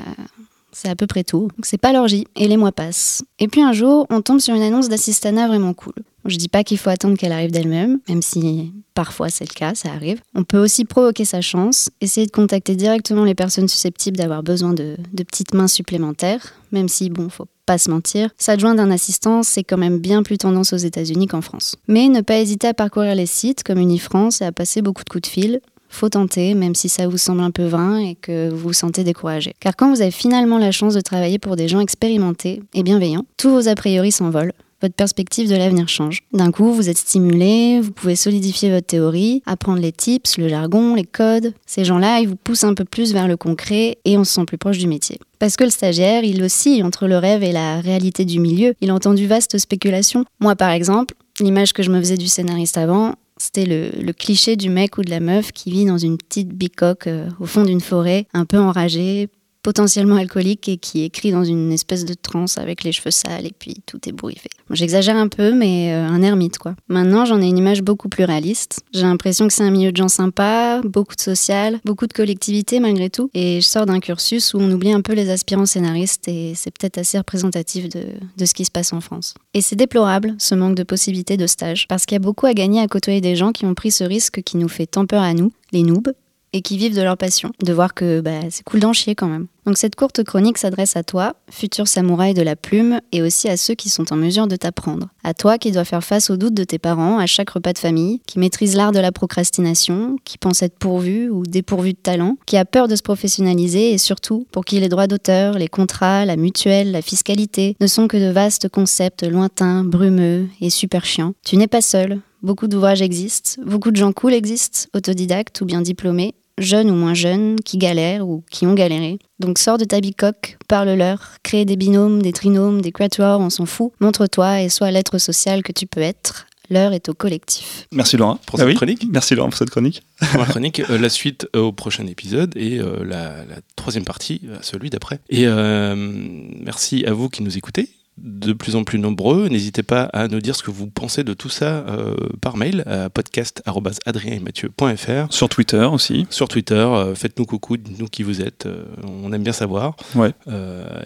c'est 0.72 0.90
à 0.90 0.96
peu 0.96 1.06
près 1.06 1.24
tout. 1.24 1.50
Donc 1.56 1.64
c'est 1.64 1.78
pas 1.78 1.94
l'orgie, 1.94 2.26
et 2.36 2.48
les 2.48 2.58
mois 2.58 2.72
passent. 2.72 3.24
Et 3.38 3.48
puis 3.48 3.62
un 3.62 3.72
jour, 3.72 4.08
on 4.10 4.22
tombe 4.22 4.40
sur 4.40 4.56
une 4.56 4.64
annonce 4.64 4.90
d'assistana 4.90 5.48
vraiment 5.48 5.76
cool. 5.76 5.94
Je 6.26 6.38
dis 6.38 6.50
pas 6.50 6.64
qu'il 6.64 6.80
faut 6.80 6.90
attendre 6.90 7.18
qu'elle 7.20 7.32
arrive 7.32 7.52
d'elle-même, 7.52 8.00
même 8.10 8.24
si 8.24 8.72
parfois 8.96 9.30
c'est 9.30 9.48
le 9.48 9.54
cas, 9.54 9.76
ça 9.76 9.92
arrive. 9.92 10.22
On 10.34 10.44
peut 10.44 10.60
aussi 10.60 10.86
provoquer 10.86 11.26
sa 11.26 11.42
chance, 11.42 11.92
essayer 12.02 12.26
de 12.26 12.32
contacter 12.32 12.76
directement 12.76 13.26
les 13.26 13.36
personnes 13.36 13.68
susceptibles 13.68 14.18
d'avoir 14.18 14.42
besoin 14.42 14.74
de, 14.74 14.98
de, 15.14 15.24
petites 15.24 15.54
mains 15.54 15.68
supplémentaires, 15.68 16.54
même 16.72 16.88
si, 16.88 17.12
bon, 17.12 17.30
faut 17.30 17.48
pas 17.66 17.78
se 17.78 17.90
mentir, 17.90 18.30
s'adjoindre 18.38 18.78
d'un 18.78 18.92
assistant, 18.92 19.44
c'est 19.44 19.64
quand 19.64 19.78
même 19.78 20.00
bien 20.00 20.24
plus 20.24 20.38
tendance 20.38 20.74
aux 20.74 20.78
États-Unis 20.78 21.28
qu'en 21.28 21.42
France. 21.42 21.76
Mais 21.88 22.08
ne 22.08 22.22
pas 22.22 22.38
hésiter 22.38 22.68
à 22.68 22.74
parcourir 22.74 23.16
les 23.16 23.26
sites 23.26 23.64
comme 23.64 23.80
Unifrance 23.80 24.42
et 24.42 24.46
à 24.46 24.52
passer 24.52 24.82
beaucoup 24.82 25.04
de 25.04 25.10
coups 25.10 25.24
de 25.24 25.28
fil 25.28 25.62
faut 25.92 26.10
tenter, 26.10 26.54
même 26.54 26.74
si 26.74 26.90
ça 26.90 27.08
vous 27.08 27.18
semble 27.18 27.42
un 27.42 27.52
peu 27.52 27.66
vain 27.66 27.98
et 27.98 28.16
que 28.16 28.50
vous 28.50 28.58
vous 28.58 28.74
sentez 28.74 29.04
découragé. 29.04 29.54
Car 29.60 29.76
quand 29.76 29.90
vous 29.94 30.02
avez 30.02 30.12
finalement 30.12 30.58
la 30.58 30.72
chance 30.72 30.94
de 30.94 31.02
travailler 31.02 31.38
pour 31.38 31.56
des 31.56 31.68
gens 31.68 31.80
expérimentés 31.80 32.64
et 32.74 32.84
bienveillants, 32.84 33.26
tous 33.38 33.50
vos 33.50 33.68
a 33.68 33.76
priori 33.76 34.12
s'envolent 34.12 34.54
votre 34.82 34.96
perspective 34.96 35.50
de 35.50 35.56
l'avenir 35.56 35.88
change. 35.88 36.22
D'un 36.34 36.52
coup, 36.52 36.74
vous 36.74 36.90
êtes 36.90 36.98
stimulé, 36.98 37.80
vous 37.82 37.92
pouvez 37.92 38.16
solidifier 38.16 38.72
votre 38.72 38.88
théorie, 38.88 39.44
apprendre 39.46 39.80
les 39.80 39.92
tips, 39.92 40.38
le 40.38 40.48
jargon, 40.48 40.96
les 40.96 41.04
codes. 41.04 41.54
Ces 41.66 41.86
gens-là, 41.86 42.20
ils 42.20 42.28
vous 42.28 42.36
poussent 42.36 42.64
un 42.64 42.74
peu 42.74 42.86
plus 42.86 43.14
vers 43.14 43.28
le 43.28 43.38
concret 43.38 43.98
et 44.06 44.18
on 44.18 44.24
se 44.24 44.34
sent 44.34 44.46
plus 44.46 44.58
proche 44.58 44.78
du 44.78 44.88
métier. 44.88 45.20
Parce 45.40 45.56
que 45.56 45.64
le 45.64 45.70
stagiaire, 45.70 46.24
il 46.24 46.42
oscille 46.44 46.84
entre 46.84 47.08
le 47.08 47.18
rêve 47.18 47.44
et 47.44 47.52
la 47.52 47.82
réalité 47.82 48.26
du 48.26 48.40
milieu. 48.40 48.74
Il 48.82 48.90
a 48.90 48.94
entendu 48.94 49.28
vastes 49.28 49.58
spéculations. 49.58 50.26
Moi, 50.40 50.56
par 50.56 50.70
exemple, 50.70 51.16
l'image 51.40 51.74
que 51.74 51.84
je 51.84 51.90
me 51.90 52.00
faisais 52.00 52.18
du 52.18 52.28
scénariste 52.28 52.78
avant, 52.78 53.16
c'était 53.38 53.66
le, 53.66 54.14
cliché 54.14 54.56
du 54.56 54.70
mec 54.70 54.98
ou 54.98 55.02
de 55.02 55.10
la 55.10 55.20
meuf 55.20 55.52
qui 55.52 55.72
vit 55.72 55.86
dans 55.86 55.98
une 55.98 56.18
petite 56.18 56.50
bicoque 56.50 57.08
euh, 57.08 57.28
au 57.40 57.46
fond 57.46 57.64
d'une 57.64 57.82
forêt, 57.82 58.28
un 58.34 58.46
peu 58.46 58.60
enragé, 58.60 59.30
potentiellement 59.64 60.16
alcoolique 60.16 60.70
et 60.70 60.78
qui 60.78 61.04
écrit 61.04 61.32
dans 61.32 61.44
une 61.44 61.72
espèce 61.72 62.06
de 62.06 62.14
transe 62.14 62.58
avec 62.58 62.84
les 62.84 62.92
cheveux 62.92 63.12
sales 63.12 63.46
et 63.46 63.54
puis 63.58 63.78
tout 63.86 64.00
est 64.08 64.12
bourriffé. 64.12 64.50
J'exagère 64.72 65.16
un 65.16 65.28
peu, 65.28 65.54
mais 65.54 65.94
euh, 65.94 66.08
un 66.08 66.22
ermite 66.22 66.58
quoi. 66.58 66.76
Maintenant, 66.88 67.26
j'en 67.26 67.42
ai 67.42 67.48
une 67.48 67.58
image 67.58 67.82
beaucoup 67.82 68.10
plus 68.10 68.24
réaliste. 68.24 68.82
J'ai 68.94 69.04
l'impression 69.04 69.48
que 69.48 69.54
c'est 69.54 69.64
un 69.64 69.72
milieu 69.72 69.92
de 69.92 69.98
gens 69.98 70.08
sympas, 70.08 70.82
beaucoup 70.82 71.16
de 71.16 71.22
social, 71.22 71.80
beaucoup 71.86 72.08
de 72.08 72.14
collectivité 72.14 72.80
malgré 72.80 73.10
tout. 73.10 73.30
Et 73.34 73.62
je 73.62 73.66
sors 73.66 73.86
d'un 73.86 74.00
cursus 74.00 74.54
où 74.54 74.60
on 74.60 74.72
oublie 74.72 74.94
un 74.94 75.02
peu 75.02 75.14
les 75.14 75.30
aspirants 75.30 75.66
scénaristes 75.66 76.28
et 76.28 76.54
c'est 76.56 76.72
peut-être 76.72 76.98
assez 76.98 77.18
représentatif 77.18 77.90
de, 77.90 78.06
de 78.38 78.46
ce 78.46 78.54
qui 78.54 78.66
se 78.66 78.72
passe 78.72 78.94
en 78.94 79.02
France. 79.02 79.34
Et 79.54 79.62
c'est 79.62 79.76
déplorable 79.76 80.36
ce 80.38 80.56
manque 80.56 80.76
de 80.76 80.84
possibilités 80.84 81.38
de 81.38 81.48
stage 81.48 81.88
parce 81.88 82.06
qu'il 82.06 82.16
y 82.16 82.18
a 82.18 82.20
beaucoup 82.20 82.46
à 82.46 82.54
gagner 82.54 82.82
à 82.82 82.88
côtoyer 82.88 83.22
des 83.22 83.36
gens 83.36 83.52
qui 83.52 83.66
ont 83.66 83.76
pris 83.76 83.92
ce 83.92 84.04
risque 84.04 84.42
qui 84.44 84.58
nous 84.58 84.70
fait 84.70 84.86
tant 84.86 85.06
peur 85.06 85.22
à 85.22 85.34
nous, 85.34 85.52
les 85.72 85.84
noobs, 85.84 86.14
et 86.54 86.62
qui 86.62 86.78
vivent 86.78 86.96
de 86.96 87.02
leur 87.02 87.18
passion, 87.18 87.52
de 87.64 87.74
voir 87.74 87.94
que 87.94 88.22
bah, 88.22 88.40
c'est 88.50 88.64
cool 88.64 88.80
d'en 88.80 88.94
chier 88.94 89.16
quand 89.16 89.28
même. 89.28 89.48
Donc 89.66 89.78
cette 89.78 89.96
courte 89.96 90.24
chronique 90.24 90.58
s'adresse 90.58 90.96
à 90.96 91.04
toi, 91.04 91.36
futur 91.50 91.88
samouraï 91.88 92.34
de 92.34 92.42
la 92.42 92.56
plume, 92.56 93.00
et 93.12 93.22
aussi 93.22 93.48
à 93.48 93.58
ceux 93.58 93.76
qui 93.76 93.90
sont 93.90 94.12
en 94.12 94.16
mesure 94.16 94.48
de 94.48 94.56
t'apprendre. 94.56 95.10
À 95.24 95.34
toi 95.34 95.58
qui 95.58 95.72
dois 95.72 95.86
faire 95.86 96.04
face 96.04 96.30
aux 96.30 96.38
doutes 96.38 96.56
de 96.56 96.64
tes 96.64 96.80
parents 96.80 97.20
à 97.20 97.28
chaque 97.28 97.52
repas 97.52 97.74
de 97.74 97.78
famille, 97.78 98.22
qui 98.26 98.40
maîtrise 98.40 98.76
l'art 98.76 98.92
de 98.92 99.00
la 99.00 99.12
procrastination, 99.12 100.18
qui 100.26 100.38
pense 100.38 100.64
être 100.64 100.78
pourvu 100.78 101.30
ou 101.30 101.44
dépourvu 101.44 101.94
de 101.94 102.00
talent, 102.00 102.38
qui 102.46 102.58
a 102.58 102.66
peur 102.66 102.88
de 102.88 102.96
se 102.96 103.04
professionnaliser 103.04 103.92
et 103.92 103.98
surtout 103.98 104.48
pour 104.52 104.66
qui 104.66 104.80
les 104.80 104.90
droits 104.90 105.08
d'auteur, 105.08 105.58
les 105.60 105.68
contrats, 105.68 106.26
la 106.26 106.38
mutuelle, 106.38 106.92
la 106.92 107.04
fiscalité 107.04 107.76
ne 107.80 107.88
sont 107.88 108.08
que 108.08 108.18
de 108.18 108.32
vastes 108.32 108.68
concepts 108.68 109.24
lointains, 109.24 109.84
brumeux 109.84 110.48
et 110.60 110.72
super 110.72 111.06
chiants. 111.06 111.34
Tu 111.46 111.56
n'es 111.56 111.68
pas 111.68 111.82
seul, 111.82 112.20
Beaucoup 112.44 112.68
d'ouvrages 112.68 113.04
existent, 113.04 113.62
beaucoup 113.64 113.92
de 113.92 113.98
gens 113.98 114.14
cool 114.14 114.34
existent, 114.34 114.90
autodidactes 114.96 115.62
ou 115.62 115.66
bien 115.66 115.80
diplômés, 115.80 116.34
jeunes 116.62 116.90
ou 116.92 116.96
moins 116.96 117.14
jeunes, 117.14 117.58
qui 117.66 117.78
galèrent 117.78 118.28
ou 118.28 118.44
qui 118.52 118.66
ont 118.68 118.74
galéré. 118.74 119.20
Donc 119.40 119.58
sors 119.58 119.78
de 119.78 119.86
ta 119.86 120.00
bicoque, 120.00 120.58
parle-leur, 120.68 121.32
crée 121.44 121.66
des 121.66 121.76
binômes, 121.76 122.22
des 122.22 122.32
trinômes, 122.32 122.82
des 122.82 122.92
quatuors, 122.92 123.40
on 123.40 123.50
s'en 123.50 123.66
fout. 123.66 123.92
Montre-toi 124.00 124.62
et 124.62 124.70
sois 124.70 124.92
l'être 124.92 125.18
social 125.18 125.64
que 125.64 125.72
tu 125.72 125.88
peux 125.88 126.02
être. 126.02 126.48
L'heure 126.70 126.94
est 126.94 127.10
au 127.10 127.14
collectif. 127.14 127.86
Merci 127.92 128.16
Laurent 128.16 128.40
pour 128.46 128.58
Ah 128.58 128.60
cette 128.60 128.68
oui 128.68 128.76
chronique. 128.76 129.06
Merci 129.12 129.36
Laurent 129.36 129.50
pour 129.50 129.58
cette 129.58 129.70
chronique. 129.72 130.04
la 130.22 130.46
chronique, 130.46 130.80
euh, 130.90 130.98
la 130.98 131.10
suite 131.10 131.46
euh, 131.54 131.60
au 131.60 131.72
prochain 131.74 132.08
épisode 132.08 132.54
et 132.56 132.80
euh, 132.80 133.04
la, 133.04 133.44
la 133.44 133.58
troisième 133.76 134.06
partie, 134.06 134.40
euh, 134.48 134.58
celui 134.62 134.90
d'après. 134.90 135.20
Et 135.30 135.48
euh, 135.48 135.96
merci 135.98 137.04
à 137.06 137.12
vous 137.12 137.28
qui 137.28 137.44
nous 137.44 137.58
écoutez 137.58 137.90
de 138.24 138.54
plus 138.54 138.76
en 138.76 138.84
plus 138.84 139.00
nombreux. 139.00 139.48
N'hésitez 139.50 139.84
pas 139.84 140.04
à 140.14 140.28
nous 140.28 140.40
dire 140.42 140.56
ce 140.56 140.64
que 140.64 140.72
vous 140.72 140.88
pensez 140.88 141.24
de 141.24 141.34
tout 141.34 141.50
ça 141.50 141.86
euh, 141.88 142.16
par 142.42 142.58
mail 142.58 142.84
à 142.88 143.10
podcast.adrienetmathieu.fr. 143.10 145.34
Sur 145.34 145.50
Twitter 145.50 145.84
aussi. 145.92 146.26
Sur 146.30 146.48
Twitter, 146.48 146.76
euh, 146.76 147.16
faites-nous 147.16 147.46
coucou, 147.46 147.78
dites-nous 147.78 148.08
qui 148.08 148.24
vous 148.24 148.42
êtes. 148.42 148.66
euh, 148.66 148.84
on 149.04 149.32
aime 149.34 149.44
bien 149.44 149.54
savoir. 149.54 149.96
Ouais. 150.16 150.32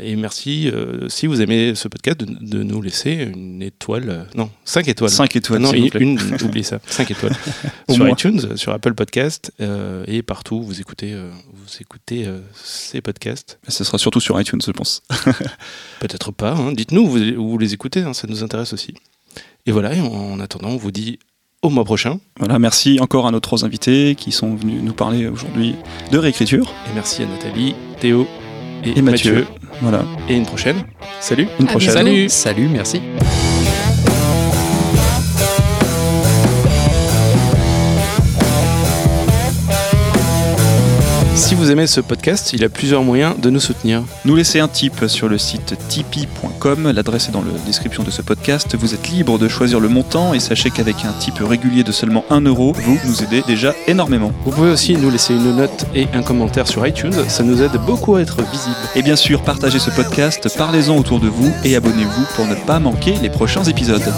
Et 0.01 0.15
merci, 0.15 0.71
si 1.07 1.27
vous 1.27 1.41
aimez 1.41 1.75
ce 1.75 1.87
podcast, 1.87 2.19
de, 2.19 2.25
de 2.25 2.63
nous 2.63 2.81
laisser 2.81 3.29
une 3.33 3.61
étoile. 3.61 4.27
non, 4.35 4.49
cinq 4.63 4.87
étoiles. 4.87 5.11
5 5.11 5.35
étoiles. 5.35 5.61
non, 5.61 5.71
une, 5.73 6.19
oubliez 6.43 6.63
ça. 6.63 6.79
5 6.87 7.11
étoiles. 7.11 7.35
Sur 7.89 7.99
moins. 7.99 8.09
iTunes, 8.13 8.57
sur 8.57 8.71
Apple 8.73 8.93
Podcast 8.93 9.51
et 10.07 10.21
partout 10.23 10.61
vous 10.61 10.79
écoutez, 10.81 11.13
vous 11.15 11.77
écoutez 11.79 12.27
ces 12.55 13.01
podcasts. 13.01 13.59
Ce 13.67 13.83
sera 13.83 13.97
surtout 13.97 14.19
sur 14.19 14.39
iTunes, 14.39 14.59
je 14.65 14.71
pense. 14.71 15.01
Peut-être 15.99 16.31
pas. 16.31 16.51
hein. 16.53 16.71
Dites-nous 16.73 17.04
où 17.05 17.09
vous, 17.09 17.19
où 17.19 17.49
vous 17.49 17.57
les 17.57 17.73
écoutez, 17.73 18.01
hein, 18.01 18.13
ça 18.13 18.27
nous 18.27 18.43
intéresse 18.43 18.73
aussi. 18.73 18.93
Et 19.65 19.71
voilà, 19.71 19.93
et 19.95 20.01
en, 20.01 20.07
en 20.07 20.39
attendant, 20.39 20.69
on 20.69 20.77
vous 20.77 20.91
dit 20.91 21.19
au 21.61 21.69
mois 21.69 21.83
prochain. 21.85 22.19
Voilà, 22.39 22.59
merci 22.59 22.99
encore 22.99 23.25
à 23.27 23.31
nos 23.31 23.39
trois 23.39 23.65
invités 23.65 24.15
qui 24.15 24.31
sont 24.31 24.55
venus 24.55 24.81
nous 24.83 24.93
parler 24.93 25.27
aujourd'hui 25.27 25.75
de 26.11 26.17
réécriture. 26.17 26.71
Et 26.89 26.93
merci 26.93 27.23
à 27.23 27.25
Nathalie, 27.25 27.73
Théo 27.99 28.27
et, 28.83 28.99
Et 28.99 29.01
Mathieu. 29.01 29.33
Mathieu. 29.33 29.47
Voilà, 29.81 30.05
Et 30.29 30.35
une 30.35 30.45
prochaine. 30.45 30.83
Salut. 31.19 31.47
une 31.59 31.67
À 31.67 31.71
prochaine. 31.71 31.93
bientôt. 31.93 32.29
Salut 32.29 32.29
Salut, 32.29 32.67
merci. 32.69 33.01
Si 41.35 41.53
vous 41.53 41.69
aimez 41.69 41.85
ce 41.85 41.99
podcast, 41.99 42.53
il 42.53 42.61
y 42.61 42.63
a 42.63 42.69
plusieurs 42.69 43.03
moyens 43.03 43.37
de 43.37 43.49
nous 43.49 43.59
soutenir. 43.59 44.03
Nous 44.23 44.37
laisser 44.37 44.61
un 44.61 44.69
tip 44.69 45.05
sur 45.07 45.27
le 45.27 45.37
site 45.37 45.75
tipeee.com, 45.89 46.91
l'adresse 46.91 47.27
est 47.27 47.33
dans 47.33 47.41
la 47.41 47.51
description 47.65 48.03
de 48.03 48.09
ce 48.09 48.21
podcast. 48.21 48.75
Vous 48.75 48.93
êtes 48.93 49.09
libre 49.09 49.37
de 49.37 49.49
choisir 49.49 49.81
le 49.81 49.89
montant 49.89 50.33
et 50.33 50.39
sachez 50.39 50.71
qu'avec 50.71 51.03
un 51.03 51.11
tip 51.19 51.35
régulier 51.39 51.83
de 51.83 51.91
seulement 51.91 52.23
1 52.29 52.41
euro, 52.41 52.71
vous 52.73 52.97
nous 53.05 53.21
aidez 53.21 53.41
déjà 53.45 53.73
énormément. 53.87 54.31
Vous 54.45 54.51
pouvez 54.51 54.71
aussi 54.71 54.95
nous 54.95 55.11
laisser 55.11 55.33
une 55.33 55.57
note 55.57 55.85
et 55.93 56.07
un 56.13 56.23
commentaire 56.23 56.67
sur 56.67 56.87
iTunes, 56.87 57.13
ça 57.27 57.43
nous 57.43 57.61
aide 57.61 57.77
beaucoup 57.85 58.15
à 58.15 58.21
être 58.21 58.41
visible. 58.41 58.75
Et 58.95 59.03
bien 59.03 59.17
sûr, 59.17 59.43
partagez 59.43 59.79
ce 59.79 59.89
podcast, 59.89 60.47
parlez-en 60.57 60.97
autour 60.97 61.19
de 61.19 61.27
vous 61.27 61.51
et 61.65 61.75
abonnez-vous 61.75 62.25
pour 62.37 62.47
ne 62.47 62.55
pas 62.55 62.79
manquer 62.79 63.15
les 63.21 63.29
prochains 63.29 63.65
épisodes. 63.65 64.13